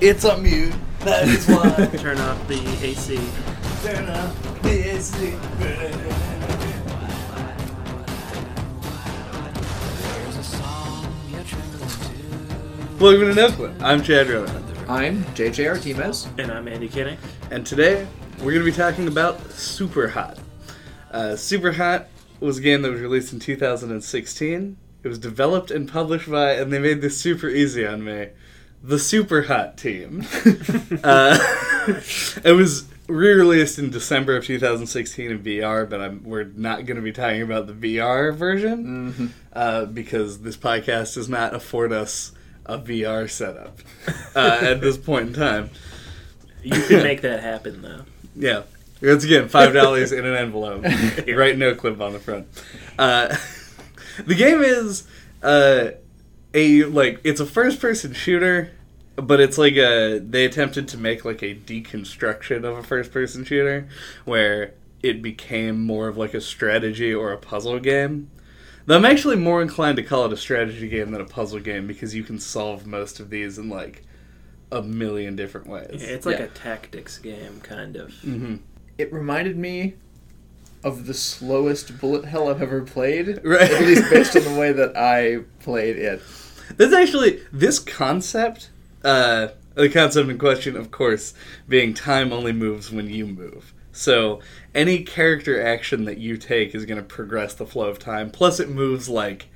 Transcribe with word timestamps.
It's 0.00 0.24
on 0.24 0.44
mute. 0.44 0.72
That 1.00 1.26
is 1.26 1.44
why. 1.48 1.86
Turn 1.98 2.18
off 2.18 2.46
the 2.46 2.54
AC. 2.86 3.18
Turn 3.82 4.08
up 4.08 4.32
the 4.62 4.94
AC. 4.94 5.32
Welcome 13.00 13.34
to 13.34 13.34
Nookland. 13.34 13.82
I'm 13.82 14.00
Chad 14.04 14.28
Rowan. 14.28 14.64
I'm 14.88 15.24
JJ 15.34 15.68
Artemis. 15.68 16.28
And 16.38 16.52
I'm 16.52 16.68
Andy 16.68 16.88
Kinney. 16.88 17.16
And 17.50 17.66
today 17.66 18.06
we're 18.38 18.52
going 18.52 18.64
to 18.64 18.70
be 18.70 18.72
talking 18.72 19.08
about 19.08 19.50
Super 19.50 20.06
Hot. 20.06 20.38
Uh, 21.10 21.34
Super 21.34 21.72
Hot 21.72 22.06
was 22.38 22.58
a 22.58 22.60
game 22.60 22.82
that 22.82 22.92
was 22.92 23.00
released 23.00 23.32
in 23.32 23.40
2016. 23.40 24.76
It 25.02 25.08
was 25.08 25.18
developed 25.18 25.72
and 25.72 25.88
published 25.88 26.30
by, 26.30 26.52
and 26.52 26.72
they 26.72 26.78
made 26.78 27.00
this 27.00 27.18
super 27.18 27.48
easy 27.48 27.84
on 27.84 28.04
me, 28.04 28.28
the 28.82 28.98
Super 28.98 29.42
Hot 29.42 29.76
team. 29.76 30.24
uh, 31.04 31.38
it 32.44 32.54
was 32.56 32.88
re-released 33.08 33.78
in 33.78 33.90
December 33.90 34.36
of 34.36 34.44
2016 34.44 35.30
in 35.30 35.42
VR, 35.42 35.88
but 35.88 36.00
I'm, 36.00 36.22
we're 36.24 36.44
not 36.44 36.86
going 36.86 36.96
to 36.96 37.02
be 37.02 37.12
talking 37.12 37.42
about 37.42 37.66
the 37.66 37.72
VR 37.72 38.34
version 38.34 39.32
uh, 39.52 39.86
because 39.86 40.40
this 40.40 40.56
podcast 40.56 41.14
does 41.14 41.28
not 41.28 41.54
afford 41.54 41.92
us 41.92 42.32
a 42.66 42.78
VR 42.78 43.28
setup 43.28 43.78
uh, 44.36 44.58
at 44.60 44.80
this 44.80 44.98
point 44.98 45.28
in 45.28 45.34
time. 45.34 45.70
You 46.62 46.80
can 46.82 47.02
make 47.02 47.20
that 47.22 47.40
happen, 47.40 47.82
though. 47.82 48.02
Yeah. 48.36 48.62
Once 49.00 49.24
again, 49.24 49.48
five 49.48 49.72
dollars 49.72 50.10
in 50.12 50.24
an 50.24 50.34
envelope. 50.34 50.84
Right 51.28 51.56
no 51.56 51.74
clip 51.74 52.00
on 52.00 52.12
the 52.12 52.18
front. 52.18 52.48
Uh, 52.98 53.34
the 54.26 54.34
game 54.34 54.60
is 54.60 55.06
uh, 55.42 55.90
a 56.54 56.84
like 56.84 57.20
it's 57.24 57.40
a 57.40 57.46
first 57.46 57.80
person 57.80 58.12
shooter, 58.12 58.72
but 59.16 59.40
it's 59.40 59.58
like 59.58 59.76
a 59.76 60.18
they 60.18 60.44
attempted 60.44 60.88
to 60.88 60.98
make 60.98 61.24
like 61.24 61.42
a 61.42 61.54
deconstruction 61.54 62.64
of 62.64 62.76
a 62.78 62.82
first 62.82 63.12
person 63.12 63.44
shooter 63.44 63.88
where 64.24 64.74
it 65.02 65.22
became 65.22 65.84
more 65.84 66.08
of 66.08 66.16
like 66.16 66.34
a 66.34 66.40
strategy 66.40 67.12
or 67.14 67.32
a 67.32 67.38
puzzle 67.38 67.78
game. 67.78 68.30
Though 68.86 68.96
I'm 68.96 69.04
actually 69.04 69.36
more 69.36 69.60
inclined 69.60 69.96
to 69.96 70.02
call 70.02 70.24
it 70.24 70.32
a 70.32 70.36
strategy 70.36 70.88
game 70.88 71.10
than 71.10 71.20
a 71.20 71.26
puzzle 71.26 71.60
game 71.60 71.86
because 71.86 72.14
you 72.14 72.22
can 72.22 72.38
solve 72.38 72.86
most 72.86 73.20
of 73.20 73.28
these 73.30 73.58
in 73.58 73.68
like 73.68 74.02
a 74.72 74.82
million 74.82 75.36
different 75.36 75.66
ways. 75.66 76.02
Yeah, 76.02 76.08
it's 76.08 76.26
like 76.26 76.38
Yeah. 76.38 76.46
a 76.46 76.48
tactics 76.48 77.18
game, 77.18 77.60
kind 77.62 77.96
of. 77.96 78.12
hmm 78.14 78.56
It 78.96 79.12
reminded 79.12 79.56
me 79.56 79.94
of 80.88 81.06
the 81.06 81.14
slowest 81.14 82.00
bullet 82.00 82.24
hell 82.24 82.48
I've 82.48 82.60
ever 82.60 82.82
played. 82.82 83.40
Right. 83.44 83.70
At 83.70 83.82
least 83.82 84.10
based 84.10 84.36
on 84.36 84.44
the 84.44 84.58
way 84.58 84.72
that 84.72 84.96
I 84.96 85.44
played 85.60 85.96
it. 85.96 86.20
That's 86.76 86.92
actually 86.92 87.40
this 87.52 87.78
concept. 87.78 88.70
Uh, 89.04 89.48
the 89.74 89.88
concept 89.88 90.28
in 90.28 90.38
question, 90.38 90.76
of 90.76 90.90
course, 90.90 91.34
being 91.68 91.94
time 91.94 92.32
only 92.32 92.52
moves 92.52 92.90
when 92.90 93.08
you 93.08 93.26
move. 93.26 93.72
So 93.92 94.40
any 94.74 95.02
character 95.04 95.64
action 95.64 96.04
that 96.04 96.18
you 96.18 96.36
take 96.36 96.74
is 96.74 96.84
going 96.84 96.98
to 96.98 97.04
progress 97.04 97.54
the 97.54 97.66
flow 97.66 97.88
of 97.88 97.98
time. 97.98 98.30
Plus, 98.30 98.60
it 98.60 98.68
moves 98.68 99.08
like 99.08 99.48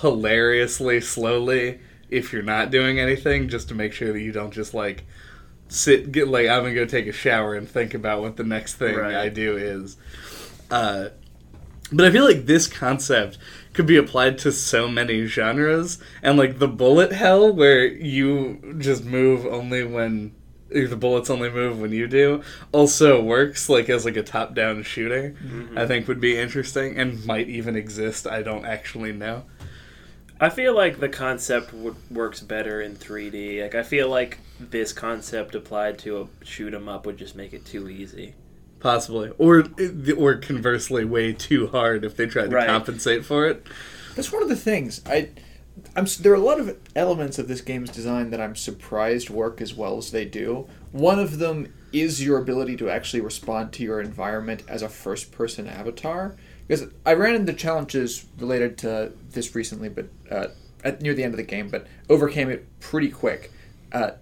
hilariously 0.00 1.00
slowly 1.00 1.80
if 2.10 2.32
you're 2.32 2.42
not 2.42 2.70
doing 2.70 3.00
anything, 3.00 3.48
just 3.48 3.68
to 3.68 3.74
make 3.74 3.92
sure 3.92 4.12
that 4.12 4.20
you 4.20 4.32
don't 4.32 4.52
just 4.52 4.74
like 4.74 5.04
sit 5.68 6.12
get 6.12 6.28
like 6.28 6.46
I'm 6.48 6.62
gonna 6.62 6.74
go 6.74 6.84
take 6.84 7.08
a 7.08 7.12
shower 7.12 7.54
and 7.54 7.68
think 7.68 7.92
about 7.92 8.20
what 8.20 8.36
the 8.36 8.44
next 8.44 8.74
thing 8.74 8.94
Right. 8.94 9.16
I 9.16 9.28
do 9.28 9.56
is. 9.56 9.96
Uh, 10.70 11.08
but 11.92 12.04
I 12.04 12.10
feel 12.10 12.24
like 12.24 12.46
this 12.46 12.66
concept 12.66 13.38
could 13.72 13.86
be 13.86 13.96
applied 13.96 14.38
to 14.38 14.50
so 14.52 14.88
many 14.88 15.26
genres, 15.26 15.98
and 16.22 16.36
like 16.36 16.58
the 16.58 16.68
bullet 16.68 17.12
hell, 17.12 17.52
where 17.52 17.86
you 17.86 18.76
just 18.78 19.04
move 19.04 19.46
only 19.46 19.84
when 19.84 20.34
the 20.68 20.96
bullets 20.96 21.30
only 21.30 21.48
move 21.48 21.80
when 21.80 21.92
you 21.92 22.08
do, 22.08 22.42
also 22.72 23.22
works 23.22 23.68
like 23.68 23.88
as 23.88 24.04
like 24.04 24.16
a 24.16 24.22
top-down 24.22 24.82
shooter. 24.82 25.36
I 25.76 25.86
think 25.86 26.08
would 26.08 26.20
be 26.20 26.36
interesting 26.36 26.96
and 26.98 27.24
might 27.24 27.48
even 27.48 27.76
exist. 27.76 28.26
I 28.26 28.42
don't 28.42 28.64
actually 28.64 29.12
know. 29.12 29.44
I 30.40 30.50
feel 30.50 30.74
like 30.74 30.98
the 30.98 31.08
concept 31.08 31.70
w- 31.70 31.94
works 32.10 32.40
better 32.40 32.80
in 32.82 32.96
3D. 32.96 33.62
Like, 33.62 33.74
I 33.74 33.82
feel 33.82 34.08
like 34.10 34.38
this 34.60 34.92
concept 34.92 35.54
applied 35.54 35.98
to 36.00 36.20
a 36.22 36.44
shoot 36.44 36.74
'em 36.74 36.88
up 36.88 37.06
would 37.06 37.16
just 37.16 37.36
make 37.36 37.54
it 37.54 37.64
too 37.64 37.88
easy. 37.88 38.34
Possibly, 38.86 39.32
or 39.36 39.64
or 40.16 40.36
conversely, 40.36 41.04
way 41.04 41.32
too 41.32 41.66
hard 41.66 42.04
if 42.04 42.16
they 42.16 42.26
tried 42.26 42.50
to 42.50 42.54
Right. 42.54 42.68
compensate 42.68 43.24
for 43.24 43.44
it. 43.44 43.66
That's 44.14 44.30
one 44.30 44.44
of 44.44 44.48
the 44.48 44.54
things. 44.54 45.00
I 45.04 45.30
I'm 45.96 46.06
there 46.20 46.30
are 46.30 46.36
a 46.36 46.38
lot 46.38 46.60
of 46.60 46.76
elements 46.94 47.36
of 47.40 47.48
this 47.48 47.60
game's 47.62 47.90
design 47.90 48.30
that 48.30 48.40
I'm 48.40 48.54
surprised 48.54 49.28
work 49.28 49.60
as 49.60 49.74
well 49.74 49.98
as 49.98 50.12
they 50.12 50.24
do. 50.24 50.68
One 50.92 51.18
of 51.18 51.40
them 51.40 51.74
is 51.92 52.24
your 52.24 52.38
ability 52.38 52.76
to 52.76 52.88
actually 52.88 53.22
respond 53.22 53.72
to 53.72 53.82
your 53.82 54.00
environment 54.00 54.62
as 54.68 54.82
a 54.82 54.88
first 54.88 55.32
person 55.32 55.66
avatar. 55.66 56.36
Because 56.68 56.88
I 57.04 57.14
ran 57.14 57.34
into 57.34 57.54
challenges 57.54 58.26
related 58.38 58.78
to 58.78 59.10
this 59.32 59.56
recently, 59.56 59.88
but 59.88 60.06
uh, 60.30 60.46
at 60.84 61.02
near 61.02 61.12
the 61.12 61.24
end 61.24 61.34
of 61.34 61.38
the 61.38 61.42
game, 61.42 61.70
but 61.70 61.88
overcame 62.08 62.50
it 62.50 62.68
pretty 62.78 63.08
quick. 63.08 63.50
Uh, 63.90 64.12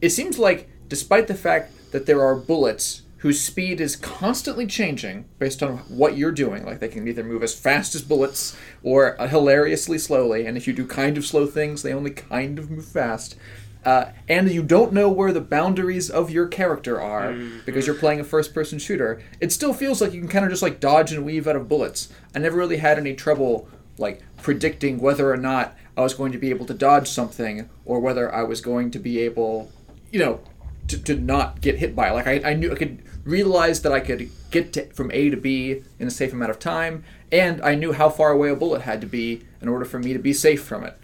it 0.00 0.10
seems 0.10 0.38
like, 0.38 0.68
despite 0.86 1.26
the 1.26 1.34
fact 1.34 1.72
that 1.90 2.06
there 2.06 2.22
are 2.22 2.36
bullets 2.36 3.02
whose 3.22 3.40
speed 3.40 3.80
is 3.80 3.94
constantly 3.94 4.66
changing 4.66 5.24
based 5.38 5.62
on 5.62 5.78
what 5.88 6.16
you're 6.16 6.32
doing, 6.32 6.64
like 6.64 6.80
they 6.80 6.88
can 6.88 7.06
either 7.06 7.22
move 7.22 7.42
as 7.42 7.54
fast 7.54 7.94
as 7.94 8.02
bullets 8.02 8.56
or 8.82 9.20
uh, 9.20 9.28
hilariously 9.28 9.96
slowly, 9.96 10.44
and 10.44 10.56
if 10.56 10.66
you 10.66 10.72
do 10.72 10.84
kind 10.84 11.16
of 11.16 11.24
slow 11.24 11.46
things, 11.46 11.82
they 11.82 11.94
only 11.94 12.10
kind 12.10 12.58
of 12.58 12.68
move 12.68 12.84
fast. 12.84 13.36
Uh, 13.84 14.06
and 14.28 14.50
you 14.50 14.62
don't 14.62 14.92
know 14.92 15.08
where 15.08 15.32
the 15.32 15.40
boundaries 15.40 16.10
of 16.10 16.30
your 16.30 16.46
character 16.46 17.00
are 17.00 17.32
because 17.64 17.86
you're 17.86 17.96
playing 17.96 18.20
a 18.20 18.24
first-person 18.24 18.78
shooter. 18.78 19.20
It 19.40 19.52
still 19.52 19.72
feels 19.72 20.00
like 20.00 20.12
you 20.12 20.20
can 20.20 20.28
kind 20.28 20.44
of 20.44 20.50
just 20.50 20.62
like 20.62 20.78
dodge 20.78 21.12
and 21.12 21.24
weave 21.24 21.48
out 21.48 21.56
of 21.56 21.68
bullets. 21.68 22.08
I 22.34 22.40
never 22.40 22.56
really 22.56 22.76
had 22.76 22.98
any 22.98 23.14
trouble 23.14 23.68
like 23.98 24.20
predicting 24.40 25.00
whether 25.00 25.32
or 25.32 25.36
not 25.36 25.76
I 25.96 26.00
was 26.02 26.14
going 26.14 26.32
to 26.32 26.38
be 26.38 26.50
able 26.50 26.66
to 26.66 26.74
dodge 26.74 27.08
something 27.08 27.68
or 27.84 28.00
whether 28.00 28.32
I 28.34 28.42
was 28.42 28.60
going 28.60 28.90
to 28.92 28.98
be 28.98 29.20
able, 29.20 29.70
you 30.10 30.18
know, 30.18 30.40
to, 30.88 30.98
to 31.02 31.14
not 31.16 31.60
get 31.60 31.78
hit 31.78 31.94
by 31.94 32.08
it. 32.08 32.12
Like 32.12 32.26
I, 32.26 32.50
I 32.50 32.54
knew 32.54 32.72
I 32.72 32.76
could 32.76 33.02
realize 33.24 33.82
that 33.82 33.92
I 33.92 34.00
could 34.00 34.30
get 34.50 34.72
to, 34.72 34.86
from 34.92 35.10
A 35.12 35.30
to 35.30 35.36
B 35.36 35.82
in 35.98 36.08
a 36.08 36.10
safe 36.10 36.32
amount 36.32 36.50
of 36.50 36.58
time, 36.58 37.04
and 37.30 37.60
I 37.62 37.74
knew 37.74 37.92
how 37.92 38.10
far 38.10 38.32
away 38.32 38.50
a 38.50 38.56
bullet 38.56 38.82
had 38.82 39.00
to 39.00 39.06
be 39.06 39.42
in 39.60 39.68
order 39.68 39.84
for 39.84 39.98
me 39.98 40.12
to 40.12 40.18
be 40.18 40.32
safe 40.32 40.62
from 40.62 40.84
it. 40.84 40.98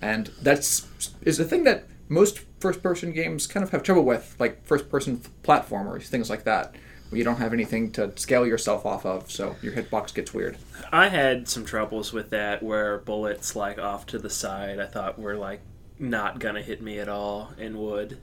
And 0.00 0.30
that's 0.40 0.86
is 1.22 1.38
the 1.38 1.44
thing 1.44 1.64
that 1.64 1.86
most 2.08 2.40
first-person 2.60 3.12
games 3.12 3.46
kind 3.46 3.64
of 3.64 3.70
have 3.70 3.82
trouble 3.82 4.04
with, 4.04 4.36
like 4.38 4.64
first-person 4.64 5.22
platformers, 5.42 6.02
things 6.04 6.28
like 6.28 6.44
that, 6.44 6.74
where 7.08 7.18
you 7.18 7.24
don't 7.24 7.38
have 7.38 7.52
anything 7.52 7.90
to 7.92 8.12
scale 8.16 8.46
yourself 8.46 8.84
off 8.84 9.06
of, 9.06 9.30
so 9.30 9.56
your 9.62 9.72
hitbox 9.72 10.12
gets 10.14 10.34
weird. 10.34 10.58
I 10.92 11.08
had 11.08 11.48
some 11.48 11.64
troubles 11.64 12.12
with 12.12 12.30
that 12.30 12.62
where 12.62 12.98
bullets, 12.98 13.56
like, 13.56 13.78
off 13.78 14.06
to 14.06 14.18
the 14.18 14.30
side, 14.30 14.78
I 14.78 14.86
thought 14.86 15.18
were, 15.18 15.36
like, 15.36 15.60
not 15.98 16.38
gonna 16.38 16.62
hit 16.62 16.82
me 16.82 16.98
at 16.98 17.08
all 17.08 17.52
and 17.58 17.76
would. 17.76 18.18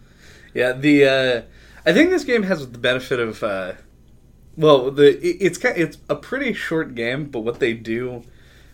Yeah, 0.54 0.74
the 0.74 1.06
uh, 1.06 1.42
I 1.90 1.94
think 1.94 2.12
this 2.12 2.24
game 2.24 2.44
has 2.44 2.70
the 2.70 2.78
benefit 2.78 3.20
of 3.20 3.42
uh, 3.42 3.74
well, 4.56 4.92
the 4.92 5.18
it, 5.26 5.38
it's 5.42 5.58
kind 5.58 5.76
it's 5.76 5.98
a 6.08 6.16
pretty 6.16 6.54
short 6.54 6.94
game, 6.94 7.26
but 7.26 7.40
what 7.40 7.60
they 7.60 7.74
do, 7.74 8.22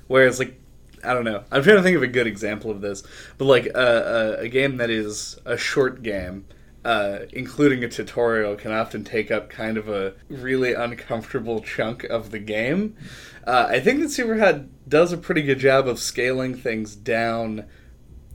whereas 0.08 0.38
like 0.38 0.60
I 1.02 1.14
don't 1.14 1.24
know, 1.24 1.46
I'm 1.50 1.64
trying 1.64 1.78
to 1.78 1.82
think 1.82 1.96
of 1.96 2.04
a 2.04 2.08
good 2.08 2.28
example 2.28 2.72
of 2.72 2.82
this, 2.82 3.04
but 3.38 3.46
like 3.46 3.68
a, 3.68 4.38
a, 4.40 4.44
a 4.44 4.50
game 4.50 4.76
that 4.78 4.90
is 4.90 5.40
a 5.46 5.58
short 5.58 6.04
game. 6.04 6.46
Uh, 6.84 7.26
including 7.34 7.84
a 7.84 7.90
tutorial 7.90 8.56
can 8.56 8.72
often 8.72 9.04
take 9.04 9.32
up 9.32 9.50
kind 9.50 9.76
of 9.76 9.90
a 9.90 10.14
really 10.30 10.74
uncomfortable 10.74 11.60
chunk 11.60 12.04
of 12.04 12.30
the 12.30 12.38
game. 12.38 12.96
Uh, 13.44 13.66
I 13.68 13.80
think 13.80 14.02
that 14.02 14.10
Superhot 14.10 14.68
does 14.88 15.12
a 15.12 15.18
pretty 15.18 15.42
good 15.42 15.58
job 15.58 15.88
of 15.88 15.98
scaling 15.98 16.54
things 16.54 16.96
down 16.96 17.66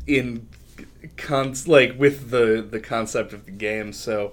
in 0.08 0.48
like 1.66 1.96
with 1.96 2.30
the 2.30 2.66
the 2.68 2.80
concept 2.80 3.32
of 3.32 3.44
the 3.44 3.50
game 3.50 3.92
so 3.92 4.32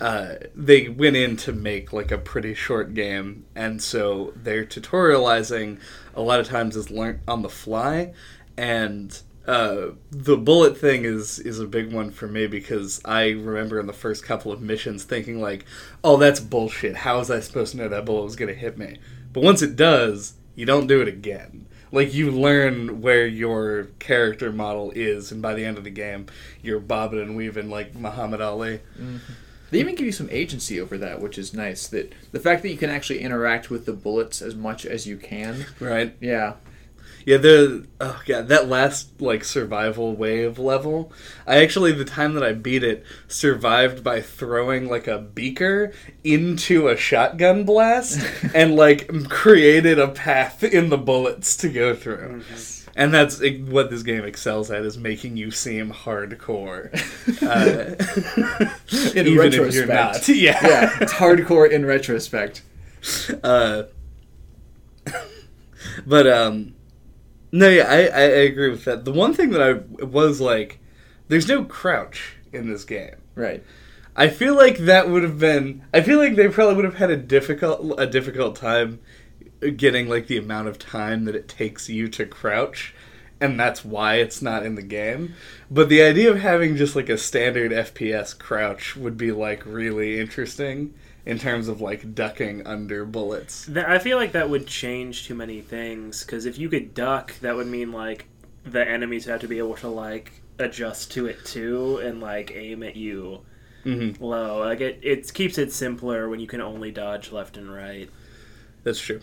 uh, 0.00 0.34
they 0.54 0.88
went 0.88 1.16
in 1.16 1.36
to 1.36 1.52
make 1.52 1.92
like 1.92 2.10
a 2.10 2.18
pretty 2.18 2.54
short 2.54 2.94
game 2.94 3.44
and 3.54 3.82
so 3.82 4.32
their 4.36 4.64
tutorializing 4.64 5.78
a 6.14 6.20
lot 6.20 6.40
of 6.40 6.48
times 6.48 6.76
is 6.76 6.90
learnt 6.90 7.20
on 7.28 7.42
the 7.42 7.48
fly 7.48 8.12
and 8.56 9.22
uh, 9.46 9.88
the 10.10 10.36
bullet 10.36 10.78
thing 10.78 11.04
is 11.04 11.38
is 11.38 11.60
a 11.60 11.66
big 11.66 11.92
one 11.92 12.10
for 12.10 12.26
me 12.26 12.46
because 12.46 13.00
I 13.04 13.30
remember 13.30 13.78
in 13.78 13.86
the 13.86 13.92
first 13.92 14.24
couple 14.24 14.50
of 14.52 14.62
missions 14.62 15.04
thinking 15.04 15.40
like, 15.40 15.66
oh 16.02 16.16
that's 16.16 16.40
bullshit. 16.40 16.96
How 16.96 17.18
was 17.18 17.30
I 17.30 17.40
supposed 17.40 17.72
to 17.72 17.78
know 17.78 17.88
that 17.88 18.06
bullet 18.06 18.24
was 18.24 18.36
gonna 18.36 18.54
hit 18.54 18.78
me? 18.78 18.96
But 19.32 19.42
once 19.42 19.60
it 19.60 19.76
does, 19.76 20.34
you 20.54 20.64
don't 20.64 20.86
do 20.86 21.02
it 21.02 21.08
again. 21.08 21.66
Like 21.92 22.14
you 22.14 22.30
learn 22.30 23.02
where 23.02 23.26
your 23.26 23.84
character 23.98 24.50
model 24.50 24.92
is, 24.96 25.30
and 25.30 25.42
by 25.42 25.54
the 25.54 25.64
end 25.64 25.76
of 25.76 25.84
the 25.84 25.90
game, 25.90 26.26
you're 26.62 26.80
bobbing 26.80 27.20
and 27.20 27.36
weaving 27.36 27.68
like 27.68 27.94
Muhammad 27.94 28.40
Ali. 28.40 28.80
They 29.74 29.80
even 29.80 29.96
give 29.96 30.06
you 30.06 30.12
some 30.12 30.28
agency 30.30 30.80
over 30.80 30.96
that, 30.98 31.20
which 31.20 31.36
is 31.36 31.52
nice. 31.52 31.88
That 31.88 32.12
the 32.30 32.38
fact 32.38 32.62
that 32.62 32.68
you 32.68 32.76
can 32.76 32.90
actually 32.90 33.18
interact 33.18 33.70
with 33.70 33.86
the 33.86 33.92
bullets 33.92 34.40
as 34.40 34.54
much 34.54 34.86
as 34.86 35.04
you 35.04 35.16
can. 35.16 35.66
Right? 35.80 36.14
Yeah. 36.20 36.54
Yeah, 37.26 37.38
the 37.38 37.88
oh 38.00 38.22
god, 38.24 38.46
that 38.46 38.68
last 38.68 39.20
like 39.20 39.42
survival 39.42 40.14
wave 40.14 40.60
level. 40.60 41.10
I 41.44 41.60
actually 41.60 41.90
the 41.90 42.04
time 42.04 42.34
that 42.34 42.44
I 42.44 42.52
beat 42.52 42.84
it 42.84 43.04
survived 43.26 44.04
by 44.04 44.20
throwing 44.20 44.88
like 44.88 45.08
a 45.08 45.18
beaker 45.18 45.92
into 46.22 46.86
a 46.86 46.96
shotgun 46.96 47.64
blast 47.64 48.24
and 48.54 48.76
like 48.76 49.28
created 49.28 49.98
a 49.98 50.06
path 50.06 50.62
in 50.62 50.88
the 50.90 50.98
bullets 50.98 51.56
to 51.56 51.68
go 51.68 51.96
through. 51.96 52.44
Oh 52.46 52.83
And 52.96 53.12
that's 53.12 53.40
what 53.68 53.90
this 53.90 54.04
game 54.04 54.24
excels 54.24 54.70
at 54.70 54.82
is 54.84 54.96
making 54.96 55.36
you 55.36 55.50
seem 55.50 55.92
hardcore. 55.92 56.90
Uh, 57.44 57.94
In 59.14 59.26
even 59.26 59.52
if 59.52 59.74
you're 59.74 59.86
not. 59.86 60.26
Yeah. 60.28 60.58
yeah, 60.66 60.98
it's 61.00 61.12
hardcore 61.12 61.68
in 61.70 61.84
retrospect. 61.84 62.62
Uh, 63.42 63.84
but 66.06 66.26
um, 66.26 66.74
no, 67.52 67.68
yeah, 67.68 67.86
I, 67.88 68.06
I, 68.06 68.22
I 68.22 68.44
agree 68.44 68.70
with 68.70 68.84
that. 68.84 69.04
The 69.04 69.12
one 69.12 69.34
thing 69.34 69.50
that 69.50 69.62
I 69.62 70.04
was 70.04 70.40
like, 70.40 70.78
there's 71.28 71.48
no 71.48 71.64
crouch 71.64 72.36
in 72.52 72.68
this 72.68 72.84
game. 72.84 73.16
Right. 73.34 73.64
I 74.16 74.28
feel 74.28 74.54
like 74.54 74.78
that 74.78 75.08
would 75.10 75.24
have 75.24 75.38
been. 75.38 75.82
I 75.92 76.00
feel 76.00 76.18
like 76.18 76.36
they 76.36 76.48
probably 76.48 76.76
would 76.76 76.84
have 76.84 76.96
had 76.96 77.10
a 77.10 77.16
difficult 77.16 77.98
a 77.98 78.06
difficult 78.06 78.54
time 78.56 79.00
getting 79.70 80.08
like 80.08 80.26
the 80.26 80.36
amount 80.38 80.68
of 80.68 80.78
time 80.78 81.24
that 81.24 81.34
it 81.34 81.48
takes 81.48 81.88
you 81.88 82.08
to 82.08 82.26
crouch, 82.26 82.94
and 83.40 83.58
that's 83.58 83.84
why 83.84 84.16
it's 84.16 84.40
not 84.42 84.64
in 84.64 84.74
the 84.74 84.82
game. 84.82 85.34
But 85.70 85.88
the 85.88 86.02
idea 86.02 86.30
of 86.30 86.40
having 86.40 86.76
just 86.76 86.96
like 86.96 87.08
a 87.08 87.18
standard 87.18 87.72
FPS 87.72 88.36
crouch 88.38 88.96
would 88.96 89.16
be 89.16 89.32
like 89.32 89.64
really 89.66 90.20
interesting 90.20 90.94
in 91.26 91.38
terms 91.38 91.68
of 91.68 91.80
like 91.80 92.14
ducking 92.14 92.66
under 92.66 93.04
bullets. 93.04 93.68
I 93.74 93.98
feel 93.98 94.18
like 94.18 94.32
that 94.32 94.50
would 94.50 94.66
change 94.66 95.26
too 95.26 95.34
many 95.34 95.60
things 95.60 96.22
because 96.24 96.44
if 96.46 96.58
you 96.58 96.68
could 96.68 96.94
duck, 96.94 97.34
that 97.40 97.56
would 97.56 97.66
mean 97.66 97.92
like 97.92 98.26
the 98.64 98.86
enemies 98.86 99.24
have 99.26 99.40
to 99.40 99.48
be 99.48 99.58
able 99.58 99.74
to 99.76 99.88
like 99.88 100.42
adjust 100.58 101.10
to 101.12 101.26
it 101.26 101.44
too 101.44 101.98
and 101.98 102.20
like 102.20 102.52
aim 102.54 102.82
at 102.82 102.96
you 102.96 103.40
Mm-hmm. 103.84 104.22
low. 104.24 104.60
Like 104.60 104.80
it, 104.80 105.00
it 105.02 105.32
keeps 105.34 105.58
it 105.58 105.70
simpler 105.72 106.28
when 106.30 106.40
you 106.40 106.46
can 106.46 106.60
only 106.62 106.90
dodge 106.90 107.30
left 107.32 107.56
and 107.58 107.70
right. 107.72 108.08
That's 108.82 109.00
true. 109.00 109.20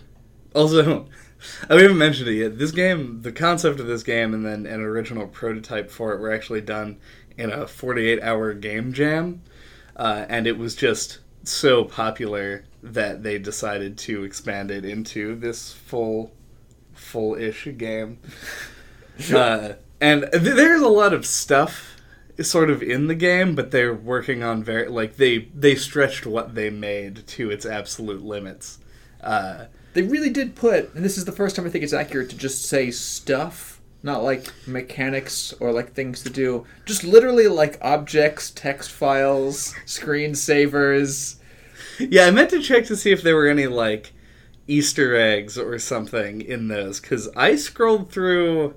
Also, 0.54 1.08
I 1.70 1.76
haven't 1.76 1.98
mentioned 1.98 2.30
it 2.30 2.36
yet. 2.36 2.58
This 2.58 2.72
game, 2.72 3.22
the 3.22 3.32
concept 3.32 3.80
of 3.80 3.88
this 3.88 4.04
game, 4.04 4.34
and 4.34 4.46
then 4.46 4.66
an 4.66 4.82
original 4.82 5.28
prototype 5.28 5.90
for 5.90 6.14
it 6.14 6.20
were 6.20 6.32
actually 6.32 6.62
done 6.62 6.98
in 7.38 7.52
a 7.52 7.68
48 7.68 8.22
hour 8.22 8.54
game 8.54 8.94
jam. 8.94 9.42
Uh, 9.96 10.26
and 10.30 10.48
it 10.48 10.58
was 10.58 10.76
just 10.76 11.20
so 11.44 11.84
popular 11.84 12.64
that 12.84 13.24
they 13.24 13.38
decided 13.38 13.98
to 13.98 14.24
expand 14.24 14.72
it 14.72 14.86
into 14.86 15.36
this 15.36 15.74
full, 15.74 16.32
full 16.94 17.36
ish 17.36 17.68
game. 17.78 18.20
uh, 19.34 19.74
and 20.00 20.28
th- 20.32 20.44
there's 20.44 20.82
a 20.82 20.88
lot 20.88 21.14
of 21.14 21.26
stuff 21.26 21.96
sort 22.42 22.70
of 22.70 22.82
in 22.82 23.08
the 23.08 23.16
game, 23.16 23.56
but 23.56 23.72
they're 23.72 23.94
working 23.94 24.42
on 24.42 24.64
very 24.64 24.88
like 24.88 25.18
they 25.18 25.50
they 25.54 25.76
stretched 25.76 26.26
what 26.26 26.56
they 26.56 26.70
made 26.70 27.28
to 27.28 27.52
its 27.52 27.66
absolute 27.66 28.24
limits. 28.24 28.80
Uh, 29.22 29.66
They 29.94 30.02
really 30.04 30.30
did 30.30 30.56
put, 30.56 30.94
and 30.96 31.04
this 31.04 31.18
is 31.18 31.26
the 31.26 31.32
first 31.32 31.56
time 31.56 31.66
I 31.66 31.70
think 31.70 31.84
it's 31.84 31.94
accurate 31.94 32.30
to 32.30 32.38
just 32.38 32.64
say 32.66 32.92
stuff, 32.92 33.82
not 34.04 34.24
like 34.24 34.52
mechanics 34.66 35.54
or 35.60 35.72
like 35.72 35.94
things 35.94 36.24
to 36.24 36.30
do. 36.30 36.66
Just 36.86 37.04
literally 37.04 37.48
like 37.48 37.78
objects, 37.82 38.50
text 38.52 38.90
files, 38.92 39.74
screensavers. 39.86 41.36
yeah, 42.00 42.26
I 42.26 42.32
meant 42.32 42.50
to 42.52 42.62
check 42.62 42.86
to 42.86 42.96
see 42.96 43.12
if 43.12 43.22
there 43.22 43.36
were 43.36 43.48
any 43.48 43.68
like 43.68 44.14
Easter 44.68 45.16
eggs 45.16 45.58
or 45.58 45.78
something 45.80 46.42
in 46.42 46.68
those 46.68 47.00
because 47.00 47.28
I 47.36 47.56
scrolled 47.56 48.12
through. 48.12 48.76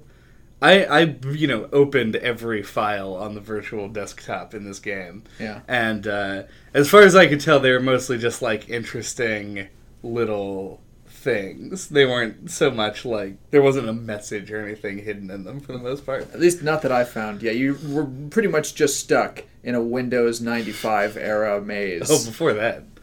I, 0.63 0.85
I 0.85 1.01
you 1.31 1.47
know 1.47 1.69
opened 1.73 2.17
every 2.17 2.63
file 2.63 3.15
on 3.15 3.35
the 3.35 3.41
virtual 3.41 3.89
desktop 3.89 4.55
in 4.55 4.65
this 4.65 4.79
game 4.79 5.25
Yeah. 5.39 5.61
and 5.69 6.07
uh, 6.07 6.43
as 6.73 6.89
far 6.89 7.03
as 7.03 7.15
I 7.15 7.27
could 7.27 7.41
tell, 7.41 7.61
they 7.61 7.71
were 7.73 7.81
mostly 7.81 8.17
just 8.17 8.41
like 8.41 8.69
interesting 8.71 9.69
little 10.03 10.81
things. 11.25 11.89
They 11.89 12.05
weren't 12.05 12.51
so 12.51 12.71
much 12.71 13.05
like 13.05 13.39
there 13.51 13.63
wasn't 13.63 13.89
a 13.89 13.93
message 13.93 14.53
or 14.53 14.63
anything 14.63 14.99
hidden 14.99 15.31
in 15.31 15.45
them 15.45 15.59
for 15.59 15.73
the 15.73 15.79
most 15.79 16.07
part. 16.07 16.33
At 16.33 16.39
least 16.39 16.63
not 16.63 16.83
that 16.83 16.93
I 16.93 17.05
found. 17.05 17.43
Yeah, 17.43 17.53
you 17.53 17.79
were 17.89 18.07
pretty 18.31 18.49
much 18.49 18.75
just 18.75 19.01
stuck 19.01 19.43
in 19.65 19.75
a 19.75 19.81
Windows 19.81 20.41
95 20.41 21.17
era 21.17 21.61
maze. 21.61 22.11
Oh, 22.11 22.31
before 22.31 22.53
that. 22.53 22.85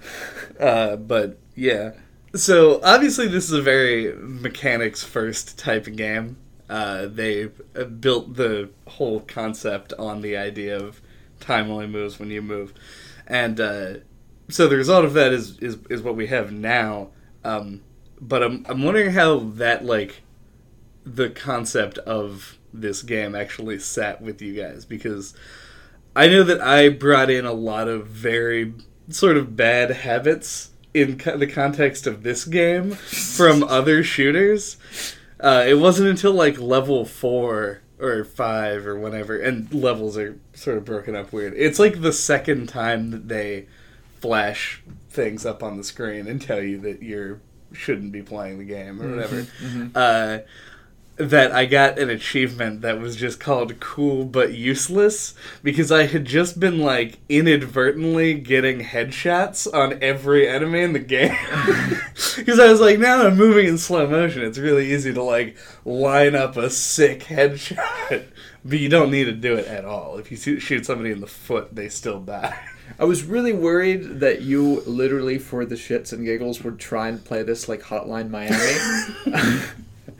Uh, 0.59 0.95
but 0.95 1.39
yeah. 1.55 1.91
So 2.35 2.79
obviously, 2.83 3.27
this 3.27 3.45
is 3.45 3.53
a 3.53 3.61
very 3.61 4.13
mechanics 4.15 5.03
first 5.03 5.57
type 5.57 5.87
of 5.87 5.95
game. 5.95 6.37
Uh, 6.69 7.07
they 7.07 7.49
built 7.99 8.35
the 8.35 8.69
whole 8.87 9.21
concept 9.21 9.93
on 9.97 10.21
the 10.21 10.37
idea 10.37 10.77
of 10.77 11.01
time 11.39 11.69
only 11.71 11.87
moves 11.87 12.19
when 12.19 12.29
you 12.29 12.41
move, 12.41 12.73
and 13.27 13.59
uh, 13.59 13.93
so 14.49 14.67
the 14.67 14.75
result 14.75 15.03
of 15.03 15.13
that 15.13 15.33
is 15.33 15.57
is, 15.59 15.77
is 15.89 16.01
what 16.01 16.15
we 16.15 16.27
have 16.27 16.51
now. 16.51 17.09
Um, 17.43 17.81
but 18.21 18.43
I'm 18.43 18.65
I'm 18.69 18.83
wondering 18.83 19.11
how 19.11 19.39
that 19.39 19.83
like 19.83 20.21
the 21.03 21.29
concept 21.29 21.97
of 21.99 22.57
this 22.71 23.01
game 23.01 23.35
actually 23.35 23.79
sat 23.79 24.21
with 24.21 24.41
you 24.41 24.53
guys 24.53 24.85
because 24.85 25.33
I 26.15 26.27
know 26.27 26.43
that 26.43 26.61
I 26.61 26.89
brought 26.89 27.29
in 27.29 27.45
a 27.45 27.51
lot 27.53 27.87
of 27.87 28.07
very 28.07 28.73
sort 29.09 29.37
of 29.37 29.55
bad 29.55 29.91
habits 29.91 30.71
in 30.93 31.17
co- 31.17 31.37
the 31.37 31.47
context 31.47 32.05
of 32.05 32.23
this 32.23 32.45
game 32.45 32.91
from 32.91 33.63
other 33.67 34.03
shooters. 34.03 34.77
Uh, 35.39 35.65
it 35.67 35.75
wasn't 35.75 36.07
until 36.07 36.33
like 36.33 36.59
level 36.59 37.05
four 37.05 37.81
or 37.99 38.23
five 38.23 38.85
or 38.85 38.97
whatever, 38.99 39.37
and 39.37 39.73
levels 39.73 40.17
are 40.17 40.37
sort 40.53 40.77
of 40.77 40.85
broken 40.85 41.15
up 41.15 41.33
weird. 41.33 41.53
It's 41.55 41.79
like 41.79 42.01
the 42.01 42.13
second 42.13 42.67
time 42.67 43.11
that 43.11 43.27
they 43.27 43.67
flash 44.19 44.83
things 45.09 45.45
up 45.45 45.63
on 45.63 45.77
the 45.77 45.83
screen 45.83 46.27
and 46.27 46.41
tell 46.41 46.61
you 46.61 46.79
that 46.79 47.01
you 47.01 47.39
shouldn't 47.73 48.11
be 48.11 48.21
playing 48.21 48.59
the 48.59 48.65
game 48.65 49.01
or 49.01 49.15
whatever. 49.15 49.47
Uh, 49.95 50.39
that 51.17 51.51
I 51.51 51.65
got 51.65 51.99
an 51.99 52.09
achievement 52.09 52.81
that 52.81 52.99
was 52.99 53.15
just 53.15 53.39
called 53.39 53.79
cool 53.79 54.25
but 54.25 54.53
useless 54.53 55.35
because 55.61 55.91
I 55.91 56.03
had 56.07 56.25
just 56.25 56.59
been 56.59 56.79
like 56.79 57.19
inadvertently 57.29 58.33
getting 58.35 58.79
headshots 58.79 59.71
on 59.71 60.01
every 60.01 60.47
enemy 60.47 60.81
in 60.81 60.93
the 60.93 60.99
game. 60.99 61.35
Because 62.37 62.59
I 62.59 62.69
was 62.69 62.79
like, 62.79 62.97
now 62.97 63.25
I'm 63.25 63.35
moving 63.35 63.67
in 63.67 63.77
slow 63.77 64.07
motion. 64.07 64.41
It's 64.43 64.57
really 64.57 64.93
easy 64.93 65.13
to 65.13 65.21
like 65.21 65.57
line 65.83 66.33
up 66.33 66.55
a 66.55 66.69
sick 66.69 67.21
headshot, 67.25 68.25
but 68.65 68.79
you 68.79 68.87
don't 68.87 69.11
need 69.11 69.25
to 69.25 69.33
do 69.33 69.55
it 69.55 69.67
at 69.67 69.83
all. 69.83 70.17
If 70.17 70.31
you 70.31 70.59
shoot 70.59 70.85
somebody 70.85 71.11
in 71.11 71.19
the 71.19 71.27
foot, 71.27 71.75
they 71.75 71.89
still 71.89 72.21
die. 72.21 72.57
I 72.99 73.05
was 73.05 73.23
really 73.23 73.53
worried 73.53 74.19
that 74.19 74.41
you 74.41 74.81
literally, 74.81 75.37
for 75.39 75.65
the 75.65 75.75
shits 75.75 76.11
and 76.13 76.23
giggles, 76.25 76.63
would 76.63 76.79
try 76.79 77.07
and 77.07 77.23
play 77.23 77.43
this 77.43 77.67
like 77.69 77.81
Hotline 77.83 78.29
Miami. 78.29 79.61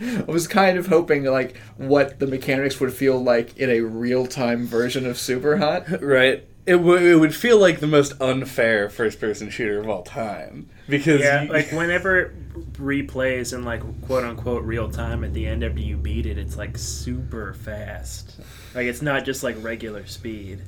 I 0.01 0.23
was 0.31 0.47
kind 0.47 0.77
of 0.77 0.87
hoping 0.87 1.25
like 1.25 1.57
what 1.77 2.19
the 2.19 2.25
mechanics 2.27 2.79
would 2.79 2.93
feel 2.93 3.21
like 3.21 3.57
in 3.57 3.69
a 3.69 3.81
real 3.81 4.25
time 4.25 4.65
version 4.65 5.05
of 5.05 5.17
Super 5.17 5.57
Hot. 5.57 6.01
Right. 6.01 6.45
It, 6.65 6.73
w- 6.77 7.13
it 7.15 7.19
would 7.19 7.35
feel 7.35 7.59
like 7.59 7.79
the 7.79 7.87
most 7.87 8.13
unfair 8.21 8.89
first 8.89 9.19
person 9.19 9.49
shooter 9.49 9.79
of 9.79 9.89
all 9.89 10.03
time. 10.03 10.69
Because 10.87 11.21
Yeah, 11.21 11.43
you- 11.43 11.51
like 11.51 11.71
whenever 11.71 12.19
it 12.19 12.73
replays 12.73 13.53
in 13.53 13.63
like 13.63 13.81
quote 14.03 14.23
unquote 14.23 14.63
real 14.63 14.89
time 14.89 15.23
at 15.23 15.33
the 15.33 15.45
end 15.47 15.63
after 15.63 15.79
you 15.79 15.97
beat 15.97 16.25
it, 16.25 16.37
it's 16.37 16.57
like 16.57 16.77
super 16.77 17.53
fast. 17.53 18.39
Like 18.73 18.85
it's 18.85 19.01
not 19.01 19.25
just 19.25 19.43
like 19.43 19.55
regular 19.63 20.05
speed. 20.07 20.61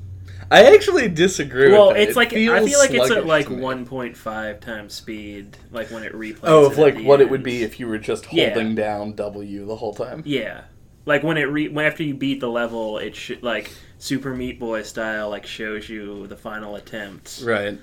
I 0.51 0.73
actually 0.73 1.07
disagree 1.09 1.71
Well, 1.71 1.87
with 1.89 1.97
that. 1.97 2.03
it's 2.03 2.11
It 2.11 2.15
like 2.15 2.33
I 2.33 2.65
feel 2.65 2.79
like 2.79 2.91
it's 2.91 3.11
at 3.11 3.25
like 3.25 3.47
1.5 3.47 4.59
times 4.59 4.93
speed, 4.93 5.57
like 5.71 5.89
when 5.91 6.03
it 6.03 6.13
replays. 6.13 6.39
Oh, 6.43 6.69
it 6.71 6.77
like 6.77 6.99
what 7.03 7.21
it 7.21 7.29
would 7.29 7.43
be 7.43 7.63
if 7.63 7.79
you 7.79 7.87
were 7.87 7.97
just 7.97 8.31
Yeah. 8.31 8.49
holding 8.53 8.75
down 8.75 9.13
W 9.15 9.65
the 9.65 9.75
whole 9.75 9.93
time. 9.93 10.21
Yeah, 10.25 10.61
like 11.05 11.23
when 11.23 11.37
it 11.37 11.43
re 11.43 11.67
when 11.69 11.85
after 11.85 12.03
you 12.03 12.13
beat 12.13 12.39
the 12.39 12.49
level, 12.49 12.97
it 12.97 13.15
should 13.15 13.43
like 13.43 13.71
Super 13.99 14.33
Meat 14.33 14.59
Boy 14.59 14.83
style, 14.83 15.29
like 15.29 15.45
shows 15.45 15.89
you 15.89 16.27
the 16.27 16.37
final 16.37 16.75
attempt, 16.75 17.41
Right. 17.43 17.77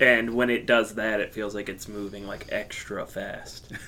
and 0.00 0.34
when 0.34 0.50
it 0.50 0.66
does 0.66 0.94
that, 0.96 1.20
it 1.20 1.32
feels 1.32 1.54
like 1.54 1.68
it's 1.68 1.88
moving 1.88 2.26
like 2.26 2.46
extra 2.50 3.06
fast. 3.06 3.72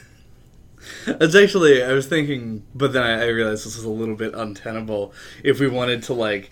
It's 1.07 1.35
actually 1.35 1.83
I 1.83 1.93
was 1.95 2.07
thinking, 2.07 2.63
but 2.75 2.93
then 2.93 3.03
I, 3.03 3.23
I 3.23 3.27
realized 3.29 3.67
this 3.67 3.77
was 3.77 3.85
a 3.85 3.91
little 3.91 4.15
bit 4.15 4.35
untenable. 4.35 5.13
If 5.43 5.59
we 5.59 5.67
wanted 5.69 6.03
to 6.05 6.13
like 6.15 6.51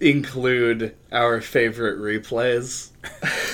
include 0.00 0.94
our 1.12 1.40
favorite 1.40 1.98
replays, 1.98 2.90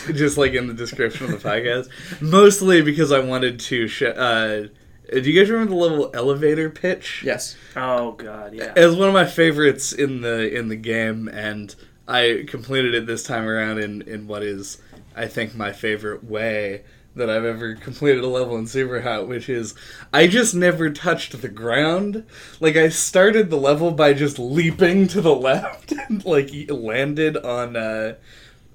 just 0.15 0.39
like 0.39 0.53
in 0.53 0.67
the 0.67 0.75
description 0.75 1.27
of 1.27 1.43
the 1.43 1.49
podcast, 1.49 1.89
mostly 2.21 2.83
because 2.83 3.13
I 3.13 3.21
wanted 3.21 3.61
to. 3.61 3.89
Sh- 3.89 4.03
uh, 4.03 4.69
do 5.13 5.21
you 5.21 5.39
guys 5.39 5.51
remember 5.51 5.71
the 5.71 5.81
level 5.81 6.11
elevator 6.15 6.71
pitch? 6.71 7.23
Yes. 7.25 7.57
Oh 7.77 8.13
god, 8.13 8.55
yeah. 8.55 8.73
It 8.77 8.87
was 8.87 8.97
one 8.97 9.09
of 9.09 9.15
my 9.15 9.27
favorites 9.27 9.93
in 9.93 10.23
the 10.23 10.53
in 10.53 10.69
the 10.69 10.77
game, 10.77 11.29
and 11.29 11.75
I 12.09 12.45
completed 12.49 12.95
it 12.95 13.07
this 13.07 13.23
time 13.23 13.47
around 13.47 13.79
in 13.79 14.03
in 14.03 14.27
what 14.27 14.43
is 14.43 14.81
I 15.15 15.27
think 15.27 15.55
my 15.55 15.73
favorite 15.73 16.25
way, 16.25 16.83
that 17.17 17.31
I've 17.31 17.45
ever 17.45 17.75
completed 17.75 18.25
a 18.25 18.29
level 18.29 18.57
in 18.57 18.67
Super 18.67 19.01
Hot, 19.03 19.29
which 19.29 19.49
is 19.49 19.75
I 20.13 20.27
just 20.27 20.55
never 20.55 20.91
touched 20.91 21.41
the 21.41 21.49
ground. 21.49 22.25
Like 22.61 22.77
I 22.77 22.89
started 22.89 23.51
the 23.51 23.57
level 23.57 23.91
by 23.93 24.15
just 24.15 24.39
leaping 24.39 25.07
to 25.09 25.21
the 25.21 25.35
left 25.37 25.93
and 25.93 26.25
like 26.25 26.51
landed 26.69 27.37
on 27.37 27.77
uh, 27.77 28.15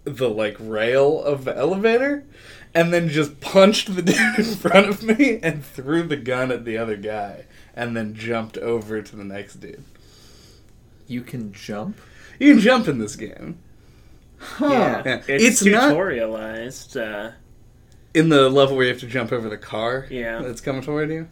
the 0.05 0.29
like 0.29 0.55
rail 0.59 1.21
of 1.21 1.43
the 1.45 1.55
elevator 1.57 2.23
and 2.73 2.93
then 2.93 3.09
just 3.09 3.41
punched 3.41 3.93
the 3.95 4.01
dude 4.03 4.39
in 4.39 4.55
front 4.55 4.87
of 4.87 5.03
me 5.03 5.39
and 5.41 5.65
threw 5.65 6.03
the 6.03 6.15
gun 6.17 6.51
at 6.51 6.65
the 6.65 6.77
other 6.77 6.95
guy 6.95 7.45
and 7.75 7.95
then 7.97 8.13
jumped 8.13 8.57
over 8.57 9.01
to 9.01 9.15
the 9.15 9.23
next 9.23 9.55
dude. 9.55 9.83
You 11.07 11.21
can 11.23 11.51
jump. 11.51 11.97
You 12.39 12.53
can 12.53 12.61
jump 12.61 12.87
in 12.87 12.99
this 12.99 13.15
game. 13.15 13.57
Huh. 14.37 15.01
Yeah. 15.05 15.21
It's, 15.27 15.61
It's 15.61 15.65
not- 15.65 15.93
tutorialized. 15.93 16.95
Uh, 16.95 17.31
In 18.19 18.29
the 18.29 18.49
level 18.49 18.75
where 18.75 18.85
you 18.85 18.91
have 18.91 18.99
to 19.01 19.07
jump 19.07 19.31
over 19.31 19.47
the 19.49 19.57
car 19.57 20.05
Yeah. 20.09 20.41
that's 20.41 20.61
coming 20.61 20.81
toward 20.81 21.09
you. 21.09 21.27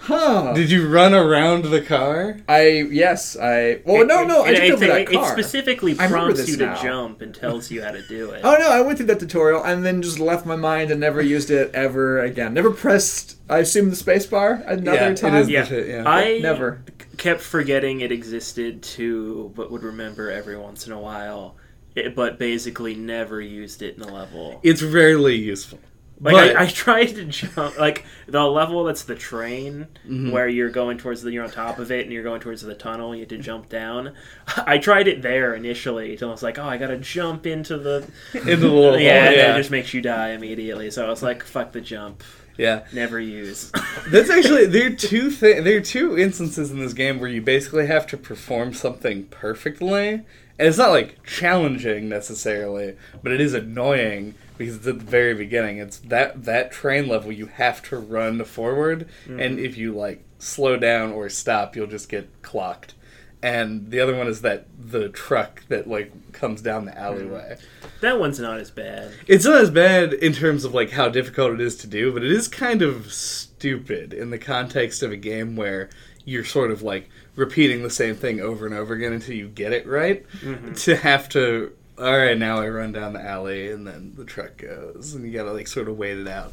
Huh. 0.00 0.54
Did 0.54 0.70
you 0.70 0.88
run 0.88 1.12
around 1.12 1.64
the 1.66 1.82
car? 1.82 2.38
I 2.48 2.68
yes 2.90 3.36
I. 3.36 3.82
Well, 3.84 4.06
no, 4.06 4.24
no. 4.24 4.42
I 4.44 4.50
it, 4.50 4.54
jumped 4.56 4.62
it, 4.68 4.72
over 4.72 4.86
that 4.86 5.00
it, 5.02 5.12
it 5.12 5.24
specifically 5.26 5.92
I 5.98 6.04
remember 6.04 6.16
prompts 6.26 6.40
this 6.40 6.48
you 6.50 6.56
to 6.58 6.66
now. 6.66 6.82
jump 6.82 7.20
and 7.20 7.34
tells 7.34 7.70
you 7.70 7.82
how 7.82 7.90
to 7.90 8.00
do 8.06 8.30
it. 8.30 8.40
Oh 8.42 8.56
no, 8.58 8.70
I 8.70 8.80
went 8.80 8.96
through 8.96 9.08
that 9.08 9.20
tutorial 9.20 9.62
and 9.62 9.84
then 9.84 10.00
just 10.00 10.18
left 10.18 10.46
my 10.46 10.56
mind 10.56 10.90
and 10.90 10.98
never 11.00 11.20
used 11.20 11.50
it 11.50 11.74
ever 11.74 12.20
again. 12.20 12.54
Never 12.54 12.70
pressed. 12.70 13.36
I 13.50 13.58
assume 13.58 13.90
the 13.90 13.96
space 13.96 14.24
bar 14.24 14.62
another 14.66 14.96
Yeah, 14.96 15.08
it 15.10 15.16
time. 15.18 15.34
is. 15.34 15.48
yeah, 15.50 15.64
shit, 15.64 15.88
yeah. 15.88 16.04
I 16.08 16.38
Never. 16.38 16.82
kept 17.18 17.40
forgetting 17.42 18.00
it 18.00 18.10
existed 18.12 18.82
too, 18.82 19.52
but 19.56 19.70
would 19.70 19.82
remember 19.82 20.30
every 20.30 20.56
once 20.56 20.86
in 20.86 20.92
a 20.94 20.98
while. 21.00 21.56
It, 21.94 22.14
but 22.14 22.38
basically 22.38 22.94
never 22.94 23.40
used 23.40 23.82
it 23.82 23.96
in 23.96 24.02
a 24.02 24.14
level. 24.14 24.60
It's 24.62 24.82
rarely 24.82 25.34
useful. 25.34 25.80
Like 26.20 26.34
But- 26.34 26.56
I, 26.56 26.64
I 26.64 26.66
tried 26.66 27.06
to 27.14 27.24
jump, 27.26 27.78
like 27.78 28.04
the 28.26 28.42
level 28.44 28.82
that's 28.84 29.04
the 29.04 29.14
train 29.14 29.86
Mhm. 30.08 30.32
where 30.32 30.48
you're 30.48 30.68
going 30.70 30.98
towards 30.98 31.22
the 31.22 31.30
you're 31.30 31.44
on 31.44 31.50
top 31.50 31.78
of 31.78 31.92
it 31.92 32.02
and 32.04 32.12
you're 32.12 32.24
going 32.24 32.40
towards 32.40 32.62
the 32.62 32.74
tunnel. 32.74 33.14
You 33.14 33.20
have 33.20 33.28
to 33.28 33.38
jump 33.38 33.68
down. 33.68 34.14
I 34.66 34.78
tried 34.78 35.06
it 35.06 35.22
there 35.22 35.54
initially 35.54 36.12
until 36.12 36.28
I 36.30 36.32
was 36.32 36.42
like, 36.42 36.58
oh, 36.58 36.64
I 36.68 36.76
gotta 36.76 36.96
jump 36.98 37.46
into 37.46 37.78
the 37.78 38.04
into 38.34 38.56
the 38.56 38.66
little 38.68 38.98
yeah, 39.00 39.18
hole. 39.20 39.26
and 39.28 39.36
Yeah, 39.36 39.54
it 39.54 39.58
just 39.58 39.70
makes 39.70 39.94
you 39.94 40.00
die 40.00 40.30
immediately. 40.30 40.90
So 40.90 41.06
I 41.06 41.08
was 41.08 41.22
like, 41.22 41.44
fuck 41.44 41.70
the 41.72 41.80
jump, 41.80 42.24
yeah. 42.56 42.84
never 42.92 43.20
use. 43.20 43.70
That's 44.10 44.28
actually 44.30 44.66
there 44.66 44.88
are 44.88 44.96
two 44.96 45.30
thi- 45.30 45.60
there 45.60 45.76
are 45.76 45.80
two 45.80 46.18
instances 46.18 46.72
in 46.72 46.80
this 46.80 46.94
game 46.94 47.20
where 47.20 47.30
you 47.30 47.42
basically 47.42 47.86
have 47.86 48.08
to 48.08 48.16
perform 48.16 48.74
something 48.74 49.26
perfectly, 49.26 50.08
and 50.08 50.24
it's 50.58 50.78
not 50.78 50.90
like 50.90 51.22
challenging 51.24 52.08
necessarily, 52.08 52.96
but 53.22 53.30
it 53.30 53.40
is 53.40 53.54
annoying 53.54 54.34
because 54.58 54.76
it's 54.76 54.86
at 54.86 54.98
the 54.98 55.04
very 55.04 55.34
beginning. 55.34 55.78
It's 55.78 55.98
that 55.98 56.44
that 56.44 56.72
train 56.72 57.08
level 57.08 57.32
you 57.32 57.46
have 57.46 57.82
to 57.88 57.98
run 57.98 58.44
forward, 58.44 59.08
and 59.26 59.38
mm-hmm. 59.38 59.64
if 59.64 59.76
you 59.76 59.94
like 59.94 60.24
slow 60.38 60.76
down 60.76 61.12
or 61.12 61.28
stop, 61.28 61.76
you'll 61.76 61.86
just 61.86 62.08
get 62.08 62.42
clocked. 62.42 62.94
And 63.40 63.92
the 63.92 64.00
other 64.00 64.16
one 64.16 64.26
is 64.26 64.40
that 64.40 64.66
the 64.76 65.08
truck 65.10 65.62
that 65.68 65.86
like 65.86 66.32
comes 66.32 66.60
down 66.60 66.84
the 66.84 66.90
mm-hmm. 66.90 67.00
alleyway. 67.00 67.56
that 68.00 68.18
one's 68.18 68.40
not 68.40 68.58
as 68.58 68.70
bad. 68.70 69.12
It's 69.26 69.44
not 69.44 69.60
as 69.60 69.70
bad 69.70 70.12
in 70.12 70.32
terms 70.32 70.64
of 70.64 70.74
like 70.74 70.90
how 70.90 71.08
difficult 71.08 71.52
it 71.52 71.60
is 71.60 71.76
to 71.76 71.86
do, 71.86 72.12
but 72.12 72.24
it 72.24 72.32
is 72.32 72.48
kind 72.48 72.82
of 72.82 73.12
stupid 73.12 74.12
in 74.12 74.30
the 74.30 74.38
context 74.38 75.02
of 75.02 75.12
a 75.12 75.16
game 75.16 75.54
where 75.54 75.88
you're 76.24 76.44
sort 76.44 76.70
of 76.70 76.82
like 76.82 77.08
repeating 77.36 77.82
the 77.82 77.90
same 77.90 78.16
thing 78.16 78.40
over 78.40 78.66
and 78.66 78.74
over 78.74 78.92
again 78.94 79.12
until 79.12 79.34
you 79.34 79.48
get 79.48 79.72
it 79.72 79.86
right. 79.86 80.26
Mm-hmm. 80.40 80.74
To 80.74 80.96
have 80.96 81.28
to, 81.30 81.72
all 81.98 82.16
right, 82.16 82.38
now 82.38 82.60
I 82.60 82.68
run 82.68 82.92
down 82.92 83.12
the 83.12 83.22
alley 83.24 83.70
and 83.70 83.86
then 83.86 84.12
the 84.16 84.24
truck 84.24 84.58
goes, 84.58 85.14
and 85.14 85.24
you 85.24 85.32
gotta 85.32 85.52
like 85.52 85.66
sort 85.66 85.88
of 85.88 85.96
wait 85.96 86.18
it 86.18 86.28
out. 86.28 86.52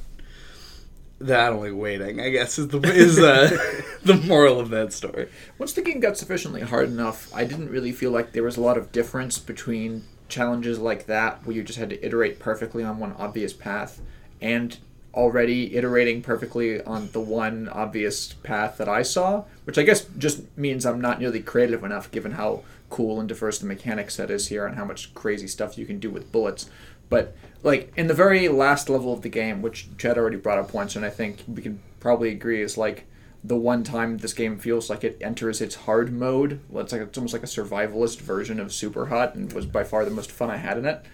Not 1.20 1.54
only 1.54 1.72
waiting, 1.72 2.20
I 2.20 2.30
guess, 2.30 2.60
is 2.60 2.68
the 2.70 2.80
is 2.82 3.20
uh, 3.20 3.56
the 4.04 4.16
moral 4.16 4.60
of 4.60 4.70
that 4.70 4.92
story. 4.92 5.30
Once 5.58 5.74
the 5.74 5.82
game 5.82 6.00
got 6.00 6.18
sufficiently 6.18 6.62
hard 6.62 6.90
enough, 6.90 7.34
I 7.34 7.46
didn't 7.46 7.70
really 7.70 7.92
feel 7.92 8.12
like 8.12 8.32
there 8.32 8.44
was 8.44 8.58
a 8.58 8.62
lot 8.62 8.78
of 8.78 8.92
difference 8.92 9.38
between 9.38 10.04
challenges 10.28 10.80
like 10.80 11.06
that, 11.06 11.46
where 11.46 11.56
you 11.56 11.64
just 11.64 11.80
had 11.80 11.92
to 11.92 12.06
iterate 12.06 12.40
perfectly 12.40 12.84
on 12.84 13.00
one 13.00 13.14
obvious 13.14 13.54
path, 13.54 14.02
and 14.42 14.78
already 15.14 15.76
iterating 15.76 16.22
perfectly 16.22 16.82
on 16.84 17.10
the 17.12 17.22
one 17.22 17.70
obvious 17.70 18.34
path 18.34 18.78
that 18.78 18.90
I 18.90 19.02
saw, 19.02 19.46
which 19.64 19.78
I 19.78 19.84
guess 19.84 20.06
just 20.18 20.42
means 20.58 20.86
I'm 20.86 21.00
not 21.00 21.20
nearly 21.20 21.42
creative 21.42 21.84
enough 21.84 22.12
given 22.12 22.34
how 22.34 22.64
cool 22.96 23.20
and 23.20 23.28
diverse 23.28 23.60
the 23.60 23.66
mechanic 23.66 24.10
set 24.10 24.32
is 24.32 24.48
here 24.48 24.66
and 24.66 24.78
how 24.78 24.86
much 24.86 25.14
crazy 25.14 25.48
stuff 25.48 25.78
you 25.78 25.86
can 25.86 26.00
do 26.00 26.10
with 26.10 26.32
bullets. 26.32 26.70
But 27.10 27.36
like 27.62 27.92
in 27.98 28.08
the 28.08 28.14
very 28.14 28.48
last 28.48 28.90
level 28.90 29.12
of 29.12 29.22
the 29.22 29.28
game, 29.28 29.62
which 29.62 29.90
Chad 29.98 30.18
already 30.18 30.38
brought 30.38 30.60
up 30.60 30.74
once, 30.74 30.96
and 30.96 31.04
I 31.04 31.10
think 31.10 31.44
we 31.46 31.62
can 31.62 31.82
probably 32.00 32.30
agree 32.32 32.62
is 32.62 32.78
like 32.78 33.06
the 33.44 33.58
one 33.58 33.84
time 33.84 34.20
this 34.20 34.34
game 34.34 34.58
feels 34.58 34.90
like 34.90 35.04
it 35.04 35.18
enters 35.20 35.60
its 35.60 35.76
hard 35.76 36.14
mode. 36.14 36.62
It's 36.74 36.94
like 36.94 37.02
it's 37.02 37.18
almost 37.18 37.34
like 37.34 37.44
a 37.44 37.48
survivalist 37.48 38.22
version 38.22 38.62
of 38.62 38.72
Super 38.72 39.08
Hot, 39.08 39.36
and 39.36 39.52
was 39.52 39.66
by 39.66 39.84
far 39.84 40.06
the 40.06 40.12
most 40.12 40.32
fun 40.32 40.50
I 40.50 40.58
had 40.58 40.78
in 40.78 40.86
it. 40.86 41.06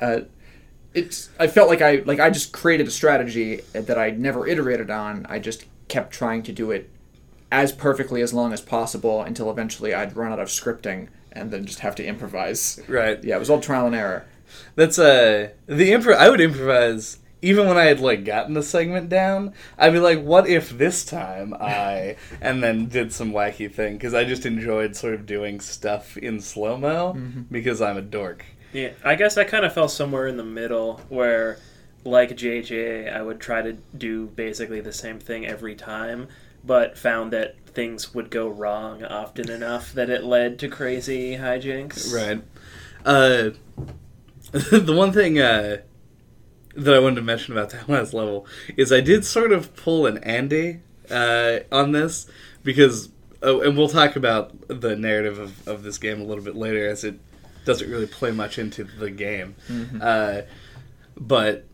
Uh, 0.00 0.20
it's 0.94 1.30
I 1.40 1.48
felt 1.48 1.68
like 1.68 1.82
I 1.82 1.96
like 2.06 2.20
I 2.20 2.30
just 2.30 2.52
created 2.52 2.86
a 2.86 2.92
strategy 2.92 3.62
that 3.72 3.98
I 3.98 4.10
never 4.10 4.46
iterated 4.46 4.88
on. 4.88 5.26
I 5.28 5.40
just 5.40 5.64
kept 5.88 6.12
trying 6.12 6.44
to 6.44 6.52
do 6.52 6.70
it 6.70 6.88
as 7.50 7.72
perfectly 7.72 8.22
as 8.22 8.34
long 8.34 8.52
as 8.52 8.60
possible 8.60 9.22
until 9.22 9.50
eventually 9.50 9.94
I'd 9.94 10.16
run 10.16 10.32
out 10.32 10.38
of 10.38 10.48
scripting 10.48 11.08
and 11.32 11.50
then 11.50 11.64
just 11.64 11.80
have 11.80 11.94
to 11.96 12.04
improvise. 12.04 12.80
Right. 12.88 13.22
Yeah, 13.22 13.36
it 13.36 13.38
was 13.38 13.50
all 13.50 13.60
trial 13.60 13.86
and 13.86 13.94
error. 13.94 14.26
That's 14.76 14.98
uh 14.98 15.50
the 15.66 15.90
impro. 15.92 16.14
I 16.16 16.30
would 16.30 16.40
improvise 16.40 17.18
even 17.40 17.68
when 17.68 17.76
I 17.76 17.84
had 17.84 18.00
like 18.00 18.24
gotten 18.24 18.54
the 18.54 18.62
segment 18.62 19.08
down. 19.08 19.52
I'd 19.78 19.92
be 19.92 20.00
like, 20.00 20.22
"What 20.22 20.48
if 20.48 20.70
this 20.70 21.04
time 21.04 21.54
I?" 21.60 22.16
and 22.40 22.62
then 22.62 22.88
did 22.88 23.12
some 23.12 23.32
wacky 23.32 23.72
thing 23.72 23.94
because 23.94 24.14
I 24.14 24.24
just 24.24 24.46
enjoyed 24.46 24.96
sort 24.96 25.14
of 25.14 25.26
doing 25.26 25.60
stuff 25.60 26.16
in 26.16 26.40
slow 26.40 26.76
mo 26.76 27.16
because 27.50 27.80
I'm 27.80 27.96
a 27.96 28.02
dork. 28.02 28.44
Yeah, 28.72 28.90
I 29.04 29.14
guess 29.14 29.38
I 29.38 29.44
kind 29.44 29.64
of 29.64 29.72
fell 29.72 29.88
somewhere 29.88 30.26
in 30.26 30.36
the 30.36 30.44
middle 30.44 31.00
where, 31.08 31.58
like 32.04 32.30
JJ, 32.30 33.12
I 33.14 33.22
would 33.22 33.40
try 33.40 33.62
to 33.62 33.74
do 33.96 34.26
basically 34.26 34.80
the 34.80 34.92
same 34.92 35.18
thing 35.18 35.46
every 35.46 35.74
time, 35.74 36.28
but 36.64 36.98
found 36.98 37.32
that 37.32 37.56
things 37.66 38.14
would 38.14 38.30
go 38.30 38.48
wrong 38.48 39.04
often 39.04 39.50
enough 39.50 39.92
that 39.92 40.10
it 40.10 40.24
led 40.24 40.58
to 40.58 40.68
crazy 40.68 41.36
hijinks. 41.36 42.12
Right. 42.12 42.42
Uh, 43.04 43.50
the 44.52 44.94
one 44.94 45.12
thing 45.12 45.38
uh, 45.38 45.78
that 46.74 46.94
I 46.94 46.98
wanted 46.98 47.16
to 47.16 47.22
mention 47.22 47.52
about 47.52 47.70
that 47.70 47.88
last 47.88 48.12
level 48.12 48.46
is 48.76 48.92
I 48.92 49.00
did 49.00 49.24
sort 49.24 49.52
of 49.52 49.76
pull 49.76 50.06
an 50.06 50.18
Andy 50.18 50.80
uh, 51.10 51.60
on 51.70 51.92
this 51.92 52.26
because, 52.64 53.10
oh, 53.42 53.60
and 53.60 53.76
we'll 53.76 53.88
talk 53.88 54.16
about 54.16 54.52
the 54.68 54.96
narrative 54.96 55.38
of, 55.38 55.68
of 55.68 55.82
this 55.82 55.98
game 55.98 56.20
a 56.20 56.24
little 56.24 56.44
bit 56.44 56.56
later 56.56 56.88
as 56.88 57.04
it 57.04 57.18
doesn't 57.64 57.90
really 57.90 58.06
play 58.06 58.30
much 58.30 58.58
into 58.58 58.84
the 58.84 59.10
game. 59.10 59.54
Uh, 60.00 60.42
but 61.16 61.64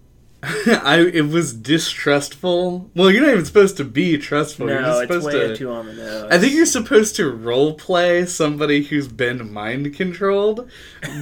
I 0.83 1.11
it 1.13 1.29
was 1.29 1.53
distrustful. 1.55 2.91
Well, 2.95 3.11
you're 3.11 3.23
not 3.23 3.33
even 3.33 3.45
supposed 3.45 3.77
to 3.79 3.85
be 3.85 4.19
trustful. 4.19 4.69
you're 4.69 4.81
No, 4.81 4.87
just 4.89 5.03
it's 5.05 5.13
supposed 5.13 5.27
way 5.27 5.49
to. 5.49 5.57
too 5.57 5.71
on 5.71 5.87
the 5.87 5.95
nose. 5.95 6.29
I 6.31 6.39
think 6.39 6.53
you're 6.55 6.67
supposed 6.67 7.17
to 7.17 7.31
role 7.31 7.75
play 7.75 8.27
somebody 8.27 8.83
who's 8.83 9.09
been 9.09 9.53
mind 9.53 9.95
controlled, 9.95 10.69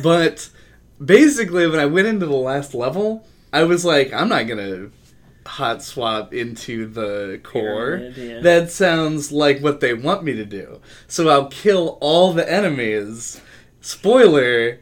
but 0.02 0.48
basically, 1.04 1.66
when 1.66 1.78
I 1.80 1.86
went 1.86 2.08
into 2.08 2.26
the 2.26 2.34
last 2.34 2.74
level, 2.74 3.26
I 3.52 3.64
was 3.64 3.84
like, 3.84 4.12
I'm 4.12 4.28
not 4.28 4.46
gonna 4.48 4.90
hot 5.44 5.82
swap 5.82 6.32
into 6.32 6.86
the 6.86 7.40
core. 7.42 7.98
Pyramid, 7.98 8.16
yeah. 8.16 8.40
That 8.40 8.70
sounds 8.70 9.30
like 9.32 9.60
what 9.60 9.80
they 9.80 9.94
want 9.94 10.22
me 10.24 10.32
to 10.34 10.44
do. 10.44 10.80
So 11.06 11.28
I'll 11.28 11.46
kill 11.48 11.98
all 12.00 12.32
the 12.32 12.50
enemies. 12.50 13.40
Spoiler: 13.80 14.78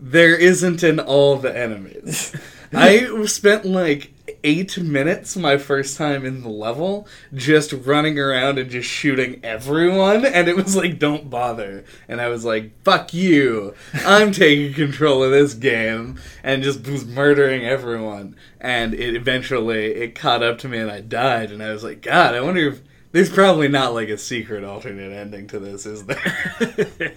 there 0.00 0.34
isn't 0.36 0.82
an 0.82 0.98
all 1.00 1.36
the 1.36 1.56
enemies. 1.56 2.34
I 2.74 3.24
spent 3.26 3.64
like 3.64 4.12
eight 4.44 4.78
minutes 4.78 5.36
my 5.36 5.56
first 5.56 5.96
time 5.96 6.24
in 6.24 6.42
the 6.42 6.48
level 6.48 7.06
just 7.34 7.72
running 7.72 8.18
around 8.18 8.58
and 8.58 8.70
just 8.70 8.88
shooting 8.88 9.40
everyone, 9.42 10.24
and 10.24 10.48
it 10.48 10.56
was 10.56 10.76
like, 10.76 10.98
don't 10.98 11.28
bother. 11.28 11.84
And 12.08 12.20
I 12.20 12.28
was 12.28 12.44
like, 12.44 12.70
fuck 12.84 13.12
you. 13.12 13.74
I'm 14.06 14.32
taking 14.32 14.72
control 14.72 15.22
of 15.22 15.30
this 15.30 15.54
game, 15.54 16.20
and 16.42 16.62
just 16.62 16.86
was 16.86 17.04
murdering 17.04 17.64
everyone. 17.64 18.36
And 18.60 18.94
it 18.94 19.16
eventually 19.16 19.86
it 19.86 20.14
caught 20.14 20.42
up 20.42 20.58
to 20.58 20.68
me, 20.68 20.78
and 20.78 20.90
I 20.90 21.00
died. 21.00 21.50
And 21.50 21.62
I 21.62 21.72
was 21.72 21.82
like, 21.82 22.02
God, 22.02 22.34
I 22.34 22.40
wonder 22.40 22.68
if 22.68 22.82
there's 23.12 23.30
probably 23.30 23.68
not 23.68 23.94
like 23.94 24.08
a 24.08 24.18
secret 24.18 24.62
alternate 24.62 25.12
ending 25.12 25.48
to 25.48 25.58
this, 25.58 25.86
is 25.86 26.06
there? 26.06 27.14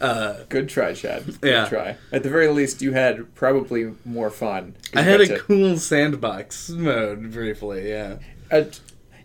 uh, 0.00 0.44
Good 0.48 0.68
try, 0.68 0.92
Chad. 0.94 1.26
Good 1.40 1.50
Yeah. 1.50 1.68
try. 1.68 1.96
At 2.12 2.22
the 2.22 2.30
very 2.30 2.48
least, 2.48 2.80
you 2.82 2.92
had 2.92 3.34
probably 3.34 3.92
more 4.04 4.30
fun. 4.30 4.74
I 4.94 5.02
had 5.02 5.20
a 5.20 5.26
to- 5.26 5.38
cool 5.38 5.76
sandbox 5.76 6.70
mode 6.70 7.30
briefly, 7.32 7.88
yeah. 7.90 8.16
Uh, 8.50 8.64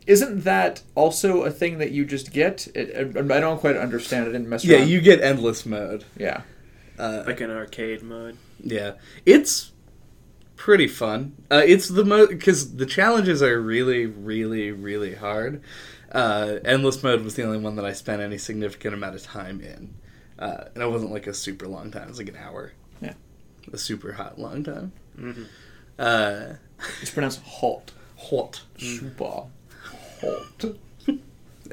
isn't 0.08 0.44
that 0.44 0.82
also 0.94 1.44
a 1.44 1.51
thing 1.51 1.79
that 1.79 1.91
you 1.91 2.05
just 2.05 2.32
get? 2.32 2.67
It, 2.75 3.15
I 3.17 3.20
I 3.20 3.39
don't 3.39 3.60
quite 3.60 3.75
understand. 3.77 4.25
I 4.25 4.32
didn't 4.32 4.48
mess 4.50 4.63
Yeah, 4.63 4.77
around. 4.79 4.89
you 4.89 5.01
get 5.01 5.22
endless 5.22 5.65
mode. 5.65 6.05
Yeah. 6.17 6.41
Uh, 7.00 7.24
like 7.25 7.41
an 7.41 7.50
arcade 7.51 8.03
mode. 8.03 8.38
yeah, 8.63 8.94
it's 9.25 9.72
pretty 10.55 10.88
fun. 10.88 11.34
Uh, 11.51 11.62
it's 11.65 11.89
the 11.89 12.05
most 12.05 12.29
because 12.29 12.75
the 12.77 12.86
challenges 12.86 13.41
are 13.44 13.60
really, 13.60 14.05
really, 14.05 14.72
really 14.72 15.15
hard. 15.15 15.62
Uh, 16.12 16.60
endless 16.63 17.03
mode 17.03 17.22
was 17.22 17.36
the 17.36 17.44
only 17.44 17.58
one 17.58 17.75
that 17.75 17.84
I 17.84 17.91
spent 17.91 18.22
any 18.22 18.38
significant 18.38 18.94
amount 18.94 19.15
of 19.15 19.24
time 19.24 19.60
in, 19.60 19.96
uh, 20.39 20.65
and 20.74 20.84
it 20.84 20.89
wasn't 20.89 21.12
like 21.12 21.27
a 21.27 21.34
super 21.34 21.68
long 21.68 21.92
time. 21.92 22.04
It 22.04 22.10
was 22.10 22.18
like 22.18 22.30
an 22.30 22.36
hour. 22.38 22.74
Yeah. 23.01 23.13
a 23.74 23.77
super 23.77 24.13
hot 24.13 24.39
long 24.39 24.63
time. 24.63 24.92
hmm 25.18 25.44
Uh, 26.00 26.54
It's 27.01 27.12
pronounced 27.12 27.42
hot. 27.44 27.92
hot. 28.18 28.62
Super 28.77 29.24
hot. 29.24 29.48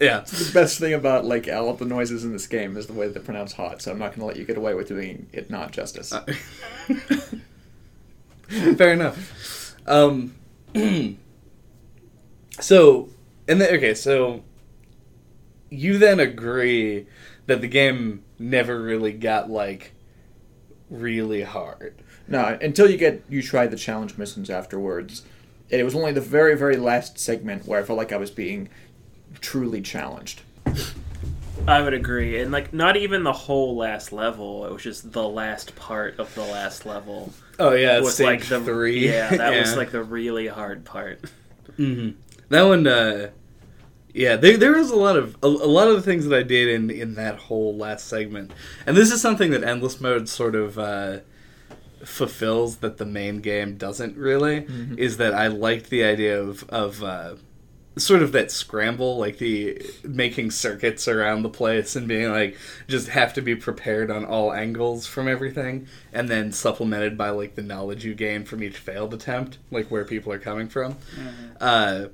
Yeah. 0.00 0.20
The 0.20 0.50
best 0.54 0.78
thing 0.78 0.94
about 0.94 1.26
like 1.26 1.48
all 1.48 1.68
of 1.68 1.78
the 1.78 1.84
noises 1.84 2.24
in 2.24 2.32
this 2.32 2.46
game 2.46 2.76
is 2.78 2.86
the 2.86 2.94
way 2.94 3.08
they 3.08 3.20
pronounce 3.20 3.52
hot. 3.52 3.82
So 3.82 3.92
I'm 3.92 3.98
not 3.98 4.08
going 4.10 4.20
to 4.20 4.24
let 4.26 4.36
you 4.36 4.44
get 4.46 4.56
away 4.56 4.72
with 4.74 4.88
doing 4.88 5.28
it 5.32 5.50
not 5.50 5.70
justice. 5.70 6.12
Uh, 6.14 6.24
Fair 8.76 8.92
enough. 8.92 9.74
Um, 9.86 10.34
so, 12.60 13.08
and 13.48 13.60
then, 13.60 13.74
okay, 13.76 13.94
so 13.94 14.42
you 15.70 15.98
then 15.98 16.20
agree 16.20 17.06
that 17.46 17.60
the 17.60 17.68
game 17.68 18.22
never 18.38 18.80
really 18.80 19.12
got 19.12 19.50
like 19.50 19.92
really 20.90 21.42
hard. 21.42 21.94
No, 22.28 22.56
until 22.60 22.88
you 22.90 22.96
get 22.96 23.22
you 23.28 23.42
try 23.42 23.66
the 23.66 23.76
challenge 23.76 24.16
missions 24.16 24.50
afterwards. 24.50 25.22
It 25.68 25.84
was 25.84 25.94
only 25.94 26.12
the 26.12 26.20
very 26.20 26.56
very 26.56 26.76
last 26.76 27.18
segment 27.18 27.66
where 27.66 27.80
I 27.80 27.82
felt 27.82 27.98
like 27.98 28.12
I 28.12 28.18
was 28.18 28.30
being 28.30 28.68
truly 29.40 29.80
challenged. 29.80 30.42
I 31.66 31.80
would 31.80 31.94
agree, 31.94 32.40
and 32.40 32.50
like 32.50 32.72
not 32.72 32.96
even 32.96 33.22
the 33.22 33.32
whole 33.32 33.76
last 33.76 34.12
level. 34.12 34.66
It 34.66 34.72
was 34.72 34.82
just 34.82 35.12
the 35.12 35.26
last 35.26 35.76
part 35.76 36.18
of 36.18 36.34
the 36.34 36.42
last 36.42 36.84
level. 36.84 37.32
Oh 37.58 37.72
yeah, 37.72 38.00
was 38.00 38.14
stage 38.14 38.26
like 38.26 38.44
the 38.46 38.60
three. 38.60 39.06
Yeah, 39.08 39.36
that 39.36 39.58
was 39.58 39.76
like 39.76 39.92
the 39.92 40.02
really 40.02 40.48
hard 40.48 40.84
part. 40.84 41.20
hmm 41.76 42.10
That 42.48 42.62
one, 42.62 42.86
uh, 42.86 43.30
yeah, 44.14 44.36
there, 44.36 44.56
there 44.56 44.72
was 44.72 44.90
a 44.90 44.96
lot 44.96 45.16
of 45.16 45.36
a, 45.42 45.46
a 45.46 45.48
lot 45.48 45.88
of 45.88 45.94
the 45.96 46.02
things 46.02 46.26
that 46.26 46.36
I 46.38 46.42
did 46.42 46.68
in 46.68 46.90
in 46.90 47.14
that 47.14 47.36
whole 47.36 47.76
last 47.76 48.06
segment, 48.08 48.52
and 48.86 48.96
this 48.96 49.10
is 49.10 49.20
something 49.20 49.50
that 49.52 49.62
endless 49.64 50.00
mode 50.00 50.28
sort 50.28 50.54
of 50.54 50.78
uh, 50.78 51.18
fulfills 52.04 52.76
that 52.78 52.98
the 52.98 53.06
main 53.06 53.40
game 53.40 53.76
doesn't 53.76 54.16
really. 54.16 54.62
Mhm. 54.62 54.98
Is 54.98 55.16
that 55.18 55.34
I 55.34 55.46
liked 55.48 55.90
the 55.90 56.04
idea 56.04 56.40
of 56.42 56.64
of 56.68 57.02
uh, 57.02 57.34
sort 57.96 58.22
of 58.22 58.32
that 58.32 58.50
scramble, 58.50 59.18
like 59.18 59.38
the 59.38 59.80
making 60.02 60.50
circuits 60.50 61.06
around 61.06 61.42
the 61.42 61.48
place 61.50 61.94
and 61.94 62.08
being 62.08 62.30
like 62.30 62.56
just 62.88 63.08
have 63.08 63.34
to 63.34 63.42
be 63.42 63.54
prepared 63.54 64.10
on 64.10 64.24
all 64.24 64.52
angles 64.52 65.06
from 65.06 65.28
everything, 65.28 65.86
and 66.12 66.28
then 66.28 66.52
supplemented 66.52 67.16
by 67.16 67.30
like 67.30 67.54
the 67.54 67.62
knowledge 67.62 68.04
you 68.04 68.14
gain 68.14 68.44
from 68.44 68.62
each 68.62 68.78
failed 68.78 69.12
attempt, 69.14 69.58
like 69.70 69.88
where 69.90 70.04
people 70.04 70.32
are 70.32 70.38
coming 70.38 70.68
from. 70.68 70.96
Uh, 71.60 72.06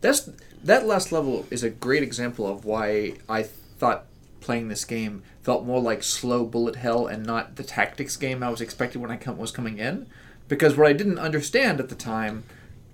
That's 0.00 0.30
that 0.64 0.86
last 0.86 1.12
level 1.12 1.46
is 1.50 1.62
a 1.62 1.70
great 1.70 2.02
example 2.02 2.46
of 2.46 2.64
why 2.64 3.14
I 3.28 3.42
thought 3.42 4.06
playing 4.40 4.68
this 4.68 4.84
game 4.84 5.22
felt 5.42 5.64
more 5.64 5.80
like 5.80 6.02
slow 6.02 6.44
bullet 6.44 6.76
hell 6.76 7.06
and 7.06 7.24
not 7.24 7.56
the 7.56 7.62
tactics 7.62 8.16
game 8.16 8.42
I 8.42 8.50
was 8.50 8.60
expecting 8.60 9.00
when 9.00 9.10
I 9.10 9.30
was 9.32 9.52
coming 9.52 9.78
in. 9.78 10.06
Because 10.48 10.76
what 10.76 10.86
I 10.86 10.92
didn't 10.92 11.18
understand 11.18 11.80
at 11.80 11.88
the 11.88 11.94
time 11.94 12.44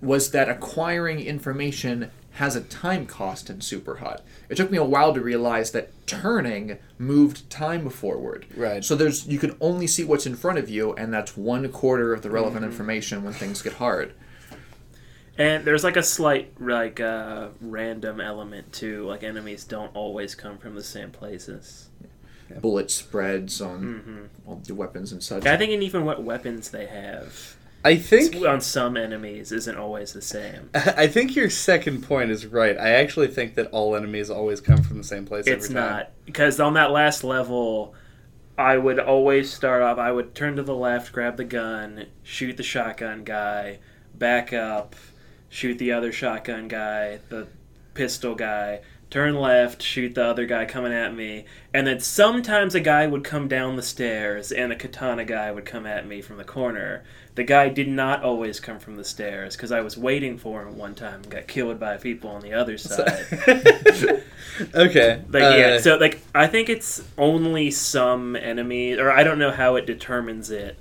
was 0.01 0.31
that 0.31 0.47
acquiring 0.47 1.19
information 1.19 2.11
has 2.33 2.55
a 2.55 2.61
time 2.61 3.07
cost 3.07 3.49
in 3.49 3.61
Super 3.61 3.95
Hot. 3.95 4.21
It 4.47 4.55
took 4.55 4.69
me 4.69 4.77
a 4.77 4.83
while 4.83 5.11
to 5.13 5.19
realize 5.19 5.71
that 5.71 5.89
turning 6.05 6.77
moved 6.99 7.49
time 7.49 7.89
forward. 7.89 8.45
Right. 8.55 8.85
So 8.85 8.95
there's 8.95 9.27
you 9.27 9.39
can 9.39 9.55
only 9.59 9.87
see 9.87 10.03
what's 10.03 10.27
in 10.27 10.35
front 10.35 10.59
of 10.59 10.69
you, 10.69 10.93
and 10.93 11.11
that's 11.11 11.35
one 11.35 11.67
quarter 11.71 12.13
of 12.13 12.21
the 12.21 12.29
relevant 12.29 12.61
mm-hmm. 12.61 12.71
information 12.71 13.23
when 13.23 13.33
things 13.33 13.63
get 13.63 13.73
hard. 13.73 14.13
And 15.37 15.65
there's 15.65 15.83
like 15.83 15.97
a 15.97 16.03
slight 16.03 16.59
like 16.59 16.99
uh, 16.99 17.49
random 17.61 18.19
element 18.21 18.73
too. 18.73 19.05
Like 19.05 19.23
enemies 19.23 19.63
don't 19.63 19.95
always 19.95 20.35
come 20.35 20.57
from 20.57 20.75
the 20.75 20.83
same 20.83 21.11
places. 21.11 21.89
Bullet 22.61 22.89
spreads 22.89 23.59
on 23.61 24.29
hmm 24.39 24.49
all 24.49 24.61
the 24.65 24.73
weapons 24.73 25.11
and 25.11 25.21
such. 25.21 25.45
I 25.45 25.57
think 25.57 25.71
and 25.73 25.83
even 25.83 26.05
what 26.05 26.23
weapons 26.23 26.69
they 26.71 26.85
have 26.85 27.57
I 27.83 27.95
think 27.95 28.35
on 28.45 28.59
some 28.59 28.97
enemies 28.97 29.51
isn't 29.51 29.77
always 29.77 30.13
the 30.13 30.21
same. 30.21 30.69
I 30.73 31.07
think 31.07 31.35
your 31.35 31.49
second 31.49 32.03
point 32.03 32.31
is 32.31 32.45
right. 32.45 32.77
I 32.77 32.89
actually 32.91 33.27
think 33.27 33.55
that 33.55 33.67
all 33.67 33.95
enemies 33.95 34.29
always 34.29 34.59
come 34.59 34.81
from 34.81 34.97
the 34.97 35.03
same 35.03 35.25
place 35.25 35.47
It's 35.47 35.65
every 35.65 35.75
time. 35.75 35.89
not 35.91 36.11
because 36.25 36.59
on 36.59 36.73
that 36.73 36.91
last 36.91 37.23
level, 37.23 37.93
I 38.57 38.77
would 38.77 38.99
always 38.99 39.53
start 39.53 39.81
off. 39.83 39.97
I 39.99 40.11
would 40.11 40.33
turn 40.35 40.55
to 40.55 40.63
the 40.63 40.75
left, 40.75 41.11
grab 41.13 41.37
the 41.37 41.45
gun, 41.45 42.07
shoot 42.23 42.57
the 42.57 42.63
shotgun 42.63 43.23
guy, 43.23 43.79
back 44.15 44.51
up, 44.51 44.95
shoot 45.49 45.77
the 45.77 45.91
other 45.91 46.11
shotgun 46.11 46.67
guy, 46.67 47.19
the 47.29 47.47
pistol 47.93 48.35
guy, 48.35 48.81
turn 49.09 49.35
left, 49.35 49.81
shoot 49.81 50.15
the 50.15 50.23
other 50.23 50.45
guy 50.45 50.65
coming 50.65 50.91
at 50.91 51.15
me, 51.15 51.45
and 51.73 51.87
then 51.87 51.99
sometimes 51.99 52.75
a 52.75 52.79
guy 52.79 53.07
would 53.07 53.23
come 53.23 53.47
down 53.47 53.75
the 53.75 53.83
stairs 53.83 54.51
and 54.51 54.71
a 54.71 54.75
katana 54.75 55.23
guy 55.23 55.51
would 55.51 55.65
come 55.65 55.85
at 55.85 56.05
me 56.07 56.21
from 56.21 56.37
the 56.37 56.43
corner. 56.43 57.03
The 57.35 57.43
guy 57.43 57.69
did 57.69 57.87
not 57.87 58.23
always 58.23 58.59
come 58.59 58.79
from 58.79 58.95
the 58.95 59.03
stairs 59.03 59.55
because 59.55 59.71
I 59.71 59.81
was 59.81 59.95
waiting 59.95 60.37
for 60.37 60.63
him 60.63 60.77
one 60.77 60.95
time 60.95 61.21
and 61.21 61.29
got 61.29 61.47
killed 61.47 61.79
by 61.79 61.97
people 61.97 62.31
on 62.31 62.41
the 62.41 62.53
other 62.53 62.77
side. 62.79 63.25
okay. 64.73 65.21
Like 65.29 65.43
uh, 65.43 65.55
yeah, 65.55 65.77
so 65.79 65.97
like 65.97 66.21
I 66.33 66.47
think 66.47 66.67
it's 66.67 67.03
only 67.17 67.71
some 67.71 68.35
enemies, 68.35 68.97
or 68.97 69.11
I 69.11 69.23
don't 69.23 69.39
know 69.39 69.51
how 69.51 69.75
it 69.75 69.85
determines 69.85 70.49
it, 70.49 70.79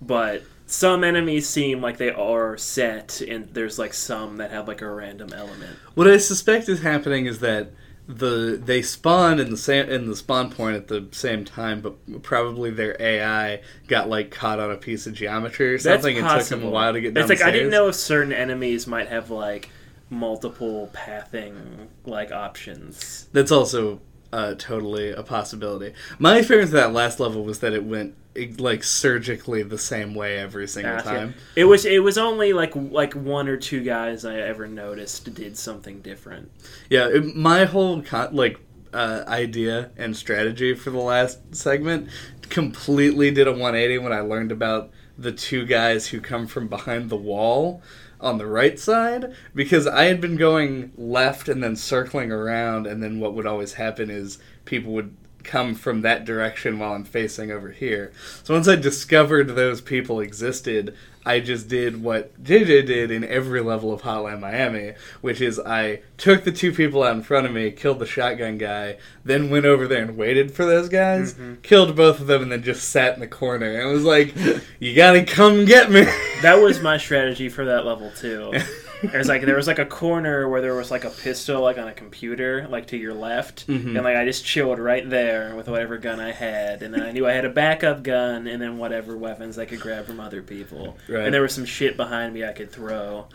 but 0.00 0.42
some 0.66 1.04
enemies 1.04 1.48
seem 1.48 1.80
like 1.80 1.98
they 1.98 2.10
are 2.10 2.56
set, 2.56 3.20
and 3.20 3.48
there's 3.52 3.78
like 3.78 3.94
some 3.94 4.38
that 4.38 4.50
have 4.50 4.66
like 4.68 4.80
a 4.80 4.90
random 4.90 5.32
element. 5.32 5.76
what 5.94 6.08
I 6.08 6.16
suspect 6.18 6.68
is 6.68 6.82
happening 6.82 7.26
is 7.26 7.40
that 7.40 7.72
the 8.06 8.60
they 8.62 8.82
spawn 8.82 9.40
in 9.40 9.50
the 9.50 9.56
same 9.56 9.88
in 9.88 10.06
the 10.06 10.16
spawn 10.16 10.50
point 10.50 10.76
at 10.76 10.88
the 10.88 11.08
same 11.12 11.44
time, 11.44 11.80
but 11.80 12.22
probably 12.22 12.70
their 12.70 12.96
AI 13.00 13.60
got 13.88 14.08
like 14.08 14.30
caught 14.30 14.60
on 14.60 14.70
a 14.70 14.76
piece 14.76 15.06
of 15.06 15.14
geometry 15.14 15.72
or 15.74 15.78
something, 15.78 16.18
and 16.18 16.28
took 16.28 16.46
them 16.48 16.62
a 16.62 16.70
while 16.70 16.92
to 16.92 17.00
get 17.00 17.14
down. 17.14 17.22
It's 17.22 17.30
like 17.30 17.46
I 17.46 17.50
didn't 17.50 17.70
know 17.70 17.88
if 17.88 17.94
certain 17.94 18.32
enemies 18.32 18.86
might 18.86 19.08
have 19.08 19.30
like 19.30 19.70
multiple 20.10 20.90
pathing 20.92 21.88
like 22.04 22.30
options. 22.30 23.28
That's 23.32 23.50
also 23.50 24.00
uh, 24.34 24.52
totally 24.56 25.10
a 25.10 25.22
possibility. 25.22 25.94
My 26.18 26.38
experience 26.38 26.72
with 26.72 26.80
that 26.80 26.92
last 26.92 27.20
level 27.20 27.44
was 27.44 27.60
that 27.60 27.72
it 27.72 27.84
went 27.84 28.16
like 28.58 28.82
surgically 28.82 29.62
the 29.62 29.78
same 29.78 30.12
way 30.12 30.38
every 30.38 30.66
single 30.66 30.98
time. 30.98 31.34
It 31.54 31.66
was 31.66 31.84
it 31.84 32.02
was 32.02 32.18
only 32.18 32.52
like 32.52 32.72
like 32.74 33.14
one 33.14 33.46
or 33.46 33.56
two 33.56 33.84
guys 33.84 34.24
I 34.24 34.34
ever 34.40 34.66
noticed 34.66 35.32
did 35.34 35.56
something 35.56 36.00
different. 36.00 36.50
Yeah, 36.90 37.06
it, 37.06 37.36
my 37.36 37.64
whole 37.64 38.02
con- 38.02 38.34
like 38.34 38.58
uh, 38.92 39.22
idea 39.28 39.92
and 39.96 40.16
strategy 40.16 40.74
for 40.74 40.90
the 40.90 40.98
last 40.98 41.54
segment 41.54 42.08
completely 42.48 43.30
did 43.30 43.46
a 43.46 43.52
180 43.52 43.98
when 43.98 44.12
I 44.12 44.20
learned 44.20 44.50
about 44.50 44.90
the 45.16 45.30
two 45.30 45.64
guys 45.64 46.08
who 46.08 46.20
come 46.20 46.48
from 46.48 46.66
behind 46.66 47.08
the 47.08 47.16
wall 47.16 47.82
on 48.24 48.38
the 48.38 48.46
right 48.46 48.78
side 48.78 49.34
because 49.54 49.86
I 49.86 50.04
had 50.04 50.20
been 50.20 50.36
going 50.36 50.92
left 50.96 51.48
and 51.48 51.62
then 51.62 51.76
circling 51.76 52.32
around 52.32 52.86
and 52.86 53.02
then 53.02 53.20
what 53.20 53.34
would 53.34 53.46
always 53.46 53.74
happen 53.74 54.10
is 54.10 54.38
people 54.64 54.92
would 54.94 55.14
come 55.44 55.74
from 55.74 56.00
that 56.00 56.24
direction 56.24 56.78
while 56.78 56.94
I'm 56.94 57.04
facing 57.04 57.50
over 57.50 57.70
here. 57.70 58.12
So 58.42 58.54
once 58.54 58.66
I 58.66 58.76
discovered 58.76 59.48
those 59.48 59.80
people 59.80 60.20
existed, 60.20 60.96
I 61.26 61.40
just 61.40 61.68
did 61.68 62.02
what 62.02 62.42
JJ 62.42 62.86
did 62.86 63.10
in 63.10 63.24
every 63.24 63.62
level 63.62 63.92
of 63.92 64.02
Hotline 64.02 64.40
Miami, 64.40 64.92
which 65.22 65.40
is 65.40 65.58
I 65.58 66.00
took 66.18 66.44
the 66.44 66.52
two 66.52 66.72
people 66.72 67.02
out 67.02 67.16
in 67.16 67.22
front 67.22 67.46
of 67.46 67.52
me, 67.52 67.70
killed 67.70 67.98
the 67.98 68.06
shotgun 68.06 68.58
guy, 68.58 68.98
then 69.24 69.48
went 69.48 69.64
over 69.64 69.88
there 69.88 70.02
and 70.02 70.16
waited 70.16 70.52
for 70.52 70.66
those 70.66 70.88
guys, 70.88 71.34
mm-hmm. 71.34 71.54
killed 71.62 71.96
both 71.96 72.20
of 72.20 72.26
them, 72.26 72.42
and 72.42 72.52
then 72.52 72.62
just 72.62 72.90
sat 72.90 73.14
in 73.14 73.20
the 73.20 73.26
corner. 73.26 73.80
And 73.80 73.90
was 73.90 74.04
like, 74.04 74.34
you 74.78 74.94
gotta 74.94 75.24
come 75.24 75.64
get 75.64 75.90
me. 75.90 76.02
That 76.42 76.60
was 76.60 76.80
my 76.82 76.98
strategy 76.98 77.48
for 77.48 77.64
that 77.64 77.86
level 77.86 78.10
too. 78.10 78.52
There's 79.02 79.28
like 79.28 79.42
there 79.44 79.56
was 79.56 79.66
like 79.66 79.78
a 79.78 79.84
corner 79.86 80.48
where 80.48 80.60
there 80.62 80.74
was 80.74 80.90
like 80.90 81.04
a 81.04 81.10
pistol 81.10 81.60
like 81.62 81.76
on 81.78 81.88
a 81.88 81.92
computer 81.92 82.66
like 82.70 82.86
to 82.88 82.96
your 82.96 83.12
left, 83.14 83.66
Mhm. 83.66 83.94
and 83.96 84.02
like 84.04 84.16
I 84.16 84.24
just 84.24 84.44
chilled 84.44 84.78
right 84.78 85.08
there 85.08 85.54
with 85.54 85.68
whatever 85.68 85.98
gun 85.98 86.20
I 86.20 86.32
had, 86.32 86.82
and 86.82 86.94
then 86.94 87.02
I 87.02 87.12
knew 87.12 87.26
I 87.26 87.32
had 87.32 87.44
a 87.44 87.50
backup 87.50 88.02
gun 88.02 88.46
and 88.46 88.60
then 88.62 88.78
whatever 88.78 89.16
weapons 89.16 89.58
I 89.58 89.66
could 89.66 89.80
grab 89.80 90.06
from 90.06 90.20
other 90.20 90.42
people, 90.42 90.96
Right. 91.08 91.24
and 91.24 91.34
there 91.34 91.42
was 91.42 91.52
some 91.52 91.66
shit 91.66 91.96
behind 91.96 92.32
me 92.34 92.44
I 92.44 92.52
could 92.52 92.70
throw. 92.72 93.26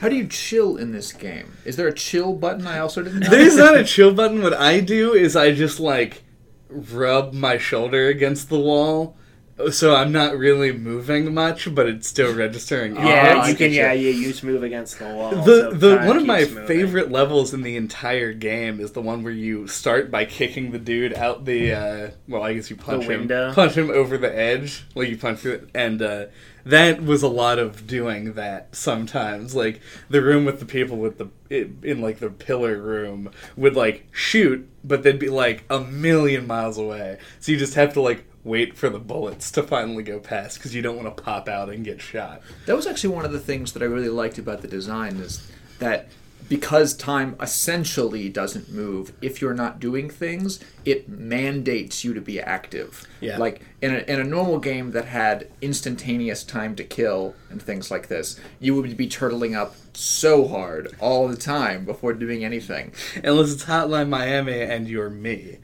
How 0.00 0.08
do 0.08 0.16
you 0.16 0.26
chill 0.26 0.76
in 0.76 0.92
this 0.92 1.12
game? 1.12 1.52
Is 1.64 1.76
there 1.76 1.86
a 1.88 1.92
chill 1.94 2.32
button? 2.32 2.66
I 2.66 2.78
also 2.80 3.02
didn't 3.02 3.20
know. 3.24 3.30
There's 3.30 3.56
not 3.56 3.76
a 3.76 3.84
chill 3.84 4.12
button. 4.12 4.42
What 4.42 4.54
I 4.54 4.80
do 4.80 5.14
is 5.14 5.36
I 5.36 5.52
just 5.52 5.78
like 5.78 6.24
rub 6.68 7.32
my 7.32 7.58
shoulder 7.58 8.08
against 8.08 8.48
the 8.48 8.58
wall 8.58 9.16
so 9.70 9.94
I'm 9.94 10.12
not 10.12 10.36
really 10.36 10.72
moving 10.72 11.32
much, 11.34 11.74
but 11.74 11.88
it's 11.88 12.08
still 12.08 12.34
registering. 12.34 12.96
Oh, 12.96 13.02
Yeah, 13.06 13.40
I 13.42 13.48
you 13.48 13.54
can. 13.56 13.70
get. 13.70 13.72
Yeah, 13.72 13.92
you 13.92 14.10
use 14.10 14.42
move 14.42 14.62
against 14.62 14.98
the 14.98 15.06
wall. 15.06 15.30
the 15.30 15.44
so 15.44 15.70
the 15.72 15.96
one 16.06 16.16
of 16.16 16.26
my 16.26 16.40
moving. 16.40 16.66
favorite 16.66 17.10
levels 17.10 17.52
in 17.54 17.62
the 17.62 17.76
entire 17.76 18.32
game 18.32 18.80
is 18.80 18.92
the 18.92 19.02
one 19.02 19.22
where 19.22 19.32
you 19.32 19.66
start 19.68 20.10
by 20.10 20.24
kicking 20.24 20.72
the 20.72 20.78
dude 20.78 21.14
out 21.14 21.44
the 21.44 21.72
uh, 21.72 22.10
well 22.28 22.42
I 22.42 22.54
guess 22.54 22.70
you 22.70 22.76
punch 22.76 23.04
him 23.04 23.20
window? 23.20 23.52
punch 23.52 23.74
him 23.74 23.90
over 23.90 24.18
the 24.18 24.34
edge 24.36 24.84
like 24.94 25.08
you 25.08 25.16
punch 25.16 25.40
through 25.40 25.52
it 25.52 25.68
and 25.74 26.00
uh, 26.02 26.26
that 26.64 27.02
was 27.02 27.22
a 27.22 27.28
lot 27.28 27.58
of 27.58 27.86
doing 27.86 28.34
that 28.34 28.74
sometimes 28.74 29.54
like 29.54 29.80
the 30.08 30.22
room 30.22 30.44
with 30.44 30.60
the 30.60 30.66
people 30.66 30.96
with 30.96 31.18
the 31.18 31.28
in, 31.50 31.78
in 31.82 32.00
like 32.00 32.18
the 32.18 32.30
pillar 32.30 32.76
room 32.80 33.30
would 33.56 33.74
like 33.74 34.06
shoot 34.12 34.68
but 34.84 35.02
they'd 35.02 35.18
be 35.18 35.28
like 35.28 35.64
a 35.70 35.80
million 35.80 36.46
miles 36.46 36.78
away 36.78 37.18
so 37.40 37.50
you 37.52 37.58
just 37.58 37.74
have 37.74 37.92
to 37.94 38.00
like 38.00 38.24
wait 38.44 38.76
for 38.76 38.88
the 38.88 38.98
bullets 38.98 39.50
to 39.50 39.62
finally 39.62 40.02
go 40.02 40.18
past 40.18 40.58
because 40.58 40.74
you 40.74 40.82
don't 40.82 40.96
want 40.96 41.16
to 41.16 41.22
pop 41.22 41.48
out 41.48 41.68
and 41.68 41.84
get 41.84 42.00
shot 42.00 42.42
That 42.66 42.76
was 42.76 42.86
actually 42.86 43.14
one 43.14 43.24
of 43.24 43.32
the 43.32 43.40
things 43.40 43.72
that 43.72 43.82
I 43.82 43.86
really 43.86 44.08
liked 44.08 44.38
about 44.38 44.62
the 44.62 44.68
design 44.68 45.16
is 45.16 45.50
that 45.78 46.08
because 46.48 46.94
time 46.94 47.36
essentially 47.40 48.28
doesn't 48.28 48.70
move, 48.70 49.12
if 49.22 49.40
you're 49.40 49.54
not 49.54 49.80
doing 49.80 50.10
things, 50.10 50.60
it 50.84 51.08
mandates 51.08 52.04
you 52.04 52.12
to 52.14 52.20
be 52.20 52.40
active. 52.40 53.06
Yeah. 53.20 53.38
Like 53.38 53.62
in 53.80 53.94
a, 53.94 53.98
in 54.00 54.20
a 54.20 54.24
normal 54.24 54.58
game 54.58 54.90
that 54.90 55.06
had 55.06 55.48
instantaneous 55.60 56.44
time 56.44 56.74
to 56.76 56.84
kill 56.84 57.34
and 57.48 57.62
things 57.62 57.90
like 57.90 58.08
this, 58.08 58.38
you 58.60 58.74
would 58.74 58.96
be 58.96 59.08
turtling 59.08 59.56
up 59.56 59.76
so 59.94 60.46
hard 60.46 60.94
all 61.00 61.28
the 61.28 61.36
time 61.36 61.84
before 61.84 62.12
doing 62.12 62.44
anything. 62.44 62.92
unless 63.22 63.52
it's 63.52 63.64
Hotline 63.64 64.08
Miami 64.08 64.60
and 64.60 64.88
you're 64.88 65.10
me. 65.10 65.58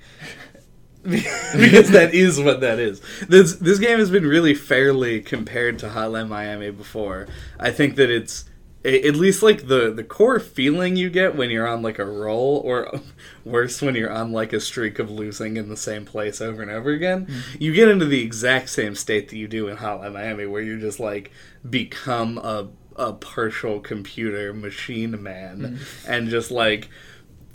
because 1.02 1.90
that 1.90 2.12
is 2.12 2.40
what 2.40 2.60
that 2.60 2.78
is. 2.78 3.00
This 3.28 3.54
this 3.56 3.78
game 3.78 3.98
has 3.98 4.10
been 4.10 4.26
really 4.26 4.54
fairly 4.54 5.20
compared 5.20 5.78
to 5.80 5.88
Hotline 5.88 6.28
Miami 6.28 6.70
before. 6.70 7.28
I 7.58 7.70
think 7.70 7.96
that 7.96 8.10
it's 8.10 8.44
at 8.84 9.16
least 9.16 9.42
like 9.42 9.66
the 9.66 9.92
the 9.92 10.04
core 10.04 10.38
feeling 10.38 10.96
you 10.96 11.10
get 11.10 11.36
when 11.36 11.50
you're 11.50 11.66
on 11.66 11.82
like 11.82 11.98
a 11.98 12.04
roll 12.04 12.62
or 12.64 13.00
worse 13.44 13.82
when 13.82 13.94
you're 13.94 14.12
on 14.12 14.32
like 14.32 14.52
a 14.52 14.60
streak 14.60 14.98
of 14.98 15.10
losing 15.10 15.56
in 15.56 15.68
the 15.68 15.76
same 15.76 16.04
place 16.04 16.40
over 16.40 16.62
and 16.62 16.70
over 16.70 16.90
again 16.90 17.26
mm-hmm. 17.26 17.62
you 17.62 17.74
get 17.74 17.88
into 17.88 18.06
the 18.06 18.22
exact 18.22 18.70
same 18.70 18.94
state 18.94 19.28
that 19.28 19.36
you 19.36 19.48
do 19.48 19.66
in 19.66 19.76
hotline 19.78 20.12
miami 20.12 20.46
where 20.46 20.62
you 20.62 20.78
just 20.78 21.00
like 21.00 21.32
become 21.68 22.38
a 22.38 22.68
a 22.94 23.12
partial 23.12 23.80
computer 23.80 24.54
machine 24.54 25.20
man 25.22 25.58
mm-hmm. 25.58 26.10
and 26.10 26.28
just 26.28 26.50
like 26.52 26.88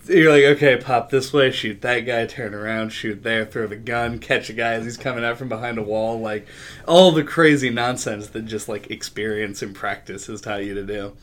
you're 0.07 0.31
like, 0.31 0.43
okay, 0.57 0.77
pop 0.77 1.09
this 1.09 1.31
way, 1.31 1.51
shoot 1.51 1.81
that 1.81 2.01
guy, 2.01 2.25
turn 2.25 2.53
around, 2.53 2.89
shoot 2.89 3.23
there, 3.23 3.45
throw 3.45 3.67
the 3.67 3.75
gun, 3.75 4.19
catch 4.19 4.49
a 4.49 4.53
guy 4.53 4.73
as 4.73 4.83
he's 4.83 4.97
coming 4.97 5.23
out 5.23 5.37
from 5.37 5.49
behind 5.49 5.77
a 5.77 5.83
wall, 5.83 6.19
like 6.19 6.47
all 6.87 7.11
the 7.11 7.23
crazy 7.23 7.69
nonsense 7.69 8.27
that 8.27 8.41
just 8.45 8.67
like 8.67 8.91
experience 8.91 9.61
and 9.61 9.73
practice 9.75 10.27
has 10.27 10.41
taught 10.41 10.65
you 10.65 10.73
to 10.73 10.83
do. 10.85 11.13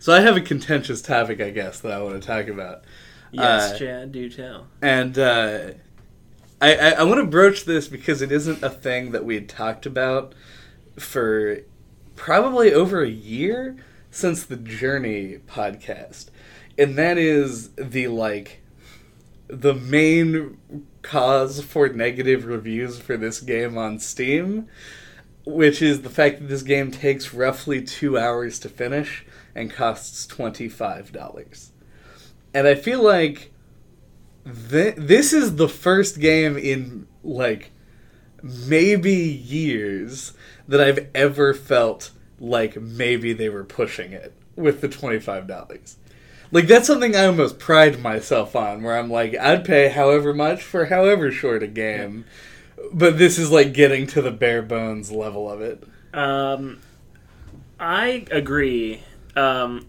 So 0.00 0.12
I 0.12 0.20
have 0.20 0.36
a 0.36 0.40
contentious 0.40 1.02
topic, 1.02 1.40
I 1.40 1.50
guess, 1.50 1.80
that 1.80 1.92
I 1.92 2.00
want 2.02 2.20
to 2.20 2.26
talk 2.26 2.46
about, 2.48 2.84
Yes, 3.30 3.72
uh, 3.72 3.78
Chad, 3.78 4.12
do 4.12 4.28
tell. 4.30 4.66
and 4.80 5.18
uh, 5.18 5.70
I 6.60 6.74
I, 6.76 6.90
I 6.90 7.02
want 7.04 7.20
to 7.20 7.26
broach 7.26 7.64
this 7.66 7.88
because 7.88 8.22
it 8.22 8.32
isn't 8.32 8.62
a 8.62 8.70
thing 8.70 9.10
that 9.12 9.24
we 9.24 9.34
had 9.34 9.48
talked 9.48 9.86
about 9.86 10.34
for 10.98 11.58
probably 12.16 12.72
over 12.72 13.02
a 13.02 13.08
year 13.08 13.76
since 14.10 14.44
the 14.44 14.56
Journey 14.56 15.38
podcast. 15.46 16.30
And 16.78 16.96
that 16.96 17.18
is 17.18 17.70
the 17.70 18.06
like 18.06 18.62
the 19.48 19.74
main 19.74 20.56
cause 21.02 21.62
for 21.62 21.88
negative 21.88 22.44
reviews 22.44 23.00
for 23.00 23.16
this 23.16 23.40
game 23.40 23.76
on 23.76 23.98
Steam, 23.98 24.68
which 25.44 25.82
is 25.82 26.02
the 26.02 26.10
fact 26.10 26.38
that 26.38 26.48
this 26.48 26.62
game 26.62 26.90
takes 26.90 27.34
roughly 27.34 27.82
2 27.82 28.18
hours 28.18 28.58
to 28.60 28.68
finish 28.68 29.24
and 29.54 29.72
costs 29.72 30.26
$25. 30.26 31.70
And 32.54 32.68
I 32.68 32.74
feel 32.74 33.02
like 33.02 33.50
th- 34.70 34.94
this 34.96 35.32
is 35.32 35.56
the 35.56 35.68
first 35.68 36.20
game 36.20 36.56
in 36.56 37.06
like 37.24 37.72
maybe 38.42 39.14
years 39.14 40.32
that 40.68 40.80
I've 40.80 41.08
ever 41.14 41.54
felt 41.54 42.10
like 42.38 42.80
maybe 42.80 43.32
they 43.32 43.48
were 43.48 43.64
pushing 43.64 44.12
it 44.12 44.32
with 44.54 44.80
the 44.80 44.88
$25. 44.88 45.96
Like 46.50 46.66
that's 46.66 46.86
something 46.86 47.14
I 47.14 47.26
almost 47.26 47.58
pride 47.58 48.00
myself 48.00 48.56
on 48.56 48.82
where 48.82 48.98
I'm 48.98 49.10
like 49.10 49.36
I'd 49.36 49.64
pay 49.64 49.88
however 49.88 50.32
much 50.32 50.62
for 50.62 50.86
however 50.86 51.30
short 51.30 51.62
a 51.62 51.66
game. 51.66 52.24
But 52.92 53.18
this 53.18 53.38
is 53.38 53.50
like 53.50 53.74
getting 53.74 54.06
to 54.08 54.22
the 54.22 54.30
bare 54.30 54.62
bones 54.62 55.10
level 55.12 55.50
of 55.50 55.60
it. 55.60 55.82
Um, 56.14 56.80
I 57.78 58.24
agree. 58.30 59.02
Um, 59.36 59.86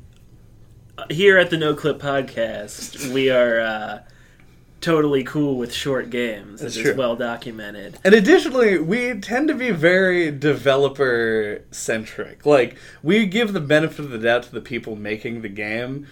here 1.09 1.37
at 1.37 1.49
the 1.49 1.57
No 1.57 1.73
Clip 1.75 1.97
Podcast, 1.99 3.11
we 3.13 3.29
are 3.29 3.59
uh, 3.61 3.99
totally 4.81 5.23
cool 5.23 5.55
with 5.55 5.73
short 5.73 6.09
games. 6.09 6.61
That's 6.61 6.75
It's 6.75 6.83
true. 6.83 6.95
well 6.95 7.15
documented. 7.15 7.97
And 8.03 8.13
additionally, 8.13 8.79
we 8.79 9.13
tend 9.19 9.47
to 9.47 9.53
be 9.55 9.71
very 9.71 10.29
developer 10.31 11.63
centric. 11.71 12.45
Like, 12.45 12.75
we 13.01 13.25
give 13.25 13.53
the 13.53 13.61
benefit 13.61 13.99
of 14.05 14.11
the 14.11 14.17
doubt 14.17 14.43
to 14.43 14.51
the 14.51 14.61
people 14.61 14.95
making 14.95 15.41
the 15.41 15.49
game 15.49 16.05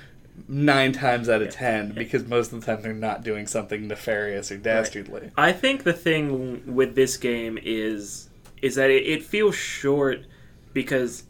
nine 0.47 0.93
times 0.93 1.27
out 1.27 1.41
of 1.41 1.49
ten 1.49 1.91
because 1.91 2.25
most 2.25 2.53
of 2.53 2.61
the 2.61 2.65
time 2.65 2.81
they're 2.81 2.93
not 2.93 3.23
doing 3.23 3.47
something 3.47 3.87
nefarious 3.87 4.51
or 4.51 4.57
dastardly. 4.57 5.31
I 5.35 5.51
think 5.51 5.83
the 5.83 5.93
thing 5.93 6.73
with 6.73 6.95
this 6.95 7.17
game 7.17 7.59
is 7.61 8.29
is 8.61 8.75
that 8.75 8.89
it, 8.89 9.05
it 9.05 9.23
feels 9.23 9.55
short 9.55 10.25
because 10.73 11.23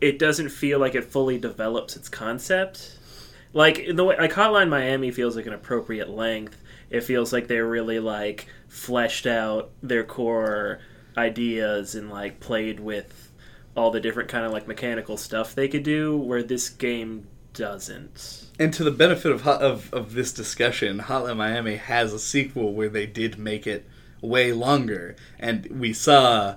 it 0.00 0.18
doesn't 0.18 0.50
feel 0.50 0.78
like 0.78 0.94
it 0.94 1.04
fully 1.04 1.38
develops 1.38 1.96
its 1.96 2.08
concept. 2.08 2.98
Like 3.52 3.78
in 3.78 3.96
the 3.96 4.04
way 4.04 4.16
like 4.18 4.32
Hotline 4.32 4.68
Miami 4.68 5.10
feels 5.10 5.34
like 5.36 5.46
an 5.46 5.54
appropriate 5.54 6.10
length. 6.10 6.62
It 6.90 7.02
feels 7.02 7.32
like 7.32 7.48
they're 7.48 7.66
really 7.66 7.98
like 7.98 8.46
fleshed 8.68 9.26
out 9.26 9.70
their 9.82 10.04
core 10.04 10.80
ideas 11.16 11.94
and 11.94 12.10
like 12.10 12.40
played 12.40 12.78
with 12.78 13.32
all 13.74 13.90
the 13.90 14.00
different 14.00 14.28
kind 14.28 14.44
of 14.44 14.52
like 14.52 14.66
mechanical 14.66 15.16
stuff 15.16 15.54
they 15.54 15.68
could 15.68 15.82
do 15.82 16.16
where 16.16 16.42
this 16.42 16.68
game 16.68 17.26
doesn't. 17.52 18.46
And 18.58 18.72
to 18.74 18.84
the 18.84 18.90
benefit 18.90 19.32
of, 19.32 19.42
Hot- 19.42 19.62
of 19.62 19.92
of 19.92 20.14
this 20.14 20.32
discussion, 20.32 20.98
Hotline 21.00 21.36
Miami 21.36 21.76
has 21.76 22.12
a 22.12 22.18
sequel 22.18 22.74
where 22.74 22.88
they 22.88 23.06
did 23.06 23.38
make 23.38 23.66
it 23.66 23.86
way 24.20 24.52
longer, 24.52 25.16
and 25.38 25.66
we 25.66 25.92
saw 25.92 26.56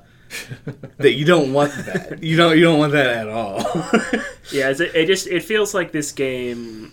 that 0.97 1.12
you 1.13 1.25
don't 1.25 1.54
want 1.54 1.73
that. 1.86 2.23
You 2.23 2.38
don't 2.38 2.58
you 2.58 2.63
don't 2.63 2.80
want 2.80 2.93
that 2.93 3.08
at 3.08 3.30
all. 3.30 3.63
Yeah, 4.51 4.69
it's, 4.69 4.82
it 4.82 5.06
just 5.06 5.27
it 5.27 5.43
feels 5.43 5.73
like 5.73 5.91
this 5.93 6.12
game 6.12 6.91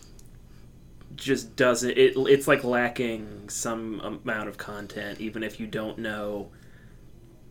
just 1.17 1.57
doesn't. 1.57 1.91
It 1.91 2.13
it's 2.17 2.47
like 2.47 2.63
lacking 2.63 3.49
some 3.49 4.01
amount 4.01 4.49
of 4.49 4.59
content, 4.59 5.21
even 5.21 5.43
if 5.43 5.59
you 5.59 5.67
don't 5.67 5.99
know 5.99 6.51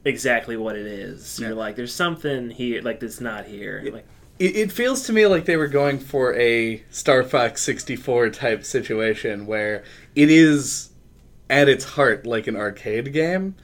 exactly 0.05 0.55
what 0.55 0.75
it 0.77 0.86
is. 0.86 1.39
Yeah. 1.39 1.47
You're 1.47 1.57
like, 1.57 1.75
there's 1.75 1.93
something 1.93 2.49
here, 2.49 2.81
like 2.81 2.99
that's 2.99 3.19
not 3.19 3.45
here. 3.45 3.89
Like, 3.91 4.07
It, 4.39 4.56
it 4.56 4.71
feels 4.71 5.04
to 5.08 5.13
me 5.13 5.26
like 5.26 5.45
they 5.45 5.58
were 5.58 5.67
going 5.67 6.00
for 6.00 6.34
a 6.36 6.84
Star 6.89 7.23
Fox 7.23 7.62
64 7.63 8.30
type 8.30 8.63
situation 8.63 9.45
where 9.45 9.84
it 10.15 10.30
is 10.30 10.89
at 11.50 11.69
its 11.69 11.86
heart 11.86 12.26
like 12.26 12.47
an 12.47 12.56
arcade 12.56 13.13
game. 13.13 13.56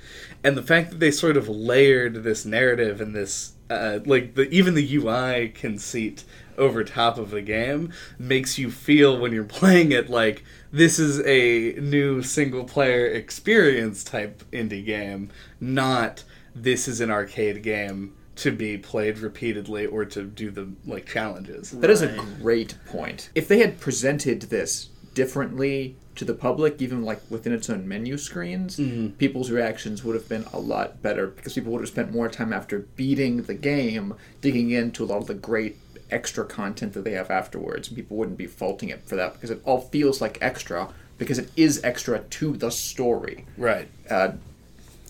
And 0.44 0.58
the 0.58 0.64
fact 0.64 0.92
that 0.92 1.00
they 1.00 1.12
sort 1.12 1.38
of 1.38 1.48
layered 1.48 2.24
this 2.24 2.46
narrative 2.46 3.02
and 3.02 3.16
this 3.16 3.54
uh, 3.70 4.00
like 4.06 4.36
the 4.36 4.50
even 4.50 4.76
the 4.76 4.96
UI 4.96 5.50
conceit 5.50 6.24
over 6.58 6.84
top 6.84 7.18
of 7.18 7.32
the 7.32 7.42
game 7.42 7.92
makes 8.20 8.58
you 8.58 8.70
feel 8.70 9.18
when 9.18 9.32
you're 9.32 9.44
playing 9.62 9.92
it 9.92 10.10
like 10.10 10.44
this 10.72 11.00
is 11.00 11.20
a 11.26 11.80
new 11.80 12.22
single 12.22 12.64
player 12.64 13.08
experience 13.08 14.04
type 14.04 14.44
indie 14.52 14.86
game 14.86 15.30
not 15.60 16.24
this 16.54 16.88
is 16.88 17.02
an 17.02 17.10
arcade 17.10 17.64
game 17.64 18.14
to 18.36 18.52
be 18.52 18.78
played 18.78 19.20
repeatedly 19.20 19.86
or 19.86 20.06
to 20.06 20.24
do 20.24 20.50
the 20.52 20.68
like 20.86 21.06
challenges 21.06 21.72
That 21.72 21.90
is 21.90 22.02
a 22.02 22.18
great 22.42 22.76
point. 22.88 23.30
If 23.36 23.48
they 23.48 23.60
had 23.60 23.80
presented 23.80 24.42
this 24.44 24.90
differently 25.14 25.96
to 26.16 26.26
the 26.26 26.34
public, 26.34 26.82
even 26.82 27.04
like 27.04 27.20
within 27.30 27.54
its 27.54 27.70
own 27.70 27.88
menu 27.88 28.18
screens, 28.18 28.78
Mhm. 28.78 29.18
people's 29.18 29.50
reactions 29.52 30.04
would 30.04 30.16
have 30.16 30.28
been 30.30 30.46
a 30.54 30.60
lot 30.60 31.02
better 31.02 31.28
because 31.28 31.54
people 31.54 31.72
would 31.74 31.82
have 31.82 31.90
spent 31.90 32.12
more 32.12 32.28
time 32.30 32.52
after 32.54 32.80
beating 32.96 33.44
the 33.44 33.54
game 33.54 34.14
digging 34.42 34.72
into 34.72 35.04
a 35.04 35.06
lot 35.06 35.18
of 35.18 35.28
the 35.28 35.34
great 35.34 35.78
extra 36.12 36.46
content 36.46 36.94
that 36.94 37.04
they 37.04 37.14
have 37.14 37.32
afterwards. 37.32 37.88
And 37.88 37.96
people 37.98 38.18
wouldn't 38.18 38.38
be 38.38 38.46
faulting 38.46 38.90
it 38.90 39.02
for 39.06 39.16
that 39.16 39.34
because 39.34 39.50
it 39.50 39.62
all 39.66 39.82
feels 39.82 40.22
like 40.22 40.38
extra 40.42 40.90
because 41.18 41.38
it 41.40 41.50
is 41.56 41.80
extra 41.84 42.20
to 42.20 42.58
the 42.58 42.70
story. 42.72 43.46
right 43.58 43.88
Uh, 44.10 44.32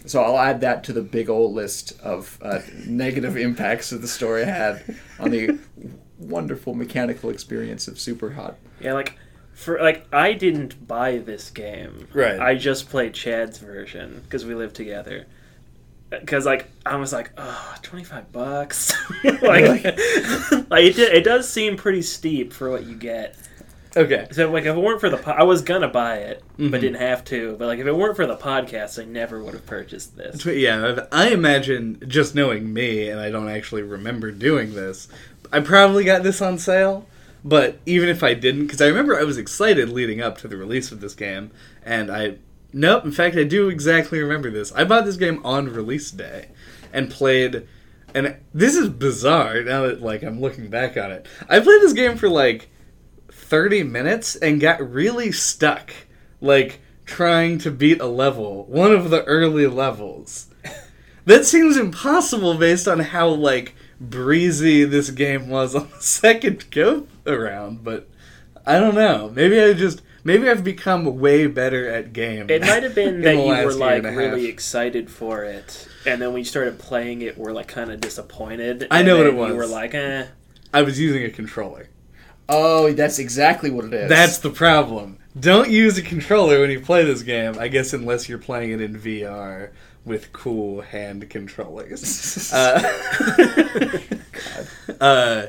so 0.05 0.21
I'll 0.21 0.37
add 0.37 0.61
that 0.61 0.83
to 0.85 0.93
the 0.93 1.01
big 1.01 1.29
old 1.29 1.53
list 1.53 1.99
of 2.01 2.37
uh, 2.41 2.59
negative 2.85 3.37
impacts 3.37 3.89
that 3.91 4.01
the 4.01 4.07
story 4.07 4.45
had 4.45 4.83
on 5.19 5.31
the 5.31 5.57
wonderful 6.19 6.73
mechanical 6.73 7.29
experience 7.29 7.87
of 7.87 7.99
Super 7.99 8.31
Hot. 8.31 8.55
yeah, 8.79 8.93
like 8.93 9.17
for 9.53 9.79
like 9.79 10.05
I 10.13 10.33
didn't 10.33 10.87
buy 10.87 11.17
this 11.19 11.49
game. 11.51 12.07
Right. 12.13 12.39
I 12.39 12.55
just 12.55 12.89
played 12.89 13.13
Chad's 13.13 13.59
version 13.59 14.21
because 14.23 14.45
we 14.45 14.55
live 14.55 14.73
together. 14.73 15.25
because 16.09 16.45
like 16.45 16.67
I 16.85 16.95
was 16.95 17.13
like, 17.13 17.31
oh, 17.37 17.75
25 17.81 18.31
bucks. 18.31 18.93
like, 19.23 19.41
like 19.41 19.85
it, 20.85 20.99
it 20.99 21.23
does 21.23 21.47
seem 21.47 21.77
pretty 21.77 22.01
steep 22.01 22.51
for 22.53 22.69
what 22.69 22.85
you 22.85 22.95
get. 22.95 23.35
Okay. 23.95 24.27
So 24.31 24.49
like 24.51 24.63
if 24.65 24.75
it 24.75 24.79
weren't 24.79 24.99
for 24.99 25.09
the 25.09 25.17
po- 25.17 25.31
I 25.31 25.43
was 25.43 25.61
gonna 25.61 25.87
buy 25.87 26.17
it, 26.17 26.41
Mhm. 26.57 26.71
but 26.71 26.81
didn't 26.81 26.99
have 27.01 27.23
to. 27.25 27.55
But 27.59 27.67
like 27.67 27.79
if 27.79 27.85
it 27.85 27.95
weren't 27.95 28.15
for 28.15 28.25
the 28.25 28.35
podcast, 28.35 28.99
I 29.01 29.05
never 29.05 29.41
would 29.43 29.53
have 29.53 29.65
purchased 29.65 30.17
this. 30.17 30.45
Yeah, 30.45 31.05
I 31.11 31.29
imagine 31.29 32.01
just 32.07 32.33
knowing 32.35 32.73
me, 32.73 33.07
and 33.09 33.19
I 33.19 33.29
don't 33.29 33.49
actually 33.49 33.83
remember 33.83 34.31
doing 34.31 34.73
this. 34.73 35.07
I 35.51 35.59
probably 35.59 36.03
got 36.03 36.23
this 36.23 36.41
on 36.41 36.57
sale, 36.57 37.07
but 37.45 37.77
even 37.85 38.09
if 38.09 38.23
I 38.23 38.33
didn't, 38.33 38.63
because 38.65 38.81
I 38.81 38.87
remember 38.87 39.19
I 39.19 39.23
was 39.23 39.37
excited 39.37 39.89
leading 39.89 40.21
up 40.21 40.37
to 40.39 40.47
the 40.47 40.57
release 40.57 40.91
of 40.91 40.99
this 40.99 41.13
game, 41.13 41.51
and 41.85 42.09
I 42.11 42.35
nope. 42.73 43.05
In 43.05 43.11
fact, 43.11 43.35
I 43.35 43.43
do 43.43 43.69
exactly 43.69 44.19
remember 44.19 44.49
this. 44.49 44.71
I 44.75 44.83
bought 44.85 45.05
this 45.05 45.17
game 45.17 45.39
on 45.45 45.67
release 45.71 46.09
day, 46.09 46.47
and 46.91 47.09
played. 47.11 47.63
And 48.15 48.35
this 48.53 48.75
is 48.75 48.89
bizarre 48.89 49.61
now 49.63 49.87
that 49.87 50.01
like 50.01 50.23
I'm 50.23 50.39
looking 50.39 50.67
back 50.69 50.97
on 50.97 51.11
it. 51.11 51.27
I 51.49 51.59
played 51.59 51.81
this 51.81 51.93
game 51.93 52.15
for 52.17 52.29
like 52.29 52.69
30 53.53 53.83
minutes 53.83 54.35
and 54.35 54.59
got 54.59 54.81
really 54.81 55.31
stuck 55.31 55.93
like 56.41 56.79
trying 57.05 57.59
to 57.59 57.69
beat 57.69 58.01
a 58.01 58.07
level 58.07 58.65
one 58.65 58.91
of 58.91 59.11
the 59.11 59.23
early 59.25 59.67
levels 59.67 60.47
that 61.25 61.45
seems 61.45 61.77
impossible 61.77 62.57
based 62.57 62.87
on 62.87 62.99
how 62.99 63.27
like 63.27 63.75
breezy 64.01 64.83
this 64.83 65.11
game 65.11 65.49
was 65.49 65.75
on 65.75 65.87
the 65.91 65.99
second 66.01 66.65
go 66.71 67.05
around 67.27 67.83
but 67.83 68.09
i 68.65 68.79
don't 68.79 68.95
know 68.95 69.29
maybe 69.35 69.61
i 69.61 69.71
just 69.71 70.01
maybe 70.23 70.49
i've 70.49 70.63
become 70.63 71.19
way 71.19 71.45
better 71.45 71.87
at 71.87 72.11
games 72.11 72.49
It 72.49 72.61
might 72.61 72.81
have 72.81 72.95
been 72.95 73.21
that 73.21 73.35
you 73.35 73.65
were 73.67 73.73
like 73.75 74.01
really 74.01 74.47
excited 74.47 75.11
for 75.11 75.43
it, 75.43 75.87
and 76.07 76.19
then 76.19 76.29
when 76.29 76.39
you 76.39 76.45
started 76.45 76.79
playing 76.79 77.21
it, 77.21 77.37
we're 77.37 77.51
like 77.51 77.67
kind 77.67 77.91
of 77.91 78.01
disappointed. 78.01 78.87
I 78.89 79.03
know 79.03 79.17
what 79.17 79.27
it 79.27 79.35
was. 79.35 79.49
You 79.49 79.57
were 79.57 79.67
like, 79.67 79.93
eh. 79.93 80.25
i 80.73 80.81
was 80.81 80.99
using 80.99 81.23
a 81.23 81.29
controller 81.29 81.87
Oh, 82.49 82.91
that's 82.91 83.19
exactly 83.19 83.69
what 83.69 83.85
it 83.85 83.93
is. 83.93 84.09
That's 84.09 84.37
the 84.39 84.49
problem. 84.49 85.17
Don't 85.39 85.69
use 85.69 85.97
a 85.97 86.01
controller 86.01 86.59
when 86.59 86.69
you 86.69 86.79
play 86.79 87.03
this 87.03 87.23
game. 87.23 87.57
I 87.57 87.67
guess 87.67 87.93
unless 87.93 88.29
you're 88.29 88.37
playing 88.37 88.71
it 88.71 88.81
in 88.81 88.99
VR 88.99 89.71
with 90.05 90.33
cool 90.33 90.81
hand 90.81 91.29
controllers. 91.29 92.51
uh, 92.53 92.91
uh, 95.01 95.45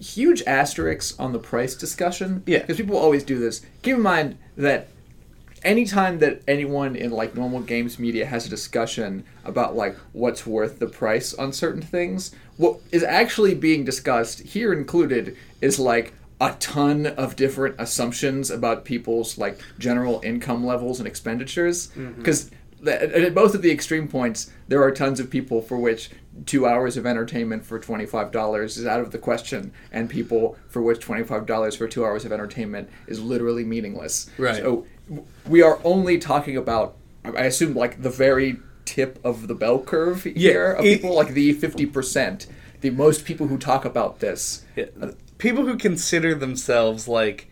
huge 0.00 0.42
asterisks 0.46 1.18
on 1.18 1.32
the 1.32 1.38
price 1.38 1.74
discussion. 1.74 2.42
Yeah. 2.46 2.58
Because 2.58 2.76
people 2.76 2.96
always 2.96 3.24
do 3.24 3.38
this. 3.38 3.62
Keep 3.82 3.96
in 3.96 4.02
mind 4.02 4.38
that 4.56 4.88
anytime 5.64 6.18
that 6.18 6.42
anyone 6.46 6.96
in 6.96 7.10
like 7.10 7.34
normal 7.34 7.60
games 7.60 7.98
media 7.98 8.26
has 8.26 8.46
a 8.46 8.48
discussion 8.48 9.24
about 9.44 9.76
like 9.76 9.96
what's 10.12 10.46
worth 10.46 10.78
the 10.78 10.86
price 10.86 11.34
on 11.34 11.52
certain 11.52 11.82
things, 11.82 12.34
what 12.56 12.78
is 12.90 13.02
actually 13.02 13.54
being 13.54 13.84
discussed 13.84 14.40
here 14.40 14.72
included 14.72 15.36
is 15.60 15.78
like 15.78 16.14
a 16.40 16.56
ton 16.58 17.06
of 17.06 17.36
different 17.36 17.76
assumptions 17.78 18.50
about 18.50 18.84
people's 18.84 19.38
like 19.38 19.60
general 19.78 20.20
income 20.24 20.66
levels 20.66 20.98
and 20.98 21.06
expenditures. 21.06 21.88
Mm-hmm. 21.88 22.14
Because 22.14 22.50
at 22.86 23.34
both 23.34 23.54
of 23.54 23.62
the 23.62 23.70
extreme 23.70 24.08
points 24.08 24.50
there 24.66 24.82
are 24.82 24.90
tons 24.90 25.20
of 25.20 25.30
people 25.30 25.62
for 25.62 25.78
which 25.78 26.10
two 26.46 26.66
hours 26.66 26.96
of 26.96 27.06
entertainment 27.06 27.64
for 27.64 27.78
$25 27.78 28.64
is 28.64 28.86
out 28.86 29.00
of 29.00 29.12
the 29.12 29.18
question 29.18 29.72
and 29.92 30.08
people 30.08 30.56
for 30.68 30.82
which 30.82 31.04
$25 31.04 31.76
for 31.76 31.86
two 31.86 32.04
hours 32.04 32.24
of 32.24 32.32
entertainment 32.32 32.88
is 33.06 33.20
literally 33.20 33.64
meaningless. 33.64 34.30
Right. 34.38 34.56
so 34.56 34.86
we 35.46 35.62
are 35.62 35.78
only 35.84 36.18
talking 36.18 36.56
about 36.56 36.96
i 37.24 37.44
assume 37.44 37.74
like 37.74 38.02
the 38.02 38.10
very 38.10 38.56
tip 38.84 39.18
of 39.24 39.48
the 39.48 39.54
bell 39.54 39.78
curve 39.80 40.24
here 40.24 40.72
of 40.72 40.84
it- 40.84 41.00
people 41.00 41.14
like 41.14 41.34
the 41.34 41.54
50% 41.54 42.46
the 42.82 42.90
most 42.90 43.24
people 43.24 43.46
who 43.46 43.56
talk 43.56 43.84
about 43.84 44.18
this. 44.18 44.64
People 45.38 45.64
who 45.64 45.76
consider 45.78 46.34
themselves 46.34 47.08
like 47.08 47.48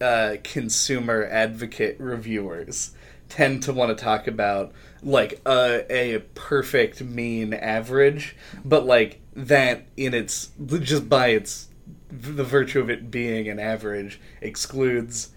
uh, 0.00 0.36
consumer 0.44 1.24
advocate 1.24 1.96
reviewers 1.98 2.92
tend 3.28 3.62
to 3.64 3.72
want 3.72 3.96
to 3.96 4.04
talk 4.04 4.26
about 4.26 4.72
like 5.02 5.40
a, 5.46 5.84
a 5.90 6.18
perfect 6.34 7.02
mean 7.02 7.52
average, 7.54 8.36
but 8.64 8.86
like 8.86 9.20
that 9.34 9.86
in 9.96 10.14
its 10.14 10.50
just 10.80 11.08
by 11.08 11.28
its 11.28 11.68
the 12.10 12.44
virtue 12.44 12.80
of 12.80 12.88
it 12.88 13.10
being 13.10 13.48
an 13.48 13.58
average 13.58 14.20
excludes 14.40 15.30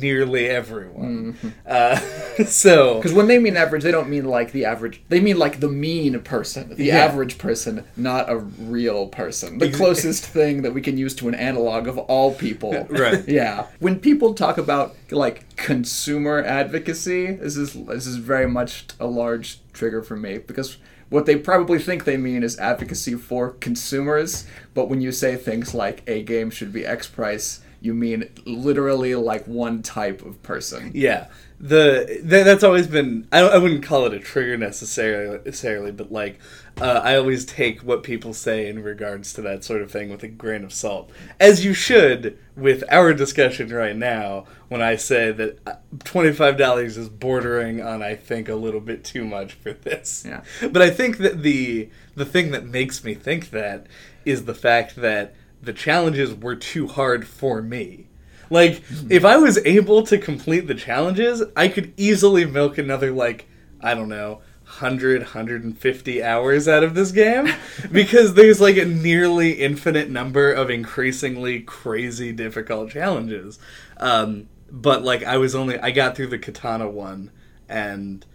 nearly 0.00 0.46
everyone. 0.48 1.36
Uh, 1.66 1.96
so 2.46 2.96
Because 2.96 3.12
when 3.12 3.26
they 3.26 3.38
mean 3.38 3.56
average, 3.56 3.82
they 3.82 3.90
don't 3.92 4.08
mean 4.08 4.24
like 4.24 4.52
the 4.52 4.64
average. 4.64 5.02
They 5.08 5.20
mean 5.20 5.38
like 5.38 5.60
the 5.60 5.68
mean 5.68 6.18
person, 6.20 6.74
the 6.74 6.84
Yeah. 6.84 6.98
average 6.98 7.38
person, 7.38 7.84
not 7.96 8.30
a 8.30 8.38
real 8.38 9.08
person. 9.08 9.58
The 9.58 9.70
closest 9.70 10.24
thing 10.24 10.62
that 10.62 10.72
we 10.72 10.80
can 10.80 10.96
use 10.96 11.14
to 11.16 11.28
an 11.28 11.34
analog 11.34 11.86
of 11.86 11.98
all 11.98 12.34
people. 12.34 12.72
Right. 12.90 13.26
Yeah. 13.32 13.66
When 13.80 13.98
people 13.98 14.34
talk 14.34 14.58
about 14.58 14.94
like 15.10 15.56
consumer 15.56 16.42
advocacy, 16.42 17.32
this 17.32 17.56
is 17.56 17.72
this 17.74 18.06
is 18.06 18.16
very 18.16 18.48
much 18.48 18.86
a 19.00 19.06
large 19.06 19.60
trigger 19.72 20.02
for 20.02 20.16
me 20.16 20.38
because 20.38 20.76
what 21.08 21.26
they 21.26 21.36
probably 21.36 21.78
think 21.78 22.04
they 22.04 22.16
mean 22.16 22.42
is 22.42 22.58
advocacy 22.58 23.14
for 23.16 23.50
consumers, 23.50 24.46
but 24.74 24.88
when 24.88 25.00
you 25.02 25.12
say 25.12 25.36
things 25.36 25.74
like 25.74 26.02
a 26.06 26.22
game 26.22 26.50
should 26.50 26.72
be 26.72 26.86
X 26.86 27.06
price, 27.06 27.60
you 27.82 27.94
mean 27.94 28.28
literally 28.46 29.14
like 29.14 29.46
one 29.46 29.82
type 29.82 30.22
of 30.22 30.42
person. 30.42 30.92
Yeah, 30.94 31.26
the 31.58 32.06
th- 32.06 32.44
that's 32.44 32.62
always 32.62 32.86
been. 32.86 33.26
I, 33.32 33.40
I 33.40 33.58
wouldn't 33.58 33.82
call 33.82 34.06
it 34.06 34.14
a 34.14 34.20
trigger 34.20 34.56
necessarily, 34.56 35.38
necessarily, 35.44 35.90
but 35.90 36.12
like 36.12 36.38
uh, 36.80 37.00
I 37.02 37.16
always 37.16 37.44
take 37.44 37.80
what 37.80 38.02
people 38.02 38.34
say 38.34 38.68
in 38.68 38.82
regards 38.82 39.32
to 39.34 39.42
that 39.42 39.64
sort 39.64 39.82
of 39.82 39.90
thing 39.90 40.10
with 40.10 40.22
a 40.22 40.28
grain 40.28 40.64
of 40.64 40.72
salt, 40.72 41.10
as 41.40 41.64
you 41.64 41.74
should 41.74 42.38
with 42.56 42.84
our 42.88 43.12
discussion 43.12 43.68
right 43.68 43.96
now. 43.96 44.46
When 44.68 44.80
I 44.80 44.96
say 44.96 45.32
that 45.32 45.82
twenty 46.04 46.32
five 46.32 46.56
dollars 46.56 46.96
is 46.96 47.08
bordering 47.08 47.82
on, 47.82 48.02
I 48.02 48.14
think 48.14 48.48
a 48.48 48.54
little 48.54 48.80
bit 48.80 49.04
too 49.04 49.24
much 49.24 49.52
for 49.54 49.72
this. 49.72 50.24
Yeah. 50.26 50.42
But 50.60 50.82
I 50.82 50.90
think 50.90 51.18
that 51.18 51.42
the 51.42 51.90
the 52.14 52.24
thing 52.24 52.52
that 52.52 52.64
makes 52.64 53.02
me 53.02 53.14
think 53.14 53.50
that 53.50 53.86
is 54.24 54.44
the 54.44 54.54
fact 54.54 54.96
that 54.96 55.34
the 55.62 55.72
challenges 55.72 56.34
were 56.34 56.56
too 56.56 56.88
hard 56.88 57.26
for 57.26 57.62
me. 57.62 58.08
Like, 58.50 58.82
if 59.08 59.24
I 59.24 59.38
was 59.38 59.58
able 59.64 60.02
to 60.02 60.18
complete 60.18 60.66
the 60.66 60.74
challenges, 60.74 61.42
I 61.56 61.68
could 61.68 61.94
easily 61.96 62.44
milk 62.44 62.76
another, 62.76 63.10
like, 63.10 63.46
I 63.80 63.94
don't 63.94 64.10
know, 64.10 64.42
100, 64.64 65.22
150 65.22 66.22
hours 66.22 66.68
out 66.68 66.84
of 66.84 66.94
this 66.94 67.12
game. 67.12 67.48
because 67.92 68.34
there's, 68.34 68.60
like, 68.60 68.76
a 68.76 68.84
nearly 68.84 69.52
infinite 69.52 70.10
number 70.10 70.52
of 70.52 70.68
increasingly 70.68 71.60
crazy 71.60 72.30
difficult 72.32 72.90
challenges. 72.90 73.58
Um, 73.96 74.48
but, 74.70 75.02
like, 75.02 75.22
I 75.22 75.38
was 75.38 75.54
only, 75.54 75.78
I 75.78 75.90
got 75.90 76.14
through 76.14 76.28
the 76.28 76.38
Katana 76.38 76.90
one, 76.90 77.30
and 77.70 78.26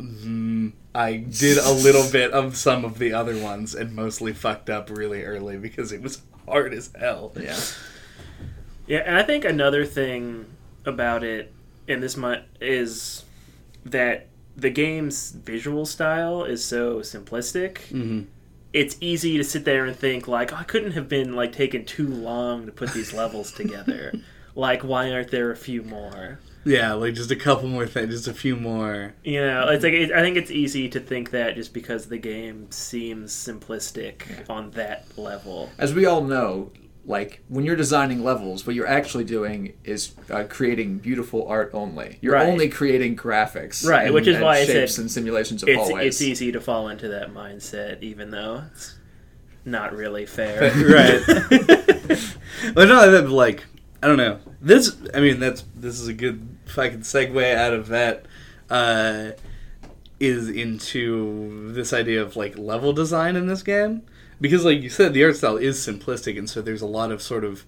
mm, 0.00 0.72
I 0.94 1.16
did 1.16 1.58
a 1.58 1.72
little 1.72 2.10
bit 2.10 2.32
of 2.32 2.56
some 2.56 2.84
of 2.84 2.98
the 2.98 3.12
other 3.12 3.36
ones, 3.36 3.74
and 3.74 3.94
mostly 3.94 4.32
fucked 4.32 4.70
up 4.70 4.90
really 4.90 5.22
early 5.22 5.56
because 5.56 5.92
it 5.92 6.02
was 6.02 6.22
hard 6.46 6.74
as 6.74 6.90
hell. 6.98 7.32
Yeah. 7.38 7.58
Yeah, 8.86 8.98
and 9.06 9.16
I 9.16 9.22
think 9.22 9.44
another 9.44 9.86
thing 9.86 10.46
about 10.84 11.22
it, 11.22 11.52
and 11.86 12.02
this 12.02 12.16
might 12.16 12.42
is 12.60 13.24
that 13.84 14.26
the 14.56 14.70
game's 14.70 15.30
visual 15.30 15.86
style 15.86 16.44
is 16.44 16.64
so 16.64 16.98
simplistic. 16.98 17.74
Mm-hmm. 17.90 18.22
It's 18.72 18.96
easy 19.00 19.36
to 19.36 19.44
sit 19.44 19.64
there 19.64 19.86
and 19.86 19.96
think 19.96 20.28
like, 20.28 20.52
oh, 20.52 20.56
I 20.56 20.64
couldn't 20.64 20.92
have 20.92 21.08
been 21.08 21.34
like 21.34 21.52
taking 21.52 21.84
too 21.84 22.08
long 22.08 22.66
to 22.66 22.72
put 22.72 22.92
these 22.92 23.12
levels 23.12 23.52
together. 23.52 24.12
like, 24.54 24.82
why 24.82 25.12
aren't 25.12 25.30
there 25.30 25.50
a 25.50 25.56
few 25.56 25.82
more? 25.82 26.40
Yeah, 26.64 26.92
like 26.92 27.14
just 27.14 27.30
a 27.30 27.36
couple 27.36 27.68
more 27.68 27.86
things, 27.86 28.12
just 28.12 28.28
a 28.28 28.34
few 28.34 28.54
more. 28.56 29.14
You 29.24 29.40
know, 29.40 29.68
it's 29.68 29.82
like 29.82 29.94
it, 29.94 30.12
I 30.12 30.20
think 30.20 30.36
it's 30.36 30.50
easy 30.50 30.88
to 30.90 31.00
think 31.00 31.30
that 31.30 31.54
just 31.54 31.72
because 31.72 32.06
the 32.06 32.18
game 32.18 32.70
seems 32.70 33.32
simplistic 33.32 34.48
on 34.50 34.70
that 34.72 35.06
level. 35.16 35.70
As 35.78 35.94
we 35.94 36.04
all 36.04 36.22
know, 36.22 36.70
like 37.06 37.42
when 37.48 37.64
you're 37.64 37.76
designing 37.76 38.22
levels, 38.22 38.66
what 38.66 38.76
you're 38.76 38.86
actually 38.86 39.24
doing 39.24 39.72
is 39.84 40.12
uh, 40.30 40.44
creating 40.50 40.98
beautiful 40.98 41.48
art 41.48 41.70
only. 41.72 42.18
You're 42.20 42.34
Right. 42.34 42.46
only 42.46 42.68
creating 42.68 43.16
graphics, 43.16 43.86
Right, 43.88 44.06
and- 44.06 44.14
which 44.14 44.26
is 44.26 44.36
and 44.36 44.44
why 44.44 44.58
I 44.58 44.64
shapes 44.66 44.96
said 44.96 45.00
and 45.02 45.10
simulations 45.10 45.62
of 45.62 45.70
It's 45.70 45.78
hallways. 45.78 46.06
it's 46.08 46.20
easy 46.22 46.52
to 46.52 46.60
fall 46.60 46.88
into 46.90 47.08
that 47.08 47.32
mindset, 47.32 48.02
even 48.02 48.30
though 48.30 48.64
it's 48.70 48.96
not 49.64 49.94
really 49.94 50.26
fair. 50.26 50.60
right. 50.74 51.22
but 52.74 52.86
no, 52.88 53.10
that 53.10 53.30
like 53.30 53.64
I 54.02 54.06
don't 54.08 54.16
know. 54.18 54.38
This, 54.62 54.96
I 55.14 55.20
mean, 55.20 55.40
that's 55.40 55.64
this 55.74 56.00
is 56.00 56.08
a 56.08 56.14
good 56.14 56.49
fucking 56.70 57.00
segue 57.00 57.54
out 57.54 57.72
of 57.72 57.88
that. 57.88 58.26
Uh, 58.68 59.32
is 60.20 60.50
into 60.50 61.72
this 61.72 61.94
idea 61.94 62.20
of 62.20 62.36
like 62.36 62.56
level 62.58 62.92
design 62.92 63.36
in 63.36 63.46
this 63.46 63.62
game 63.62 64.02
because, 64.40 64.64
like 64.64 64.82
you 64.82 64.90
said, 64.90 65.14
the 65.14 65.24
art 65.24 65.36
style 65.36 65.56
is 65.56 65.78
simplistic, 65.78 66.38
and 66.38 66.48
so 66.48 66.60
there's 66.60 66.82
a 66.82 66.86
lot 66.86 67.10
of 67.10 67.22
sort 67.22 67.42
of 67.42 67.64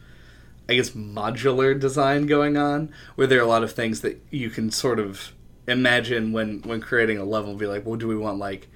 I 0.68 0.74
guess 0.74 0.90
modular 0.90 1.78
design 1.78 2.26
going 2.26 2.56
on 2.56 2.92
where 3.14 3.26
there 3.26 3.40
are 3.40 3.44
a 3.44 3.48
lot 3.48 3.64
of 3.64 3.72
things 3.72 4.02
that 4.02 4.22
you 4.30 4.48
can 4.48 4.70
sort 4.70 5.00
of 5.00 5.32
imagine 5.66 6.32
when 6.32 6.60
when 6.62 6.80
creating 6.80 7.18
a 7.18 7.24
level, 7.24 7.54
be 7.54 7.66
like, 7.66 7.84
well, 7.84 7.96
do 7.96 8.06
we 8.06 8.16
want 8.16 8.38
like 8.38 8.68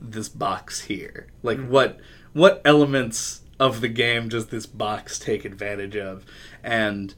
this 0.00 0.28
box 0.28 0.82
here? 0.82 1.28
Like 1.42 1.64
what 1.66 2.00
what 2.32 2.62
elements 2.64 3.42
of 3.58 3.80
the 3.80 3.88
game 3.88 4.28
does 4.28 4.46
this 4.46 4.66
box 4.66 5.18
take 5.18 5.44
advantage 5.44 5.96
of? 5.96 6.24
And 6.64 7.14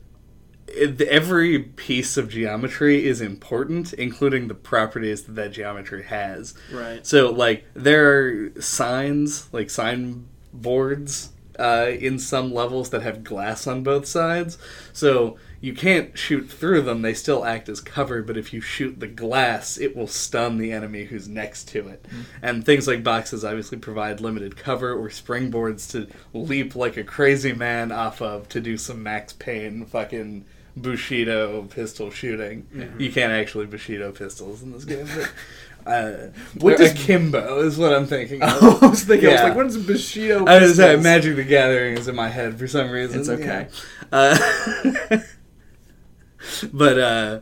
every 0.75 1.59
piece 1.59 2.17
of 2.17 2.29
geometry 2.29 3.07
is 3.07 3.21
important, 3.21 3.93
including 3.93 4.49
the 4.49 4.55
properties 4.55 5.25
that 5.25 5.35
that 5.35 5.53
geometry 5.53 6.05
has. 6.05 6.55
Right. 6.73 7.07
So, 7.07 7.31
like, 7.31 7.65
there 7.75 8.19
are 8.19 8.61
signs, 8.61 9.53
like 9.53 9.71
sign 9.71 10.27
boards, 10.53 11.31
uh, 11.59 11.91
in 11.99 12.19
some 12.19 12.53
levels 12.53 12.91
that 12.91 13.03
have 13.03 13.25
glass 13.25 13.67
on 13.67 13.83
both 13.83 14.07
sides. 14.07 14.59
So 14.93 15.37
you 15.61 15.75
can't 15.75 16.17
shoot 16.19 16.51
through 16.51 16.83
them; 16.83 17.03
they 17.03 17.15
still 17.15 17.45
act 17.45 17.69
as 17.69 17.81
cover. 17.81 18.23
But 18.23 18.37
if 18.37 18.53
you 18.53 18.61
shoot 18.61 19.01
the 19.01 19.07
glass, 19.07 19.79
it 19.79 19.97
will 19.97 20.07
stun 20.07 20.59
the 20.59 20.73
enemy 20.73 21.05
who's 21.05 21.29
next 21.29 21.69
to 21.69 21.89
it. 21.89 22.07
And 22.43 22.65
things 22.65 22.89
like 22.89 23.05
boxes 23.05 23.45
obviously 23.45 23.79
provide 23.79 24.21
limited 24.21 24.57
cover 24.57 24.93
or 24.93 25.09
springboards 25.09 25.91
to 25.93 26.09
leap 26.33 26.75
like 26.75 26.97
a 26.97 27.05
crazy 27.05 27.53
man 27.53 27.93
off 27.93 28.21
of 28.21 28.49
to 28.51 28.61
do 28.61 28.77
some 28.77 29.03
Max 29.03 29.33
Payne 29.33 29.85
fucking. 29.87 30.45
Bushido 30.77 31.63
pistol 31.65 32.11
shooting. 32.11 32.67
You 32.99 33.13
can't 33.13 33.33
actually 33.33 33.67
Bushido 33.67 34.13
pistols 34.13 34.63
in 34.63 34.73
this 34.73 34.85
game, 34.85 35.07
but 35.15 35.31
uh, 35.91 36.11
What 36.55 36.63
what 36.63 36.79
does- 36.79 36.93
akimbo 36.93 37.61
is 37.63 37.77
what 37.79 37.93
I'm 37.93 38.07
thinking. 38.07 38.43
Of. 38.43 38.49
I 38.83 38.87
was 38.87 39.05
thinking, 39.05 39.29
I 39.29 39.33
was 39.33 39.41
Yeah. 39.41 39.47
like, 39.49 39.57
what 39.57 39.67
is 39.67 39.77
Bushido? 39.79 40.45
I 40.47 40.61
was 40.61 40.81
uh. 40.81 40.97
Magic 41.03 41.37
the 41.37 41.45
Gathering 41.45 41.99
is 41.99 42.09
in 42.09 42.17
my 42.17 42.29
head 42.29 42.59
for 42.59 42.67
some 42.67 42.91
reason. 42.91 43.21
It's 43.21 43.29
okay. 43.29 43.69
yeah. 44.13 44.39
Uh, 45.11 45.19
but 46.73 46.99
uh, 46.99 47.41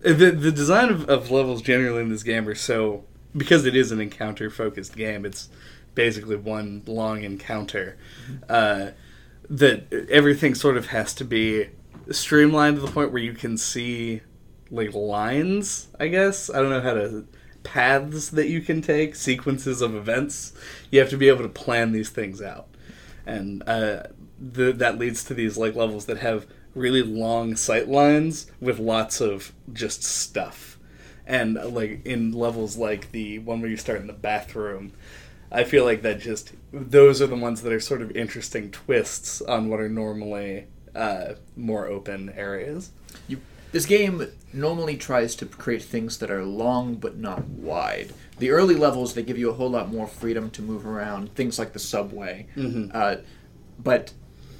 the 0.00 0.30
the 0.30 0.52
design 0.52 0.90
of, 0.90 1.08
of 1.08 1.30
levels 1.30 1.62
generally 1.62 2.02
in 2.02 2.08
this 2.08 2.22
game 2.22 2.48
are 2.48 2.54
so 2.54 3.04
because 3.36 3.64
it 3.66 3.76
is 3.76 3.92
an 3.92 4.00
encounter 4.00 4.50
focused 4.50 4.96
game. 4.96 5.24
It's 5.24 5.48
basically 5.94 6.36
one 6.36 6.82
long 6.86 7.22
encounter. 7.24 7.96
Uh, 8.48 8.90
that 9.48 9.92
everything 10.08 10.54
sort 10.54 10.76
of 10.76 10.86
has 10.88 11.12
to 11.14 11.24
be 11.24 11.66
streamlined 12.10 12.76
to 12.76 12.82
the 12.82 12.90
point 12.90 13.12
where 13.12 13.22
you 13.22 13.32
can 13.32 13.56
see 13.56 14.20
like 14.70 14.94
lines. 14.94 15.88
I 15.98 16.08
guess 16.08 16.50
I 16.50 16.60
don't 16.60 16.70
know 16.70 16.80
how 16.80 16.94
to 16.94 17.26
paths 17.62 18.30
that 18.30 18.48
you 18.48 18.60
can 18.60 18.80
take, 18.82 19.14
sequences 19.14 19.82
of 19.82 19.94
events. 19.94 20.52
You 20.90 21.00
have 21.00 21.10
to 21.10 21.16
be 21.16 21.28
able 21.28 21.42
to 21.42 21.48
plan 21.48 21.92
these 21.92 22.10
things 22.10 22.40
out, 22.40 22.68
and 23.26 23.62
uh, 23.66 24.04
the, 24.38 24.72
that 24.72 24.98
leads 24.98 25.24
to 25.24 25.34
these 25.34 25.56
like 25.56 25.74
levels 25.74 26.06
that 26.06 26.18
have 26.18 26.46
really 26.74 27.02
long 27.02 27.56
sight 27.56 27.88
lines 27.88 28.50
with 28.60 28.78
lots 28.78 29.20
of 29.20 29.52
just 29.72 30.02
stuff. 30.02 30.78
And 31.26 31.58
uh, 31.58 31.68
like 31.68 32.04
in 32.06 32.32
levels 32.32 32.76
like 32.76 33.12
the 33.12 33.38
one 33.40 33.60
where 33.60 33.70
you 33.70 33.76
start 33.76 34.00
in 34.00 34.06
the 34.06 34.12
bathroom, 34.12 34.92
I 35.52 35.64
feel 35.64 35.84
like 35.84 36.02
that 36.02 36.20
just 36.20 36.52
those 36.72 37.20
are 37.20 37.26
the 37.26 37.36
ones 37.36 37.62
that 37.62 37.72
are 37.72 37.80
sort 37.80 38.02
of 38.02 38.16
interesting 38.16 38.70
twists 38.70 39.40
on 39.42 39.68
what 39.68 39.80
are 39.80 39.88
normally 39.88 40.66
uh, 40.94 41.34
more 41.56 41.86
open 41.86 42.30
areas. 42.30 42.90
You, 43.28 43.40
this 43.72 43.86
game 43.86 44.26
normally 44.52 44.96
tries 44.96 45.34
to 45.36 45.46
create 45.46 45.82
things 45.82 46.18
that 46.18 46.30
are 46.30 46.44
long 46.44 46.96
but 46.96 47.16
not 47.16 47.46
wide. 47.48 48.12
The 48.38 48.50
early 48.50 48.74
levels 48.74 49.14
they 49.14 49.22
give 49.22 49.38
you 49.38 49.50
a 49.50 49.54
whole 49.54 49.70
lot 49.70 49.90
more 49.90 50.06
freedom 50.06 50.50
to 50.50 50.62
move 50.62 50.86
around, 50.86 51.34
things 51.34 51.58
like 51.58 51.72
the 51.72 51.78
subway. 51.78 52.46
Mm-hmm. 52.56 52.90
Uh, 52.92 53.16
but 53.78 54.12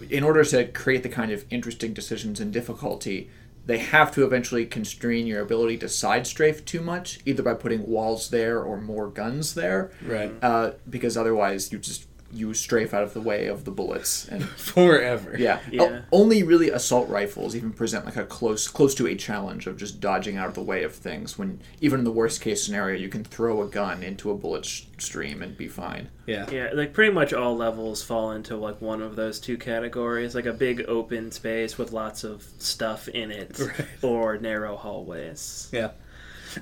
in 0.08 0.22
order 0.22 0.44
to 0.44 0.64
create 0.66 1.02
the 1.02 1.08
kind 1.08 1.32
of 1.32 1.44
interesting 1.50 1.92
decisions 1.92 2.40
and 2.40 2.52
difficulty, 2.52 3.30
they 3.66 3.78
have 3.78 4.12
to 4.14 4.24
eventually 4.24 4.64
constrain 4.64 5.26
your 5.26 5.42
ability 5.42 5.76
to 5.78 5.88
side 5.88 6.26
strafe 6.26 6.64
too 6.64 6.80
much, 6.80 7.20
either 7.26 7.42
by 7.42 7.54
putting 7.54 7.86
walls 7.86 8.30
there 8.30 8.62
or 8.62 8.80
more 8.80 9.08
guns 9.08 9.54
there. 9.54 9.92
Right. 10.02 10.32
Uh, 10.42 10.72
because 10.88 11.16
otherwise, 11.16 11.70
you 11.70 11.78
just 11.78 12.06
you 12.32 12.54
strafe 12.54 12.94
out 12.94 13.02
of 13.02 13.12
the 13.14 13.20
way 13.20 13.46
of 13.46 13.64
the 13.64 13.70
bullets 13.70 14.28
and 14.28 14.44
Forever. 14.56 15.36
yeah. 15.38 15.60
Yeah. 15.70 15.82
O- 15.82 16.02
only 16.12 16.42
really 16.42 16.70
assault 16.70 17.08
rifles 17.08 17.56
even 17.56 17.72
present 17.72 18.04
like 18.04 18.16
a 18.16 18.24
close 18.24 18.68
close 18.68 18.94
to 18.96 19.06
a 19.08 19.14
challenge 19.16 19.66
of 19.66 19.76
just 19.76 20.00
dodging 20.00 20.36
out 20.36 20.48
of 20.48 20.54
the 20.54 20.62
way 20.62 20.82
of 20.84 20.94
things 20.94 21.36
when 21.38 21.60
even 21.80 22.00
in 22.00 22.04
the 22.04 22.12
worst 22.12 22.40
case 22.40 22.62
scenario 22.64 22.96
you 22.98 23.08
can 23.08 23.24
throw 23.24 23.62
a 23.62 23.66
gun 23.66 24.02
into 24.02 24.30
a 24.30 24.34
bullet 24.34 24.64
sh- 24.64 24.84
stream 24.98 25.42
and 25.42 25.56
be 25.56 25.66
fine. 25.68 26.08
Yeah. 26.26 26.48
Yeah, 26.50 26.70
like 26.72 26.92
pretty 26.92 27.12
much 27.12 27.32
all 27.32 27.56
levels 27.56 28.02
fall 28.02 28.30
into 28.32 28.56
like 28.56 28.80
one 28.80 29.02
of 29.02 29.16
those 29.16 29.40
two 29.40 29.56
categories, 29.58 30.34
like 30.34 30.46
a 30.46 30.52
big 30.52 30.84
open 30.86 31.32
space 31.32 31.76
with 31.78 31.90
lots 31.92 32.22
of 32.22 32.44
stuff 32.58 33.08
in 33.08 33.30
it, 33.32 33.58
Right. 33.58 33.88
or 34.02 34.38
narrow 34.38 34.76
hallways. 34.76 35.68
Yeah, 35.72 35.90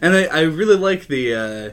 and 0.00 0.14
I, 0.14 0.24
I 0.24 0.40
really 0.42 0.76
like 0.76 1.08
the 1.08 1.34
uh, 1.34 1.70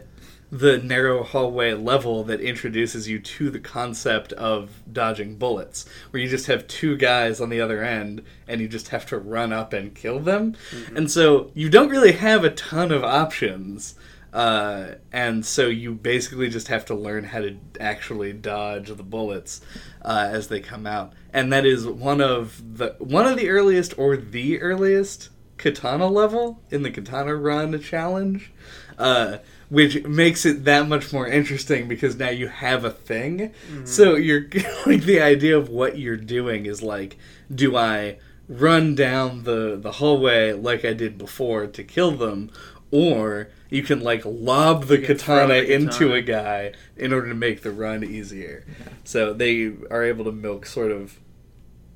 the 0.59 0.77
narrow 0.77 1.23
hallway 1.23 1.73
level 1.73 2.23
that 2.23 2.39
introduces 2.39 3.09
you 3.09 3.19
to 3.19 3.49
the 3.49 3.59
concept 3.59 4.31
of 4.33 4.81
dodging 4.91 5.35
bullets, 5.35 5.85
where 6.09 6.21
you 6.21 6.29
just 6.29 6.47
have 6.47 6.67
two 6.67 6.95
guys 6.95 7.41
on 7.41 7.49
the 7.49 7.59
other 7.59 7.83
end 7.83 8.23
and 8.47 8.61
you 8.61 8.67
just 8.67 8.89
have 8.89 9.05
to 9.07 9.17
run 9.17 9.51
up 9.51 9.73
and 9.73 9.95
kill 9.95 10.19
them, 10.19 10.55
and 10.95 11.11
so 11.11 11.51
you 11.53 11.69
don't 11.69 11.89
really 11.89 12.13
have 12.13 12.43
a 12.43 12.49
ton 12.51 12.91
of 12.91 13.03
options. 13.03 13.95
Uh, 14.31 14.95
and 15.13 15.45
so 15.45 15.67
you 15.67 15.93
basically 15.93 16.49
just 16.49 16.67
have 16.67 16.83
to 16.83 16.93
learn 16.93 17.23
how 17.23 17.39
to 17.39 17.57
actually 17.79 18.33
dodge 18.33 18.89
the 18.89 19.01
bullets 19.01 19.61
uh, 20.01 20.27
as 20.29 20.49
they 20.49 20.59
come 20.59 20.85
out, 20.85 21.13
and 21.31 21.53
that 21.53 21.65
is 21.65 21.87
one 21.87 22.21
of 22.21 22.77
the 22.77 22.95
one 22.99 23.25
of 23.25 23.37
the 23.37 23.49
earliest 23.49 23.97
or 23.97 24.17
the 24.17 24.61
earliest 24.61 25.29
katana 25.57 26.07
level 26.07 26.61
in 26.69 26.83
the 26.83 26.91
katana 26.91 27.33
run 27.33 27.79
challenge. 27.79 28.51
Uh, 28.97 29.37
which 29.69 30.03
makes 30.03 30.45
it 30.45 30.65
that 30.65 30.87
much 30.87 31.11
more 31.11 31.27
interesting 31.27 31.87
because 31.87 32.15
now 32.15 32.29
you 32.29 32.47
have 32.47 32.83
a 32.83 32.91
thing. 32.91 33.53
Mm-hmm. 33.69 33.85
So 33.85 34.15
you're 34.15 34.41
like 34.85 35.03
the 35.03 35.21
idea 35.21 35.57
of 35.57 35.69
what 35.69 35.97
you're 35.97 36.17
doing 36.17 36.65
is 36.65 36.81
like 36.81 37.17
do 37.53 37.75
i 37.77 38.17
run 38.47 38.95
down 38.95 39.43
the 39.43 39.75
the 39.75 39.93
hallway 39.93 40.51
like 40.51 40.85
i 40.85 40.93
did 40.93 41.17
before 41.17 41.65
to 41.65 41.83
kill 41.83 42.11
them 42.11 42.51
or 42.91 43.49
you 43.69 43.83
can 43.83 43.99
like 43.99 44.21
lob 44.25 44.85
the 44.85 44.97
can 44.97 45.17
throw 45.17 45.47
katana 45.47 45.55
into 45.55 46.13
a 46.13 46.21
guy 46.21 46.71
in 46.95 47.11
order 47.11 47.27
to 47.27 47.35
make 47.35 47.61
the 47.61 47.71
run 47.71 48.03
easier. 48.03 48.65
So 49.03 49.33
they 49.33 49.73
are 49.89 50.03
able 50.03 50.23
to 50.25 50.31
milk 50.31 50.65
sort 50.65 50.91
of 50.91 51.19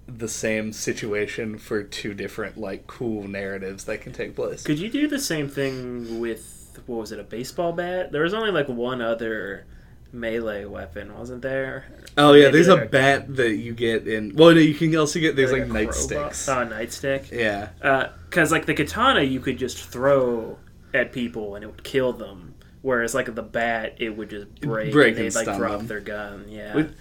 the 0.08 0.27
same 0.27 0.73
situation 0.73 1.58
for 1.58 1.84
two 1.84 2.13
different 2.13 2.58
like 2.58 2.88
cool 2.88 3.27
narratives 3.27 3.86
that 3.86 4.01
can 4.01 4.12
take 4.12 4.36
place. 4.36 4.63
Could 4.63 4.79
you 4.79 4.89
do 4.89 5.08
the 5.08 5.19
same 5.19 5.47
thing 5.47 6.19
with 6.19 6.59
what 6.89 7.02
was 7.02 7.12
it, 7.12 7.19
a 7.19 7.23
baseball 7.23 7.71
bat? 7.71 8.12
There 8.12 8.23
was 8.23 8.34
only 8.34 8.52
like 8.52 8.67
one 8.67 9.02
other 9.02 9.65
melee 10.12 10.65
weapon, 10.65 11.15
wasn't 11.15 11.43
there? 11.43 11.86
Oh 12.17 12.34
yeah, 12.34 12.45
Maybe 12.45 12.54
there's 12.54 12.67
a 12.67 12.75
like 12.75 12.91
bat 12.91 13.36
that 13.36 13.58
you 13.58 13.73
get 13.73 14.08
in. 14.08 14.36
Well, 14.36 14.49
no, 14.56 14.60
you 14.60 14.73
can 14.73 14.95
also 14.97 15.19
get 15.19 15.36
there's 15.36 15.52
like, 15.52 15.63
a 15.63 15.65
crowbar- 15.67 15.93
nightsticks. 15.93 16.49
Oh, 16.49 16.62
a 16.62 16.65
nightstick. 16.65 17.32
Yeah, 17.32 17.69
uh, 17.82 18.08
Because 18.30 18.52
like 18.52 18.65
the 18.65 18.73
katana, 18.73 19.21
you 19.21 19.39
could 19.39 19.58
just 19.60 19.78
throw 19.78 20.58
at 20.93 21.12
people 21.13 21.54
and 21.56 21.63
it 21.63 21.67
would 21.67 21.84
kill 21.84 22.12
them. 22.12 22.56
Whereas 22.82 23.13
like 23.13 23.36
the 23.36 23.43
bat, 23.43 23.95
it 23.99 24.10
would 24.17 24.32
just 24.32 24.47
break, 24.62 24.91
Break 24.91 25.10
and 25.10 25.17
they'd 25.17 25.36
and 25.38 25.47
like 25.47 25.58
drop 25.58 25.78
them. 25.80 25.88
their 25.88 25.99
gun. 25.99 26.45
Yeah. 26.49 26.73
Would- 26.73 26.95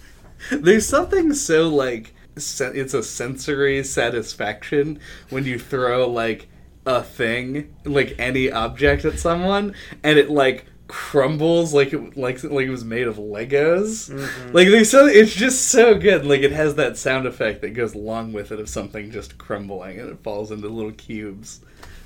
there's 0.53 0.87
something 0.87 1.33
so 1.33 1.68
like 1.68 2.14
it's 2.37 2.61
a 2.94 3.03
sensory 3.03 3.83
satisfaction 3.83 5.01
when 5.31 5.44
you 5.44 5.59
throw 5.59 6.09
like 6.09 6.48
a 6.88 7.03
thing, 7.03 7.74
like 7.85 8.16
any 8.18 8.51
object 8.51 9.05
at 9.05 9.18
someone, 9.18 9.74
and 10.03 10.18
it 10.18 10.31
like 10.31 10.64
crumbles 10.88 11.74
like 11.74 11.92
it 11.92 12.16
like 12.16 12.42
like 12.42 12.66
it 12.66 12.70
was 12.70 12.83
made 12.83 13.07
of 13.07 13.16
Legos. 13.16 14.11
Mhm. 14.11 14.55
Like 14.55 14.68
they 14.68 14.85
so 14.85 15.07
it's 15.07 15.35
just 15.35 15.68
so 15.68 15.94
good. 15.98 16.24
Like 16.24 16.40
it 16.40 16.51
has 16.53 16.77
that 16.77 16.96
sound 16.96 17.27
effect 17.27 17.61
that 17.61 17.74
goes 17.74 17.94
along 17.94 18.33
with 18.33 18.51
it 18.53 18.59
of 18.59 18.70
something 18.70 19.11
just 19.11 19.37
crumbling 19.37 20.01
and 20.01 20.09
it 20.09 20.18
falls 20.22 20.51
into 20.51 20.68
little 20.68 20.92
cubes. 20.92 21.61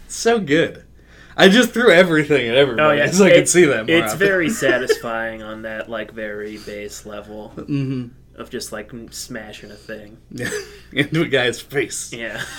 So 0.08 0.40
good. 0.40 0.84
I 1.36 1.48
just 1.48 1.70
threw 1.70 1.90
everything 1.92 2.48
at 2.48 2.56
everybody 2.56 3.00
Oh 3.00 3.04
yeah, 3.04 3.10
so 3.10 3.24
I 3.24 3.30
could 3.30 3.48
see 3.48 3.64
them. 3.64 3.88
It's 3.88 4.14
very 4.14 4.50
satisfying 4.64 5.42
on 5.42 5.62
that 5.62 5.88
like 5.88 6.10
very 6.10 6.58
base 6.58 7.06
level 7.06 7.50
hmm 7.50 8.08
of 8.34 8.50
just 8.50 8.72
like 8.72 8.90
smashing 9.10 9.70
a 9.70 9.74
thing. 9.74 10.18
into 10.92 11.22
a 11.22 11.28
guy's 11.28 11.60
face. 11.60 12.12
Yeah. 12.12 12.42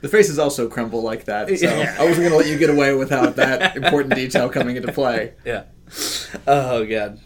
The 0.00 0.08
faces 0.08 0.38
also 0.38 0.68
crumble 0.68 1.02
like 1.02 1.24
that, 1.24 1.48
so 1.48 1.54
Yeah. 1.54 1.96
I 1.98 2.04
wasn't 2.04 2.28
going 2.28 2.30
to 2.30 2.36
let 2.36 2.46
you 2.46 2.56
get 2.56 2.70
away 2.70 2.94
without 2.94 3.34
that 3.36 3.76
important 3.76 4.14
detail 4.14 4.48
coming 4.48 4.76
into 4.76 4.92
play. 4.92 5.34
Yeah. 5.44 5.64
Oh 6.46 6.84
god. 6.86 7.20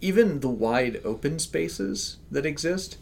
Even 0.00 0.40
the 0.40 0.48
wide 0.50 1.00
open 1.04 1.38
spaces 1.38 2.18
that 2.30 2.44
exist 2.44 2.98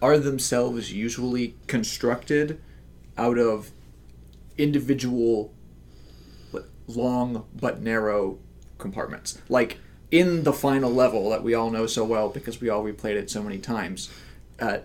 are 0.00 0.18
themselves 0.18 0.90
usually 0.92 1.54
constructed 1.66 2.60
out 3.18 3.38
of 3.38 3.70
individual 4.56 5.52
long 6.88 7.44
but 7.54 7.80
narrow 7.80 8.38
compartments. 8.78 9.38
Like 9.48 9.78
in 10.12 10.44
the 10.44 10.52
final 10.52 10.92
level 10.92 11.30
that 11.30 11.42
we 11.42 11.54
all 11.54 11.70
know 11.70 11.86
so 11.86 12.04
well 12.04 12.28
because 12.28 12.60
we 12.60 12.68
all 12.68 12.84
replayed 12.84 13.16
it 13.16 13.30
so 13.30 13.42
many 13.42 13.58
times, 13.58 14.10
uh, 14.60 14.78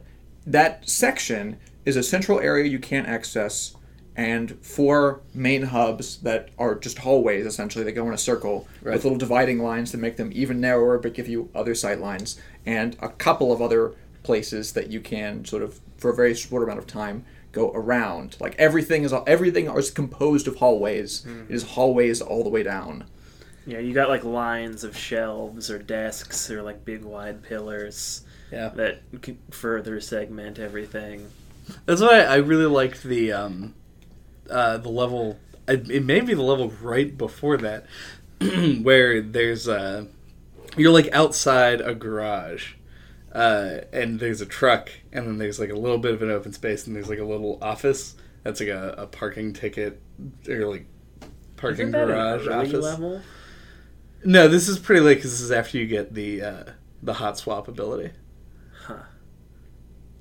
that 0.48 0.90
section 0.90 1.58
is 1.86 1.98
a 1.98 2.02
central 2.02 2.40
area 2.40 2.66
you 2.66 2.80
can't 2.80 3.08
access, 3.08 3.76
and 4.16 4.58
four 4.66 5.20
main 5.34 5.64
hubs 5.64 6.18
that 6.20 6.50
are 6.58 6.74
just 6.76 7.00
hallways 7.00 7.46
essentially 7.46 7.84
They 7.84 7.92
go 7.92 8.08
in 8.08 8.14
a 8.14 8.18
circle 8.18 8.68
Right. 8.82 8.94
with 8.94 9.04
little 9.04 9.18
dividing 9.20 9.60
lines 9.60 9.92
to 9.92 9.98
make 9.98 10.16
them 10.18 10.32
even 10.34 10.60
narrower 10.62 10.98
but 10.98 11.14
give 11.14 11.28
you 11.28 11.50
other 11.54 11.76
sight 11.76 12.00
lines, 12.00 12.40
and 12.66 12.96
a 13.02 13.10
couple 13.10 13.52
of 13.52 13.62
other 13.62 13.92
places 14.24 14.72
that 14.74 14.88
you 14.90 15.02
can 15.02 15.44
sort 15.46 15.62
of 15.62 15.80
for 15.98 16.10
a 16.12 16.16
very 16.16 16.34
short 16.34 16.64
amount 16.64 16.80
of 16.80 16.88
time 16.88 17.26
go 17.52 17.72
around. 17.74 18.38
Like 18.40 18.56
everything 18.58 19.04
is 19.04 19.14
everything 19.26 19.68
is 19.78 19.92
composed 19.92 20.48
of 20.48 20.56
hallways. 20.58 21.26
It 21.50 21.54
is 21.56 21.64
hallways 21.64 22.22
all 22.22 22.44
the 22.44 22.50
way 22.50 22.64
down. 22.64 23.04
Yeah, 23.68 23.80
you 23.80 23.94
got 23.94 24.08
like 24.10 24.24
lines 24.24 24.84
of 24.86 24.96
shelves 24.98 25.70
or 25.70 25.78
desks 25.78 26.50
or 26.50 26.64
like 26.64 26.86
big 26.86 27.04
wide 27.04 27.44
pillars 27.44 28.22
Yeah. 28.52 28.70
that 28.70 29.02
further 29.52 30.00
segment 30.00 30.58
everything. 30.58 31.30
That's 31.86 32.00
why 32.02 32.22
I 32.22 32.38
really 32.38 32.66
liked 32.66 33.04
the 33.04 33.34
um, 33.34 33.76
uh, 34.50 34.78
the 34.78 34.90
level. 34.90 35.38
It 35.68 36.06
may 36.06 36.22
be 36.22 36.34
the 36.34 36.42
level 36.42 36.72
right 36.82 37.16
before 37.18 37.58
that, 37.58 37.86
where 38.82 39.22
there's 39.22 39.68
uh, 39.68 40.06
you're 40.78 40.94
like 40.94 41.10
outside 41.12 41.82
a 41.82 41.94
garage, 41.94 42.76
uh, 43.34 43.80
and 43.92 44.18
there's 44.22 44.40
a 44.40 44.46
truck, 44.46 44.90
and 45.12 45.28
then 45.28 45.38
there's 45.40 45.60
like 45.60 45.72
a 45.72 45.76
little 45.76 45.98
bit 45.98 46.14
of 46.14 46.22
an 46.22 46.32
open 46.32 46.54
space, 46.54 46.88
and 46.88 46.96
there's 46.96 47.10
like 47.10 47.20
a 47.20 47.26
little 47.26 47.60
office 47.62 48.16
that's 48.44 48.62
like 48.62 48.70
a, 48.70 48.96
a 49.00 49.08
parking 49.08 49.52
ticket 49.52 50.02
or 50.48 50.68
like 50.68 50.86
parking 51.58 51.92
garage 51.92 52.48
office. 52.48 52.72
level? 52.82 53.22
No, 54.24 54.48
this 54.48 54.68
is 54.68 54.80
pretty 54.80 55.02
late 55.02 55.16
because 55.16 55.32
this 55.32 55.42
is 55.42 55.52
after 55.52 55.78
you 55.78 55.86
get 55.86 56.14
the 56.14 56.42
uh, 56.42 56.64
the 57.02 57.14
hot 57.14 57.38
swap 57.38 57.68
ability. 57.68 58.12
Huh. 58.86 59.04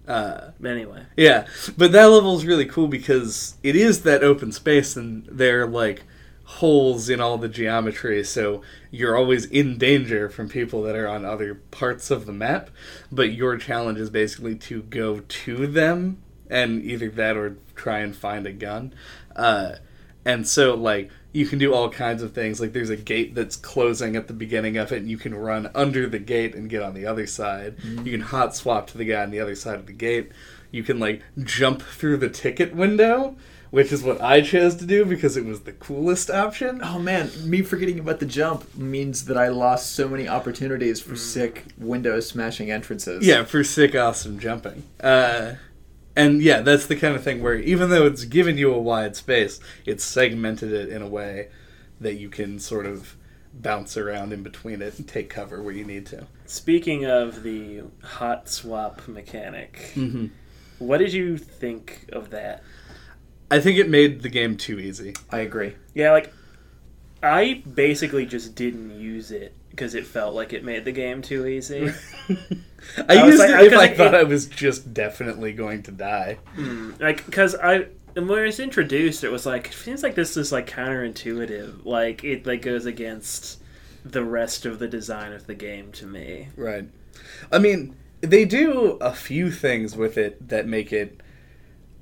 Uh, 0.06 0.50
Anyway, 0.64 1.04
Yeah, 1.16 1.46
but 1.76 1.92
that 1.92 2.06
level 2.06 2.36
is 2.36 2.46
really 2.46 2.66
cool 2.66 2.88
because 2.88 3.56
it 3.62 3.74
is 3.74 4.02
that 4.02 4.22
open 4.22 4.52
space, 4.52 4.96
and 4.96 5.26
there 5.26 5.62
are 5.62 5.66
like 5.66 6.04
holes 6.44 7.08
in 7.08 7.20
all 7.20 7.38
the 7.38 7.48
geometry, 7.48 8.22
so 8.22 8.62
you're 8.92 9.16
always 9.16 9.46
in 9.46 9.78
danger 9.78 10.28
from 10.28 10.48
people 10.48 10.80
that 10.82 10.94
are 10.94 11.08
on 11.08 11.24
other 11.24 11.56
parts 11.56 12.10
of 12.10 12.24
the 12.26 12.32
map. 12.32 12.70
But 13.10 13.32
your 13.32 13.56
challenge 13.56 13.98
is 13.98 14.10
basically 14.10 14.54
to 14.56 14.82
go 14.82 15.20
to 15.20 15.66
them, 15.66 16.22
and 16.48 16.82
either 16.84 17.10
that 17.10 17.36
or 17.36 17.56
try 17.74 17.98
and 17.98 18.14
find 18.14 18.46
a 18.46 18.52
gun. 18.52 18.94
Uh, 19.34 19.76
and 20.24 20.46
so, 20.46 20.74
like, 20.74 21.10
you 21.36 21.46
can 21.46 21.58
do 21.58 21.74
all 21.74 21.90
kinds 21.90 22.22
of 22.22 22.32
things. 22.32 22.60
Like, 22.62 22.72
there's 22.72 22.88
a 22.88 22.96
gate 22.96 23.34
that's 23.34 23.56
closing 23.56 24.16
at 24.16 24.26
the 24.26 24.32
beginning 24.32 24.78
of 24.78 24.90
it, 24.90 25.02
and 25.02 25.10
you 25.10 25.18
can 25.18 25.34
run 25.34 25.70
under 25.74 26.08
the 26.08 26.18
gate 26.18 26.54
and 26.54 26.70
get 26.70 26.82
on 26.82 26.94
the 26.94 27.04
other 27.04 27.26
side. 27.26 27.76
You 27.84 28.10
can 28.10 28.22
hot 28.22 28.56
swap 28.56 28.86
to 28.88 28.98
the 28.98 29.04
guy 29.04 29.22
on 29.22 29.30
the 29.30 29.40
other 29.40 29.54
side 29.54 29.78
of 29.78 29.86
the 29.86 29.92
gate. 29.92 30.32
You 30.70 30.82
can, 30.82 30.98
like, 30.98 31.22
jump 31.44 31.82
through 31.82 32.16
the 32.16 32.30
ticket 32.30 32.74
window, 32.74 33.36
which 33.70 33.92
is 33.92 34.02
what 34.02 34.18
I 34.22 34.40
chose 34.40 34.76
to 34.76 34.86
do 34.86 35.04
because 35.04 35.36
it 35.36 35.44
was 35.44 35.60
the 35.60 35.72
coolest 35.72 36.30
option. 36.30 36.80
Oh 36.82 36.98
man, 36.98 37.30
me 37.44 37.60
forgetting 37.60 37.98
about 37.98 38.20
the 38.20 38.26
jump 38.26 38.74
means 38.74 39.26
that 39.26 39.36
I 39.36 39.48
lost 39.48 39.92
so 39.92 40.08
many 40.08 40.26
opportunities 40.26 41.00
for 41.00 41.16
sick 41.16 41.66
window 41.76 42.20
smashing 42.20 42.70
entrances. 42.70 43.26
Yeah, 43.26 43.44
for 43.44 43.62
sick, 43.62 43.94
awesome 43.94 44.38
jumping. 44.38 44.84
Uh, 45.00 45.54
and 46.16 46.42
yeah, 46.42 46.62
that's 46.62 46.86
the 46.86 46.96
kind 46.96 47.14
of 47.14 47.22
thing 47.22 47.42
where 47.42 47.54
even 47.54 47.90
though 47.90 48.06
it's 48.06 48.24
given 48.24 48.56
you 48.58 48.72
a 48.74 48.78
wide 48.80 49.14
space, 49.16 49.60
it's 49.84 50.02
segmented 50.04 50.72
it 50.72 50.88
in 50.88 51.02
a 51.02 51.08
way 51.08 51.48
that 52.00 52.14
you 52.14 52.28
can 52.28 52.58
sort 52.58 52.86
of 52.86 53.16
bounce 53.54 53.96
around 53.96 54.32
in 54.32 54.42
between 54.42 54.82
it 54.82 54.98
and 54.98 55.06
take 55.08 55.30
cover 55.30 55.62
where 55.62 55.72
you 55.72 55.84
need 55.84 56.04
to. 56.06 56.26
speaking 56.46 57.06
of 57.06 57.42
the 57.42 57.82
hot 58.02 58.48
swap 58.48 59.06
mechanic, 59.08 59.92
Mm-hmm. 59.94 60.26
what 60.78 60.98
did 60.98 61.12
you 61.12 61.38
think 61.38 62.06
of 62.12 62.30
that? 62.30 62.62
I 63.50 63.60
think 63.60 63.78
it 63.78 63.88
made 63.88 64.22
the 64.22 64.28
game 64.28 64.56
too 64.56 64.78
easy. 64.78 65.14
I 65.30 65.38
agree. 65.38 65.74
Yeah, 65.94 66.10
like 66.12 66.32
I 67.22 67.62
basically 67.74 68.26
just 68.26 68.54
didn't 68.54 68.98
use 68.98 69.30
it 69.30 69.54
because 69.76 69.94
it 69.94 70.06
felt 70.06 70.34
like 70.34 70.52
it 70.54 70.64
made 70.64 70.84
the 70.86 70.92
game 70.92 71.20
too 71.22 71.46
easy. 71.46 71.90
I, 72.28 73.18
I 73.20 73.26
used 73.26 73.38
like- 73.38 73.50
it 73.50 73.54
I- 73.54 73.62
if 73.64 73.72
'cause 73.72 73.80
I 73.80 73.84
it- 73.86 73.96
thought 73.96 74.14
I 74.14 74.22
was 74.24 74.46
just 74.46 74.92
definitely 74.94 75.52
going 75.52 75.82
to 75.84 75.92
die. 75.92 76.38
Mm, 76.56 76.98
like 77.00 77.24
because 77.26 77.54
I 77.54 77.86
and 78.16 78.28
when 78.28 78.38
it 78.38 78.46
was 78.46 78.58
introduced, 78.60 79.22
it 79.24 79.30
was 79.30 79.44
like 79.44 79.68
it 79.68 79.74
seems 79.74 80.02
like 80.02 80.14
this 80.14 80.36
is 80.36 80.50
like 80.50 80.68
counterintuitive. 80.68 81.84
Like 81.84 82.24
it 82.24 82.46
like 82.46 82.62
goes 82.62 82.86
against 82.86 83.60
the 84.04 84.24
rest 84.24 84.64
of 84.66 84.78
the 84.78 84.88
design 84.88 85.32
of 85.32 85.46
the 85.46 85.54
game 85.54 85.92
to 85.92 86.06
me. 86.06 86.48
Right. 86.56 86.88
I 87.52 87.58
mean, 87.58 87.96
they 88.22 88.44
do 88.44 88.92
a 89.00 89.12
few 89.12 89.50
things 89.50 89.96
with 89.96 90.16
it 90.16 90.48
that 90.48 90.66
make 90.66 90.92
it 90.92 91.20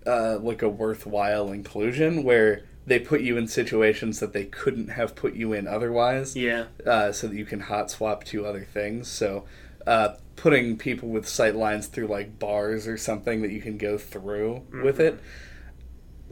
uh, 0.06 0.38
like 0.38 0.62
a 0.62 0.68
worthwhile 0.68 1.50
inclusion, 1.50 2.22
where 2.22 2.62
they 2.86 2.98
put 2.98 3.20
you 3.22 3.36
in 3.36 3.48
situations 3.48 4.20
that 4.20 4.32
they 4.32 4.44
couldn't 4.44 4.88
have 4.88 5.14
put 5.16 5.34
you 5.34 5.52
in 5.52 5.66
otherwise, 5.66 6.36
Yeah, 6.36 6.66
uh, 6.86 7.12
so 7.12 7.28
that 7.28 7.36
you 7.36 7.44
can 7.46 7.60
hot 7.60 7.90
swap 7.90 8.24
to 8.24 8.44
other 8.46 8.64
things. 8.64 9.08
So, 9.08 9.44
uh, 9.86 10.14
putting 10.36 10.76
people 10.76 11.08
with 11.08 11.28
sight 11.28 11.54
lines 11.54 11.86
through 11.86 12.08
like 12.08 12.38
bars 12.38 12.86
or 12.86 12.96
something 12.96 13.42
that 13.42 13.50
you 13.50 13.60
can 13.60 13.78
go 13.78 13.96
through 13.98 14.62
with 14.82 15.00
it. 15.00 15.18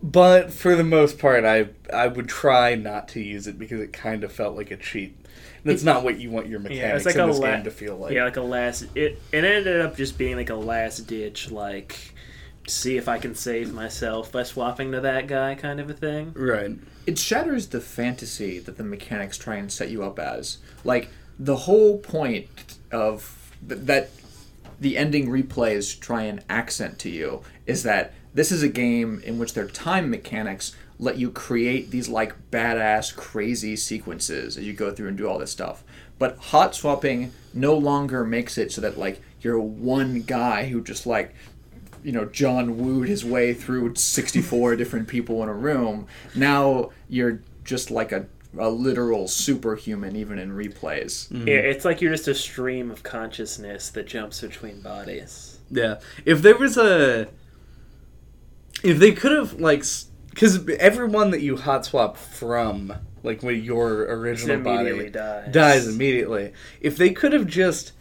But 0.03 0.53
for 0.53 0.75
the 0.75 0.85
most 0.85 1.19
part, 1.19 1.45
I 1.45 1.69
I 1.93 2.09
would 2.09 2.29
try 2.29 2.75
not 2.75 3.09
to 3.09 3.21
use 3.21 3.47
it 3.47 3.59
because 3.59 3.81
it 3.81 3.93
kind 3.93 4.25
of 4.25 4.33
felt 4.33 4.57
like 4.57 4.71
a 4.71 4.77
cheat. 4.77 5.17
That's 5.65 5.85
not 5.85 6.03
what 6.03 6.19
you 6.19 6.29
want 6.31 6.49
your 6.49 6.59
mechanics 6.59 7.07
like 7.07 7.15
in 7.15 7.29
this 7.29 7.39
la- 7.39 7.47
game 7.53 7.65
to 7.65 7.71
feel 7.71 7.97
like. 7.97 8.13
yeah, 8.13 8.25
like 8.25 8.37
a 8.37 8.43
last. 8.43 8.83
It 8.97 9.23
it 9.31 9.45
ended 9.45 9.81
up 9.81 9.97
just 9.97 10.19
being 10.19 10.35
like 10.37 10.51
a 10.51 10.57
last 10.57 11.07
ditch, 11.07 11.53
like 11.53 12.12
see 12.67 12.97
if 12.97 13.09
I 13.09 13.19
can 13.19 13.35
save 13.35 13.73
myself 13.73 14.31
by 14.31 14.43
swapping 14.43 14.93
to 14.93 15.01
that 15.01 15.27
guy 15.27 15.55
kind 15.55 15.81
of 15.81 15.91
a 15.91 15.95
thing. 15.95 16.33
Right. 16.35 16.73
It 17.07 17.19
shatters 17.19 17.69
the 17.69 17.81
fantasy 17.81 18.59
that 18.61 18.77
the 18.77 18.85
mechanics 18.85 19.37
try 19.37 19.57
and 19.57 19.71
set 19.71 19.91
you 19.91 20.05
up 20.05 20.19
as. 20.19 20.59
Like 20.85 21.09
the 21.39 21.57
whole 21.57 21.99
point 21.99 22.79
of 22.91 23.53
th- 23.67 23.81
that 23.83 24.11
the 24.81 24.97
ending 24.97 25.29
replays 25.29 25.99
try 25.99 26.23
and 26.23 26.45
accent 26.49 26.99
to 27.01 27.11
you 27.11 27.43
is 27.67 27.83
that 27.83 28.15
this 28.35 28.51
is 28.51 28.63
a 28.63 28.69
game 28.69 29.23
in 29.25 29.39
which 29.39 29.55
their 29.55 29.69
time 29.69 30.11
mechanics 30.11 30.75
let 30.99 31.19
you 31.19 31.31
create 31.31 31.91
these 31.91 32.09
like 32.09 32.51
badass 32.51 33.15
crazy 33.15 33.75
sequences 33.77 34.57
as 34.57 34.65
you 34.65 34.73
go 34.73 34.93
through 34.93 35.09
and 35.09 35.19
do 35.19 35.29
all 35.29 35.39
this 35.39 35.51
stuff. 35.51 35.83
But 36.19 36.39
hot 36.39 36.75
swapping 36.75 37.33
no 37.53 37.75
longer 37.77 38.25
makes 38.25 38.57
it 38.57 38.71
so 38.71 38.81
that 38.81 38.99
like 38.99 39.21
you're 39.41 39.59
one 39.59 40.23
guy 40.23 40.67
who 40.67 40.81
just 40.81 41.07
like 41.07 41.35
you 42.03 42.13
know 42.13 42.25
John 42.25 42.79
Woo'd 42.79 43.09
his 43.09 43.25
way 43.25 43.55
through 43.55 43.95
64 43.95 44.77
different 44.77 45.09
people 45.09 45.43
in 45.43 45.49
a 45.49 45.55
room. 45.55 46.07
Now 46.35 46.91
you're 47.09 47.41
just 47.65 47.91
like 47.91 48.13
a, 48.13 48.27
a 48.59 48.69
literal 48.69 49.29
superhuman 49.29 50.17
even 50.17 50.39
in 50.39 50.53
replays. 50.53 51.29
Mm-hmm. 51.29 51.49
Yeah, 51.49 51.55
it's 51.55 51.85
like 51.85 52.01
you're 52.01 52.13
just 52.13 52.29
a 52.29 52.35
stream 52.35 52.91
of 52.91 53.03
consciousness 53.03 53.91
that 53.91 54.07
jumps 54.07 54.41
between 54.41 54.81
bodies. 54.81 55.59
Yeah. 55.71 56.01
If 56.25 56.43
there 56.43 56.57
was 56.57 56.77
a, 56.77 57.29
if 58.83 58.99
they 58.99 59.13
could 59.13 59.33
have 59.33 59.55
like, 59.55 59.85
because 60.31 60.69
everyone 60.79 61.31
that 61.31 61.41
you 61.41 61.57
hot 61.57 61.87
swap 61.87 62.17
from, 62.17 62.93
like 63.23 63.43
when 63.43 63.63
your 63.63 64.03
original 64.03 64.63
body 64.63 65.09
dies. 65.09 65.53
dies 65.53 65.89
immediately. 65.89 66.53
If 66.81 66.97
they 66.97 67.11
could 67.11 67.33
have 67.33 67.47
just 67.47 67.93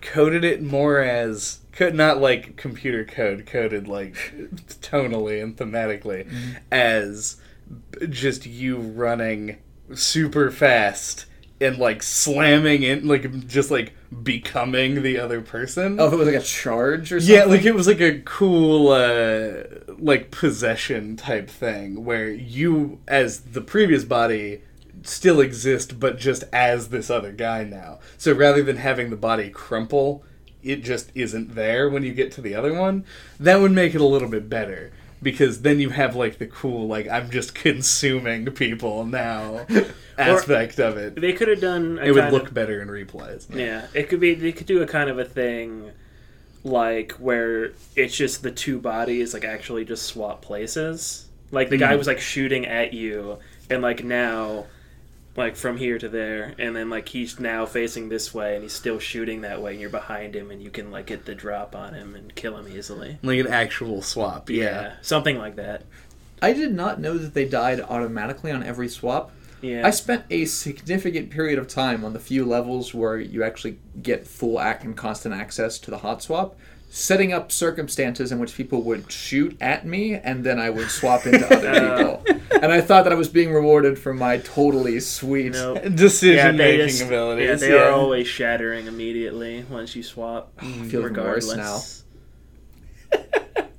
coded 0.00 0.44
it 0.44 0.62
more 0.62 0.98
as 0.98 1.59
could 1.72 1.94
not 1.94 2.20
like 2.20 2.56
computer 2.56 3.04
code 3.04 3.46
coded 3.46 3.86
like 3.88 4.14
tonally 4.82 5.42
and 5.42 5.56
thematically 5.56 6.26
as 6.70 7.40
just 8.08 8.46
you 8.46 8.76
running 8.78 9.56
super 9.94 10.50
fast 10.50 11.26
and 11.60 11.76
like 11.78 12.02
slamming 12.02 12.82
in 12.82 13.06
like 13.06 13.46
just 13.46 13.70
like 13.70 13.92
becoming 14.24 15.02
the 15.02 15.18
other 15.18 15.40
person 15.40 16.00
Oh, 16.00 16.12
it 16.12 16.16
was 16.16 16.26
like 16.26 16.36
a 16.36 16.42
charge 16.42 17.12
or 17.12 17.20
something. 17.20 17.36
yeah, 17.36 17.44
like 17.44 17.64
it 17.64 17.74
was 17.74 17.86
like 17.86 18.00
a 18.00 18.20
cool, 18.20 18.88
uh, 18.88 19.64
like 19.98 20.30
possession 20.32 21.16
type 21.16 21.48
thing 21.48 22.04
where 22.04 22.28
you, 22.28 22.98
as 23.06 23.40
the 23.40 23.60
previous 23.60 24.04
body, 24.04 24.62
still 25.02 25.38
exist, 25.40 26.00
but 26.00 26.18
just 26.18 26.42
as 26.52 26.88
this 26.88 27.08
other 27.10 27.30
guy 27.30 27.62
now. 27.62 28.00
So 28.18 28.32
rather 28.32 28.62
than 28.64 28.76
having 28.78 29.10
the 29.10 29.16
body 29.16 29.48
crumple, 29.50 30.24
it 30.62 30.82
just 30.84 31.10
isn't 31.14 31.54
there 31.54 31.88
when 31.88 32.02
you 32.02 32.12
get 32.12 32.32
to 32.32 32.40
the 32.40 32.54
other 32.54 32.72
one. 32.74 33.04
That 33.38 33.60
would 33.60 33.72
make 33.72 33.94
it 33.94 34.00
a 34.00 34.06
little 34.06 34.28
bit 34.28 34.48
better 34.48 34.92
because 35.22 35.62
then 35.62 35.80
you 35.80 35.90
have 35.90 36.16
like 36.16 36.38
the 36.38 36.46
cool, 36.46 36.86
like 36.88 37.08
I'm 37.08 37.30
just 37.30 37.54
consuming 37.66 38.46
people 38.52 39.04
now 39.04 39.66
aspect 40.18 40.78
of 40.78 40.96
it. 40.96 41.14
They 41.20 41.32
could 41.32 41.48
have 41.48 41.60
done. 41.60 41.98
A 42.00 42.06
It 42.06 42.12
would 42.14 42.32
look 42.32 42.48
Of, 42.48 42.54
better 42.54 42.80
in 42.82 42.88
replays. 42.88 43.46
yeah, 43.54 43.86
it 43.94 44.08
could 44.08 44.20
be. 44.20 44.34
They 44.34 44.52
could 44.52 44.66
do 44.66 44.82
a 44.82 44.86
kind 44.86 45.08
of 45.10 45.18
a 45.18 45.24
thing, 45.24 45.90
like 46.64 47.12
where 47.12 47.72
it's 47.96 48.16
just 48.16 48.42
the 48.42 48.50
two 48.50 48.78
bodies 48.78 49.34
like 49.34 49.44
actually 49.44 49.84
just 49.84 50.04
swap 50.04 50.42
places. 50.42 51.26
Like 51.50 51.68
the 51.70 51.76
guy 51.78 51.94
Mhm. 51.94 51.98
was 51.98 52.06
like 52.06 52.20
shooting 52.20 52.66
at 52.66 52.92
you, 52.92 53.38
and 53.68 53.82
like 53.82 54.04
now. 54.04 54.66
Like 55.36 55.56
from 55.56 55.76
here 55.76 55.98
to 55.98 56.08
there, 56.08 56.54
and 56.58 56.74
then 56.74 56.90
like 56.90 57.08
he's 57.08 57.38
now 57.38 57.64
facing 57.64 58.08
this 58.08 58.34
way, 58.34 58.54
and 58.54 58.62
he's 58.62 58.72
still 58.72 58.98
shooting 58.98 59.42
that 59.42 59.62
way, 59.62 59.72
and 59.72 59.80
you're 59.80 59.88
behind 59.88 60.34
him, 60.34 60.50
and 60.50 60.60
you 60.60 60.70
can 60.70 60.90
like 60.90 61.06
get 61.06 61.24
the 61.24 61.34
drop 61.34 61.76
on 61.76 61.94
him 61.94 62.14
and 62.14 62.34
kill 62.34 62.56
him 62.56 62.66
easily. 62.68 63.18
Like 63.22 63.38
an 63.38 63.46
actual 63.46 64.02
swap. 64.02 64.50
Yeah, 64.50 64.64
yeah. 64.64 64.92
something 65.02 65.38
like 65.38 65.56
that. 65.56 65.84
I 66.42 66.52
did 66.52 66.72
not 66.72 67.00
know 67.00 67.16
that 67.18 67.34
they 67.34 67.44
died 67.44 67.80
automatically 67.80 68.50
on 68.50 68.62
every 68.62 68.88
swap. 68.88 69.30
Yeah. 69.62 69.86
I 69.86 69.90
spent 69.90 70.24
a 70.30 70.46
significant 70.46 71.30
period 71.30 71.58
of 71.58 71.68
time 71.68 72.04
on 72.04 72.12
the 72.12 72.18
few 72.18 72.44
levels 72.44 72.94
where 72.94 73.18
you 73.18 73.42
actually 73.44 73.78
get 74.00 74.26
full 74.26 74.58
act 74.58 74.84
and 74.84 74.96
constant 74.96 75.34
access 75.34 75.78
to 75.80 75.90
the 75.90 75.98
hot 75.98 76.22
swap, 76.22 76.56
setting 76.92 77.32
up 77.32 77.52
circumstances 77.52 78.32
in 78.32 78.38
which 78.40 78.54
people 78.54 78.82
would 78.82 79.10
shoot 79.10 79.56
at 79.60 79.86
me 79.86 80.14
and 80.14 80.42
then 80.44 80.58
I 80.58 80.70
would 80.70 80.90
swap 80.90 81.24
into 81.24 81.46
other 81.46 81.96
people. 82.26 82.40
And 82.60 82.72
I 82.72 82.80
thought 82.80 83.04
that 83.04 83.12
I 83.12 83.16
was 83.16 83.28
being 83.28 83.52
rewarded 83.52 83.96
for 83.98 84.12
my 84.12 84.38
totally 84.38 84.98
sweet. 85.00 85.52
no. 85.52 85.76
Decision 85.76 86.56
they 86.56 86.76
making 86.78 86.88
just- 86.88 87.02
abilities. 87.02 87.48
Yeah, 87.62 87.68
they 87.68 87.72
are 87.78 87.92
always 87.92 88.26
shattering 88.26 88.86
immediately 88.88 89.64
once 89.70 89.94
you 89.96 90.02
swap. 90.02 90.52
I 90.58 90.64
feel 90.88 91.00
even 91.02 91.14
worse 91.14 91.54
now. 91.54 91.80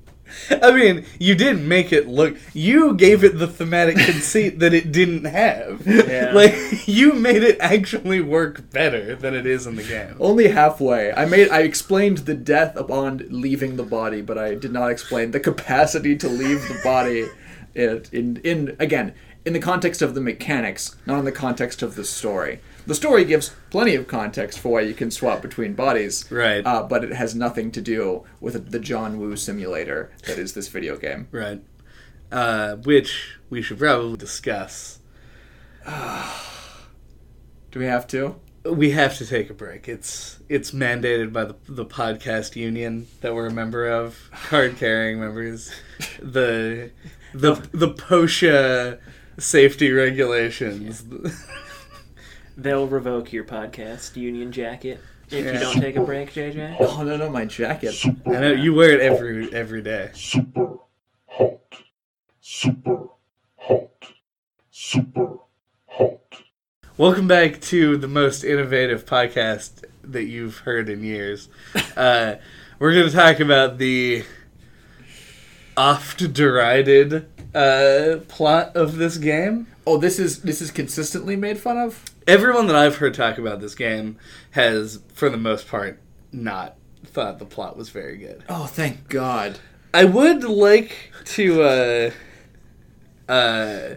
I 0.61 0.71
mean, 0.71 1.05
you 1.19 1.35
did 1.35 1.59
make 1.59 1.91
it 1.91 2.07
look. 2.07 2.37
You 2.53 2.93
gave 2.93 3.23
it 3.23 3.37
the 3.37 3.47
thematic 3.47 3.97
conceit 3.97 4.59
that 4.59 4.73
it 4.73 4.91
didn't 4.91 5.25
have. 5.25 5.85
Yeah. 5.85 6.31
Like 6.33 6.53
you 6.87 7.13
made 7.13 7.43
it 7.43 7.57
actually 7.59 8.21
work 8.21 8.69
better 8.71 9.15
than 9.15 9.33
it 9.33 9.45
is 9.45 9.67
in 9.67 9.75
the 9.75 9.83
game. 9.83 10.15
Only 10.19 10.49
halfway. 10.49 11.13
I 11.13 11.25
made. 11.25 11.49
I 11.49 11.61
explained 11.61 12.19
the 12.19 12.35
death 12.35 12.75
upon 12.75 13.25
leaving 13.29 13.75
the 13.75 13.83
body, 13.83 14.21
but 14.21 14.37
I 14.37 14.55
did 14.55 14.71
not 14.71 14.91
explain 14.91 15.31
the 15.31 15.39
capacity 15.39 16.15
to 16.17 16.27
leave 16.27 16.67
the 16.67 16.79
body. 16.83 17.29
In, 17.73 18.03
in 18.11 18.35
in 18.43 18.75
again 18.79 19.13
in 19.45 19.53
the 19.53 19.59
context 19.59 20.01
of 20.01 20.13
the 20.13 20.21
mechanics, 20.21 20.95
not 21.05 21.19
in 21.19 21.25
the 21.25 21.31
context 21.31 21.81
of 21.81 21.95
the 21.95 22.03
story. 22.03 22.59
The 22.87 22.95
story 22.95 23.25
gives 23.25 23.53
plenty 23.69 23.95
of 23.95 24.07
context 24.07 24.59
for 24.59 24.69
why 24.73 24.81
you 24.81 24.93
can 24.93 25.11
swap 25.11 25.41
between 25.41 25.73
bodies, 25.73 26.29
Right. 26.31 26.65
Uh, 26.65 26.83
but 26.83 27.03
it 27.03 27.13
has 27.13 27.35
nothing 27.35 27.71
to 27.71 27.81
do 27.81 28.23
with 28.39 28.71
the 28.71 28.79
John 28.79 29.19
Woo 29.19 29.35
simulator 29.35 30.11
that 30.25 30.37
is 30.39 30.53
this 30.53 30.67
video 30.67 30.97
game. 30.97 31.27
Right. 31.31 31.61
Uh, 32.31 32.77
which 32.77 33.37
we 33.49 33.61
should 33.61 33.77
probably 33.79 34.17
discuss. 34.17 34.99
Do 35.85 37.79
we 37.79 37.85
have 37.85 38.07
to? 38.07 38.35
We 38.63 38.91
have 38.91 39.17
to 39.17 39.25
take 39.25 39.49
a 39.49 39.53
break. 39.53 39.87
It's 39.87 40.39
it's 40.47 40.71
mandated 40.71 41.33
by 41.33 41.45
the 41.45 41.55
the 41.67 41.85
podcast 41.85 42.55
union 42.55 43.07
that 43.21 43.33
we're 43.33 43.47
a 43.47 43.51
member 43.51 43.87
of, 43.89 44.29
card 44.49 44.77
carrying 44.77 45.19
members, 45.19 45.71
the 46.21 46.91
the 47.33 47.55
the 47.71 47.89
POSHA 47.89 48.99
safety 49.39 49.91
regulations. 49.91 51.03
They'll 52.61 52.85
revoke 52.87 53.33
your 53.33 53.43
podcast 53.43 54.15
union 54.15 54.51
jacket 54.51 54.99
if 55.31 55.43
Yeah. 55.45 55.53
you 55.53 55.59
don't 55.59 55.81
take 55.81 55.95
a 55.95 56.03
break, 56.03 56.31
JJ. 56.31 56.77
Oh 56.79 57.01
no, 57.01 57.17
no, 57.17 57.27
my 57.27 57.43
jacket. 57.45 57.95
I 58.27 58.29
know 58.29 58.51
you 58.51 58.75
wear 58.75 58.91
it 58.91 58.99
every 59.01 59.51
every 59.51 59.81
day. 59.81 60.11
super 60.13 60.77
hot, 61.25 61.59
super 62.39 63.07
hot, 63.57 64.05
super 64.69 65.37
hot. 65.87 66.19
Welcome 66.97 67.27
back 67.27 67.59
to 67.61 67.97
the 67.97 68.07
most 68.07 68.43
innovative 68.43 69.07
podcast 69.07 69.83
that 70.03 70.25
you've 70.25 70.59
heard 70.59 70.87
in 70.87 71.03
years. 71.03 71.49
Uh, 71.97 72.35
we're 72.77 72.93
going 72.93 73.09
to 73.09 73.15
talk 73.15 73.39
about 73.39 73.79
the 73.79 74.23
oft 75.75 76.31
derided 76.31 77.25
uh, 77.55 78.17
plot 78.27 78.75
of 78.75 78.97
this 78.97 79.17
game. 79.17 79.65
Oh, 79.87 79.97
this 79.97 80.19
is 80.19 80.43
this 80.43 80.61
is 80.61 80.69
consistently 80.69 81.35
made 81.35 81.57
fun 81.57 81.79
of. 81.79 82.05
Everyone 82.31 82.67
that 82.67 82.77
I've 82.77 82.95
heard 82.95 83.13
talk 83.13 83.37
about 83.37 83.59
this 83.59 83.75
game 83.75 84.17
has, 84.51 85.01
for 85.13 85.29
the 85.29 85.35
most 85.35 85.67
part, 85.67 85.99
not 86.31 86.77
thought 87.03 87.39
the 87.39 87.45
plot 87.45 87.75
was 87.75 87.89
very 87.89 88.15
good. 88.15 88.45
Oh, 88.47 88.67
thank 88.67 89.09
God. 89.09 89.59
I 89.93 90.05
would 90.05 90.45
like 90.45 91.11
to 91.25 91.61
uh, 91.61 92.11
uh, 93.27 93.95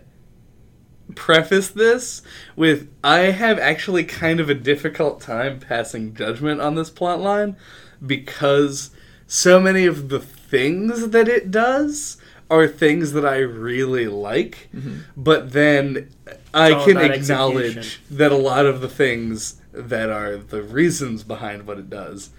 preface 1.14 1.68
this 1.70 2.22
with 2.56 2.92
I 3.04 3.18
have 3.18 3.60
actually 3.60 4.02
kind 4.02 4.40
of 4.40 4.50
a 4.50 4.54
difficult 4.54 5.20
time 5.20 5.60
passing 5.60 6.12
judgment 6.12 6.60
on 6.60 6.74
this 6.74 6.90
plot 6.90 7.20
line 7.20 7.56
because 8.04 8.90
so 9.28 9.60
many 9.60 9.86
of 9.86 10.08
the 10.08 10.18
things 10.18 11.10
that 11.10 11.28
it 11.28 11.52
does 11.52 12.16
are 12.50 12.68
things 12.68 13.12
that 13.12 13.24
I 13.24 13.38
really 13.38 14.06
like, 14.08 14.68
but 15.16 15.52
then 15.52 16.10
I 16.52 16.72
all 16.72 16.84
can 16.84 16.96
about 16.98 17.10
acknowledge 17.12 17.76
execution. 17.78 18.02
that 18.18 18.32
a 18.32 18.36
lot 18.36 18.66
of 18.66 18.80
the 18.80 18.88
things 18.88 19.60
that 19.72 20.10
are 20.10 20.36
the 20.36 20.62
reasons 20.62 21.24
behind 21.24 21.66
what 21.66 21.78
it 21.78 21.88
does 21.90 22.30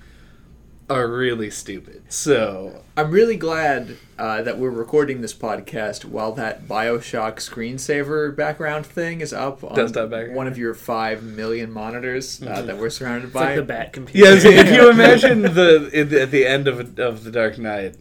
are 0.88 1.08
really 1.08 1.50
stupid. 1.50 2.04
So 2.10 2.84
I'm 2.96 3.10
really 3.10 3.38
glad 3.38 3.98
uh, 4.20 4.44
that 4.44 4.60
we're 4.60 4.70
recording 4.70 5.22
this 5.22 5.34
podcast 5.34 6.06
while 6.06 6.32
that 6.34 6.68
Bioshock 6.68 7.38
screensaver 7.38 8.34
background 8.36 8.86
thing 8.86 9.20
is 9.22 9.34
up 9.34 9.64
on 9.64 10.34
one 10.36 10.46
of 10.48 10.60
your 10.60 10.76
five 10.76 11.24
million 11.24 11.72
monitors 11.72 12.40
uh, 12.44 12.62
that 12.62 12.78
we're 12.78 12.92
surrounded 12.92 13.26
It's 13.26 13.34
by. 13.34 13.46
like 13.48 13.56
the 13.56 13.64
bat 13.64 13.94
computer. 13.94 14.30
Yeah, 14.36 14.62
if 14.62 14.72
you 14.72 14.90
imagine 14.92 15.42
the 15.42 15.90
at 15.92 16.10
the- 16.12 16.22
at 16.22 16.30
the 16.32 16.46
end 16.46 16.68
of 16.68 17.00
of 17.00 17.24
the 17.24 17.32
Dark 17.32 17.58
Knight, 17.58 17.96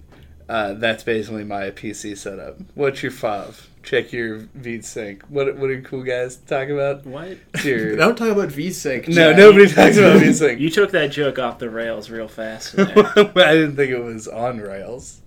uh, 0.49 0.75
that's 0.75 1.03
basically 1.05 1.45
my 1.45 1.71
PC 1.71 2.17
setup. 2.17 2.59
What's 2.75 3.03
your 3.03 3.13
FOV? 3.13 3.67
Check 3.83 4.13
your 4.13 4.41
VSync. 4.59 5.23
What 5.29 5.57
what 5.59 5.67
do 5.69 5.83
cool 5.83 6.03
guys 6.03 6.37
talk 6.37 6.69
about? 6.69 7.05
What? 7.07 7.37
It's 7.55 7.65
your- 7.65 7.97
Don't 7.97 8.17
talk 8.17 8.29
about 8.31 8.49
VSync. 8.49 9.09
no, 9.09 9.15
Jack. 9.15 9.37
nobody 9.37 9.67
talks 9.67 9.97
about 9.99 10.17
VSync. 10.23 10.59
You 10.59 10.71
took 10.71 10.91
that 10.93 11.09
joke 11.09 11.39
off 11.39 11.59
the 11.59 11.69
rails 11.71 12.09
real 12.11 12.29
fast. 12.29 12.75
I 12.79 12.85
didn't 12.85 13.77
think 13.77 13.91
it 13.91 14.03
was 14.03 14.27
on 14.29 14.59
rails. 14.59 15.21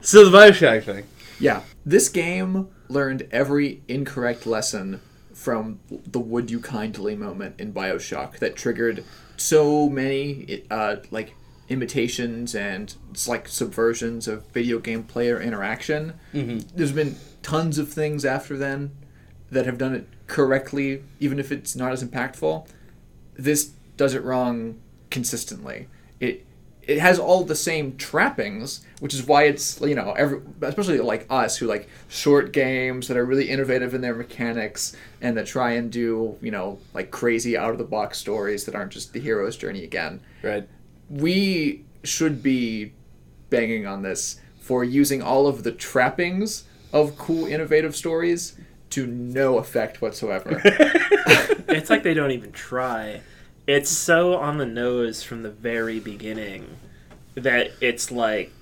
So 0.00 0.28
the 0.28 0.36
Bioshock 0.36 0.84
thing. 0.84 1.04
Yeah, 1.40 1.62
this 1.84 2.08
game 2.08 2.68
learned 2.88 3.26
every 3.32 3.82
incorrect 3.88 4.46
lesson 4.46 5.00
from 5.32 5.80
the 5.90 6.20
"Would 6.20 6.50
you 6.50 6.60
kindly" 6.60 7.16
moment 7.16 7.56
in 7.58 7.72
Bioshock 7.72 8.38
that 8.38 8.56
triggered 8.56 9.04
so 9.36 9.88
many 9.90 10.62
uh, 10.70 10.96
like 11.10 11.34
imitations 11.68 12.54
and 12.54 12.94
it's 13.10 13.26
like 13.26 13.48
subversions 13.48 14.28
of 14.28 14.46
video 14.48 14.78
game 14.78 15.02
player 15.02 15.40
interaction. 15.40 16.14
Mm-hmm. 16.32 16.76
There's 16.76 16.92
been 16.92 17.16
tons 17.42 17.78
of 17.78 17.92
things 17.92 18.24
after 18.24 18.56
then 18.56 18.92
that 19.50 19.66
have 19.66 19.78
done 19.78 19.94
it 19.94 20.06
correctly, 20.26 21.02
even 21.20 21.38
if 21.38 21.50
it's 21.52 21.74
not 21.74 21.92
as 21.92 22.02
impactful. 22.02 22.68
This 23.34 23.72
does 23.96 24.14
it 24.14 24.22
wrong 24.22 24.80
consistently. 25.10 25.88
It 26.20 26.44
it 26.86 26.98
has 26.98 27.18
all 27.18 27.44
the 27.44 27.54
same 27.54 27.96
trappings, 27.96 28.84
which 29.00 29.14
is 29.14 29.26
why 29.26 29.44
it's 29.44 29.80
you 29.80 29.94
know 29.94 30.12
every, 30.12 30.40
especially 30.60 30.98
like 30.98 31.26
us 31.30 31.56
who 31.56 31.66
like 31.66 31.88
short 32.08 32.52
games 32.52 33.08
that 33.08 33.16
are 33.16 33.24
really 33.24 33.48
innovative 33.48 33.94
in 33.94 34.00
their 34.00 34.14
mechanics 34.14 34.94
and 35.20 35.36
that 35.36 35.46
try 35.46 35.72
and 35.72 35.90
do 35.90 36.36
you 36.42 36.50
know 36.50 36.78
like 36.92 37.10
crazy 37.10 37.56
out 37.56 37.70
of 37.70 37.78
the 37.78 37.84
box 37.84 38.18
stories 38.18 38.64
that 38.66 38.74
aren't 38.74 38.92
just 38.92 39.12
the 39.12 39.20
hero's 39.20 39.56
journey 39.56 39.84
again. 39.84 40.20
Right. 40.42 40.68
We 41.08 41.84
should 42.02 42.42
be 42.42 42.92
banging 43.50 43.86
on 43.86 44.02
this 44.02 44.40
for 44.58 44.82
using 44.82 45.22
all 45.22 45.46
of 45.46 45.62
the 45.62 45.72
trappings 45.72 46.64
of 46.92 47.18
cool 47.18 47.46
innovative 47.46 47.94
stories 47.94 48.56
to 48.90 49.06
no 49.06 49.58
effect 49.58 50.00
whatsoever. 50.00 50.60
it's 51.68 51.90
like 51.90 52.02
they 52.02 52.14
don't 52.14 52.30
even 52.30 52.52
try. 52.52 53.20
It's 53.66 53.90
so 53.90 54.36
on 54.36 54.58
the 54.58 54.66
nose 54.66 55.22
from 55.22 55.42
the 55.42 55.50
very 55.50 55.98
beginning 56.00 56.76
that 57.34 57.72
it's 57.80 58.10
like 58.10 58.52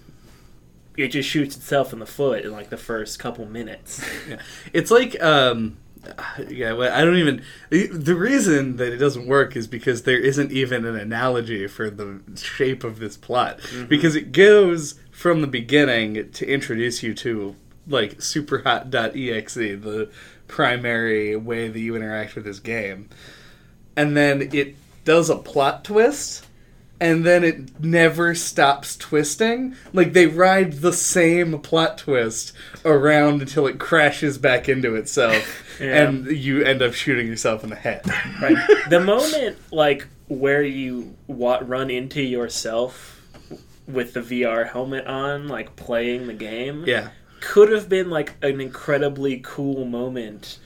it 0.97 1.09
just 1.09 1.29
shoots 1.29 1.57
itself 1.57 1.93
in 1.93 1.99
the 1.99 2.07
foot 2.07 2.45
in 2.45 2.53
like 2.53 2.71
the 2.71 2.77
first 2.77 3.19
couple 3.19 3.47
minutes. 3.47 4.05
Yeah. 4.29 4.41
It's 4.73 4.91
like 4.91 5.23
um 5.23 5.77
yeah, 6.49 6.73
well, 6.73 6.93
I 6.93 7.05
don't 7.05 7.17
even 7.17 7.43
the- 7.71 7.87
the 7.89 8.15
reason 8.15 8.77
that 8.77 8.93
it 8.93 8.99
doesn't 8.99 9.27
work 9.27 9.57
is 9.57 9.67
because 9.67 10.03
there 10.03 10.19
isn't 10.19 10.53
even 10.53 10.85
an 10.85 10.97
analogy 10.97 11.67
for 11.67 11.91
the 11.91 12.21
shape 12.37 12.85
of 12.85 12.99
this 12.99 13.17
plot. 13.17 13.59
Mm-hmm. 13.59 13.87
Because 13.87 14.17
it 14.17 14.33
goes 14.33 14.99
from 15.11 15.41
the 15.41 15.47
beginning 15.47 16.31
to 16.33 16.47
introduce 16.47 17.03
you 17.03 17.15
to 17.15 17.57
like 17.87 18.19
superhot.exe 18.19 19.55
the 19.55 20.11
primary 20.49 21.37
way 21.37 21.69
that 21.69 21.79
you 21.79 21.97
interact 21.97 22.35
with 22.35 22.45
this 22.45 22.61
game. 22.61 23.09
And 23.97 24.17
then 24.17 24.51
it 24.53 24.77
does 25.05 25.29
a 25.31 25.37
plot 25.37 25.85
twist 25.85 26.47
and 27.03 27.27
then 27.27 27.43
it 27.43 27.81
never 27.81 28.33
stops 28.33 28.97
twisting. 28.97 29.75
Like 29.93 30.13
they 30.13 30.27
ride 30.27 30.75
the 30.75 30.93
same 30.93 31.59
plot 31.59 31.99
twist 31.99 32.53
around 32.85 33.43
until 33.43 33.67
it 33.67 33.81
crashes 33.81 34.39
back 34.39 34.69
into 34.69 34.95
itself, 34.95 35.62
Yeah. 35.81 36.03
and 36.09 36.27
you 36.27 36.63
end 36.63 36.83
up 36.83 36.95
shooting 36.95 37.27
yourself 37.27 37.65
in 37.65 37.71
the 37.71 37.77
head. 37.77 38.05
Right. 38.43 38.57
the 38.89 39.01
moment 39.01 39.59
like 39.71 40.07
where 40.29 40.63
you 40.63 41.17
wa- 41.27 41.61
run 41.63 41.91
into 41.91 42.23
yourself 42.23 43.21
with 43.87 44.15
the 44.15 44.21
VR 44.21 44.69
helmet 44.71 45.07
on, 45.07 45.49
like 45.49 45.77
playing 45.77 46.27
the 46.27 46.35
game, 46.35 46.85
yeah, 46.87 47.11
could 47.41 47.71
have 47.71 47.89
been 47.89 48.11
like 48.11 48.35
an 48.43 48.61
incredibly 48.61 49.41
cool 49.45 49.85
moment 49.85 50.59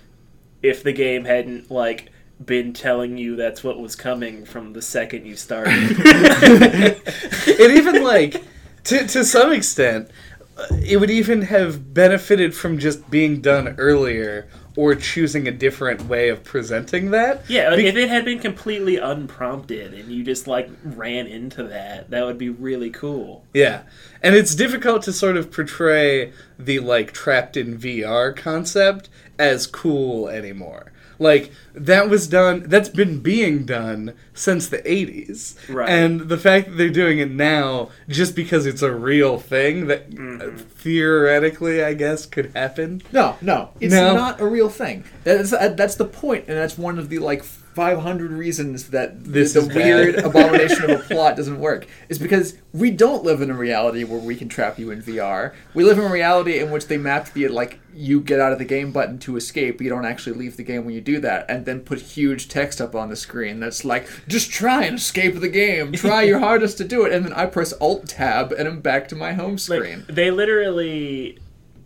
if 0.62 0.82
the 0.82 0.92
game 0.92 1.24
hadn't 1.24 1.70
like 1.70 2.11
been 2.44 2.72
telling 2.72 3.16
you 3.16 3.34
that's 3.36 3.64
what 3.64 3.80
was 3.80 3.96
coming 3.96 4.44
from 4.44 4.72
the 4.72 4.82
second 4.82 5.24
you 5.26 5.36
started. 5.36 5.72
it 5.98 7.70
even 7.70 8.02
like 8.04 8.42
to 8.84 9.07
to 9.07 9.24
some 9.24 9.52
extent, 9.52 10.11
uh, 10.59 10.66
it 10.82 10.98
would 10.98 11.11
even 11.11 11.42
have 11.42 11.92
benefited 11.94 12.54
from 12.54 12.78
just 12.78 13.11
being 13.11 13.40
done 13.40 13.74
earlier 13.78 14.48
or 14.76 14.94
choosing 14.94 15.48
a 15.48 15.50
different 15.50 16.06
way 16.06 16.28
of 16.28 16.44
presenting 16.44 17.10
that. 17.10 17.42
Yeah, 17.48 17.70
like 17.70 17.78
Be- 17.78 17.86
if 17.86 17.96
it 17.96 18.08
had 18.10 18.24
been 18.24 18.38
completely 18.38 18.98
unprompted 18.98 19.94
and 19.94 20.12
you 20.12 20.22
just 20.22 20.46
like 20.46 20.70
ran 20.84 21.26
into 21.26 21.64
that, 21.64 22.10
that 22.10 22.24
would 22.24 22.38
be 22.38 22.50
really 22.50 22.90
cool. 22.90 23.44
Yeah. 23.54 23.82
And 24.22 24.34
it's 24.34 24.54
difficult 24.54 25.02
to 25.04 25.12
sort 25.12 25.36
of 25.36 25.50
portray 25.50 26.32
the 26.58 26.80
like 26.80 27.12
trapped 27.12 27.56
in 27.56 27.78
VR 27.78 28.36
concept 28.36 29.08
as 29.38 29.66
cool 29.66 30.28
anymore. 30.28 30.92
Like 31.18 31.50
that 31.78 32.08
was 32.08 32.26
done 32.26 32.64
that's 32.68 32.88
been 32.88 33.20
being 33.20 33.64
done 33.66 34.14
since 34.32 34.66
the 34.68 34.78
80s. 34.78 35.56
Right. 35.68 35.88
And 35.88 36.22
the 36.22 36.38
fact 36.38 36.68
that 36.70 36.76
they're 36.76 36.88
doing 36.88 37.18
it 37.18 37.30
now 37.30 37.90
just 38.08 38.34
because 38.34 38.64
it's 38.66 38.80
a 38.82 38.90
real 38.92 39.38
thing 39.38 39.86
that 39.88 40.06
uh, 40.18 40.56
theoretically 40.80 41.84
I 41.84 41.92
guess 41.94 42.24
could 42.26 42.52
happen. 42.54 43.02
No, 43.12 43.36
no, 43.40 43.70
it's 43.80 43.92
No. 43.94 44.14
not 44.14 44.40
a 44.40 44.46
real 44.46 44.68
thing. 44.70 45.04
That's 45.24 45.52
uh, 45.52 45.68
that's 45.76 45.96
the 45.96 46.06
point, 46.06 46.46
and 46.48 46.56
that's 46.56 46.78
one 46.78 46.98
of 46.98 47.10
the 47.10 47.18
like 47.18 47.44
500 47.44 48.30
reasons 48.30 48.88
that 48.88 49.22
This 49.22 49.52
the, 49.52 49.60
the 49.60 49.74
weird 49.74 50.14
abomination 50.24 50.90
of 50.90 51.00
a 51.00 51.02
plot 51.02 51.36
doesn't 51.36 51.60
work. 51.60 51.86
Is 52.08 52.18
because 52.18 52.56
we 52.72 52.90
don't 52.90 53.22
live 53.22 53.42
in 53.42 53.50
a 53.50 53.54
reality 53.54 54.02
where 54.02 54.18
we 54.18 54.34
can 54.34 54.48
trap 54.48 54.78
you 54.78 54.90
in 54.90 55.02
VR. 55.02 55.52
We 55.74 55.84
live 55.84 55.98
in 55.98 56.04
a 56.04 56.10
reality 56.10 56.58
in 56.58 56.70
which 56.70 56.86
they 56.86 56.96
mapped 56.96 57.34
the 57.34 57.48
like 57.48 57.78
you 57.94 58.20
get 58.22 58.40
out 58.40 58.52
of 58.52 58.58
the 58.58 58.64
game 58.64 58.92
button 58.92 59.18
to 59.20 59.36
escape. 59.36 59.82
You 59.82 59.90
don't 59.90 60.06
actually 60.06 60.36
leave 60.38 60.56
the 60.56 60.62
game 60.62 60.86
when 60.86 60.94
you 60.94 61.02
do 61.02 61.20
that, 61.20 61.44
and 61.50 61.65
then 61.66 61.80
put 61.80 62.00
huge 62.00 62.48
text 62.48 62.80
up 62.80 62.94
on 62.94 63.10
the 63.10 63.16
screen 63.16 63.60
that's 63.60 63.84
like 63.84 64.08
just 64.26 64.50
try 64.50 64.84
and 64.84 64.96
escape 64.96 65.38
the 65.38 65.48
game. 65.48 65.92
Try 65.92 66.22
your 66.22 66.38
hardest 66.38 66.78
to 66.78 66.84
do 66.84 67.04
it, 67.04 67.12
and 67.12 67.24
then 67.24 67.34
I 67.34 67.44
press 67.46 67.74
Alt 67.74 68.08
Tab 68.08 68.52
and 68.52 68.66
I'm 68.66 68.80
back 68.80 69.08
to 69.08 69.16
my 69.16 69.34
home 69.34 69.52
Like 69.52 69.60
screen. 69.60 70.06
they 70.08 70.30
literally 70.30 71.38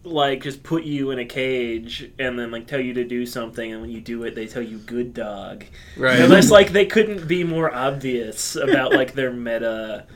like 0.03 0.43
just 0.43 0.63
put 0.63 0.83
you 0.85 1.11
in 1.11 1.19
a 1.19 1.27
cage 1.27 2.11
and 2.19 2.39
then 2.39 2.51
like 2.51 2.67
tell 2.67 2.81
you 2.81 2.95
to 2.95 3.05
do 3.05 3.27
something 3.27 3.71
and 3.71 3.83
when 3.83 3.91
you 3.91 4.01
do 4.01 4.23
it 4.23 4.35
they 4.35 4.47
tell 4.47 4.63
you 4.63 4.79
good 4.79 5.13
dog. 5.13 5.65
Right. 5.97 6.19
And 6.19 6.33
it's 6.33 6.51
like 6.51 6.71
they 6.71 6.87
couldn't 6.87 7.29
be 7.29 7.45
more 7.45 7.75
obvious 7.75 8.57
about 8.57 8.93
like 8.95 9.13
their 9.13 9.31
meta 9.33 10.07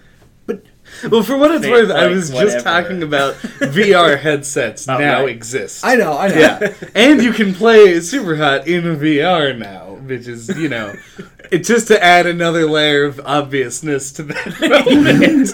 Well, 1.10 1.22
for 1.22 1.36
what 1.36 1.50
it's 1.50 1.62
Think, 1.64 1.74
worth, 1.74 1.90
I 1.90 2.06
was 2.06 2.30
whatever. 2.32 2.50
just 2.52 2.64
talking 2.64 3.02
about 3.02 3.34
VR 3.60 4.18
headsets 4.18 4.88
Oh, 4.88 4.98
now 4.98 5.20
right. 5.22 5.28
exist. 5.28 5.84
I 5.84 5.96
know, 5.96 6.16
I 6.16 6.28
know. 6.28 6.34
Yeah, 6.38 6.74
and 6.94 7.22
you 7.22 7.32
can 7.32 7.54
play 7.54 8.00
Super 8.00 8.36
Hot 8.36 8.66
in 8.66 8.84
VR 8.96 9.56
now, 9.58 9.94
which 10.06 10.26
is 10.28 10.48
you 10.56 10.68
know, 10.68 10.94
it's 11.50 11.68
just 11.68 11.88
to 11.88 12.02
add 12.02 12.26
another 12.26 12.68
layer 12.68 13.04
of 13.04 13.20
obviousness 13.24 14.12
to 14.12 14.22
that 14.24 14.60
moment. 14.60 15.52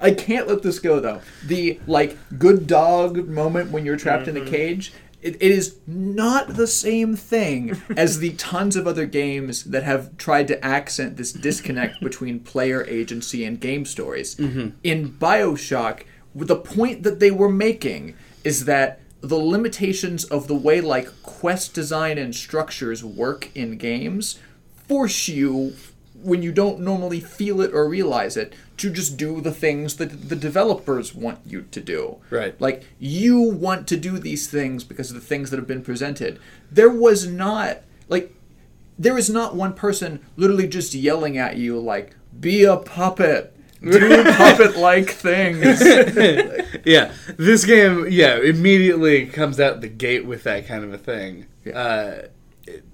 I 0.00 0.12
can't 0.12 0.48
let 0.48 0.62
this 0.62 0.78
go 0.78 1.00
though. 1.00 1.20
The 1.44 1.78
like 1.86 2.16
good 2.38 2.66
dog 2.66 3.28
moment 3.28 3.70
when 3.70 3.84
you're 3.84 3.96
trapped 3.96 4.28
in 4.28 4.36
a 4.36 4.44
cage. 4.44 4.92
It, 5.22 5.36
it 5.36 5.50
is 5.50 5.78
not 5.86 6.56
the 6.56 6.66
same 6.66 7.16
thing 7.16 7.80
as 7.96 8.18
the 8.18 8.32
tons 8.34 8.76
of 8.76 8.86
other 8.86 9.06
games 9.06 9.64
that 9.64 9.82
have 9.82 10.16
tried 10.16 10.48
to 10.48 10.64
accent 10.64 11.16
this 11.16 11.32
disconnect 11.32 12.00
between 12.02 12.40
player 12.40 12.84
agency 12.86 13.44
and 13.44 13.60
game 13.60 13.84
stories. 13.84 14.36
Mm-hmm. 14.36 14.70
In 14.82 15.12
Bioshock, 15.12 16.04
the 16.34 16.56
point 16.56 17.02
that 17.02 17.20
they 17.20 17.30
were 17.30 17.50
making 17.50 18.14
is 18.44 18.64
that 18.64 19.00
the 19.20 19.36
limitations 19.36 20.24
of 20.24 20.46
the 20.46 20.54
way 20.54 20.80
like 20.80 21.08
quest 21.22 21.74
design 21.74 22.16
and 22.18 22.34
structures 22.34 23.04
work 23.04 23.54
in 23.54 23.76
games 23.76 24.38
force 24.88 25.28
you 25.28 25.74
when 26.22 26.42
you 26.42 26.52
don't 26.52 26.80
normally 26.80 27.20
feel 27.20 27.60
it 27.60 27.72
or 27.72 27.88
realize 27.88 28.36
it 28.36 28.54
to 28.80 28.90
just 28.90 29.16
do 29.16 29.40
the 29.40 29.52
things 29.52 29.96
that 29.96 30.28
the 30.28 30.36
developers 30.36 31.14
want 31.14 31.38
you 31.46 31.62
to 31.70 31.80
do. 31.80 32.16
Right. 32.30 32.58
Like 32.60 32.84
you 32.98 33.40
want 33.40 33.86
to 33.88 33.96
do 33.96 34.18
these 34.18 34.48
things 34.48 34.84
because 34.84 35.10
of 35.10 35.14
the 35.14 35.26
things 35.26 35.50
that 35.50 35.58
have 35.58 35.66
been 35.66 35.82
presented. 35.82 36.38
There 36.70 36.90
was 36.90 37.26
not 37.26 37.78
like 38.08 38.34
there 38.98 39.16
is 39.16 39.30
not 39.30 39.54
one 39.54 39.72
person 39.74 40.20
literally 40.36 40.66
just 40.68 40.94
yelling 40.94 41.36
at 41.38 41.56
you 41.56 41.78
like 41.78 42.14
be 42.38 42.64
a 42.64 42.76
puppet. 42.76 43.54
Do 43.82 44.24
puppet 44.36 44.76
like 44.76 45.10
things. 45.10 45.80
yeah, 46.84 47.12
this 47.38 47.64
game, 47.64 48.06
yeah, 48.10 48.36
immediately 48.36 49.24
comes 49.26 49.58
out 49.58 49.80
the 49.80 49.88
gate 49.88 50.26
with 50.26 50.42
that 50.44 50.66
kind 50.66 50.84
of 50.84 50.92
a 50.92 50.98
thing. 50.98 51.46
Uh, 51.72 52.22
it- 52.66 52.84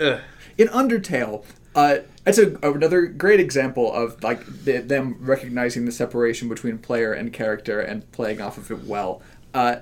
ugh. 0.00 0.20
in 0.56 0.68
Undertale, 0.68 1.44
uh, 1.74 1.98
that's 2.28 2.38
a, 2.38 2.58
another 2.62 3.06
great 3.06 3.40
example 3.40 3.90
of 3.90 4.22
like 4.22 4.44
the, 4.64 4.78
them 4.78 5.16
recognizing 5.20 5.86
the 5.86 5.92
separation 5.92 6.46
between 6.48 6.76
player 6.76 7.12
and 7.12 7.32
character 7.32 7.80
and 7.80 8.10
playing 8.12 8.40
off 8.40 8.58
of 8.58 8.70
it 8.70 8.84
well. 8.84 9.22
Uh, 9.54 9.76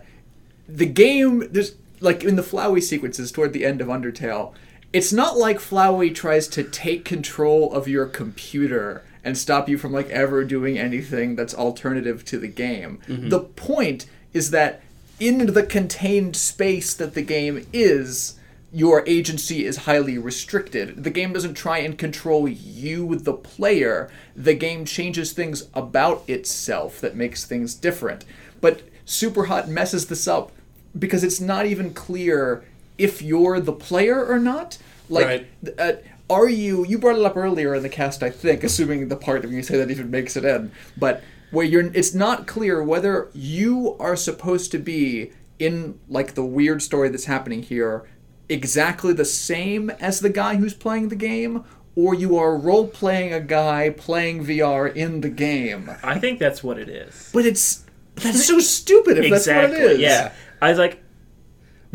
the 0.69 0.87
game, 0.87 1.49
there's 1.51 1.75
like 1.99 2.23
in 2.23 2.37
the 2.37 2.43
Flowey 2.43 2.81
sequences 2.81 3.33
toward 3.33 3.53
the 3.53 3.65
end 3.65 3.81
of 3.81 3.89
Undertale, 3.89 4.55
it's 4.93 5.13
not 5.13 5.37
like 5.37 5.59
Flowey 5.59 6.15
tries 6.15 6.47
to 6.49 6.63
take 6.63 7.05
control 7.05 7.73
of 7.73 7.89
your 7.89 8.07
computer 8.07 9.03
and 9.25 9.37
stop 9.37 9.69
you 9.69 9.77
from 9.77 9.93
like 9.93 10.09
ever 10.11 10.45
doing 10.45 10.79
anything 10.79 11.35
that's 11.35 11.53
alternative 11.55 12.25
to 12.27 12.39
the 12.39 12.47
game. 12.49 13.01
The 13.29 13.41
point 13.41 14.07
is 14.33 14.53
that 14.53 14.83
in 15.19 15.53
the 15.53 15.65
contained 15.65 16.37
space 16.37 16.95
that 16.95 17.15
the 17.15 17.23
game 17.23 17.67
is, 17.73 18.36
your 18.77 19.03
agency 19.07 19.65
is 19.65 19.79
highly 19.79 20.19
restricted. 20.19 21.03
The 21.03 21.09
game 21.09 21.33
doesn't 21.33 21.55
try 21.55 21.79
and 21.79 21.97
control 21.97 22.47
you, 22.47 23.17
the 23.17 23.33
player. 23.33 24.11
The 24.37 24.53
game 24.53 24.85
changes 24.85 25.33
things 25.33 25.69
about 25.73 26.23
itself 26.29 27.01
that 27.01 27.17
makes 27.17 27.47
things 27.47 27.75
different. 27.75 28.27
But 28.61 28.83
Superhot 29.07 29.67
messes 29.69 30.09
this 30.09 30.29
up 30.29 30.53
because 30.99 31.25
it's 31.25 31.41
not 31.41 31.65
even 31.65 31.95
clear 31.95 32.65
if 32.99 33.23
you're 33.23 33.61
the 33.61 33.73
player 33.73 34.23
or 34.23 34.39
not. 34.39 34.77
Like, 35.09 35.25
Right. 35.27 35.47
uh, 35.79 35.93
are 36.29 36.51
you? 36.51 36.85
You 36.85 36.99
brought 36.99 37.19
it 37.19 37.25
up 37.25 37.35
earlier 37.39 37.75
in 37.75 37.83
the 37.83 37.89
cast, 37.89 38.23
I 38.23 38.29
think, 38.29 38.63
assuming 38.63 39.09
the 39.09 39.17
part 39.17 39.43
of 39.43 39.53
you 39.55 39.63
say 39.63 39.79
that 39.79 39.91
even 39.91 40.11
makes 40.11 40.37
it 40.37 40.45
in. 40.45 40.71
But 40.99 41.23
where 41.51 41.65
you're, 41.65 41.91
it's 41.95 42.13
not 42.13 42.47
clear 42.47 42.83
whether 42.83 43.29
you 43.33 43.97
are 43.99 44.17
supposed 44.17 44.71
to 44.73 44.79
be 44.79 45.33
in 45.59 45.99
like 46.11 46.35
the 46.35 46.45
weird 46.45 46.83
story 46.83 47.09
that's 47.09 47.25
happening 47.25 47.63
here 47.63 48.05
exactly 48.49 49.13
the 49.13 49.25
same 49.25 49.91
as 49.91 50.21
the 50.21 50.31
guy 50.31 50.57
who's 50.57 50.75
playing 50.75 51.09
the 51.09 51.17
game, 51.17 51.65
or 51.95 52.15
you 52.15 52.37
are 52.37 52.57
role 52.57 52.87
playing 52.87 53.33
a 53.33 53.41
guy 53.41 53.91
playing 53.91 54.45
VR 54.45 54.95
in 54.95 55.23
the 55.23 55.31
game. 55.31 55.91
I 56.03 56.19
think 56.19 56.39
that's 56.39 56.63
what 56.63 56.79
it 56.79 56.89
is. 56.89 57.31
But 57.33 57.47
it's 57.47 57.85
that's 58.17 58.47
so 58.47 58.59
stupid 58.59 59.19
if 59.19 59.25
exactly. 59.27 59.53
that's 59.53 59.73
what 59.73 59.91
it 59.91 59.93
is. 59.93 60.01
Yeah. 60.01 60.33
I 60.61 60.71
was 60.71 60.79
like, 60.79 61.03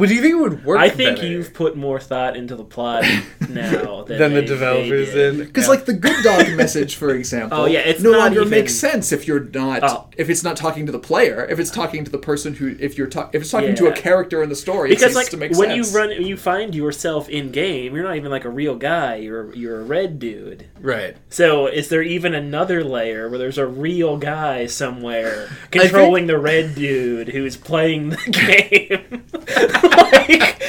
But 0.01 0.09
do 0.09 0.15
you 0.15 0.21
think 0.21 0.33
it 0.33 0.37
would 0.39 0.65
work? 0.65 0.79
I 0.79 0.89
think 0.89 1.17
better? 1.17 1.27
you've 1.27 1.53
put 1.53 1.77
more 1.77 1.99
thought 1.99 2.35
into 2.35 2.55
the 2.55 2.63
plot 2.63 3.03
now 3.49 4.03
than, 4.03 4.17
than 4.17 4.33
the 4.33 4.41
they- 4.41 4.47
developers 4.47 5.13
did. 5.13 5.37
did. 5.37 5.47
Because 5.47 5.65
Yeah. 5.65 5.69
like 5.69 5.85
the 5.85 5.93
good 5.93 6.23
dog 6.23 6.51
message, 6.55 6.95
for 6.95 7.13
example, 7.13 7.59
Oh, 7.59 7.65
yeah, 7.65 7.79
it's 7.81 8.01
no 8.01 8.11
not 8.11 8.17
longer 8.19 8.39
even- 8.41 8.49
makes 8.49 8.73
sense 8.73 9.11
if 9.11 9.27
you're 9.27 9.41
not 9.53 9.83
Oh. 9.83 10.07
if 10.17 10.27
it's 10.29 10.43
not 10.43 10.57
talking 10.57 10.87
to 10.87 10.91
the 10.91 10.97
player, 10.99 11.45
if 11.49 11.59
it's 11.59 11.69
talking 11.69 12.03
to 12.03 12.09
the 12.11 12.17
person 12.17 12.55
who 12.55 12.75
if 12.79 12.97
you're 12.97 13.07
ta- 13.07 13.29
if 13.31 13.43
it's 13.43 13.51
talking 13.51 13.75
to 13.75 13.87
a 13.87 13.91
character 13.93 14.41
in 14.41 14.49
the 14.49 14.55
story, 14.55 14.89
Because 14.89 15.03
ceases 15.03 15.15
like 15.15 15.29
to 15.29 15.37
make 15.37 15.51
when 15.51 15.69
sense. 15.69 15.91
you 15.93 15.97
run, 15.97 16.09
you 16.11 16.35
find 16.35 16.73
yourself 16.73 17.29
in 17.29 17.51
game. 17.51 17.93
You're 17.95 18.03
not 18.03 18.15
even 18.15 18.31
like 18.31 18.45
a 18.45 18.49
real 18.49 18.75
guy. 18.75 19.17
You're 19.17 19.53
you're 19.53 19.81
a 19.81 19.83
red 19.83 20.17
dude. 20.17 20.65
right. 20.81 21.15
So 21.29 21.67
is 21.67 21.89
there 21.89 22.01
even 22.01 22.33
another 22.33 22.83
layer 22.83 23.29
where 23.29 23.37
there's 23.37 23.59
a 23.59 23.67
real 23.67 24.17
guy 24.17 24.65
somewhere 24.65 25.47
controlling 25.71 26.25
the 26.25 26.39
red 26.39 26.73
dude 26.73 27.29
who's 27.29 27.55
playing 27.55 28.09
the 28.09 28.17
game? 28.31 29.90
Like, 29.97 30.59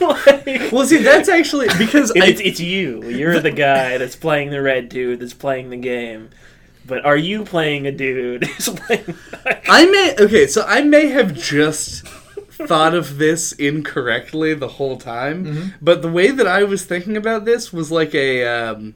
like- 0.00 0.72
Well, 0.72 0.86
see, 0.86 0.98
that's 1.02 1.28
actually 1.28 1.68
because 1.78 2.10
I, 2.12 2.26
it's, 2.26 2.40
it's 2.40 2.60
you. 2.60 3.04
You're 3.08 3.40
the 3.40 3.50
guy 3.50 3.98
that's 3.98 4.16
playing 4.16 4.50
the 4.50 4.62
red 4.62 4.88
dude 4.88 5.20
that's 5.20 5.34
playing 5.34 5.70
the 5.70 5.76
game. 5.76 6.30
But 6.86 7.04
are 7.04 7.16
you 7.16 7.44
playing 7.44 7.86
a 7.86 7.92
dude 7.92 8.44
who's 8.46 8.68
playing? 8.68 9.14
I 9.68 9.86
may 9.86 10.14
okay, 10.24 10.46
so 10.46 10.64
I 10.66 10.82
may 10.82 11.08
have 11.08 11.34
just 11.34 12.06
thought 12.06 12.94
of 12.94 13.18
this 13.18 13.52
incorrectly 13.52 14.54
the 14.54 14.68
whole 14.68 14.96
time, 14.96 15.74
but 15.82 16.00
the 16.02 16.08
way 16.10 16.30
that 16.30 16.46
I 16.46 16.62
was 16.64 16.84
thinking 16.84 17.16
about 17.16 17.44
this 17.44 17.72
was 17.72 17.90
like 17.90 18.14
a 18.14 18.44
um 18.46 18.94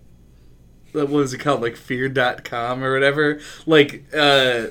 what 0.93 1.09
was 1.09 1.33
it 1.35 1.39
called? 1.39 1.61
Like 1.63 1.77
fear.com 1.77 2.83
or 2.85 2.93
whatever? 2.93 3.41
Like 3.67 4.05
uh 4.15 4.67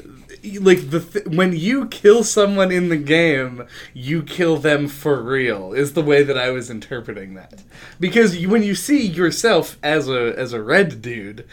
like 0.61 0.89
the 0.89 1.01
th- 1.01 1.25
when 1.25 1.53
you 1.53 1.87
kill 1.87 2.23
someone 2.23 2.71
in 2.71 2.87
the 2.89 2.97
game 2.97 3.67
you 3.93 4.23
kill 4.23 4.55
them 4.57 4.87
for 4.87 5.21
real 5.21 5.73
is 5.73 5.93
the 5.93 6.01
way 6.01 6.23
that 6.23 6.37
i 6.37 6.49
was 6.49 6.69
interpreting 6.69 7.33
that. 7.33 7.61
Because 7.99 8.37
you, 8.37 8.47
when 8.49 8.63
you 8.63 8.73
see 8.75 9.05
yourself 9.05 9.77
as 9.83 10.07
a 10.07 10.33
as 10.37 10.53
a 10.53 10.61
red 10.61 11.01
dude 11.01 11.45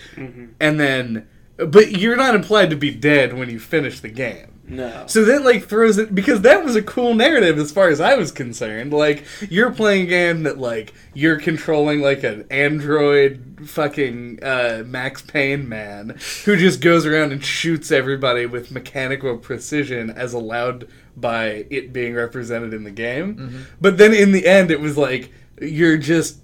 and 0.61 0.79
then 0.79 1.27
but 1.57 1.93
you're 1.99 2.17
not 2.17 2.35
implied 2.35 2.71
to 2.71 2.77
be 2.77 2.91
dead 2.95 3.33
when 3.33 3.49
you 3.51 3.59
finish 3.59 3.99
the 4.01 4.09
game 4.09 4.56
No. 4.69 5.05
So 5.07 5.25
that 5.25 5.45
like 5.45 5.67
throws 5.69 5.97
it 5.99 6.15
because 6.15 6.41
that 6.43 6.65
was 6.65 6.75
a 6.77 6.83
cool 6.83 7.15
narrative 7.15 7.59
as 7.59 7.71
far 7.71 7.89
as 7.89 8.01
I 8.01 8.17
was 8.17 8.33
concerned. 8.33 8.93
Like 8.93 9.25
you're 9.49 9.71
playing 9.71 10.07
a 10.07 10.07
game 10.07 10.43
that 10.43 10.59
like 10.59 10.93
you're 11.15 11.39
controlling 11.39 12.01
like 12.01 12.25
an 12.25 12.47
android 12.51 13.61
fucking 13.67 14.43
uh, 14.43 14.83
Max 14.87 15.23
Payne 15.23 15.69
man 15.69 16.19
who 16.45 16.57
just 16.57 16.81
goes 16.81 17.07
around 17.07 17.33
and 17.33 17.45
shoots 17.45 17.91
everybody 17.93 18.47
with 18.47 18.71
mechanical 18.71 19.37
precision 19.39 20.11
as 20.11 20.33
allowed 20.33 20.89
by 21.17 21.67
it 21.71 21.93
being 21.93 22.15
represented 22.15 22.75
in 22.75 22.85
the 22.85 22.91
game. 22.91 23.67
But 23.81 23.99
then 23.99 24.13
in 24.13 24.33
the 24.33 24.47
end, 24.47 24.71
it 24.71 24.81
was 24.81 24.97
like 24.99 25.33
you're 25.61 25.97
just. 25.99 26.39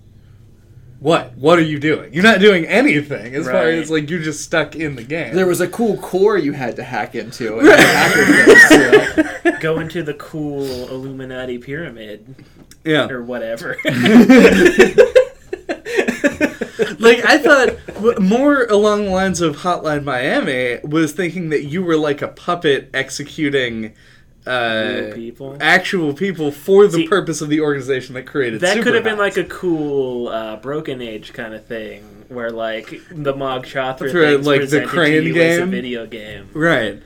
What? 1.03 1.36
What 1.36 1.59
are 1.59 1.62
you 1.62 1.80
doing? 1.80 2.14
You're 2.14 2.22
not 2.22 2.38
doing 2.38 2.64
anything 2.64 3.34
as 3.34 3.46
far 3.46 3.66
as 3.66 3.90
like 3.90 4.09
you're 4.09 4.22
just 4.22 4.44
stuck 4.44 4.76
in 4.76 4.94
the 4.94 5.03
game. 5.03 5.34
There 5.34 5.48
was 5.48 5.61
a 5.61 5.66
cool 5.66 5.98
core 5.98 6.38
you 6.38 6.53
had 6.53 6.76
to 6.76 6.84
hack 6.84 7.16
into. 7.16 7.59
And 7.59 7.68
hacker 7.68 8.24
things, 8.24 9.44
you? 9.44 9.59
Go 9.59 9.80
into 9.80 10.05
the 10.05 10.14
cool 10.14 10.62
Illuminati 10.62 11.59
pyramid 11.59 12.36
yeah. 12.84 13.09
or 13.09 13.24
whatever. 13.24 13.76
like 17.00 17.24
I 17.24 17.36
thought 17.36 18.20
more 18.20 18.66
along 18.66 19.07
the 19.07 19.11
lines 19.11 19.40
of 19.40 19.57
Hotline 19.57 20.05
Miami 20.05 20.78
was 20.84 21.12
thinking 21.12 21.48
that 21.48 21.64
you 21.64 21.82
were 21.82 21.96
like 21.96 22.22
a 22.22 22.28
puppet 22.28 22.90
executing 22.94 23.92
uh, 24.47 25.12
people. 25.14 25.57
actual 25.61 26.12
people 26.14 26.51
for 26.51 26.86
the 26.86 26.99
See, 26.99 27.09
purpose 27.09 27.40
of 27.40 27.49
the 27.49 27.61
organization 27.61 28.14
that 28.14 28.26
created. 28.26 28.61
That 28.61 28.82
could 28.82 28.95
have 28.95 29.05
been 29.05 29.18
like 29.18 29.36
a 29.36 29.45
cool 29.45 30.28
uh, 30.28 30.57
Broken 30.57 31.01
Age 31.01 31.32
kind 31.32 31.55
of 31.55 31.64
thing, 31.66 32.24
where 32.28 32.51
like 32.51 33.01
the 33.11 33.34
Mog 33.34 33.66
thing's 33.66 34.47
like, 34.47 34.68
the 34.68 34.84
crane 34.86 35.32
game? 35.32 35.70
video 35.70 36.07
game. 36.07 36.49
right. 36.55 37.03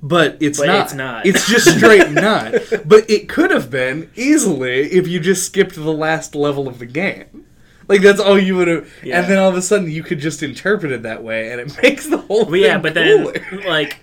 But 0.00 0.36
it's 0.40 0.58
But 0.60 0.66
not. 0.68 0.84
it's 0.84 0.94
not. 0.94 1.26
It's 1.26 1.48
just 1.48 1.76
straight 1.76 2.10
not. 2.12 2.52
But 2.86 3.10
it 3.10 3.28
could 3.28 3.50
have 3.50 3.68
been 3.68 4.08
easily 4.14 4.82
if 4.92 5.08
you 5.08 5.18
just 5.18 5.44
skipped 5.44 5.74
the 5.74 5.92
last 5.92 6.36
level 6.36 6.68
of 6.68 6.78
the 6.78 6.86
game. 6.86 7.46
Like 7.88 8.02
that's 8.02 8.20
all 8.20 8.38
you 8.38 8.54
would 8.54 8.68
have, 8.68 8.88
Yeah. 9.02 9.20
and 9.22 9.28
then 9.30 9.38
all 9.38 9.48
of 9.48 9.56
a 9.56 9.62
sudden 9.62 9.90
you 9.90 10.04
could 10.04 10.20
just 10.20 10.42
interpret 10.42 10.92
it 10.92 11.02
that 11.02 11.24
way, 11.24 11.50
and 11.50 11.60
it 11.60 11.76
makes 11.82 12.06
the 12.06 12.18
whole. 12.18 12.44
Well, 12.44 12.56
yeah, 12.56 12.78
but 12.78 12.94
then 12.94 13.32
like 13.66 13.98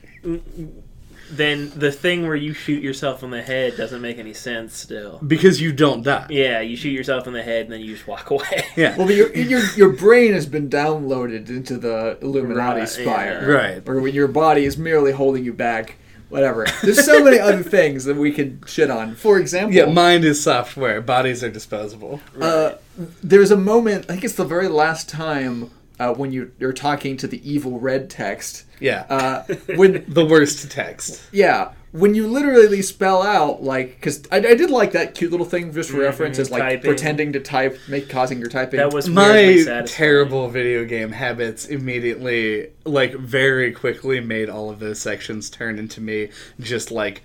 then 1.38 1.72
the 1.76 1.92
thing 1.92 2.26
where 2.28 2.36
you 2.36 2.54
shoot 2.54 2.82
yourself 2.84 3.24
in 3.24 3.30
the 3.32 3.42
head 3.42 3.78
doesn't 3.78 4.02
make 4.02 4.18
any 4.18 4.34
sense 4.34 4.76
still. 4.78 5.20
because 5.26 5.62
you 5.62 5.72
don't 5.74 6.04
die. 6.04 6.28
Yeah, 6.30 6.62
you 6.62 6.76
shoot 6.76 6.90
yourself 6.90 7.28
in 7.28 7.34
the 7.34 7.44
head 7.44 7.66
and 7.66 7.74
then 7.74 7.82
you 7.82 7.94
just 7.96 8.08
walk 8.08 8.30
away. 8.36 8.66
Yeah. 8.76 8.96
Well, 8.98 9.08
but 9.08 9.16
your, 9.16 9.34
your 9.36 9.62
your 9.76 9.90
brain 9.94 10.34
has 10.34 10.46
been 10.46 10.70
downloaded 10.70 11.50
into 11.50 11.78
the 11.78 12.18
Illuminati 12.22 12.80
Right, 12.82 12.90
spire, 12.90 13.42
yeah. 13.42 13.46
Right. 13.48 13.90
Or 13.90 14.00
when 14.02 14.14
your 14.14 14.28
body 14.28 14.66
is 14.66 14.78
merely 14.78 15.12
holding 15.12 15.44
you 15.46 15.54
back. 15.54 15.98
Whatever. 16.30 16.66
There's 16.82 17.06
so 17.06 17.24
many 17.24 17.38
other 17.40 17.62
things 17.78 18.06
that 18.06 18.18
we 18.18 18.32
could 18.32 18.64
shit 18.66 18.90
on. 18.90 19.14
For 19.16 19.38
example, 19.40 19.76
Yeah, 19.76 19.86
mind 19.86 20.26
is 20.26 20.42
software. 20.44 21.00
Bodies 21.00 21.44
are 21.44 21.52
disposable. 21.52 22.20
uh, 22.42 22.72
there's 23.22 23.52
a 23.52 23.56
moment. 23.58 24.06
I 24.10 24.14
think 24.14 24.24
it's 24.24 24.34
the 24.34 24.44
very 24.44 24.68
last 24.68 25.08
time 25.08 25.70
uh, 26.00 26.14
when 26.14 26.32
you, 26.32 26.52
you're 26.60 26.74
talking 26.74 27.18
to 27.18 27.28
the 27.28 27.50
evil 27.50 27.80
red 27.80 28.10
text. 28.10 28.66
Yeah. 28.80 29.06
Uh, 29.10 29.43
when 29.76 30.06
the 30.08 30.26
worst 30.26 30.70
text. 30.72 31.24
Yeah, 31.32 31.72
when 31.91 32.14
you 32.14 32.28
literally 32.28 32.82
spell 32.82 33.22
out 33.24 33.64
like, 33.64 33.96
because 33.96 34.24
I, 34.30 34.38
I 34.38 34.56
did 34.56 34.70
like 34.70 34.91
that 34.91 35.16
cute 35.16 35.32
little 35.32 35.46
thing 35.46 35.72
just 35.74 35.91
for 35.91 36.00
reference 36.00 36.38
is 36.38 36.52
like 36.52 36.62
typing. 36.62 36.82
pretending 36.89 37.34
to 37.34 37.39
type, 37.39 37.80
make 37.88 38.10
causing 38.10 38.39
your 38.39 38.50
typing. 38.50 38.78
That 38.78 38.93
was 38.93 39.08
My 39.08 39.24
satisfying. 39.64 39.86
terrible 39.86 40.50
video 40.50 40.84
game 40.84 41.14
habits 41.14 41.68
immediately, 41.68 42.72
like, 42.84 43.14
very 43.14 43.72
quickly 43.72 44.20
made 44.20 44.50
all 44.50 44.70
of 44.70 44.80
those 44.80 45.00
sections 45.00 45.50
turn 45.50 45.80
into 45.80 46.02
me 46.02 46.30
just 46.60 46.91
like 46.91 47.24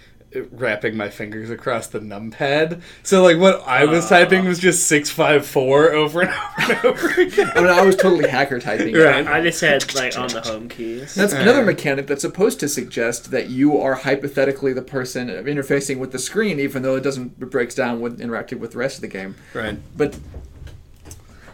wrapping 0.52 0.96
my 0.96 1.08
fingers 1.08 1.50
across 1.50 1.88
the 1.88 1.98
numpad. 1.98 2.80
So, 3.02 3.22
like, 3.22 3.38
what 3.38 3.62
I 3.66 3.84
was 3.84 4.08
typing 4.08 4.44
was 4.44 4.58
just 4.58 4.86
654 4.86 5.92
over 5.92 6.22
and 6.22 6.30
over 6.58 6.72
and 6.72 6.84
over 6.86 7.20
again. 7.20 7.50
I 7.54 7.60
mean, 7.60 7.70
I 7.70 7.82
was 7.82 7.96
totally 7.96 8.28
hacker 8.28 8.60
typing. 8.60 8.94
Right. 8.94 9.26
I 9.26 9.40
just 9.40 9.60
had 9.60 9.92
like 9.94 10.16
on 10.16 10.28
the 10.28 10.40
home 10.44 10.68
keys. 10.68 11.14
That's 11.14 11.32
another 11.32 11.64
mechanic 11.64 12.06
that's 12.06 12.22
supposed 12.22 12.60
to 12.60 12.68
suggest 12.68 13.30
that 13.32 13.48
you 13.50 13.78
are 13.78 13.94
hypothetically 13.94 14.72
the 14.72 14.82
person 14.82 15.28
interfacing 15.28 15.98
with 15.98 16.12
the 16.12 16.18
screen, 16.18 16.60
even 16.60 16.82
though 16.82 16.96
it 16.96 17.02
doesn't 17.02 17.34
it 17.40 17.50
breaks 17.50 17.74
down 17.74 18.00
when 18.00 18.20
interacting 18.20 18.60
with 18.60 18.72
the 18.72 18.78
rest 18.78 18.96
of 18.96 19.02
the 19.02 19.08
game. 19.08 19.34
Right. 19.54 19.78
But 19.96 20.18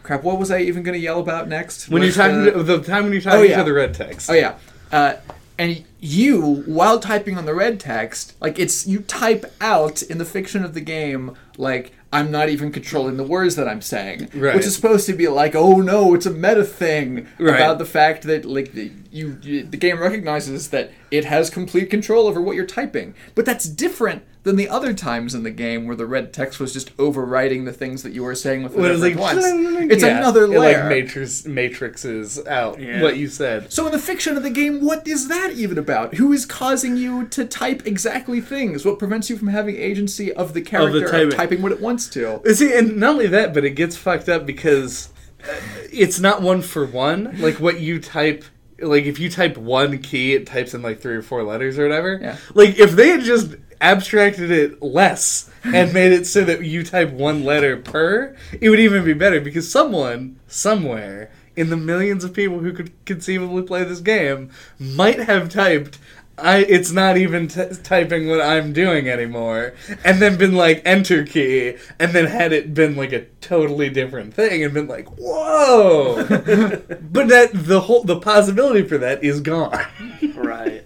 crap, 0.03 0.23
what 0.23 0.39
was 0.39 0.51
I 0.51 0.61
even 0.61 0.83
going 0.83 0.95
to 0.95 1.03
yell 1.03 1.21
about 1.21 1.49
next? 1.49 1.89
When 1.89 2.03
you're 2.03 2.13
talking, 2.13 2.41
uh, 2.43 2.51
to, 2.51 2.63
the 2.63 2.83
time 2.83 3.05
when 3.05 3.13
you're 3.13 3.23
talking 3.23 3.41
Oh, 3.41 3.43
yeah. 3.43 3.59
to 3.59 3.65
the 3.65 3.73
red 3.73 3.95
text. 3.95 4.31
Oh 4.31 4.35
yeah. 4.35 4.59
Uh, 4.93 5.15
and 5.59 5.85
you, 6.01 6.63
while 6.67 6.99
typing 7.01 7.39
on 7.39 7.47
the 7.47 7.55
red 7.55 7.81
text, 7.81 8.35
like 8.41 8.59
it's 8.59 8.87
you 8.87 9.01
type 9.01 9.47
out 9.61 10.03
in 10.03 10.19
the 10.19 10.25
fiction 10.25 10.65
of 10.65 10.75
the 10.75 10.81
game, 10.81 11.35
like 11.57 11.93
I'm 12.13 12.31
not 12.31 12.49
even 12.49 12.71
controlling 12.73 13.17
the 13.17 13.25
words 13.25 13.57
that 13.57 13.67
I'm 13.69 13.83
saying, 13.83 14.29
Right. 14.35 14.55
which 14.55 14.65
is 14.67 14.75
supposed 14.75 15.07
to 15.07 15.13
be 15.13 15.29
like, 15.29 15.55
oh 15.55 15.81
no, 15.81 16.15
it's 16.15 16.27
a 16.27 16.31
meta 16.31 16.65
thing 16.65 17.27
Right. 17.39 17.57
about 17.57 17.79
the 17.79 17.85
fact 17.85 18.23
that 18.25 18.45
like 18.45 18.73
the, 18.73 18.91
you, 19.11 19.39
you, 19.43 19.63
the 19.65 19.77
game 19.77 19.99
recognizes 19.99 20.71
that 20.71 20.91
it 21.11 21.25
has 21.25 21.51
complete 21.51 21.91
control 21.91 22.27
over 22.27 22.41
what 22.41 22.57
you're 22.57 22.67
typing, 22.67 23.15
but 23.35 23.45
that's 23.45 23.65
different 23.69 24.25
than 24.43 24.55
the 24.57 24.69
other 24.69 24.95
times 24.95 25.35
in 25.35 25.43
the 25.43 25.51
game 25.51 25.87
where 25.87 25.97
the 25.97 26.07
red 26.07 26.33
text 26.33 26.61
was 26.61 26.73
just 26.73 26.97
overwriting 26.99 27.65
the 27.65 27.73
things 27.73 28.05
that 28.05 28.13
you 28.13 28.23
were 28.23 28.35
saying 28.35 28.63
with 28.63 28.75
the 28.75 28.81
When 28.81 28.93
it's 28.93 29.01
different 29.01 29.21
like, 29.21 29.35
ones. 29.37 29.91
It's 29.93 30.05
yeah, 30.05 30.19
another 30.19 30.45
it, 30.45 30.57
like 30.59 30.85
matrix 30.87 31.43
matrixes 31.43 32.47
out 32.47 32.81
Yeah. 32.81 33.03
what 33.03 33.17
you 33.17 33.27
said. 33.29 33.73
So 33.73 33.87
in 33.87 33.93
the 33.93 33.99
fiction 33.99 34.37
of 34.37 34.45
the 34.45 34.51
game, 34.51 34.81
what 34.85 35.07
is 35.07 35.27
that 35.27 35.53
even 35.55 35.79
about? 35.79 36.15
Who 36.15 36.33
is 36.33 36.47
causing 36.47 36.97
you 36.97 37.27
to 37.27 37.45
type 37.45 37.87
exactly 37.87 38.41
things? 38.41 38.85
What 38.85 39.01
prevents 39.01 39.29
you 39.29 39.37
from 39.37 39.49
having 39.49 39.77
agency 39.77 40.33
of 40.33 40.55
the 40.55 40.63
character 40.63 41.05
of, 41.05 41.11
typing. 41.11 41.31
typing 41.33 41.63
what 41.63 41.73
it 41.73 41.81
wants 41.81 42.09
to? 42.11 42.41
See, 42.55 42.73
and 42.73 42.99
not 42.99 43.15
only 43.15 43.27
that, 43.27 43.53
but 43.53 43.65
it 43.65 43.71
gets 43.71 43.97
fucked 43.97 44.29
up 44.29 44.47
because 44.47 45.09
uh, 45.43 45.55
it's 45.93 46.21
not 46.21 46.41
one 46.41 46.63
for 46.63 46.87
one. 46.87 47.37
Like 47.41 47.59
what 47.59 47.81
you 47.81 47.99
type, 48.01 48.45
like 48.81 49.05
if 49.05 49.19
you 49.19 49.31
type 49.31 49.57
one 49.57 49.99
key, 49.99 50.35
it 50.35 50.47
types 50.47 50.75
in 50.75 50.83
like 50.83 51.01
three 51.01 51.17
or 51.17 51.23
four 51.23 51.43
letters 51.43 51.79
or 51.79 51.85
whatever. 51.85 52.19
Yeah. 52.21 52.37
Like 52.55 52.79
if 52.79 52.93
they 52.93 53.09
had 53.09 53.23
just 53.23 53.55
abstracted 53.81 54.51
it 54.51 54.83
less 54.83 55.51
and 55.65 55.93
made 55.93 56.13
it 56.13 56.27
so 56.27 56.45
that 56.45 56.65
you 56.65 56.83
type 56.83 57.11
one 57.11 57.45
letter 57.45 57.77
per, 57.77 58.37
it 58.61 58.71
would 58.71 58.81
even 58.81 59.05
be 59.05 59.13
better 59.13 59.41
because 59.41 59.71
someone 59.71 60.39
somewhere 60.47 61.31
in 61.57 61.71
the 61.71 61.77
millions 61.77 62.23
of 62.23 62.35
people 62.35 62.59
who 62.59 62.73
could 62.73 62.93
conceivably 63.07 63.63
play 63.63 63.83
this 63.83 64.01
game 64.01 64.51
might 64.79 65.19
have 65.19 65.49
typed 65.49 65.99
I 66.39 66.59
it's 66.59 66.93
not 66.93 67.17
even 67.17 67.49
t- 67.49 67.69
typing 67.83 68.29
what 68.29 68.41
I'm 68.41 68.73
doing 68.73 69.09
anymore. 69.09 69.75
And 70.05 70.21
then 70.21 70.37
been 70.37 70.55
like 70.55 70.83
enter 70.85 71.25
key. 71.25 71.77
And 71.99 72.13
then 72.13 72.27
had 72.27 72.53
it 72.53 72.75
been 72.75 72.97
like 72.97 73.13
a 73.13 73.25
totally 73.41 73.89
different 73.89 74.35
thing 74.35 74.63
and 74.63 74.75
been 74.75 74.89
like 74.89 75.09
whoa. 75.19 76.25
But 76.27 77.29
that 77.29 77.51
the 77.53 77.81
whole 77.81 78.05
the 78.05 78.21
possibility 78.21 78.87
for 78.87 78.99
that 78.99 79.25
is 79.25 79.41
gone. 79.41 79.87
Right. 80.35 80.85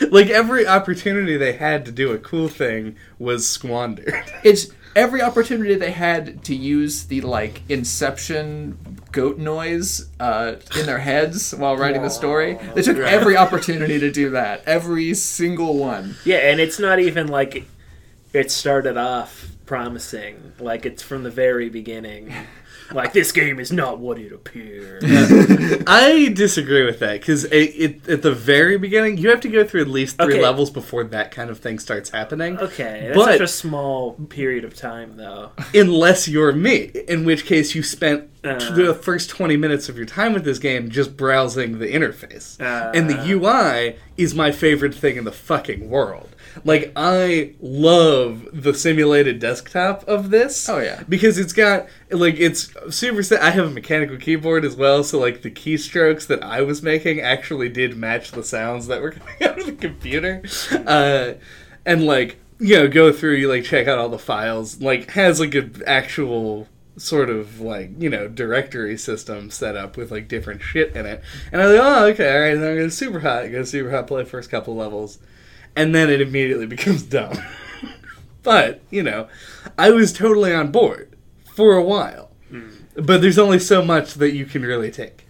like 0.10 0.28
every 0.28 0.66
opportunity 0.66 1.36
they 1.36 1.52
had 1.52 1.84
to 1.86 1.92
do 1.92 2.12
a 2.12 2.18
cool 2.18 2.48
thing 2.48 2.96
was 3.18 3.48
squandered. 3.48 4.14
It's 4.44 4.68
every 4.96 5.22
opportunity 5.22 5.74
they 5.74 5.92
had 5.92 6.42
to 6.44 6.54
use 6.54 7.04
the 7.04 7.20
like 7.20 7.62
Inception 7.68 8.97
goat 9.12 9.38
noise 9.38 10.08
uh, 10.20 10.56
in 10.78 10.86
their 10.86 10.98
heads 10.98 11.54
while 11.54 11.76
writing 11.76 12.02
the 12.02 12.10
story. 12.10 12.58
They 12.74 12.82
took 12.82 12.98
every 12.98 13.36
opportunity 13.36 13.98
to 13.98 14.10
do 14.10 14.30
that. 14.30 14.62
Every 14.66 15.14
single 15.14 15.76
one. 15.76 16.16
Yeah, 16.24 16.50
and 16.50 16.60
it's 16.60 16.78
not 16.78 16.98
even 16.98 17.28
like 17.28 17.64
it 18.32 18.50
started 18.50 18.96
off 18.96 19.48
promising. 19.66 20.52
Like 20.58 20.86
it's 20.86 21.02
from 21.02 21.22
the 21.22 21.30
very 21.30 21.68
beginning. 21.68 22.32
Like 22.92 23.12
this 23.12 23.32
game 23.32 23.60
is 23.60 23.70
not 23.70 23.98
what 23.98 24.18
it 24.18 24.32
appears. 24.32 25.02
I 25.86 26.30
disagree 26.34 26.84
with 26.84 27.00
that 27.00 27.20
because 27.20 27.44
it, 27.44 27.50
it, 27.56 28.08
at 28.08 28.22
the 28.22 28.32
very 28.32 28.78
beginning 28.78 29.18
you 29.18 29.28
have 29.30 29.40
to 29.42 29.48
go 29.48 29.64
through 29.64 29.82
at 29.82 29.88
least 29.88 30.16
three 30.16 30.34
Okay. 30.34 30.42
levels 30.42 30.70
before 30.70 31.04
that 31.04 31.30
kind 31.30 31.50
of 31.50 31.58
thing 31.58 31.78
starts 31.78 32.10
happening. 32.10 32.58
Okay, 32.58 33.02
that's 33.06 33.16
But- 33.16 33.32
such 33.32 33.40
a 33.40 33.48
small 33.48 34.12
period 34.28 34.64
of 34.64 34.74
time, 34.74 35.16
though. 35.16 35.50
unless 35.74 36.28
you're 36.28 36.52
me, 36.52 36.90
in 37.08 37.24
which 37.24 37.44
case 37.44 37.74
you 37.74 37.82
spent 37.82 38.24
Uh. 38.44 38.54
the 38.74 38.94
first 38.94 39.28
20 39.30 39.56
minutes 39.56 39.88
of 39.88 39.96
your 39.96 40.06
time 40.06 40.32
with 40.32 40.44
this 40.44 40.58
game 40.58 40.88
just 40.90 41.16
browsing 41.16 41.78
the 41.78 41.86
interface. 41.92 42.60
Uh. 42.60 42.90
and 42.94 43.10
the 43.10 43.18
UI 43.32 43.96
is 44.16 44.34
my 44.34 44.50
favorite 44.52 44.94
thing 44.94 45.16
in 45.16 45.24
the 45.24 45.32
fucking 45.32 45.88
world. 45.90 46.28
Like, 46.64 46.92
I 46.96 47.54
love 47.60 48.48
the 48.52 48.74
simulated 48.74 49.38
desktop 49.38 50.06
of 50.08 50.30
this. 50.30 50.68
Oh, 50.68 50.78
yeah. 50.78 51.02
Because 51.08 51.38
it's 51.38 51.52
got, 51.52 51.86
like, 52.10 52.36
it's 52.38 52.72
super. 52.90 53.22
si- 53.22 53.36
I 53.36 53.50
have 53.50 53.66
a 53.66 53.70
mechanical 53.70 54.16
keyboard 54.16 54.64
as 54.64 54.76
well, 54.76 55.04
so, 55.04 55.18
like, 55.18 55.42
the 55.42 55.50
keystrokes 55.50 56.26
that 56.26 56.42
I 56.42 56.62
was 56.62 56.82
making 56.82 57.20
actually 57.20 57.68
did 57.68 57.96
match 57.96 58.32
the 58.32 58.42
sounds 58.42 58.86
that 58.86 59.02
were 59.02 59.10
coming 59.12 59.42
out 59.42 59.58
of 59.58 59.66
the 59.66 59.72
computer. 59.72 60.42
Uh, 60.72 61.34
and, 61.84 62.04
like, 62.04 62.38
you 62.58 62.76
know, 62.76 62.88
go 62.88 63.12
through, 63.12 63.34
you, 63.34 63.48
like, 63.48 63.64
check 63.64 63.86
out 63.86 63.98
all 63.98 64.08
the 64.08 64.18
files. 64.18 64.80
Like, 64.80 65.10
has, 65.12 65.40
like, 65.40 65.54
an 65.54 65.82
actual 65.86 66.68
sort 66.96 67.30
of 67.30 67.60
like 67.60 67.90
you 67.98 68.10
know 68.10 68.26
directory 68.26 68.98
system 68.98 69.50
set 69.50 69.76
up 69.76 69.96
with 69.96 70.10
like 70.10 70.26
different 70.26 70.60
shit 70.60 70.94
in 70.96 71.06
it 71.06 71.22
and 71.52 71.62
i 71.62 71.66
was 71.66 71.76
like 71.76 71.86
oh 71.86 72.04
okay 72.06 72.34
all 72.34 72.40
right 72.40 72.54
then 72.56 72.70
i'm 72.70 72.76
gonna 72.76 72.90
super 72.90 73.20
hot 73.20 73.50
go 73.50 73.62
super 73.62 73.90
hot 73.90 74.06
play 74.06 74.24
first 74.24 74.50
couple 74.50 74.74
levels 74.74 75.18
and 75.78 75.94
then 75.94 76.10
it 76.10 76.20
immediately 76.20 76.66
becomes 76.76 77.02
dumb. 77.04 77.38
but 78.42 78.82
you 78.90 79.02
know, 79.02 79.28
I 79.78 79.90
was 79.90 80.12
totally 80.12 80.52
on 80.52 80.72
board 80.72 81.16
for 81.54 81.76
a 81.76 81.82
while. 81.82 82.30
Hmm. 82.50 82.68
But 82.96 83.22
there's 83.22 83.38
only 83.38 83.60
so 83.60 83.82
much 83.82 84.14
that 84.14 84.32
you 84.32 84.44
can 84.44 84.62
really 84.62 84.90
take. 84.90 85.24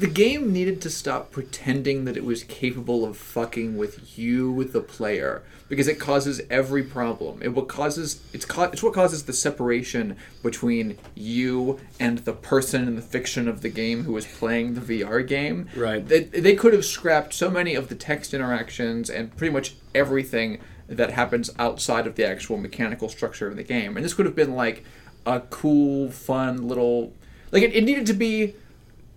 The 0.00 0.06
game 0.06 0.50
needed 0.50 0.80
to 0.80 0.88
stop 0.88 1.30
pretending 1.30 2.06
that 2.06 2.16
it 2.16 2.24
was 2.24 2.42
capable 2.44 3.04
of 3.04 3.18
fucking 3.18 3.76
with 3.76 4.18
you, 4.18 4.64
the 4.64 4.80
player, 4.80 5.42
because 5.68 5.88
it 5.88 6.00
causes 6.00 6.40
every 6.48 6.82
problem. 6.82 7.42
It 7.42 7.48
what 7.48 7.68
causes 7.68 8.22
it's 8.32 8.46
ca- 8.46 8.70
it's 8.72 8.82
what 8.82 8.94
causes 8.94 9.24
the 9.24 9.34
separation 9.34 10.16
between 10.42 10.96
you 11.14 11.78
and 12.00 12.18
the 12.20 12.32
person 12.32 12.88
in 12.88 12.96
the 12.96 13.02
fiction 13.02 13.46
of 13.46 13.60
the 13.60 13.68
game 13.68 14.04
who 14.04 14.16
is 14.16 14.24
playing 14.24 14.72
the 14.72 14.80
VR 14.80 15.26
game. 15.26 15.68
Right. 15.76 16.06
They, 16.06 16.20
they 16.20 16.54
could 16.54 16.72
have 16.72 16.86
scrapped 16.86 17.34
so 17.34 17.50
many 17.50 17.74
of 17.74 17.90
the 17.90 17.94
text 17.94 18.32
interactions 18.32 19.10
and 19.10 19.36
pretty 19.36 19.52
much 19.52 19.74
everything 19.94 20.60
that 20.88 21.10
happens 21.10 21.50
outside 21.58 22.06
of 22.06 22.16
the 22.16 22.26
actual 22.26 22.56
mechanical 22.56 23.10
structure 23.10 23.46
of 23.48 23.56
the 23.56 23.62
game, 23.62 23.98
and 23.98 24.04
this 24.04 24.14
could 24.14 24.24
have 24.24 24.34
been 24.34 24.54
like 24.54 24.82
a 25.26 25.40
cool, 25.40 26.10
fun 26.10 26.66
little 26.66 27.12
like 27.52 27.62
it, 27.62 27.74
it 27.74 27.84
needed 27.84 28.06
to 28.06 28.14
be 28.14 28.54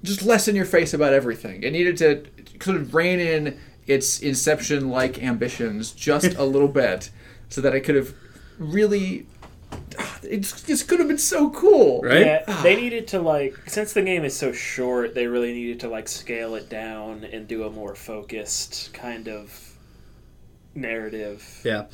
just 0.03 0.21
less 0.21 0.47
in 0.47 0.55
your 0.55 0.65
face 0.65 0.93
about 0.93 1.13
everything. 1.13 1.63
It 1.63 1.71
needed 1.71 1.97
to 1.97 2.25
sort 2.61 2.77
of 2.77 2.93
rein 2.93 3.19
in 3.19 3.59
its 3.87 4.19
Inception 4.19 4.89
like 4.89 5.21
ambitions 5.21 5.91
just 5.91 6.35
a 6.35 6.43
little 6.43 6.67
bit 6.83 7.09
so 7.49 7.61
that 7.61 7.73
it 7.73 7.81
could 7.81 7.95
have 7.95 8.13
really. 8.57 9.25
It 10.23 10.39
just 10.39 10.87
could 10.87 10.99
have 10.99 11.09
been 11.09 11.17
so 11.17 11.49
cool. 11.49 12.01
Right? 12.01 12.25
Yeah, 12.25 12.43
ah. 12.47 12.61
they 12.63 12.77
needed 12.77 13.09
to 13.09 13.19
like 13.19 13.57
since 13.67 13.91
the 13.91 14.01
game 14.01 14.23
is 14.23 14.33
so 14.33 14.53
short, 14.53 15.13
they 15.13 15.27
really 15.27 15.51
needed 15.51 15.81
to 15.81 15.89
like 15.89 16.07
scale 16.07 16.55
it 16.55 16.69
down 16.69 17.25
and 17.25 17.45
do 17.45 17.65
a 17.65 17.69
more 17.69 17.93
focused 17.93 18.93
kind 18.93 19.27
of 19.27 19.73
narrative. 20.75 21.61
Yeah. 21.63 21.85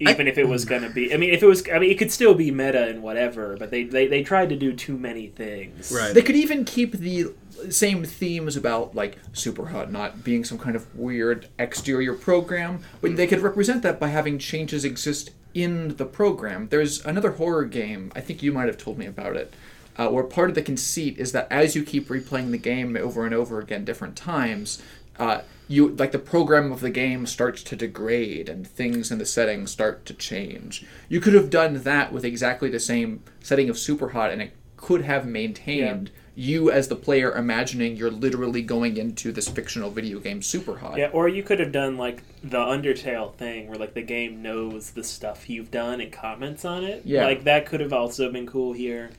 Even 0.00 0.26
if 0.26 0.38
it 0.38 0.48
was 0.48 0.64
gonna 0.64 0.90
be, 0.90 1.12
I 1.12 1.16
mean, 1.16 1.30
if 1.30 1.42
it 1.42 1.46
was, 1.46 1.62
I 1.72 1.78
mean, 1.78 1.90
it 1.90 1.98
could 1.98 2.10
still 2.10 2.34
be 2.34 2.50
meta 2.50 2.88
and 2.88 3.02
whatever. 3.02 3.56
But 3.58 3.70
they 3.70 3.84
they, 3.84 4.06
they 4.06 4.22
tried 4.22 4.48
to 4.48 4.56
do 4.56 4.72
too 4.72 4.96
many 4.96 5.28
things. 5.28 5.92
Right. 5.92 6.14
They 6.14 6.22
could 6.22 6.36
even 6.36 6.64
keep 6.64 6.92
the 6.92 7.34
same 7.68 8.04
themes 8.04 8.56
about 8.56 8.94
like 8.94 9.18
Super 9.32 9.60
Superhot 9.60 9.90
not 9.90 10.24
being 10.24 10.44
some 10.44 10.58
kind 10.58 10.76
of 10.76 10.94
weird 10.94 11.48
exterior 11.58 12.14
program, 12.14 12.80
but 13.00 13.16
they 13.16 13.26
could 13.26 13.40
represent 13.40 13.82
that 13.82 14.00
by 14.00 14.08
having 14.08 14.38
changes 14.38 14.84
exist 14.84 15.30
in 15.54 15.96
the 15.96 16.04
program. 16.04 16.68
There's 16.68 17.04
another 17.04 17.32
horror 17.32 17.64
game, 17.64 18.12
I 18.14 18.20
think 18.20 18.42
you 18.42 18.52
might 18.52 18.66
have 18.66 18.78
told 18.78 18.98
me 18.98 19.06
about 19.06 19.36
it, 19.36 19.52
uh, 19.96 20.08
where 20.08 20.24
part 20.24 20.48
of 20.48 20.54
the 20.54 20.62
conceit 20.62 21.18
is 21.18 21.32
that 21.32 21.48
as 21.50 21.74
you 21.74 21.82
keep 21.82 22.08
replaying 22.08 22.50
the 22.50 22.58
game 22.58 22.96
over 22.96 23.24
and 23.24 23.34
over 23.34 23.58
again 23.58 23.84
different 23.84 24.16
times, 24.16 24.80
uh, 25.20 25.42
you 25.68 25.90
like 25.90 26.10
the 26.10 26.18
program 26.18 26.72
of 26.72 26.80
the 26.80 26.90
game 26.90 27.26
starts 27.26 27.62
to 27.62 27.76
degrade 27.76 28.48
and 28.48 28.66
things 28.66 29.12
in 29.12 29.18
the 29.18 29.26
setting 29.26 29.68
start 29.68 30.04
to 30.06 30.14
change. 30.14 30.84
You 31.08 31.20
could 31.20 31.34
have 31.34 31.48
done 31.48 31.82
that 31.82 32.12
with 32.12 32.24
exactly 32.24 32.68
the 32.68 32.80
same 32.80 33.22
setting 33.40 33.70
of 33.70 33.76
Superhot, 33.76 34.32
and 34.32 34.42
it 34.42 34.52
could 34.76 35.02
have 35.02 35.26
maintained 35.26 36.10
you 36.34 36.70
as 36.70 36.88
the 36.88 36.96
player 36.96 37.32
imagining 37.32 37.96
you're 37.96 38.10
literally 38.10 38.62
going 38.62 38.96
into 38.96 39.30
this 39.30 39.46
fictional 39.46 39.90
video 39.90 40.18
game 40.18 40.40
Superhot. 40.40 40.96
Yeah, 40.96 41.10
or 41.12 41.28
you 41.28 41.42
could 41.42 41.60
have 41.60 41.70
done 41.70 41.96
like 41.96 42.22
the 42.42 42.58
Undertale 42.58 43.34
thing, 43.34 43.68
where 43.68 43.78
like 43.78 43.94
the 43.94 44.02
game 44.02 44.42
knows 44.42 44.90
the 44.90 45.04
stuff 45.04 45.50
you've 45.50 45.70
done 45.70 46.00
and 46.00 46.10
comments 46.10 46.64
on 46.64 46.82
it. 46.82 47.02
Yeah. 47.04 47.24
like 47.24 47.44
that 47.44 47.66
could 47.66 47.80
have 47.80 47.92
also 47.92 48.32
been 48.32 48.46
cool 48.46 48.72
here. 48.72 49.10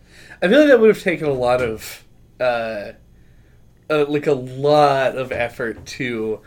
I 0.41 0.47
feel 0.47 0.59
like 0.59 0.67
that 0.69 0.79
would 0.79 0.89
have 0.93 1.03
taken 1.03 1.27
a 1.27 1.33
lot 1.33 1.61
of, 1.61 2.03
uh, 2.39 2.93
uh, 3.91 4.05
like 4.07 4.27
a 4.27 4.33
lot 4.33 5.17
of 5.17 5.31
effort 5.31 5.85
to 5.85 6.39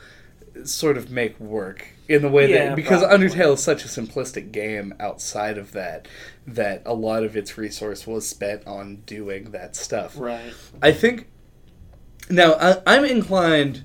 sort 0.65 0.97
of 0.97 1.11
make 1.11 1.39
work 1.39 1.87
in 2.09 2.23
the 2.23 2.29
way 2.29 2.49
Yeah, 2.51 2.69
that 2.69 2.77
because 2.77 3.03
probably. 3.03 3.29
Undertale 3.29 3.55
is 3.55 3.63
such 3.63 3.85
a 3.85 3.89
simplistic 3.89 4.53
game 4.53 4.95
outside 5.01 5.59
of 5.59 5.73
that 5.73 6.09
that 6.47 6.83
a 6.85 6.95
lot 6.95 7.25
of 7.25 7.37
its 7.37 7.57
resource 7.59 8.07
was 8.07 8.29
spent 8.29 8.67
on 8.67 8.97
doing 9.07 9.51
that 9.53 9.77
stuff. 9.77 10.19
Right. 10.19 10.53
I 10.83 10.93
think 10.93 11.29
now 12.31 12.55
I, 12.55 12.83
I'm 12.87 13.05
inclined 13.05 13.85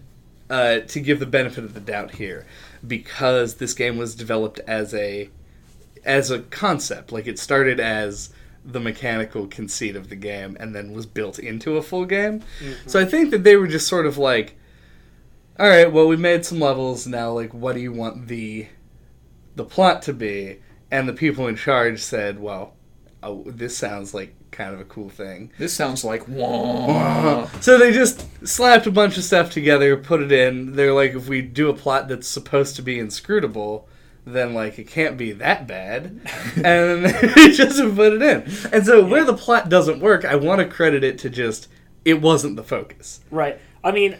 uh, 0.49 0.80
to 0.80 0.99
give 0.99 1.20
the 1.20 1.26
benefit 1.26 1.64
of 1.64 1.74
the 1.74 1.80
doubt 1.80 2.16
here 2.16 2.45
because 2.86 3.55
this 3.55 3.74
game 3.74 3.97
was 3.97 4.16
developed 4.16 4.60
as 4.68 4.93
a 4.93 5.30
as 6.05 6.32
a 6.32 6.39
concept. 6.39 7.12
Like 7.12 7.28
it 7.28 7.39
started 7.39 7.80
as 7.80 8.30
the 8.66 8.80
mechanical 8.80 9.47
conceit 9.47 9.95
of 9.95 10.10
the 10.10 10.16
game 10.16 10.57
and 10.60 10.76
then 10.76 10.91
was 10.91 11.05
built 11.05 11.39
into 11.39 11.78
a 11.78 11.82
full 11.82 12.05
game. 12.05 12.39
Mm-hmm. 12.39 12.89
So 12.89 12.99
I 12.99 13.05
think 13.05 13.32
that 13.32 13.43
they 13.43 13.55
were 13.55 13.68
just 13.68 13.88
sort 13.88 14.05
of 14.05 14.18
like, 14.18 14.57
all 15.60 15.68
right, 15.68 15.91
well 15.91 16.07
we 16.07 16.16
made 16.16 16.45
some 16.45 16.60
levels 16.60 17.07
now. 17.07 17.32
Like, 17.32 17.53
what 17.53 17.76
do 17.76 17.82
you 17.82 17.93
want 17.93 18.28
the 18.28 18.68
the 19.55 19.66
plot 19.66 20.01
to 20.03 20.14
be? 20.14 20.60
And 20.91 21.07
the 21.07 21.14
people 21.14 21.47
in 21.47 21.55
charge 21.55 21.99
said, 22.01 22.39
well, 22.39 22.74
oh, 23.22 23.43
this 23.45 23.78
sounds 23.78 24.14
like 24.14 24.36
kind 24.51 24.74
of 24.74 24.80
a 24.80 24.86
cool 24.86 25.10
thing. 25.10 25.51
This 25.57 25.74
sounds 25.74 26.03
like 26.03 26.28
wah. 26.28 27.47
So 27.62 27.78
they 27.78 27.91
just 27.91 28.26
slapped 28.47 28.88
a 28.88 28.91
bunch 28.91 29.18
of 29.18 29.24
stuff 29.24 29.51
together, 29.51 29.95
put 29.97 30.22
it 30.22 30.32
in. 30.32 30.76
They're 30.76 30.93
like, 30.93 31.14
if 31.14 31.28
we 31.28 31.41
do 31.41 31.70
a 31.70 31.74
plot 31.74 32.07
that's 32.07 32.28
supposed 32.28 32.76
to 32.78 32.82
be 32.82 32.99
inscrutable, 32.99 33.88
then 34.26 34.53
like 34.53 34.78
it 34.80 34.88
can't 34.88 35.17
be 35.17 35.32
that 35.34 35.67
bad, 35.67 36.22
and 36.55 37.05
they 37.36 37.51
just 37.51 37.80
put 37.95 38.13
it 38.13 38.22
in. 38.22 38.51
And 38.72 38.86
so 38.86 39.05
where 39.05 39.26
the 39.26 39.34
plot 39.34 39.70
doesn't 39.70 39.99
work, 39.99 40.26
I 40.26 40.36
want 40.36 40.59
to 40.59 40.65
credit 40.67 41.03
it 41.03 41.17
to 41.20 41.30
just 41.30 41.67
it 42.05 42.22
wasn't 42.22 42.55
the 42.55 42.63
focus. 42.63 43.22
Right. 43.32 43.59
I 43.84 43.91
mean, 43.91 44.17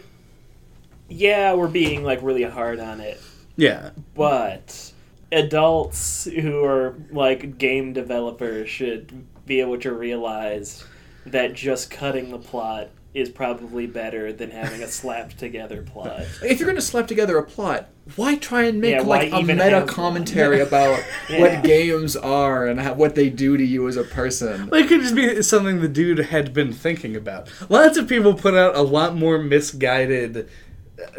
yeah, 1.08 1.54
we're 1.54 1.68
being 1.68 2.04
like 2.04 2.22
really 2.22 2.44
hard 2.44 2.80
on 2.80 3.00
it, 3.00 3.20
Yeah, 3.56 3.90
but 4.14 4.92
adults 5.32 6.24
who 6.24 6.64
are 6.64 6.94
like 7.10 7.58
game 7.58 7.92
developers 7.92 8.68
should 8.68 9.26
be 9.46 9.60
able 9.60 9.78
to 9.78 9.92
realize 9.92 10.84
that 11.26 11.52
just 11.54 11.90
cutting 11.90 12.30
the 12.30 12.38
plot 12.38 12.88
is 13.12 13.28
probably 13.28 13.86
better 13.86 14.32
than 14.32 14.50
having 14.50 14.82
a 14.82 14.86
slapped 15.00 15.36
together 15.38 15.82
plot. 15.82 16.20
If 16.42 16.58
you're 16.60 16.66
going 16.66 16.76
to 16.76 16.80
slap 16.82 17.08
together 17.08 17.38
a 17.38 17.42
plot, 17.42 17.88
why 18.16 18.36
try 18.36 18.62
and 18.64 18.80
make 18.80 18.92
Yeah, 18.94 19.02
why 19.02 19.18
like 19.18 19.32
a 19.32 19.38
even 19.38 19.56
meta 19.58 19.70
have 19.70 19.82
one? 19.84 19.88
commentary 19.88 20.60
about 20.68 21.02
Yeah. 21.28 21.40
what 21.40 21.64
games 21.64 22.16
are 22.16 22.66
and 22.66 22.80
how, 22.80 22.94
what 22.94 23.14
they 23.16 23.28
do 23.28 23.56
to 23.56 23.64
you 23.64 23.88
as 23.88 23.96
a 23.96 24.04
person? 24.04 24.68
Well, 24.68 24.80
it 24.82 24.88
could 24.88 25.00
just 25.00 25.14
be 25.16 25.42
something 25.42 25.80
the 25.80 25.88
dude 25.88 26.18
had 26.18 26.52
been 26.54 26.72
thinking 26.72 27.16
about. 27.16 27.48
Lots 27.68 27.96
of 27.98 28.08
people 28.08 28.34
put 28.34 28.54
out 28.54 28.76
a 28.76 28.82
lot 28.82 29.16
more 29.16 29.38
misguided 29.38 30.48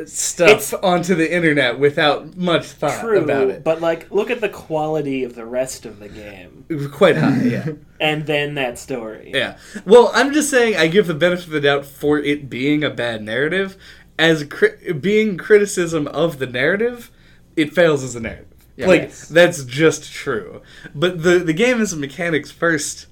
stuff 0.05 0.49
It's- 0.49 0.73
onto 0.73 1.15
the 1.15 1.32
internet 1.34 1.79
without 1.79 2.36
much 2.38 2.65
thought 2.67 2.99
True, 3.01 3.19
about 3.23 3.49
it. 3.49 3.63
but 3.63 3.82
like, 3.82 4.09
look 4.11 4.29
at 4.29 4.41
the 4.41 4.49
quality 4.49 5.23
of 5.23 5.36
the 5.36 5.45
rest 5.45 5.86
of 5.86 5.99
the 5.99 6.09
game, 6.09 6.65
It 6.69 6.75
was 6.75 6.88
quite 6.88 7.17
high, 7.17 7.41
yeah. 7.43 7.65
and 7.99 8.25
then 8.25 8.55
that 8.55 8.77
story. 8.79 9.32
Yeah. 9.34 9.57
Well, 9.86 10.11
I'm 10.13 10.34
just 10.34 10.49
saying 10.49 10.75
I 10.77 10.88
give 10.88 11.07
the 11.07 11.13
benefit 11.13 11.45
of 11.47 11.51
the 11.51 11.61
doubt 11.61 11.86
for 11.86 12.19
it 12.19 12.49
being 12.49 12.84
a 12.84 12.89
bad 12.89 13.23
narrative. 13.23 13.77
As 14.19 14.43
cri- 14.43 14.93
being 14.93 15.38
criticism 15.38 16.07
of 16.07 16.38
the 16.39 16.47
narrative, 16.47 17.09
it 17.55 17.73
fails 17.73 18.03
as 18.03 18.15
a 18.15 18.19
narrative. 18.19 18.47
Yeah. 18.77 18.88
like 18.88 19.01
Yes. 19.01 19.27
that's 19.27 19.63
just 19.65 20.11
true. 20.13 20.61
But 20.95 21.23
the 21.23 21.39
the 21.39 21.53
game 21.53 21.82
is 21.82 21.91
a 21.93 21.97
mechanics 21.97 22.51
first 22.51 23.07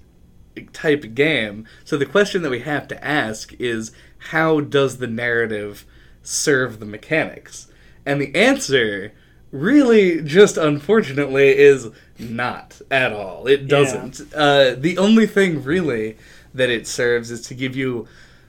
type 0.73 1.13
game. 1.13 1.65
So 1.83 1.97
the 1.97 2.05
question 2.05 2.41
that 2.43 2.49
we 2.49 2.59
have 2.61 2.87
to 2.89 3.05
ask 3.05 3.53
is 3.59 3.91
how 4.31 4.59
does 4.61 4.97
the 4.97 5.07
narrative 5.07 5.85
serve 6.23 6.79
the 6.79 6.85
mechanics? 6.85 7.67
And 8.05 8.21
the 8.21 8.33
answer 8.35 9.13
really 9.51 10.21
just 10.21 10.57
unfortunately 10.57 11.57
is 11.57 11.89
not 12.17 12.81
at 12.91 13.11
all. 13.11 13.47
It 13.47 13.67
doesn't. 13.67 14.21
Uh, 14.33 14.75
the 14.77 14.97
only 14.97 15.25
thing 15.25 15.63
really 15.63 16.17
that 16.53 16.69
it 16.69 16.87
serves 16.87 17.31
is 17.31 17.41
to 17.47 17.53
give 17.53 17.75
you 17.75 18.07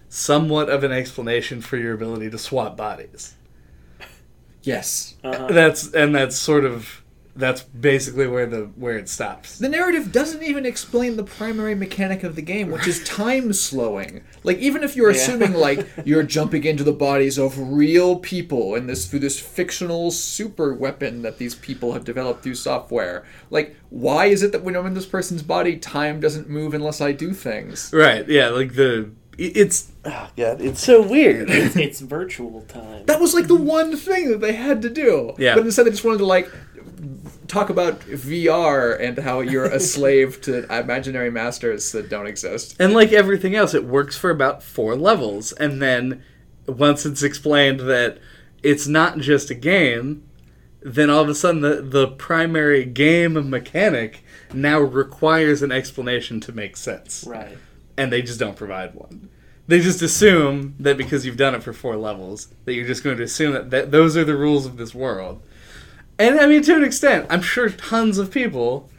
somewhat 0.08 0.68
of 0.68 0.84
an 0.84 0.92
explanation 0.92 1.60
for 1.60 1.76
your 1.76 1.94
ability 1.94 2.30
to 2.30 2.38
swap 2.38 2.76
bodies. 2.76 3.34
Yes. 4.62 5.14
Uh-huh. 5.24 5.46
That's 5.48 5.92
and 5.94 6.14
that's 6.14 6.36
sort 6.36 6.64
of 6.64 6.99
that's 7.41 7.62
basically 7.62 8.26
where 8.26 8.47
the 8.47 8.66
where 8.76 8.97
it 8.97 9.09
stops. 9.09 9.59
The 9.59 9.68
narrative 9.68 10.12
doesn't 10.12 10.43
even 10.43 10.64
explain 10.66 11.16
the 11.16 11.24
primary 11.24 11.74
mechanic 11.74 12.22
of 12.22 12.36
the 12.36 12.43
game, 12.43 12.70
which 12.70 12.86
is 12.86 13.03
time 13.05 13.53
slowing. 13.53 14.22
Like 14.45 14.59
even 14.59 14.84
if 14.84 14.95
you're 14.95 15.11
Yeah. 15.11 15.16
assuming 15.16 15.55
like 15.55 15.86
you're 16.05 16.22
jumping 16.22 16.64
into 16.64 16.84
the 16.84 16.93
bodies 16.93 17.38
of 17.38 17.59
real 17.72 18.16
people 18.20 18.74
in 18.74 18.86
this 18.86 19.07
through 19.07 19.20
this 19.20 19.41
fictional 19.41 20.11
super 20.11 20.74
weapon 20.74 21.22
that 21.22 21.38
these 21.38 21.55
people 21.55 21.95
have 21.95 22.05
developed 22.05 22.43
through 22.43 22.55
software, 22.57 23.24
like 23.51 23.74
why 23.88 24.26
is 24.26 24.43
it 24.43 24.53
that 24.53 24.62
when 24.62 24.76
I'm 24.76 24.86
in 24.86 24.95
this 24.95 25.07
person's 25.07 25.43
body, 25.43 25.76
time 25.76 26.20
doesn't 26.20 26.49
move 26.49 26.74
unless 26.74 27.01
I 27.01 27.12
do 27.12 27.32
things? 27.32 27.91
Right? 27.93 28.28
Yeah, 28.28 28.49
like 28.51 28.74
the 28.74 29.11
it's 29.38 29.91
oh 30.05 30.28
god, 30.36 30.61
it's 30.61 30.82
so 30.84 31.01
weird. 31.01 31.49
It's, 31.49 31.74
it's 31.74 32.01
virtual 32.01 32.61
time. 32.62 33.07
That 33.07 33.20
was 33.20 33.32
like 33.32 33.47
the 33.47 33.55
one 33.55 33.97
thing 33.97 34.28
that 34.28 34.41
they 34.43 34.53
had 34.53 34.82
to 34.82 34.91
do. 34.91 35.34
Yeah. 35.38 35.55
But 35.55 35.64
instead 35.64 35.86
they 35.86 35.91
just 35.91 36.05
wanted 36.05 36.18
to 36.18 36.26
like 36.26 36.51
talk 37.48 37.70
about 37.70 38.01
VR 38.01 38.98
and 39.01 39.18
how 39.18 39.40
you're 39.40 39.64
a 39.64 39.80
slave 39.80 40.40
to 40.42 40.64
imaginary 40.72 41.30
masters 41.30 41.92
that 41.92 42.09
don't 42.09 42.26
exist. 42.26 42.76
And 42.78 42.92
like 42.92 43.12
everything 43.12 43.55
else, 43.55 43.74
it 43.74 43.84
works 43.84 44.16
for 44.16 44.30
about 44.30 44.62
four 44.62 44.94
levels, 44.96 45.53
and 45.53 45.80
then 45.80 46.22
once 46.66 47.05
it's 47.07 47.22
explained 47.22 47.80
that 47.80 48.18
it's 48.62 48.86
not 48.86 49.18
just 49.18 49.51
a 49.51 49.55
game, 49.55 50.22
then 50.82 51.11
all 51.11 51.22
of 51.22 51.28
a 51.28 51.34
sudden 51.34 51.61
the 51.62 51.82
the 51.82 52.09
primary 52.09 52.84
game 52.84 53.48
mechanic 53.51 54.22
now 54.53 54.78
requires 54.80 55.62
an 55.62 55.72
explanation 55.72 56.40
to 56.40 56.53
make 56.53 56.76
sense, 56.76 57.24
Right. 57.26 57.57
and 57.96 58.12
they 58.12 58.22
just 58.22 58.38
don't 58.40 58.57
provide 58.57 58.94
one. 58.94 59.28
They 59.68 59.78
just 59.80 60.03
assume 60.03 60.74
that 60.80 60.96
because 60.96 61.24
you've 61.24 61.36
done 61.36 61.55
it 61.55 61.62
for 61.62 61.72
four 61.72 61.96
levels, 61.96 62.48
that 62.64 62.74
you're 62.74 62.86
just 62.86 63.05
going 63.05 63.16
to 63.18 63.22
assume 63.22 63.53
that, 63.53 63.70
that 63.70 63.90
those 63.92 64.16
are 64.16 64.24
the 64.24 64.36
rules 64.36 64.66
of 64.66 64.76
this 64.78 64.94
world. 64.94 65.42
And 66.20 66.38
I 66.38 66.46
mean, 66.46 66.62
to 66.62 66.76
an 66.76 66.84
extent, 66.84 67.26
I'm 67.30 67.40
sure 67.40 67.70
tons 67.70 68.18
of 68.18 68.30
people, 68.30 68.90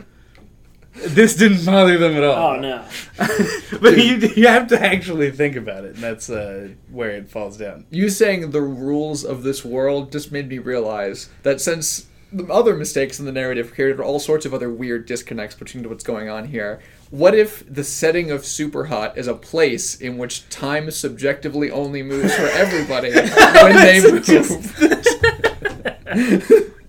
this 0.96 1.36
didn't 1.36 1.64
bother 1.64 2.00
them 2.00 2.16
at 2.18 2.24
all. 2.24 2.56
Oh 2.56 2.60
no. 2.60 2.84
but 3.80 3.96
you, 3.96 4.18
you 4.36 4.48
have 4.48 4.68
to 4.70 4.84
actually 4.84 5.30
think 5.30 5.56
about 5.56 5.86
it, 5.86 5.94
and 5.94 6.04
that's 6.04 6.32
uh, 6.32 6.70
where 6.90 7.12
it 7.12 7.30
falls 7.30 7.58
down. 7.58 7.86
You 7.92 8.10
saying 8.10 8.50
the 8.50 8.62
rules 8.62 9.24
of 9.24 9.44
this 9.44 9.64
world 9.64 10.12
just 10.12 10.32
made 10.32 10.50
me 10.50 10.58
realize 10.58 11.30
that 11.44 11.62
since 11.62 12.08
the 12.34 12.52
other 12.52 12.76
mistakes 12.76 13.20
in 13.20 13.26
the 13.26 13.32
narrative 13.32 13.72
created 13.72 14.00
all 14.00 14.18
sorts 14.18 14.48
of 14.48 14.54
other 14.56 14.72
weird 14.72 15.06
disconnects 15.06 15.56
between 15.56 15.88
what's 15.88 16.04
going 16.04 16.28
on 16.30 16.48
here. 16.48 16.80
What 17.12 17.36
if 17.36 17.64
the 17.72 17.84
setting 17.84 18.32
of 18.32 18.46
Super 18.46 18.86
Hot 18.86 19.18
is 19.18 19.28
a 19.28 19.34
place 19.34 20.00
in 20.00 20.18
which 20.18 20.48
time 20.50 20.90
subjectively 20.92 21.70
only 21.70 22.02
moves 22.02 22.34
for 22.34 22.48
everybody 22.48 23.12
when 23.12 23.76
they 23.76 24.02
move? 24.02 24.26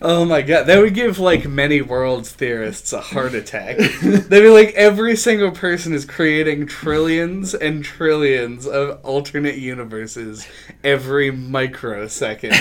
Oh 0.00 0.24
my 0.26 0.42
god, 0.42 0.64
that 0.64 0.78
would 0.78 0.94
give 0.94 1.18
like 1.18 1.46
many 1.46 1.80
worlds 1.80 2.30
theorists 2.30 2.92
a 2.92 3.00
heart 3.00 3.34
attack. 3.34 3.78
They'd 3.78 4.28
be 4.28 4.48
like, 4.48 4.74
every 4.74 5.16
single 5.16 5.52
person 5.52 5.94
is 5.94 6.04
creating 6.04 6.66
trillions 6.66 7.54
and 7.54 7.82
trillions 7.82 8.66
of 8.66 9.00
alternate 9.04 9.56
universes 9.56 10.46
every 10.84 11.30
microsecond. 11.30 12.54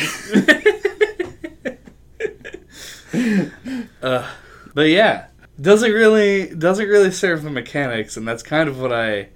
uh, 4.01 4.31
but 4.73 4.89
yeah, 4.89 5.27
doesn't 5.59 5.91
really 5.91 6.55
doesn't 6.55 6.87
really 6.87 7.11
serve 7.11 7.43
the 7.43 7.49
mechanics, 7.49 8.15
and 8.15 8.25
that's 8.27 8.43
kind 8.43 8.69
of 8.69 8.79
what 8.79 8.93
I. 8.93 9.29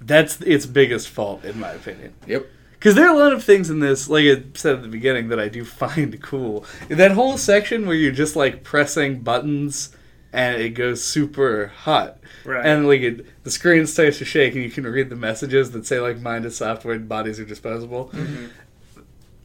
That's 0.00 0.40
its 0.40 0.66
biggest 0.66 1.08
fault, 1.08 1.44
in 1.44 1.60
my 1.60 1.70
opinion. 1.70 2.14
yep. 2.26 2.46
Because 2.82 2.96
there 2.96 3.06
are 3.06 3.14
a 3.14 3.16
lot 3.16 3.32
of 3.32 3.44
things 3.44 3.70
in 3.70 3.78
this, 3.78 4.08
like 4.08 4.24
I 4.24 4.42
said 4.54 4.74
at 4.74 4.82
the 4.82 4.88
beginning, 4.88 5.28
that 5.28 5.38
I 5.38 5.46
do 5.46 5.64
find 5.64 6.20
cool. 6.20 6.66
That 6.88 7.12
whole 7.12 7.38
section 7.38 7.86
where 7.86 7.94
you're 7.94 8.10
just 8.10 8.34
like 8.34 8.64
pressing 8.64 9.20
buttons 9.20 9.94
and 10.32 10.60
it 10.60 10.70
goes 10.70 11.00
super 11.00 11.68
hot. 11.68 12.18
Right. 12.44 12.66
And 12.66 12.88
like 12.88 13.02
it, 13.02 13.44
the 13.44 13.52
screen 13.52 13.86
starts 13.86 14.18
to 14.18 14.24
shake 14.24 14.56
and 14.56 14.64
you 14.64 14.70
can 14.70 14.84
read 14.84 15.10
the 15.10 15.14
messages 15.14 15.70
that 15.70 15.86
say 15.86 16.00
like 16.00 16.18
mind 16.18 16.44
is 16.44 16.56
software 16.56 16.96
and 16.96 17.08
bodies 17.08 17.38
are 17.38 17.44
disposable. 17.44 18.06
Mm-hmm. 18.08 18.46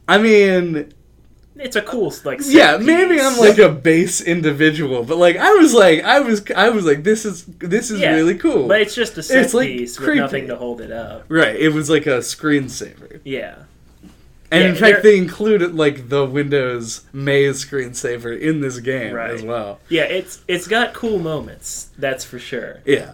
I 0.08 0.18
mean, 0.18 0.92
It's 1.58 1.76
a 1.76 1.82
cool 1.82 2.12
like. 2.24 2.40
yeah, 2.44 2.76
maybe 2.76 3.14
piece. 3.16 3.24
I'm 3.24 3.38
like 3.38 3.58
a 3.58 3.68
base 3.68 4.20
individual, 4.20 5.02
but 5.02 5.18
like 5.18 5.36
I 5.36 5.50
was 5.54 5.74
like 5.74 6.02
I 6.04 6.20
was 6.20 6.42
I 6.56 6.68
was 6.70 6.84
like 6.84 7.02
this 7.04 7.24
is 7.24 7.44
this 7.46 7.90
is 7.90 8.00
Yeah, 8.00 8.14
really 8.14 8.36
cool. 8.36 8.68
But 8.68 8.80
it's 8.80 8.94
just 8.94 9.18
a 9.18 9.22
set 9.22 9.44
It's, 9.44 9.54
like, 9.54 9.68
piece 9.68 9.96
creepy. 9.96 10.12
with 10.12 10.18
nothing 10.20 10.46
to 10.48 10.56
hold 10.56 10.80
it 10.80 10.92
up. 10.92 11.24
right, 11.28 11.56
it 11.56 11.70
was 11.70 11.90
like 11.90 12.06
a 12.06 12.18
screensaver. 12.18 13.20
Yeah. 13.24 13.56
And 14.50 14.62
Yeah, 14.62 14.68
in 14.70 14.76
fact, 14.76 15.02
they 15.02 15.18
included 15.18 15.74
like 15.74 16.08
the 16.08 16.24
Windows 16.24 17.02
Maze 17.12 17.62
screensaver 17.66 18.38
in 18.40 18.60
this 18.62 18.78
game 18.78 19.12
Right. 19.14 19.30
as 19.30 19.42
well. 19.42 19.78
Yeah, 19.90 20.04
it's 20.04 20.40
it's 20.48 20.66
got 20.66 20.94
cool 20.94 21.18
moments. 21.18 21.90
That's 21.98 22.24
for 22.24 22.38
sure. 22.38 22.80
Yeah. 22.86 23.12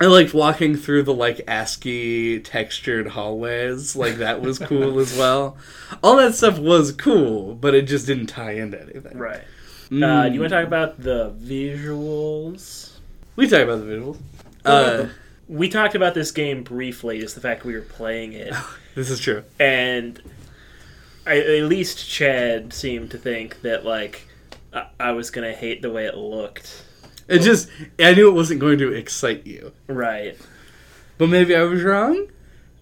I 0.00 0.06
liked 0.06 0.34
walking 0.34 0.76
through 0.76 1.04
the 1.04 1.14
like 1.14 1.40
ASCII 1.46 2.40
textured 2.40 3.08
hallways. 3.08 3.94
Like 3.94 4.16
that 4.16 4.40
was 4.40 4.58
cool 4.58 4.98
as 4.98 5.14
well. 5.18 5.56
All 6.02 6.16
that 6.16 6.34
stuff 6.34 6.58
was 6.58 6.92
cool, 6.92 7.54
but 7.54 7.74
it 7.74 7.82
just 7.82 8.06
didn't 8.06 8.26
tie 8.26 8.52
into 8.52 8.80
anything. 8.80 9.16
Right. 9.16 9.42
Mm. 9.90 10.02
Uh, 10.02 10.28
do 10.28 10.34
you 10.34 10.40
want 10.40 10.50
to 10.50 10.56
talk 10.56 10.66
about 10.66 11.00
the 11.00 11.30
visuals? 11.40 12.90
we 13.36 13.48
talk 13.48 13.60
about 13.62 13.80
the 13.80 13.86
visuals. 13.86 14.18
about 14.60 15.00
Uh. 15.00 15.08
We 15.46 15.68
talked 15.68 15.94
about 15.94 16.14
this 16.14 16.30
game 16.30 16.62
briefly, 16.62 17.20
just 17.20 17.34
the 17.34 17.40
fact 17.42 17.64
we 17.64 17.74
were 17.74 17.82
playing 17.82 18.32
it, 18.32 18.54
this 18.94 19.10
is 19.10 19.20
true. 19.20 19.44
and 19.60 20.20
I, 21.26 21.38
at 21.38 21.64
least 21.64 22.08
Chad 22.08 22.72
seemed 22.72 23.10
to 23.10 23.18
think 23.18 23.60
that 23.60 23.84
like 23.84 24.26
I, 24.72 24.86
I 24.98 25.10
was 25.12 25.30
gonna 25.30 25.52
hate 25.52 25.82
the 25.82 25.90
way 25.90 26.06
it 26.06 26.16
looked. 26.16 26.83
It 27.28 27.40
just 27.40 27.68
I 27.98 28.14
knew 28.14 28.28
it 28.28 28.34
wasn't 28.34 28.60
going 28.60 28.78
to 28.78 28.92
excite 28.92 29.46
you, 29.46 29.72
Right. 29.86 30.36
but 31.18 31.28
maybe 31.28 31.54
I 31.54 31.62
was 31.62 31.82
wrong. 31.82 32.28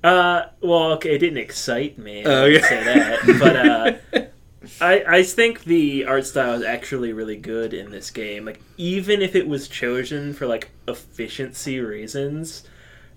Uh, 0.02 0.46
well, 0.60 0.92
okay, 0.94 1.14
it 1.14 1.18
didn't 1.18 1.38
excite 1.38 1.96
me. 1.96 2.24
I 2.24 2.28
Oh, 2.28 2.42
wouldn't 2.44 2.64
say 2.64 2.82
that, 2.84 4.00
but 4.12 4.20
uh, 4.20 4.24
I 4.80 5.04
I 5.18 5.22
think 5.22 5.62
the 5.64 6.06
art 6.06 6.26
style 6.26 6.54
is 6.54 6.64
actually 6.64 7.12
really 7.12 7.36
good 7.36 7.72
in 7.72 7.90
this 7.92 8.10
game. 8.10 8.44
Like, 8.44 8.60
even 8.76 9.22
if 9.22 9.36
it 9.36 9.46
was 9.46 9.68
chosen 9.68 10.32
for 10.34 10.46
like 10.48 10.70
efficiency 10.88 11.78
reasons, 11.78 12.64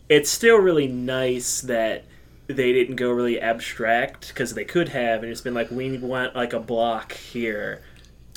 it's 0.09 0.29
still 0.29 0.57
really 0.57 0.87
nice 0.87 1.61
that 1.61 2.03
they 2.47 2.71
didn't 2.71 2.97
go 2.97 3.09
really 3.09 3.41
abstract 3.41 4.27
because 4.27 4.53
they 4.53 4.65
could 4.65 4.89
have 4.89 5.23
and 5.23 5.31
just 5.31 5.43
been 5.43 5.55
like, 5.55 5.71
we 5.71 5.97
want 5.97 6.35
like 6.35 6.53
a 6.53 6.59
block 6.59 7.13
here. 7.13 7.81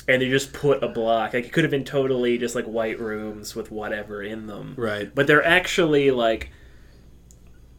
And 0.09 0.21
they 0.21 0.29
just 0.29 0.51
put 0.51 0.83
a 0.83 0.87
block. 0.89 1.33
Like 1.33 1.45
it 1.45 1.53
could 1.53 1.63
have 1.63 1.71
been 1.71 1.85
totally 1.85 2.37
just 2.37 2.55
like 2.55 2.65
white 2.65 2.99
rooms 2.99 3.55
with 3.55 3.69
whatever 3.71 4.21
in 4.23 4.47
them 4.47 4.73
Right. 4.77 5.13
but 5.13 5.27
they're 5.27 5.45
actually 5.45 6.11
like 6.11 6.49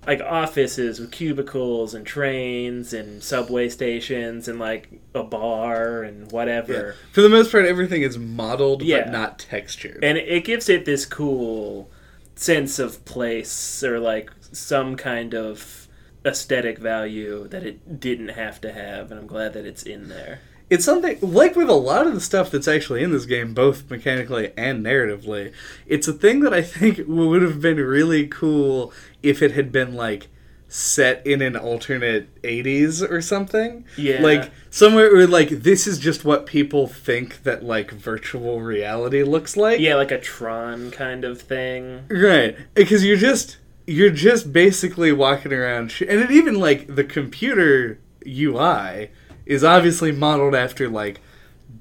like 0.07 0.21
offices 0.23 0.99
with 0.99 1.11
cubicles 1.13 1.93
and 1.93 2.07
trains 2.07 2.95
and 2.95 3.23
subway 3.23 3.69
stations 3.69 4.49
and 4.49 4.59
like 4.59 4.89
a 5.15 5.23
bar 5.23 6.03
and 6.03 6.33
whatever. 6.33 6.95
For 7.13 7.21
the 7.21 7.29
most 7.29 7.53
part, 7.53 7.67
everything 7.67 8.01
is 8.03 8.17
modeled 8.17 8.83
Yeah. 8.83 9.03
but 9.05 9.13
not 9.13 9.39
textured. 9.39 10.03
And 10.03 10.17
it 10.17 10.45
gives 10.45 10.71
it 10.71 10.87
this 10.87 11.05
cool 11.05 11.91
sense 12.35 12.79
of 12.79 13.05
place 13.05 13.85
or 13.85 14.01
like 14.01 14.31
some 14.53 14.97
kind 14.97 15.35
of 15.35 15.87
aesthetic 16.25 16.79
value 16.79 17.47
that 17.49 17.63
it 17.63 18.01
didn't 18.01 18.29
have 18.29 18.61
to 18.63 18.73
have 18.73 19.11
and 19.11 19.21
I'm 19.21 19.27
glad 19.27 19.53
that 19.53 19.67
it's 19.67 19.83
in 19.83 20.09
there. 20.09 20.41
It's 20.71 20.85
something 20.85 21.19
like 21.21 21.57
with 21.57 21.69
a 21.69 21.75
lot 21.75 22.07
of 22.07 22.15
the 22.15 22.21
stuff 22.21 22.51
that's 22.51 22.69
actually 22.69 23.03
in 23.03 23.11
this 23.11 23.27
game, 23.27 23.53
both 23.53 23.91
mechanically 23.91 24.53
and 24.57 24.87
narratively. 24.87 25.53
It's 25.87 26.07
a 26.07 26.13
thing 26.13 26.41
that 26.41 26.55
I 26.55 26.63
think 26.63 27.01
would 27.07 27.43
have 27.43 27.61
been 27.61 27.79
really 27.79 28.29
cool 28.29 28.93
if 29.23 29.43
it 29.43 29.53
had 29.53 29.73
been 29.73 29.95
like 29.95 30.29
set 30.69 31.27
in 31.27 31.43
an 31.43 31.57
alternate 31.57 32.29
80s 32.43 33.03
or 33.11 33.21
something. 33.21 33.85
Yeah. 33.97 34.23
Like 34.23 34.53
somewhere 34.71 35.13
where 35.13 35.27
like 35.27 35.49
this 35.49 35.89
is 35.89 35.99
just 35.99 36.25
what 36.25 36.47
people 36.47 36.87
think 36.87 37.43
that 37.43 37.65
like 37.65 37.91
virtual 37.91 38.61
reality 38.61 39.25
looks 39.25 39.57
like. 39.57 39.81
Yeah, 39.81 39.97
like 39.97 40.13
a 40.13 40.21
Tron 40.21 40.93
kind 40.93 41.25
of 41.25 41.43
thing. 41.43 42.05
Right, 42.09 42.57
because 42.75 43.05
you're 43.05 43.17
just 43.17 43.57
you're 43.87 44.11
just 44.11 44.53
basically 44.53 45.11
walking 45.11 45.53
around, 45.53 45.91
sh- 45.91 46.03
and 46.03 46.21
it 46.21 46.31
even 46.31 46.61
like 46.61 46.95
the 46.95 47.03
computer 47.03 47.99
UI 48.25 49.11
is 49.47 49.65
obviously 49.65 50.13
modeled 50.13 50.55
after 50.55 50.89
like 50.89 51.21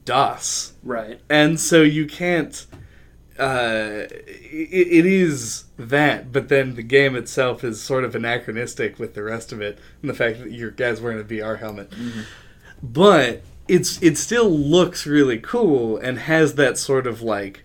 DOS, 0.05 0.73
Right. 0.83 1.19
and 1.29 1.59
so 1.59 1.81
you 1.81 2.05
can't. 2.05 2.65
Uh, 3.37 4.03
it, 4.11 4.87
it 4.99 5.05
is 5.05 5.63
that, 5.77 6.31
but 6.33 6.49
then 6.49 6.75
the 6.75 6.83
game 6.83 7.15
itself 7.15 7.63
is 7.63 7.81
sort 7.81 8.03
of 8.03 8.13
anachronistic 8.13 8.99
with 8.99 9.13
the 9.13 9.23
rest 9.23 9.53
of 9.53 9.61
it, 9.61 9.79
and 10.01 10.09
the 10.09 10.13
fact 10.13 10.39
that 10.39 10.51
your 10.51 10.71
guy's 10.71 10.99
wearing 10.99 11.19
a 11.19 11.23
VR 11.23 11.57
helmet. 11.59 11.89
But 12.81 13.41
it's 13.67 14.01
it 14.01 14.17
still 14.17 14.49
looks 14.49 15.05
really 15.05 15.37
cool 15.39 15.97
and 15.97 16.19
has 16.19 16.55
that 16.55 16.77
sort 16.77 17.05
of 17.07 17.21
like 17.21 17.63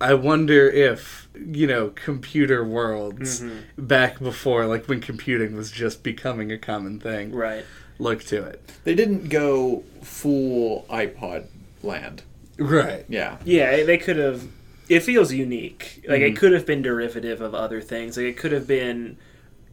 I 0.00 0.14
wonder 0.14 0.68
if 0.68 1.28
you 1.34 1.66
know 1.66 1.90
computer 1.90 2.64
worlds 2.64 3.42
back 3.76 4.18
before 4.20 4.66
like 4.66 4.86
when 4.88 5.00
computing 5.00 5.56
was 5.56 5.70
just 5.70 6.02
becoming 6.02 6.52
a 6.52 6.58
common 6.58 7.00
thing 7.00 7.32
Right. 7.32 7.64
Look 8.02 8.22
to 8.24 8.42
it 8.42 8.60
They 8.84 8.94
didn't 8.94 9.28
go 9.28 9.82
full 10.02 10.84
iPod 10.90 11.46
land. 11.82 12.22
right 12.58 13.04
Yeah. 13.08 13.38
Yeah, 13.44 13.84
they 13.84 13.98
could 13.98 14.16
have. 14.16 14.42
It 14.88 15.00
feels 15.00 15.32
unique. 15.32 16.02
Like 16.08 16.20
Mm-hmm. 16.20 16.34
it 16.34 16.36
could 16.36 16.52
have 16.52 16.66
been 16.66 16.82
derivative 16.82 17.40
of 17.40 17.54
other 17.54 17.80
things. 17.80 18.16
Like 18.16 18.26
it 18.26 18.36
could 18.36 18.52
have 18.52 18.66
been. 18.66 19.16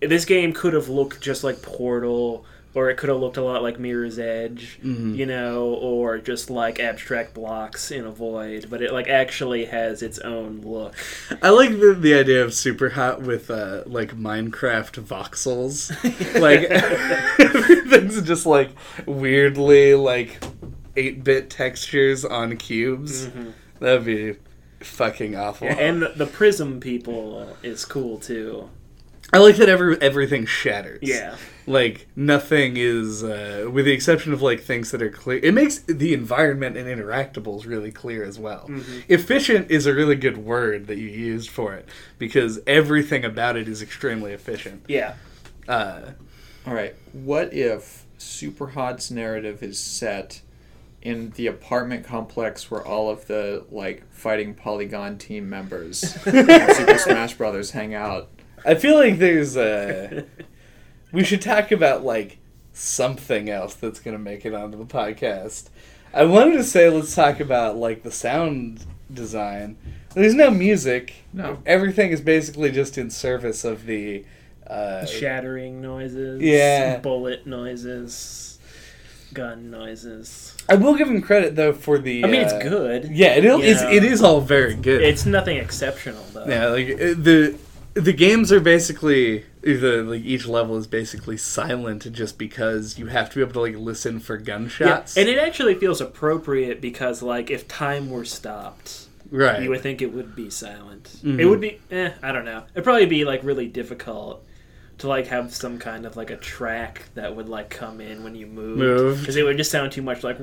This 0.01 0.23
game 0.25 0.53
could 0.53 0.73
have 0.73 0.87
looked 0.87 1.19
just 1.21 1.43
like 1.43 1.61
Portal, 1.61 2.45
or 2.79 2.89
it 2.89 2.95
could 2.95 3.09
have 3.09 3.19
looked 3.19 3.35
a 3.37 3.43
lot 3.43 3.61
like 3.61 3.77
Mirror's 3.79 4.17
Edge, 4.17 4.79
Mm-hmm. 4.83 5.15
you 5.15 5.25
know, 5.25 5.65
or 5.73 6.17
just 6.17 6.49
like 6.49 6.79
abstract 6.79 7.33
blocks 7.33 7.91
in 7.91 8.05
a 8.05 8.11
void. 8.11 8.67
But 8.69 8.81
it 8.81 8.93
like 8.93 9.09
actually 9.09 9.65
has 9.65 10.01
its 10.01 10.17
own 10.19 10.61
look. 10.61 10.95
I 11.41 11.49
like 11.49 11.71
the, 11.71 11.93
the 11.99 12.13
idea 12.13 12.43
of 12.43 12.53
super 12.53 12.89
hot 12.89 13.21
with 13.21 13.49
uh, 13.51 13.83
like 13.85 14.15
Minecraft 14.15 15.03
voxels 15.03 15.89
like 16.41 16.61
everything's 17.39 18.21
just 18.21 18.45
like 18.45 18.69
weirdly 19.05 19.93
like 19.95 20.39
8-bit 20.95 21.49
textures 21.49 22.23
on 22.25 22.57
cubes 22.57 23.29
that'd 23.79 24.05
be 24.05 24.35
fucking 24.81 25.35
awful 25.35 25.67
And 25.67 26.01
the, 26.01 26.09
the 26.09 26.25
Prism 26.25 26.79
people 26.79 27.55
is 27.63 27.85
cool 27.85 28.17
too. 28.17 28.69
I 29.31 29.37
like 29.37 29.57
that 29.57 29.69
every 29.69 30.01
everything 30.01 30.45
shatters. 30.45 30.99
Yeah. 31.01 31.35
like 31.67 32.07
nothing 32.15 32.73
is 32.77 33.23
uh, 33.23 33.67
with 33.71 33.85
the 33.85 33.91
exception 33.91 34.33
of 34.33 34.41
like 34.41 34.59
things 34.61 34.89
that 34.91 35.01
are 35.03 35.09
clear 35.11 35.39
it 35.43 35.53
makes 35.53 35.79
the 35.79 36.13
environment 36.13 36.75
and 36.77 36.87
interactables 36.87 37.67
really 37.67 37.91
clear 37.91 38.23
as 38.23 38.39
well 38.39 38.65
Mm-hmm. 38.67 38.99
efficient 39.07 39.69
is 39.69 39.85
a 39.85 39.93
really 39.93 40.15
good 40.15 40.37
word 40.37 40.87
that 40.87 40.97
you 40.97 41.07
used 41.07 41.49
for 41.51 41.75
it 41.75 41.87
because 42.17 42.59
everything 42.65 43.23
about 43.23 43.55
it 43.55 43.67
is 43.67 43.81
extremely 43.83 44.31
efficient 44.33 44.83
Yeah. 44.87 45.13
uh, 45.67 46.01
All 46.65 46.73
right. 46.73 46.95
What 47.13 47.53
if 47.53 48.05
Super 48.17 48.67
Hot's 48.67 49.11
narrative 49.11 49.61
is 49.61 49.79
set 49.79 50.41
in 51.01 51.29
the 51.31 51.47
apartment 51.47 52.03
complex 52.05 52.69
where 52.71 52.85
all 52.85 53.09
of 53.09 53.27
the 53.27 53.63
like 53.71 54.03
fighting 54.11 54.53
Polygon 54.55 55.17
team 55.19 55.47
members 55.49 56.03
in 56.25 56.73
Super 56.73 56.97
Smash 56.97 57.35
Brothers 57.35 57.71
hang 57.71 57.93
out? 57.93 58.27
I 58.65 58.75
feel 58.75 58.95
like 58.97 59.17
there's 59.19 59.55
a. 59.57 60.25
we 61.11 61.23
should 61.23 61.41
talk 61.41 61.71
about 61.71 62.03
like 62.03 62.37
something 62.73 63.49
else 63.49 63.73
that's 63.75 63.99
gonna 63.99 64.17
make 64.19 64.45
it 64.45 64.53
onto 64.53 64.77
the 64.77 64.85
podcast 64.85 65.69
i 66.13 66.23
wanted 66.23 66.53
to 66.53 66.63
say 66.63 66.89
let's 66.89 67.13
talk 67.15 67.39
about 67.39 67.75
like 67.75 68.03
the 68.03 68.11
sound 68.11 68.85
design 69.13 69.75
there's 70.13 70.33
no 70.35 70.49
music 70.51 71.13
No. 71.33 71.57
everything 71.65 72.11
is 72.11 72.21
basically 72.21 72.71
just 72.71 72.97
in 72.97 73.09
service 73.09 73.63
of 73.63 73.85
the 73.85 74.25
uh, 74.67 75.03
Shattering 75.07 75.81
noises. 75.81 76.39
Yeah. 76.43 76.97
Bullet 76.99 77.47
noises. 77.47 78.59
Gun 79.33 79.71
noises. 79.71 80.55
I 80.69 80.75
will 80.75 80.93
give 80.95 81.07
him 81.07 81.23
credit 81.23 81.55
though 81.55 81.73
for 81.73 81.97
the. 81.97 82.23
I 82.23 82.27
mean, 82.27 82.41
uh, 82.41 82.45
it's 82.45 82.63
good. 82.69 83.05
Yeah, 83.05 83.29
it 83.33 83.45
is. 83.45 83.81
It 83.81 84.03
is 84.03 84.21
all 84.21 84.41
very 84.41 84.75
good. 84.75 85.01
It's 85.01 85.25
nothing 85.25 85.57
exceptional 85.57 86.23
though. 86.33 86.45
yeah, 86.45 86.67
like 86.67 86.87
uh, 86.89 87.15
the 87.17 87.57
the 87.93 88.13
games 88.13 88.51
are 88.51 88.59
basically 88.59 89.45
the 89.61 90.03
like 90.07 90.21
each 90.23 90.45
level 90.47 90.77
is 90.77 90.87
basically 90.87 91.37
silent 91.37 92.09
just 92.13 92.37
because 92.37 92.97
you 92.97 93.07
have 93.07 93.29
to 93.29 93.35
be 93.35 93.41
able 93.41 93.53
to 93.53 93.59
like 93.61 93.75
listen 93.75 94.19
for 94.19 94.37
Yeah, 94.37 94.43
gunshots. 94.45 95.17
and 95.17 95.27
it 95.27 95.37
actually 95.37 95.75
feels 95.75 95.99
appropriate 95.99 96.79
because, 96.81 97.21
like, 97.21 97.49
if 97.51 97.67
time 97.67 98.09
were 98.09 98.23
stopped, 98.25 99.07
right. 99.31 99.61
you 99.61 99.69
would 99.69 99.81
think 99.81 100.01
it 100.01 100.13
would 100.13 100.35
be 100.35 100.49
silent. 100.49 101.09
Mhm. 101.23 101.39
It 101.39 101.45
would 101.45 101.59
be, 101.61 101.79
eh, 101.91 102.11
I 102.23 102.31
don't 102.31 102.45
know. 102.45 102.63
It'd 102.73 102.83
probably 102.83 103.05
be 103.07 103.25
like 103.25 103.43
really 103.43 103.67
difficult 103.67 104.45
to 104.99 105.07
like 105.07 105.27
have 105.27 105.53
some 105.53 105.77
kind 105.79 106.05
of 106.05 106.15
like 106.17 106.29
a 106.29 106.37
track 106.37 107.03
that 107.15 107.35
would 107.35 107.49
like 107.49 107.69
come 107.69 107.99
in 108.01 108.23
when 108.23 108.35
you 108.35 108.45
move, 108.47 108.77
Moved. 108.77 109.21
because 109.21 109.35
it 109.35 109.43
would 109.43 109.57
just 109.57 109.71
sound 109.71 109.91
too 109.91 110.01
much 110.01 110.23
like. 110.23 110.37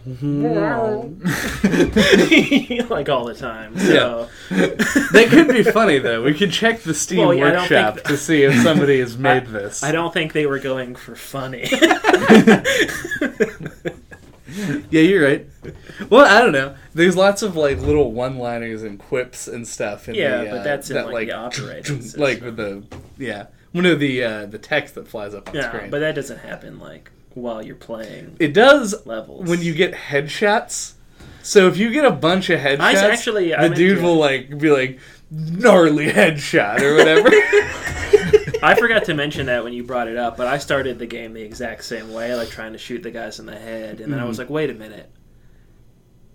like 2.90 3.08
all 3.08 3.26
the 3.26 3.36
time. 3.38 3.78
So 3.78 4.28
that 4.48 5.26
could 5.28 5.48
be 5.48 5.62
funny 5.62 5.98
though. 5.98 6.22
We 6.22 6.32
could 6.34 6.50
check 6.52 6.80
the 6.82 6.94
Steam 6.94 7.18
Well, 7.18 7.34
yeah, 7.34 7.46
I 7.46 7.50
don't 7.50 7.68
think 7.68 7.70
Workshop 7.70 7.94
th- 7.96 8.06
to 8.06 8.16
see 8.16 8.42
if 8.44 8.54
somebody 8.62 9.00
has 9.00 9.18
made 9.28 9.46
this. 9.46 9.82
I 9.82 9.92
don't 9.92 10.12
think 10.14 10.32
they 10.32 10.46
were 10.46 10.58
going 10.58 10.94
for 10.94 11.14
funny. 11.14 11.68
Yeah, 14.90 15.02
you're 15.02 15.24
right. 15.24 15.46
Well, 16.08 16.26
I 16.26 16.40
don't 16.40 16.50
know. 16.50 16.74
There's 16.92 17.16
lots 17.16 17.42
of 17.42 17.54
like 17.54 17.78
little 17.78 18.10
one-liners 18.10 18.82
and 18.82 18.98
quips 18.98 19.46
and 19.46 19.66
stuff. 19.66 20.08
In 20.08 20.16
Yeah, 20.16 20.42
the, 20.42 20.50
but 20.50 20.58
uh, 20.58 20.62
that's 20.64 20.90
in, 20.90 20.96
that, 20.96 21.08
like, 21.10 21.28
the 21.28 21.34
operating 21.34 22.02
system. 22.02 22.20
like 22.20 22.40
with 22.42 22.56
the 22.56 22.82
yeah, 23.16 23.46
one 23.70 23.86
of 23.86 24.00
the 24.00 24.24
uh, 24.24 24.46
the 24.46 24.58
text 24.58 24.96
that 24.96 25.06
flies 25.06 25.34
up 25.34 25.48
on 25.48 25.54
yeah, 25.54 25.68
screen. 25.68 25.88
but 25.90 26.00
that 26.00 26.16
doesn't 26.16 26.38
happen 26.38 26.80
like 26.80 27.12
while 27.34 27.64
you're 27.64 27.76
playing 27.76 28.36
it 28.40 28.52
does 28.52 29.06
levels. 29.06 29.48
when 29.48 29.62
you 29.62 29.72
get 29.74 29.92
headshots. 29.94 30.94
So 31.42 31.68
if 31.68 31.76
you 31.78 31.90
get 31.90 32.04
a 32.04 32.10
bunch 32.10 32.50
of 32.50 32.60
headshots, 32.60 32.80
I 32.80 32.92
actually- 33.10 33.50
the 33.52 33.68
dude 33.70 34.02
will 34.02 34.16
like 34.16 34.58
be 34.58 34.70
like 34.70 34.98
gnarly 35.30 36.08
headshot 36.08 36.80
or 36.82 36.96
whatever. 36.96 37.28
I 38.62 38.74
forgot 38.74 39.04
to 39.04 39.14
mention 39.14 39.46
that 39.46 39.64
when 39.64 39.72
you 39.72 39.82
brought 39.84 40.06
it 40.08 40.16
up, 40.18 40.36
but 40.36 40.46
I 40.46 40.58
started 40.58 40.98
the 40.98 41.06
game 41.06 41.32
the 41.32 41.40
exact 41.42 41.84
same 41.84 42.12
way, 42.12 42.34
like 42.34 42.50
trying 42.50 42.72
to 42.72 42.78
shoot 42.78 43.02
the 43.02 43.10
guys 43.10 43.38
in 43.38 43.46
the 43.46 43.56
head, 43.58 44.00
and 44.00 44.12
then 44.12 44.20
I 44.20 44.24
was 44.24 44.36
Mhm. 44.36 44.40
like, 44.40 44.50
wait 44.50 44.68
a 44.70 44.74
minute. 44.74 45.10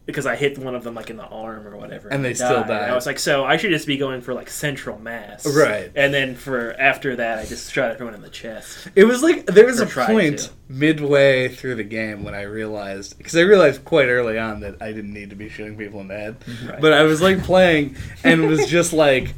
Because 0.06 0.28
I 0.28 0.36
hit 0.36 0.60
one 0.60 0.76
of 0.76 0.84
them 0.84 0.94
like 0.94 1.10
in 1.10 1.18
the 1.18 1.26
arm 1.26 1.68
or 1.68 1.76
whatever, 1.78 2.10
And 2.10 2.24
they 2.24 2.36
still 2.36 2.60
died. 2.62 2.68
died. 2.68 2.90
I 2.92 2.94
was 2.94 3.08
like, 3.08 3.18
so 3.18 3.44
I 3.44 3.58
should 3.58 3.72
just 3.72 3.88
be 3.88 3.98
going 3.98 4.22
for 4.22 4.36
like 4.36 4.52
central 4.52 5.00
mass, 5.00 5.48
Right. 5.48 5.92
And 5.96 6.14
then 6.14 6.36
for 6.36 6.74
after 6.80 7.16
that, 7.16 7.40
I 7.40 7.46
just 7.46 7.74
shot 7.74 7.90
everyone 7.92 8.14
in 8.14 8.22
the 8.22 8.30
chest. 8.30 8.88
It 8.96 9.06
was 9.06 9.24
like 9.24 9.48
there 9.48 9.66
was 9.66 9.82
Or 9.82 9.86
a 9.86 10.06
point 10.06 10.38
to. 10.40 10.50
midway 10.70 11.48
through 11.48 11.76
the 11.76 11.84
game 11.84 12.24
when 12.24 12.36
I 12.36 12.44
realized 12.44 13.18
because 13.18 13.36
I 13.36 13.42
realized 13.42 13.84
quite 13.84 14.08
early 14.08 14.38
on 14.38 14.60
that 14.60 14.80
I 14.80 14.92
didn't 14.92 15.12
need 15.14 15.32
to 15.32 15.36
be 15.36 15.50
shooting 15.50 15.76
people 15.78 16.00
in 16.02 16.08
the 16.08 16.16
head, 16.18 16.36
Right. 16.68 16.80
but 16.80 16.94
I 16.94 17.02
was 17.04 17.22
like 17.24 17.44
playing 17.44 17.96
and 18.24 18.44
it 18.44 18.48
was 18.48 18.68
just 18.68 18.94
like, 19.06 19.34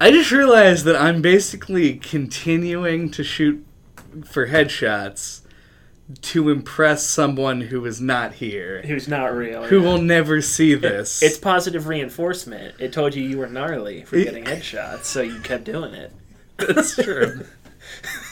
I 0.00 0.10
just 0.12 0.30
realized 0.30 0.84
that 0.84 0.94
I'm 0.96 1.22
basically 1.22 1.94
continuing 1.96 3.10
to 3.10 3.22
shoot 3.24 3.64
for 4.24 4.46
headshots 4.48 5.40
to 6.20 6.50
impress 6.50 7.06
someone 7.06 7.60
who 7.62 7.84
is 7.86 8.00
not 8.00 8.34
here, 8.34 8.82
Who's 8.82 9.08
not 9.08 9.34
real? 9.34 9.64
who 9.64 9.80
yeah. 9.80 9.86
will 9.88 9.98
never 10.02 10.40
see 10.42 10.74
this. 10.74 11.22
It's 11.22 11.38
positive 11.38 11.86
reinforcement. 11.86 12.74
It 12.78 12.92
told 12.92 13.14
you 13.14 13.22
you 13.22 13.38
were 13.38 13.46
gnarly 13.48 14.02
for 14.04 14.16
getting 14.16 14.44
headshots, 14.44 15.04
so 15.04 15.22
you 15.22 15.40
kept 15.40 15.64
doing 15.64 15.94
it. 15.94 16.12
That's 16.58 16.94
true. 17.02 17.44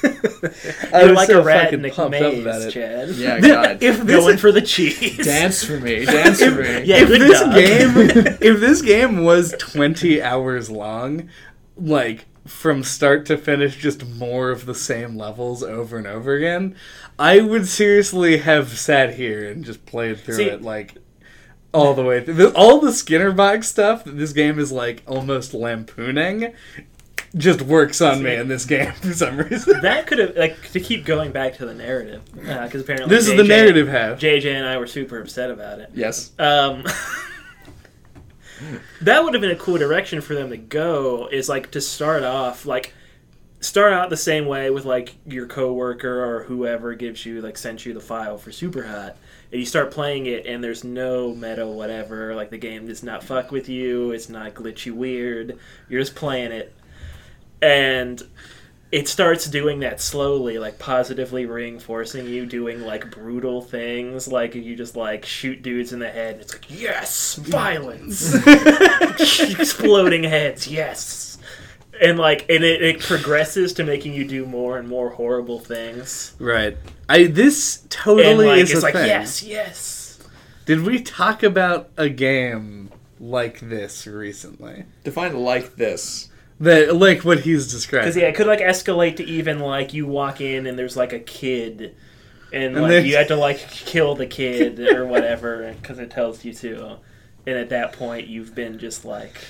I 0.03 1.03
You're 1.05 1.13
like 1.15 1.29
so 1.29 1.41
a 1.41 1.45
rat 1.45 1.65
fucking 1.65 1.81
in 1.81 1.85
a 1.87 1.91
pumped 1.91 2.17
up 2.17 2.33
maze, 2.33 2.43
about 2.43 2.63
it. 2.63 2.71
Chad. 2.73 3.09
Yeah, 3.11 3.41
God. 3.41 3.83
if 3.83 4.01
this 4.01 4.25
Going 4.25 4.39
for 4.39 4.53
the 4.53 4.63
cheese. 4.63 5.25
Dance 5.25 5.63
for 5.65 5.79
me. 5.79 6.05
Dance 6.07 6.43
for 6.43 6.51
me. 6.53 6.85
Yeah, 6.85 7.03
if 7.03 7.09
good 7.09 7.21
this 7.21 7.41
dog. 7.41 7.55
game 7.55 8.37
if 8.41 8.61
this 8.61 8.83
game 8.83 9.23
was 9.25 9.55
20 9.59 10.23
hours 10.23 10.71
long 10.71 11.29
like 11.77 12.27
from 12.47 12.83
start 12.83 13.27
to 13.27 13.37
finish 13.37 13.77
just 13.77 14.07
more 14.07 14.51
of 14.51 14.67
the 14.67 14.75
same 14.75 15.17
levels 15.17 15.63
over 15.63 15.99
and 15.99 16.07
over 16.07 16.33
again 16.35 16.75
i 17.21 17.41
would 17.41 17.69
seriously 17.69 18.39
have 18.39 18.77
sat 18.77 19.15
here 19.15 19.49
and 19.49 19.65
just 19.65 19.87
played 19.87 20.19
through 20.19 20.35
See- 20.35 20.49
it 20.49 20.63
like 20.63 20.95
all 21.73 21.95
the 21.95 22.03
way 22.03 22.25
through 22.25 22.49
all 22.55 22.81
the 22.81 22.93
skinner 22.93 23.31
box 23.31 23.69
stuff 23.69 24.03
that 24.03 24.19
this 24.19 24.33
game 24.33 24.59
is 24.59 24.73
like 24.73 25.05
almost 25.07 25.55
lampooning 25.55 26.53
just 27.37 27.63
works 27.63 28.01
on 28.01 28.23
me 28.23 28.35
in 28.35 28.49
this 28.49 28.65
game 28.65 28.93
for 28.95 29.13
some 29.13 29.37
reason 29.37 29.81
That 29.83 30.09
could 30.09 30.19
have 30.19 30.37
like 30.37 30.73
to 30.73 30.81
keep 30.81 31.05
going 31.05 31.31
back 31.31 31.59
to 31.59 31.67
the 31.67 31.75
narrative 31.75 32.23
because 32.35 32.81
apparently 32.81 33.15
this 33.15 33.29
is 33.29 33.37
the 33.37 33.45
narrative 33.45 33.87
half 33.87 34.19
JJ 34.19 34.53
and 34.53 34.67
I 34.67 34.79
were 34.79 34.89
super 34.89 35.21
upset 35.21 35.49
about 35.51 35.79
it. 35.79 35.91
Yes. 35.95 36.33
Um, 36.41 36.83
that 39.01 39.23
would 39.23 39.35
have 39.35 39.41
been 39.41 39.53
a 39.53 39.57
cool 39.57 39.79
direction 39.79 40.21
for 40.21 40.35
them 40.35 40.51
to 40.51 40.57
go. 40.57 41.29
Is 41.31 41.49
like 41.49 41.71
to 41.73 41.81
start 41.81 42.25
off 42.25 42.67
like 42.67 42.95
start 43.61 43.93
out 43.93 44.11
the 44.11 44.17
same 44.17 44.47
way 44.47 44.71
with 44.71 44.85
like 44.85 45.15
your 45.27 45.47
coworker 45.47 46.25
or 46.25 46.45
whoever 46.45 46.95
gives 46.95 47.25
you 47.25 47.41
like 47.43 47.59
sent 47.59 47.85
you 47.87 47.93
the 47.93 48.01
file 48.01 48.39
for 48.39 48.51
Super 48.51 48.83
Hot, 48.83 49.17
and 49.53 49.61
you 49.61 49.67
start 49.67 49.91
playing 49.91 50.27
it, 50.27 50.47
and 50.47 50.65
there's 50.65 50.85
no 50.85 51.35
meta 51.35 51.67
whatever. 51.67 52.35
Like 52.35 52.51
the 52.51 52.59
game 52.59 52.87
does 52.87 53.03
not 53.03 53.23
fuck 53.23 53.51
with 53.51 53.69
you. 53.69 54.11
It's 54.13 54.29
not 54.29 54.55
glitchy 54.55 54.93
weird. 54.93 55.59
You're 55.89 56.01
just 56.01 56.15
playing 56.15 56.53
it, 56.53 56.75
and 57.63 58.23
it 58.93 59.07
starts 59.07 59.47
doing 59.47 59.81
that 59.81 60.01
slowly, 60.01 60.59
like 60.59 60.79
positively 60.79 61.47
reinforcing 61.47 62.27
you 62.27 62.45
doing 62.45 62.81
like 62.81 63.11
brutal 63.11 63.63
things, 63.63 64.27
like 64.27 64.55
you 64.55 64.75
just 64.75 64.97
like 64.97 65.25
shoot 65.25 65.63
dudes 65.63 65.93
in 65.93 66.01
the 66.01 66.09
head. 66.09 66.35
And 66.35 66.43
it's 66.43 66.55
like 66.55 66.67
yes, 66.69 67.37
violence, 67.37 68.35
exploding 69.41 70.25
heads, 70.25 70.67
yes, 70.67 71.30
and 72.01 72.19
like 72.19 72.43
and 72.49 72.65
it, 72.65 72.83
it 72.83 73.01
progresses 73.01 73.73
to 73.75 73.85
making 73.85 74.15
you 74.15 74.25
do 74.27 74.47
more 74.47 74.79
and 74.79 74.89
more 74.89 75.11
horrible 75.11 75.59
things. 75.59 76.35
right 76.39 76.77
i 77.09 77.25
this 77.27 77.83
And 77.83 77.91
totally 77.91 78.47
like 78.47 78.59
is 78.61 78.71
it's 78.73 78.81
a 78.81 78.85
like 78.85 78.95
thing. 78.95 79.07
yes, 79.07 79.43
yes. 79.43 80.19
Did 80.67 80.83
we 80.85 81.01
talk 81.01 81.43
about 81.43 81.91
a 81.97 82.09
game 82.09 82.91
like 83.19 83.59
this 83.61 84.07
recently? 84.07 84.85
Define 85.03 85.37
like 85.37 85.75
this. 85.77 86.29
That 86.61 86.95
like 86.95 87.25
what 87.25 87.41
he's 87.41 87.71
describing. 87.73 88.09
Because 88.11 88.17
yeah, 88.21 88.29
it 88.29 88.35
could 88.37 88.47
like 88.47 88.61
escalate 88.61 89.17
to 89.17 89.25
even 89.25 89.59
like 89.59 89.93
you 89.95 90.07
walk 90.07 90.41
in 90.41 90.67
and 90.67 90.79
there's 90.79 90.97
like 90.97 91.13
a 91.13 91.19
kid, 91.19 91.97
and, 92.53 92.65
And 92.75 92.83
like 92.83 92.91
there's- 92.91 93.07
you 93.07 93.17
have 93.17 93.29
to 93.29 93.37
like 93.37 93.59
kill 93.71 94.15
the 94.15 94.27
kid 94.27 94.79
or 94.79 95.07
whatever 95.07 95.75
because 95.81 95.99
it 95.99 96.11
tells 96.11 96.45
you 96.45 96.53
to, 96.55 96.99
and 97.47 97.57
at 97.59 97.71
that 97.71 97.95
point 97.95 98.29
you've 98.29 98.55
been 98.55 98.79
just 98.79 99.05
like 99.05 99.41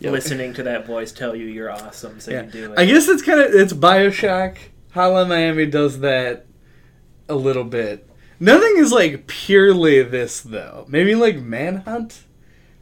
Yeah. 0.00 0.10
listening 0.10 0.54
to 0.54 0.62
that 0.64 0.86
voice 0.86 1.12
tell 1.12 1.36
you 1.36 1.46
you're 1.46 1.70
awesome, 1.70 2.18
so 2.20 2.30
Yeah. 2.30 2.44
you 2.44 2.50
do 2.50 2.72
it. 2.72 2.78
I 2.78 2.84
guess 2.86 3.06
it's 3.08 3.22
kind 3.22 3.40
of 3.40 3.54
it's 3.54 3.72
Bioshock. 3.72 4.56
Hotline 4.94 5.28
Miami 5.28 5.66
does 5.66 6.00
that 6.00 6.46
a 7.28 7.34
little 7.36 7.64
bit. 7.64 8.08
Nothing 8.40 8.74
is 8.78 8.90
like 8.92 9.26
purely 9.26 10.02
this 10.02 10.40
though. 10.40 10.86
Maybe 10.88 11.14
like 11.14 11.38
Manhunt, 11.38 12.24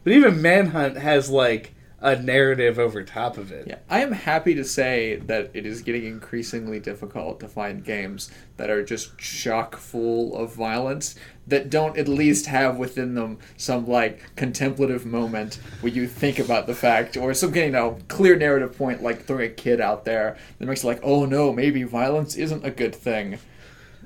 but 0.04 0.12
even 0.12 0.40
Manhunt 0.40 0.96
has 0.98 1.28
like 1.28 1.74
a 2.00 2.16
narrative 2.16 2.78
over 2.78 3.02
top 3.02 3.36
of 3.36 3.50
it. 3.50 3.66
Yeah, 3.66 3.78
I 3.90 4.00
am 4.00 4.12
happy 4.12 4.54
to 4.54 4.64
say 4.64 5.16
that 5.26 5.50
it 5.52 5.66
is 5.66 5.82
getting 5.82 6.04
increasingly 6.04 6.78
difficult 6.78 7.40
to 7.40 7.48
find 7.48 7.84
games 7.84 8.30
that 8.56 8.70
are 8.70 8.84
just 8.84 9.18
chock 9.18 9.76
full 9.76 10.36
of 10.36 10.54
violence 10.54 11.16
that 11.48 11.70
don't 11.70 11.96
at 11.98 12.06
least 12.06 12.46
have 12.46 12.76
within 12.76 13.14
them 13.14 13.38
some 13.56 13.86
like 13.86 14.22
contemplative 14.36 15.06
moment 15.06 15.58
where 15.80 15.92
you 15.92 16.06
think 16.06 16.38
about 16.38 16.66
the 16.66 16.74
fact 16.74 17.16
or 17.16 17.34
some 17.34 17.54
you 17.54 17.70
know 17.70 17.98
clear 18.06 18.36
narrative 18.36 18.76
point 18.76 19.02
like 19.02 19.24
throwing 19.24 19.50
a 19.50 19.54
kid 19.54 19.80
out 19.80 20.04
there 20.04 20.36
that 20.58 20.66
makes 20.66 20.84
it 20.84 20.86
like 20.86 21.00
oh 21.02 21.24
no 21.24 21.52
maybe 21.52 21.82
violence 21.82 22.36
isn't 22.36 22.64
a 22.64 22.70
good 22.70 22.94
thing. 22.94 23.38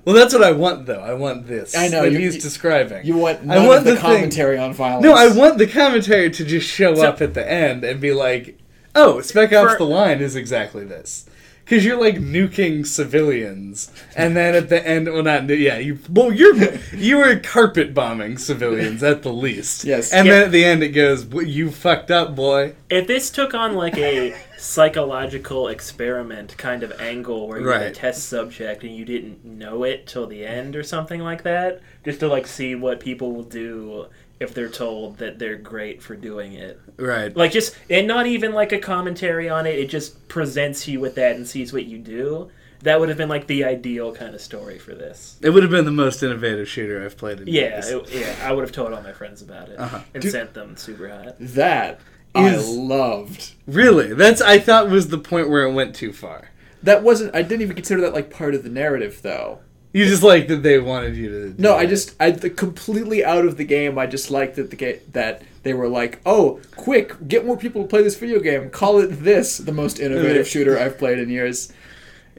Well, 0.04 0.14
that's 0.16 0.34
what 0.34 0.42
I 0.42 0.50
want, 0.52 0.86
though. 0.86 1.00
I 1.00 1.14
want 1.14 1.46
this. 1.46 1.76
I 1.76 1.88
know, 1.88 2.02
that 2.02 2.12
you- 2.12 2.18
he's 2.18 2.34
you- 2.36 2.40
describing. 2.40 3.04
You 3.06 3.16
want 3.16 3.40
I 3.48 3.64
want 3.66 3.78
of 3.78 3.84
the, 3.84 3.90
the 3.92 3.96
thing- 3.96 4.04
commentary 4.16 4.58
on 4.58 4.72
violence. 4.74 5.04
No, 5.04 5.12
I 5.14 5.28
want 5.28 5.58
the 5.58 5.66
commentary 5.66 6.30
to 6.30 6.44
just 6.44 6.68
show 6.68 6.94
So- 6.96 7.02
up 7.06 7.22
at 7.22 7.34
the 7.34 7.48
end 7.48 7.84
and 7.84 8.00
be 8.00 8.12
like, 8.12 8.58
"Oh, 8.96 9.20
Spec 9.20 9.52
Ops: 9.52 9.72
For- 9.72 9.78
The 9.78 9.84
Line 9.84 10.20
is 10.20 10.34
exactly 10.36 10.84
this." 10.84 11.26
Because 11.64 11.84
you're 11.84 11.98
like 12.00 12.16
nuking 12.16 12.84
civilians, 12.84 13.90
and 14.16 14.36
then 14.36 14.56
at 14.56 14.68
the 14.68 14.84
end, 14.86 15.06
well, 15.10 15.22
not 15.22 15.48
yeah, 15.48 15.78
you 15.78 15.98
well, 16.12 16.32
you're 16.32 16.56
you 16.96 17.18
were 17.18 17.36
carpet 17.36 17.94
bombing 17.94 18.36
civilians 18.36 19.02
at 19.04 19.22
the 19.22 19.32
least. 19.32 19.84
Yes. 19.84 20.12
and 20.12 20.26
Yeah. 20.26 20.32
then 20.34 20.42
at 20.46 20.50
the 20.50 20.64
end 20.64 20.82
it 20.82 20.88
goes, 20.88 21.24
"You 21.32 21.70
fucked 21.70 22.10
up, 22.10 22.34
boy." 22.34 22.72
If 22.90 23.06
this 23.06 23.30
took 23.30 23.54
on 23.54 23.74
like 23.74 23.96
a 23.96 24.34
psychological 24.62 25.68
experiment 25.68 26.56
kind 26.56 26.82
of 26.82 26.92
angle 27.00 27.48
where 27.48 27.60
you 27.60 27.68
had 27.68 27.82
a 27.82 27.90
test 27.90 28.28
subject 28.28 28.82
and 28.84 28.94
you 28.94 29.04
didn't 29.04 29.44
know 29.44 29.84
it 29.84 30.06
till 30.06 30.26
the 30.26 30.44
end 30.46 30.76
or 30.76 30.82
something 30.82 31.20
like 31.20 31.42
that, 31.42 31.80
just 32.04 32.20
to 32.20 32.28
like 32.28 32.46
see 32.46 32.74
what 32.74 33.00
people 33.00 33.32
will 33.32 33.42
do 33.42 34.06
if 34.40 34.54
they're 34.54 34.68
told 34.68 35.18
that 35.18 35.38
they're 35.38 35.56
great 35.56 36.02
for 36.02 36.16
doing 36.16 36.52
it. 36.54 36.80
Right. 36.96 37.36
Like 37.36 37.52
just 37.52 37.76
and 37.90 38.06
not 38.06 38.26
even 38.26 38.52
like 38.52 38.72
a 38.72 38.78
commentary 38.78 39.48
on 39.48 39.66
it, 39.66 39.78
it 39.78 39.88
just 39.88 40.26
presents 40.28 40.88
you 40.88 41.00
with 41.00 41.14
that 41.16 41.36
and 41.36 41.46
sees 41.46 41.72
what 41.72 41.84
you 41.84 41.98
do. 41.98 42.50
That 42.82 42.98
would 42.98 43.08
have 43.10 43.18
been 43.18 43.28
like 43.28 43.46
the 43.46 43.62
ideal 43.64 44.12
kind 44.12 44.34
of 44.34 44.40
story 44.40 44.76
for 44.78 44.92
this. 44.92 45.38
It 45.40 45.50
would 45.50 45.62
have 45.62 45.70
been 45.70 45.84
the 45.84 45.92
most 45.92 46.20
innovative 46.24 46.68
shooter 46.68 47.04
I've 47.04 47.16
played 47.16 47.38
in 47.38 47.46
Yeah, 47.46 47.80
it, 47.84 48.10
yeah, 48.12 48.34
I 48.42 48.52
would 48.52 48.62
have 48.62 48.72
told 48.72 48.92
all 48.92 49.02
my 49.02 49.12
friends 49.12 49.40
about 49.40 49.68
it 49.68 49.78
Uh-huh. 49.78 50.00
and 50.14 50.20
Dude- 50.22 50.32
sent 50.32 50.54
them 50.54 50.76
super 50.76 51.08
hot. 51.08 51.36
that 51.38 52.00
I 52.34 52.54
Is- 52.54 52.68
loved. 52.68 53.52
Really, 53.66 54.14
that's 54.14 54.40
I 54.40 54.58
thought 54.58 54.88
was 54.90 55.08
the 55.08 55.18
point 55.18 55.48
where 55.50 55.62
it 55.64 55.72
went 55.72 55.94
too 55.94 56.12
far. 56.12 56.48
That 56.82 57.02
wasn't. 57.02 57.34
I 57.34 57.42
didn't 57.42 57.62
even 57.62 57.76
consider 57.76 58.00
that 58.02 58.12
like 58.14 58.30
part 58.30 58.54
of 58.54 58.62
the 58.64 58.68
narrative 58.70 59.20
though. 59.22 59.60
You 59.92 60.06
just 60.06 60.22
like 60.22 60.48
that 60.48 60.62
they 60.62 60.78
wanted 60.78 61.14
you 61.16 61.28
to. 61.28 61.50
do 61.50 61.62
No, 61.62 61.76
I 61.76 61.84
just 61.84 62.14
I 62.18 62.30
the, 62.30 62.48
completely 62.48 63.22
out 63.24 63.44
of 63.44 63.58
the 63.58 63.64
game. 63.64 63.98
I 63.98 64.06
just 64.06 64.30
liked 64.30 64.56
that 64.56 64.70
the 64.70 64.76
ga- 64.76 65.00
that 65.12 65.42
they 65.64 65.74
were 65.74 65.86
like, 65.88 66.20
"Oh, 66.24 66.60
quick, 66.76 67.28
get 67.28 67.44
more 67.46 67.56
people 67.58 67.82
to 67.82 67.88
play 67.88 68.02
this 68.02 68.16
video 68.16 68.40
game. 68.40 68.70
Call 68.70 69.00
it 69.00 69.08
this, 69.08 69.58
the 69.58 69.70
most 69.72 70.00
innovative 70.00 70.48
shooter 70.52 70.78
I've 70.78 70.96
played 70.98 71.18
in 71.18 71.28
years." 71.28 71.72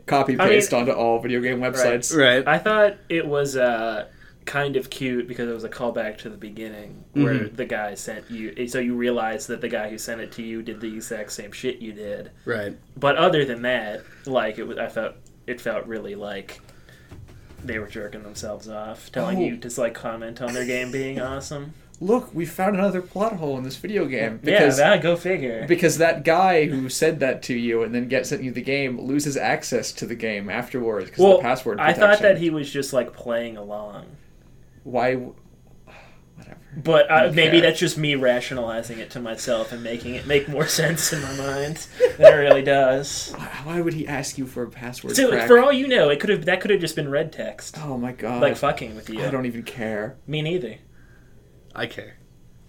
Copy 0.08 0.34
I 0.34 0.38
mean- 0.38 0.48
paste 0.50 0.74
onto 0.74 0.92
all 0.92 1.20
video 1.20 1.40
game 1.40 1.60
websites. 1.60 2.14
right. 2.18 2.46
I 2.48 2.58
thought 2.58 2.98
it 3.08 3.26
was 3.26 3.56
uh, 3.56 4.08
kind 4.46 4.76
of 4.76 4.90
cute 4.90 5.28
because 5.28 5.50
it 5.50 5.54
was 5.54 5.64
a 5.64 5.70
callback 5.70 6.18
to 6.20 6.30
the 6.30 6.38
beginning 6.38 7.04
where 7.14 7.34
Mhm. 7.36 7.56
the 7.56 7.66
guy 7.66 7.94
sent 7.96 8.30
you. 8.30 8.68
So 8.68 8.80
you 8.80 8.96
realize 8.96 9.48
that 9.48 9.62
the 9.62 9.70
guy 9.70 9.90
who 9.90 9.98
sent 9.98 10.20
it 10.22 10.32
to 10.34 10.42
you 10.44 10.62
did 10.62 10.82
the 10.82 10.94
exact 10.94 11.32
same 11.32 11.52
shit 11.52 11.80
you 11.80 11.94
did. 11.94 12.32
Right. 12.46 12.76
But 12.98 13.16
other 13.16 13.46
than 13.46 13.62
that, 13.64 14.02
like 14.26 14.58
it 14.60 14.68
was, 14.68 14.78
I 14.78 14.88
felt 14.88 15.16
it 15.48 15.60
felt 15.62 15.86
really 15.88 16.16
like 16.16 16.60
they 17.64 17.80
were 17.80 17.88
jerking 17.88 18.24
themselves 18.24 18.68
off, 18.68 19.12
telling 19.12 19.38
Oh. 19.38 19.42
you 19.46 19.58
to 19.58 19.82
like 19.82 19.94
comment 19.94 20.42
on 20.42 20.54
their 20.54 20.66
game 20.66 20.92
being 20.92 21.20
awesome. 21.22 21.74
Look, 22.02 22.34
we 22.36 22.46
found 22.46 22.76
another 22.76 23.02
plot 23.02 23.34
hole 23.38 23.58
in 23.58 23.64
this 23.64 23.78
video 23.78 24.06
game 24.06 24.40
yeah, 24.44 24.58
because 24.60 24.76
that 24.78 25.02
go 25.02 25.16
figure. 25.16 25.64
because 25.70 26.00
that 26.00 26.26
guy 26.26 26.66
who 26.66 26.90
said 26.90 27.22
that 27.22 27.42
to 27.44 27.54
you 27.54 27.82
and 27.84 27.96
then 27.96 28.10
gets 28.10 28.28
sent 28.30 28.44
you 28.44 28.52
the 28.52 28.62
game 28.62 29.00
loses 29.00 29.38
access 29.38 29.94
to 29.94 30.06
the 30.06 30.16
game 30.16 30.50
afterwards 30.50 31.06
because 31.10 31.24
well, 31.24 31.38
the 31.38 31.44
password. 31.44 31.80
I 31.80 31.94
thought 31.94 32.20
that 32.20 32.40
he 32.40 32.50
was 32.50 32.70
just 32.70 32.92
like 32.92 33.14
playing 33.14 33.56
along. 33.56 34.08
Why. 34.84 35.16
Whatever. 36.36 36.58
But 36.76 37.12
uh, 37.12 37.32
maybe 37.34 37.60
care. 37.60 37.70
that's 37.70 37.80
just 37.80 37.98
me 37.98 38.16
rationalizing 38.16 38.98
it 39.00 39.12
to 39.12 39.20
myself 39.20 39.72
and 39.72 39.84
making 39.84 40.16
it 40.16 40.26
make 40.26 40.48
more 40.48 40.68
sense 40.80 41.14
in 41.14 41.22
my 41.22 41.36
mind 41.36 41.88
than 42.18 42.34
it 42.34 42.38
really 42.38 42.64
does. 42.64 43.32
Why, 43.38 43.46
why 43.64 43.82
would 43.82 43.94
he 43.94 44.08
ask 44.08 44.38
you 44.38 44.48
for 44.48 44.64
a 44.64 44.70
password? 44.70 45.16
So 45.16 45.30
crack? 45.30 45.48
for 45.48 45.60
all 45.60 45.72
you 45.72 45.88
know, 45.88 46.10
it 46.10 46.20
could 46.20 46.30
have 46.32 46.46
that 46.46 46.62
could 46.62 46.72
have 46.72 46.82
just 46.82 46.96
been 46.96 47.10
red 47.10 47.32
text, 47.32 47.78
Oh 47.80 47.98
my 47.98 48.12
god! 48.12 48.42
like 48.42 48.58
fucking 48.58 48.96
with 48.96 49.10
you. 49.10 49.24
I 49.24 49.30
don't 49.30 49.46
even 49.46 49.64
care. 49.64 50.18
Me 50.26 50.42
neither. 50.42 50.78
I 51.76 51.86
care. 51.86 52.18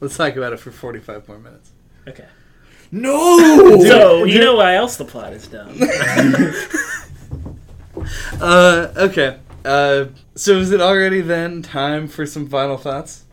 Let's 0.00 0.16
talk 0.16 0.36
about 0.36 0.52
it 0.52 0.60
for 0.60 0.70
forty-five 0.70 1.26
more 1.26 1.38
minutes. 1.38 1.72
Okay. 2.06 2.26
No. 2.90 3.80
So 3.84 4.24
you 4.24 4.40
know 4.40 4.56
why 4.56 4.74
else 4.74 4.96
the 4.96 5.04
plot 5.04 5.32
is 5.32 5.48
dumb? 5.48 5.76
Uh, 8.40 8.92
okay. 8.96 9.38
Uh, 9.64 10.06
so 10.34 10.58
is 10.58 10.70
it 10.72 10.80
already 10.80 11.20
then 11.20 11.62
time 11.62 12.06
for 12.08 12.26
some 12.26 12.46
final 12.48 12.76
thoughts? 12.76 13.24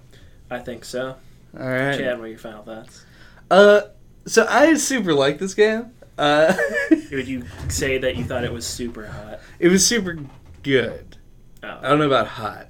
I 0.49 0.59
think 0.59 0.85
so. 0.85 1.15
All 1.59 1.67
right. 1.67 1.97
Chad, 1.97 2.17
what 2.19 2.25
are 2.25 2.29
your 2.29 2.37
final 2.37 2.63
thoughts? 2.63 3.05
Uh, 3.49 3.81
so 4.25 4.45
I 4.49 4.73
super 4.75 5.13
like 5.13 5.39
this 5.39 5.53
game. 5.53 5.91
Uh, 6.17 6.53
Would 7.11 7.27
you 7.27 7.43
say 7.67 7.97
that 7.97 8.15
you 8.15 8.23
thought 8.23 8.43
it 8.43 8.53
was 8.53 8.65
super 8.65 9.07
hot? 9.07 9.39
it 9.59 9.67
was 9.69 9.85
super 9.85 10.19
good. 10.63 11.17
I 11.63 11.67
Oh, 11.67 11.89
don't 11.89 11.99
know 11.99 12.07
about 12.07 12.27
hot. 12.27 12.67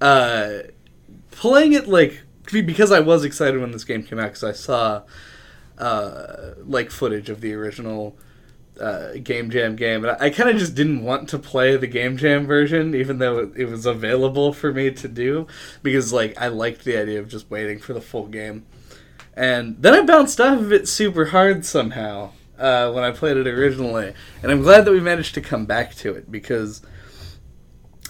Uh, 0.00 0.60
playing 1.30 1.72
it 1.72 1.88
like 1.88 2.22
because 2.50 2.90
I 2.92 3.00
was 3.00 3.24
excited 3.24 3.60
when 3.60 3.70
this 3.70 3.84
game 3.84 4.02
came 4.02 4.18
out 4.18 4.28
because 4.28 4.44
I 4.44 4.52
saw 4.52 5.02
uh, 5.78 6.52
like 6.64 6.90
footage 6.90 7.28
of 7.30 7.40
the 7.40 7.52
original 7.54 8.16
uh, 8.80 9.14
Game 9.22 9.50
Jam 9.50 9.76
game, 9.76 10.04
and 10.04 10.16
I, 10.20 10.26
I 10.26 10.30
kind 10.30 10.48
of 10.50 10.56
just 10.56 10.74
didn't 10.74 11.04
want 11.04 11.28
to 11.30 11.38
play 11.38 11.76
the 11.76 11.86
Game 11.86 12.16
Jam 12.16 12.46
version, 12.46 12.94
even 12.94 13.18
though 13.18 13.50
it, 13.54 13.68
was 13.68 13.86
available 13.86 14.52
for 14.52 14.72
me 14.72 14.90
to 14.90 15.08
do, 15.08 15.46
because 15.82 16.12
like 16.12 16.40
I 16.40 16.48
liked 16.48 16.84
the 16.84 16.96
idea 16.96 17.20
of 17.20 17.28
just 17.28 17.50
waiting 17.50 17.78
for 17.78 17.92
the 17.92 18.00
full 18.00 18.26
game. 18.26 18.66
And 19.34 19.80
then 19.80 19.94
I 19.94 20.02
bounced 20.02 20.40
off 20.40 20.58
of 20.58 20.72
it 20.72 20.88
super 20.88 21.26
hard 21.26 21.64
somehow 21.64 22.32
uh, 22.58 22.90
when 22.92 23.04
I 23.04 23.10
played 23.10 23.36
it 23.36 23.46
originally, 23.46 24.14
and 24.42 24.50
I'm 24.50 24.62
glad 24.62 24.84
that 24.84 24.92
we 24.92 25.00
managed 25.00 25.34
to 25.34 25.40
come 25.40 25.66
back 25.66 25.94
to 25.96 26.14
it 26.14 26.30
because 26.30 26.82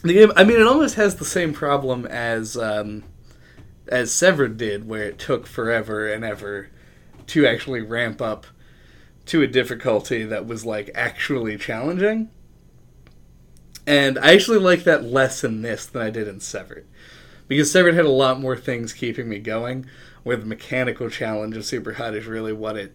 the 0.03 0.15
game. 0.15 0.33
I 0.37 0.45
mean, 0.45 0.61
it 0.61 0.67
almost 0.67 0.95
has 0.95 1.17
the 1.17 1.25
same 1.25 1.53
problem 1.53 2.07
as 2.07 2.57
um, 2.57 3.05
as 3.89 4.13
Severed 4.13 4.57
did, 4.57 4.89
where 4.89 5.03
it 5.03 5.19
took 5.19 5.47
forever 5.47 6.11
and 6.11 6.25
ever 6.25 6.69
to 7.29 7.47
actually 7.47 7.81
ramp 7.81 8.21
up 8.21 8.47
to 9.31 9.43
a 9.43 9.47
difficulty 9.47 10.25
that 10.25 10.47
was 10.47 10.67
like 10.67 10.91
actually 10.95 11.57
challenging. 11.57 12.29
And 13.87 14.19
I 14.19 14.35
actually 14.35 14.59
like 14.59 14.85
that 14.85 15.05
less 15.05 15.45
in 15.45 15.63
this 15.63 15.87
than 15.87 16.03
I 16.03 16.11
did 16.11 16.27
in 16.27 16.41
Severed. 16.41 16.87
Because 17.47 17.71
Severed 17.71 17.95
had 17.95 18.05
a 18.05 18.11
lot 18.11 18.41
more 18.41 18.57
things 18.57 18.93
keeping 18.93 19.29
me 19.29 19.39
going, 19.39 19.87
where 20.25 20.37
the 20.37 20.47
mechanical 20.47 21.09
challenge 21.09 21.57
of 21.57 21.65
Super 21.65 21.95
Hot 21.95 22.15
is 22.15 22.27
really 22.27 22.53
what 22.53 22.77
it 22.77 22.95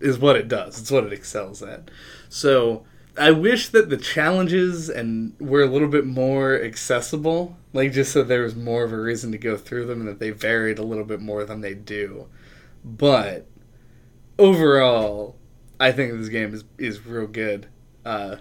is 0.00 0.18
what 0.18 0.36
it 0.36 0.48
does. 0.48 0.80
It's 0.80 0.90
what 0.90 1.04
it 1.04 1.12
excels 1.12 1.62
at. 1.62 1.90
So 2.28 2.84
I 3.16 3.30
wish 3.30 3.68
that 3.68 3.90
the 3.90 3.96
challenges 3.96 4.88
and 4.88 5.34
were 5.38 5.62
a 5.62 5.70
little 5.70 5.88
bit 5.88 6.06
more 6.06 6.60
accessible, 6.60 7.56
like 7.72 7.92
just 7.92 8.12
so 8.12 8.22
there 8.22 8.42
was 8.42 8.56
more 8.56 8.84
of 8.84 8.92
a 8.92 9.00
reason 9.00 9.32
to 9.32 9.38
go 9.38 9.56
through 9.56 9.86
them 9.86 10.00
and 10.00 10.08
that 10.08 10.18
they 10.18 10.30
varied 10.30 10.78
a 10.78 10.82
little 10.82 11.04
bit 11.04 11.20
more 11.20 11.44
than 11.44 11.60
they 11.60 11.74
do. 11.74 12.26
But 12.84 13.46
overall, 14.38 15.36
I 15.84 15.92
think 15.92 16.18
this 16.18 16.30
game 16.30 16.54
is 16.54 16.64
is 16.78 17.04
real 17.04 17.26
good. 17.26 17.66
Uh, 18.06 18.36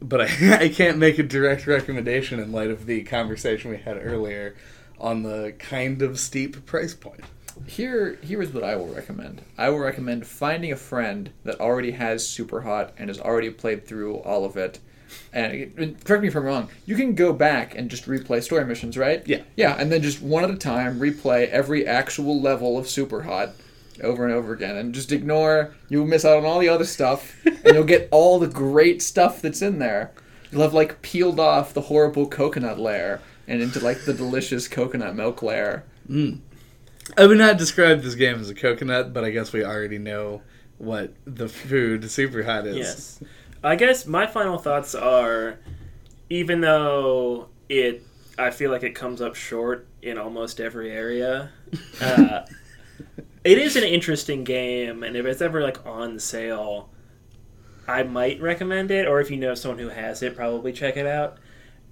but 0.00 0.20
I, 0.20 0.58
I 0.64 0.68
can't 0.68 0.98
make 0.98 1.16
a 1.18 1.22
direct 1.22 1.66
recommendation 1.68 2.40
in 2.40 2.50
light 2.50 2.70
of 2.70 2.86
the 2.86 3.04
conversation 3.04 3.70
we 3.70 3.76
had 3.76 3.96
earlier 3.96 4.56
on 4.98 5.22
the 5.22 5.54
kind 5.60 6.02
of 6.02 6.18
steep 6.18 6.66
price 6.66 6.92
point. 6.92 7.20
Here, 7.66 8.18
here 8.22 8.42
is 8.42 8.52
what 8.52 8.64
I 8.64 8.74
will 8.74 8.88
recommend. 8.88 9.42
I 9.56 9.70
will 9.70 9.78
recommend 9.78 10.26
finding 10.26 10.72
a 10.72 10.76
friend 10.76 11.30
that 11.44 11.60
already 11.60 11.92
has 11.92 12.28
Super 12.28 12.62
Hot 12.62 12.92
and 12.98 13.08
has 13.10 13.20
already 13.20 13.50
played 13.50 13.86
through 13.86 14.16
all 14.16 14.44
of 14.44 14.56
it. 14.56 14.80
And, 15.32 15.72
and 15.78 16.04
correct 16.04 16.22
me 16.22 16.28
if 16.28 16.34
I'm 16.34 16.44
wrong. 16.44 16.68
You 16.84 16.96
can 16.96 17.14
go 17.14 17.32
back 17.32 17.76
and 17.76 17.88
just 17.88 18.06
replay 18.06 18.42
story 18.42 18.64
missions, 18.66 18.98
right? 18.98 19.22
Yeah. 19.26 19.42
Yeah, 19.56 19.76
and 19.78 19.90
then 19.90 20.02
just 20.02 20.20
one 20.20 20.44
at 20.44 20.50
a 20.50 20.56
time 20.56 20.98
replay 20.98 21.48
every 21.48 21.86
actual 21.86 22.40
level 22.40 22.76
of 22.76 22.88
Super 22.88 23.22
Hot 23.22 23.54
over 24.02 24.24
and 24.24 24.34
over 24.34 24.52
again, 24.52 24.76
and 24.76 24.94
just 24.94 25.12
ignore. 25.12 25.74
You'll 25.88 26.06
miss 26.06 26.24
out 26.24 26.38
on 26.38 26.44
all 26.44 26.58
the 26.58 26.68
other 26.68 26.84
stuff, 26.84 27.36
and 27.44 27.74
you'll 27.74 27.84
get 27.84 28.08
all 28.10 28.38
the 28.38 28.48
great 28.48 29.02
stuff 29.02 29.42
that's 29.42 29.62
in 29.62 29.78
there. 29.78 30.12
You'll 30.50 30.62
have 30.62 30.74
like 30.74 31.02
peeled 31.02 31.40
off 31.40 31.74
the 31.74 31.82
horrible 31.82 32.26
coconut 32.26 32.78
layer 32.78 33.20
and 33.48 33.62
into 33.62 33.80
like 33.80 34.04
the 34.04 34.14
delicious 34.14 34.68
coconut 34.68 35.14
milk 35.14 35.42
layer. 35.42 35.84
I 37.16 37.26
would 37.26 37.38
not 37.38 37.58
describe 37.58 38.02
this 38.02 38.14
game 38.14 38.40
as 38.40 38.50
a 38.50 38.54
coconut, 38.54 39.12
but 39.12 39.24
I 39.24 39.30
guess 39.30 39.52
we 39.52 39.64
already 39.64 39.98
know 39.98 40.42
what 40.78 41.12
the 41.24 41.48
food 41.48 42.10
super 42.10 42.42
hot 42.42 42.66
is. 42.66 42.76
Yes. 42.76 43.22
I 43.62 43.76
guess 43.76 44.06
my 44.06 44.26
final 44.26 44.58
thoughts 44.58 44.94
are 44.94 45.58
even 46.30 46.60
though 46.60 47.48
it 47.68 48.02
I 48.38 48.50
feel 48.50 48.70
like 48.70 48.82
it 48.82 48.94
comes 48.94 49.22
up 49.22 49.34
short 49.34 49.86
in 50.02 50.18
almost 50.18 50.60
every 50.60 50.90
area. 50.90 51.50
Uh, 52.00 52.46
it 53.46 53.58
is 53.58 53.76
an 53.76 53.84
interesting 53.84 54.42
game, 54.42 55.04
and 55.04 55.16
if 55.16 55.24
it's 55.24 55.40
ever 55.40 55.62
like 55.62 55.86
on 55.86 56.18
sale, 56.18 56.90
I 57.86 58.02
might 58.02 58.40
recommend 58.40 58.90
it. 58.90 59.06
Or 59.06 59.20
if 59.20 59.30
you 59.30 59.36
know 59.36 59.54
someone 59.54 59.78
who 59.78 59.88
has 59.88 60.20
it, 60.22 60.34
probably 60.34 60.72
check 60.72 60.96
it 60.96 61.06
out. 61.06 61.38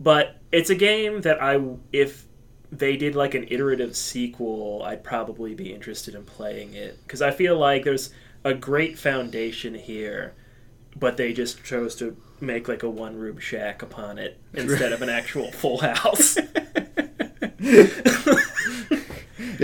But 0.00 0.36
it's 0.50 0.70
a 0.70 0.74
game 0.74 1.20
that 1.20 1.40
I, 1.40 1.60
if 1.92 2.26
they 2.72 2.96
did 2.96 3.14
like 3.14 3.34
an 3.34 3.46
iterative 3.48 3.96
sequel, 3.96 4.82
I'd 4.84 5.04
probably 5.04 5.54
be 5.54 5.72
interested 5.72 6.16
in 6.16 6.24
playing 6.24 6.74
it 6.74 6.98
because 7.04 7.22
I 7.22 7.30
feel 7.30 7.56
like 7.56 7.84
there's 7.84 8.10
a 8.42 8.52
great 8.52 8.98
foundation 8.98 9.74
here, 9.74 10.34
but 10.96 11.16
they 11.16 11.32
just 11.32 11.62
chose 11.62 11.94
to 11.96 12.16
make 12.40 12.66
like 12.66 12.82
a 12.82 12.90
one 12.90 13.16
room 13.16 13.38
shack 13.38 13.80
upon 13.80 14.18
it 14.18 14.40
instead 14.52 14.92
of 14.92 15.02
an 15.02 15.08
actual 15.08 15.52
full 15.52 15.78
house. 15.82 16.36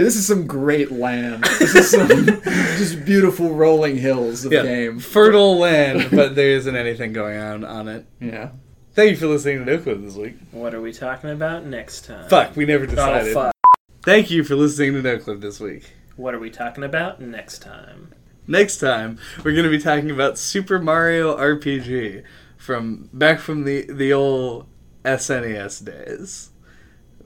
Yeah, 0.01 0.05
this 0.05 0.17
is 0.17 0.27
some 0.27 0.47
great 0.47 0.91
land. 0.91 1.45
This 1.59 1.75
is 1.75 1.91
some 1.91 2.09
just 2.79 3.05
beautiful 3.05 3.53
rolling 3.53 3.99
hills 3.99 4.47
of 4.47 4.53
Yeah, 4.53 4.63
game. 4.63 4.99
fertile 4.99 5.59
land, 5.59 6.09
but 6.11 6.35
there 6.35 6.53
isn't 6.53 6.75
anything 6.75 7.13
going 7.13 7.37
on 7.39 7.67
on 7.67 7.87
it. 7.87 8.07
Yeah. 8.19 8.53
Thank 8.95 9.11
you 9.11 9.17
for 9.19 9.27
listening 9.27 9.63
to 9.63 9.71
NoClip 9.71 10.03
this 10.03 10.15
week. 10.15 10.37
what 10.53 10.75
are 10.75 10.81
we 10.81 10.95
talking 10.95 11.29
about 11.29 11.67
next 11.67 12.07
time? 12.07 12.31
Fuck, 12.31 12.57
we 12.57 12.65
never 12.65 12.85
oh, 12.85 12.87
decided. 12.87 13.37
Oh, 13.37 13.53
fuck. 13.53 13.55
Thank 14.03 14.31
you 14.31 14.43
for 14.43 14.55
listening 14.55 14.95
to 14.95 15.03
NoClip 15.03 15.43
this 15.43 15.61
week. 15.61 15.93
What 16.17 16.35
are 16.35 16.39
we 16.41 16.49
talking 16.49 16.83
about 16.83 17.21
next 17.21 17.59
time? 17.59 18.15
Next 18.47 18.79
time, 18.79 19.19
we're 19.45 19.53
going 19.53 19.65
to 19.65 19.71
be 19.71 19.79
talking 19.79 20.11
about 20.11 20.39
Super 20.39 20.79
Mario 20.79 21.37
RPG 21.37 22.25
from 22.57 23.11
back 23.13 23.39
from 23.39 23.65
the 23.65 23.83
the 23.93 24.15
old 24.15 24.67
SNES 25.05 25.85
days 25.85 26.53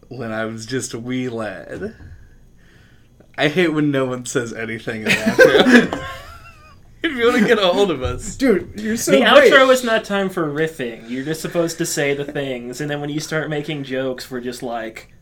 when 0.09 0.33
I 0.33 0.45
was 0.47 0.67
just 0.67 0.93
a 0.93 0.99
wee 0.99 1.29
lad. 1.29 1.95
I 3.37 3.49
hate 3.49 3.69
when 3.69 3.91
no 3.91 4.05
one 4.07 4.27
says 4.27 4.53
anything 4.53 5.03
in 5.03 5.05
the 5.05 5.11
outro. 5.11 6.05
if 7.03 7.13
you 7.13 7.27
want 7.27 7.39
to 7.39 7.47
get 7.47 7.59
a 7.59 7.67
hold 7.67 7.91
of 7.91 8.03
us, 8.03 8.37
Dude, 8.37 8.81
you're 8.81 8.97
so 8.97 9.11
the 9.13 9.19
great. 9.19 9.53
outro 9.53 9.71
is 9.71 9.83
not 9.83 10.05
time 10.05 10.29
for 10.29 10.49
riffing. 10.49 11.09
You're 11.09 11.25
just 11.25 11.41
supposed 11.41 11.79
to 11.79 11.87
say 11.87 12.15
the 12.15 12.25
things, 12.25 12.81
and 12.81 12.91
then 12.91 13.01
when 13.01 13.11
you 13.11 13.21
start 13.21 13.51
making 13.51 13.85
jokes, 13.85 14.31
we're 14.31 14.41
just 14.41 14.63
like, 14.63 15.13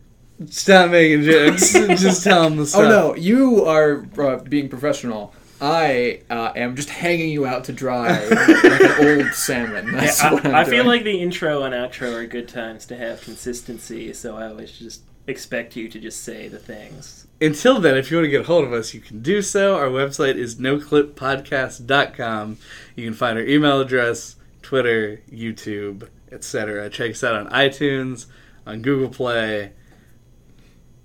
stop 0.49 0.91
making 0.91 1.23
jokes. 1.23 1.73
just 2.01 2.23
tell 2.23 2.43
them 2.43 2.57
the 2.57 2.71
Oh 2.75 2.87
no, 2.87 3.15
you 3.15 3.65
are 3.65 4.05
uh, 4.17 4.37
being 4.37 4.69
professional. 4.69 5.33
I 5.59 6.21
uh, 6.29 6.51
am 6.55 6.75
just 6.75 6.89
hanging 6.89 7.29
you 7.29 7.45
out 7.45 7.63
to 7.65 7.73
dry 7.73 8.25
like 8.27 8.81
an 8.81 9.21
old 9.21 9.33
salmon. 9.33 9.93
That's 9.93 10.21
I, 10.21 10.33
what 10.33 10.45
I'm 10.45 10.55
I 10.55 10.65
feel 10.65 10.85
like 10.85 11.03
the 11.03 11.21
intro 11.21 11.63
and 11.63 11.73
outro 11.73 12.13
are 12.13 12.27
good 12.27 12.49
times 12.49 12.85
to 12.87 12.97
have 12.97 13.21
consistency, 13.21 14.13
so 14.13 14.35
I 14.35 14.47
always 14.47 14.71
just 14.71 15.03
expect 15.25 15.75
you 15.75 15.87
to 15.87 15.99
just 15.99 16.21
say 16.23 16.47
the 16.49 16.59
things. 16.59 17.27
Until 17.43 17.81
then, 17.81 17.97
if 17.97 18.09
you 18.09 18.15
want 18.15 18.25
to 18.25 18.29
get 18.29 18.41
a 18.41 18.45
hold 18.45 18.63
of 18.63 18.71
us, 18.71 18.93
you 18.93 19.01
can 19.01 19.21
do 19.21 19.41
so. 19.41 19.75
Our 19.75 19.87
website 19.87 20.35
is 20.35 20.55
noclippodcast.com. 20.55 22.57
You 22.95 23.03
can 23.03 23.13
find 23.13 23.37
our 23.37 23.43
email 23.43 23.81
address, 23.81 24.37
Twitter, 24.61 25.21
YouTube, 25.29 26.07
etc. 26.31 26.89
Check 26.89 27.11
us 27.11 27.21
out 27.21 27.35
on 27.35 27.49
iTunes, 27.49 28.27
on 28.65 28.81
Google 28.81 29.09
Play. 29.09 29.73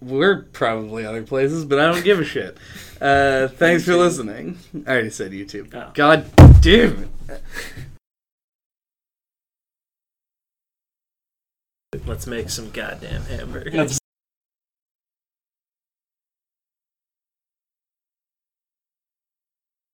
We're 0.01 0.43
probably 0.43 1.05
other 1.05 1.25
places, 1.25 1.65
but 1.65 1.81
I 1.81 1.91
don't 1.91 2.05
give 2.05 2.21
a 2.21 2.25
shit. 2.25 2.57
Uh, 3.01 3.47
thanks 3.47 3.85
for 3.85 3.95
listening. 3.95 4.59
I 4.85 4.91
already 4.91 5.11
said 5.11 5.31
YouTube. 5.31 5.73
Oh. 5.73 5.93
God 5.95 6.29
damn 6.61 7.09
it. 7.29 7.43
Let's 12.07 12.27
make 12.27 12.51
some 12.51 12.73
goddamn 12.73 13.23
hamburgers. 13.23 14.01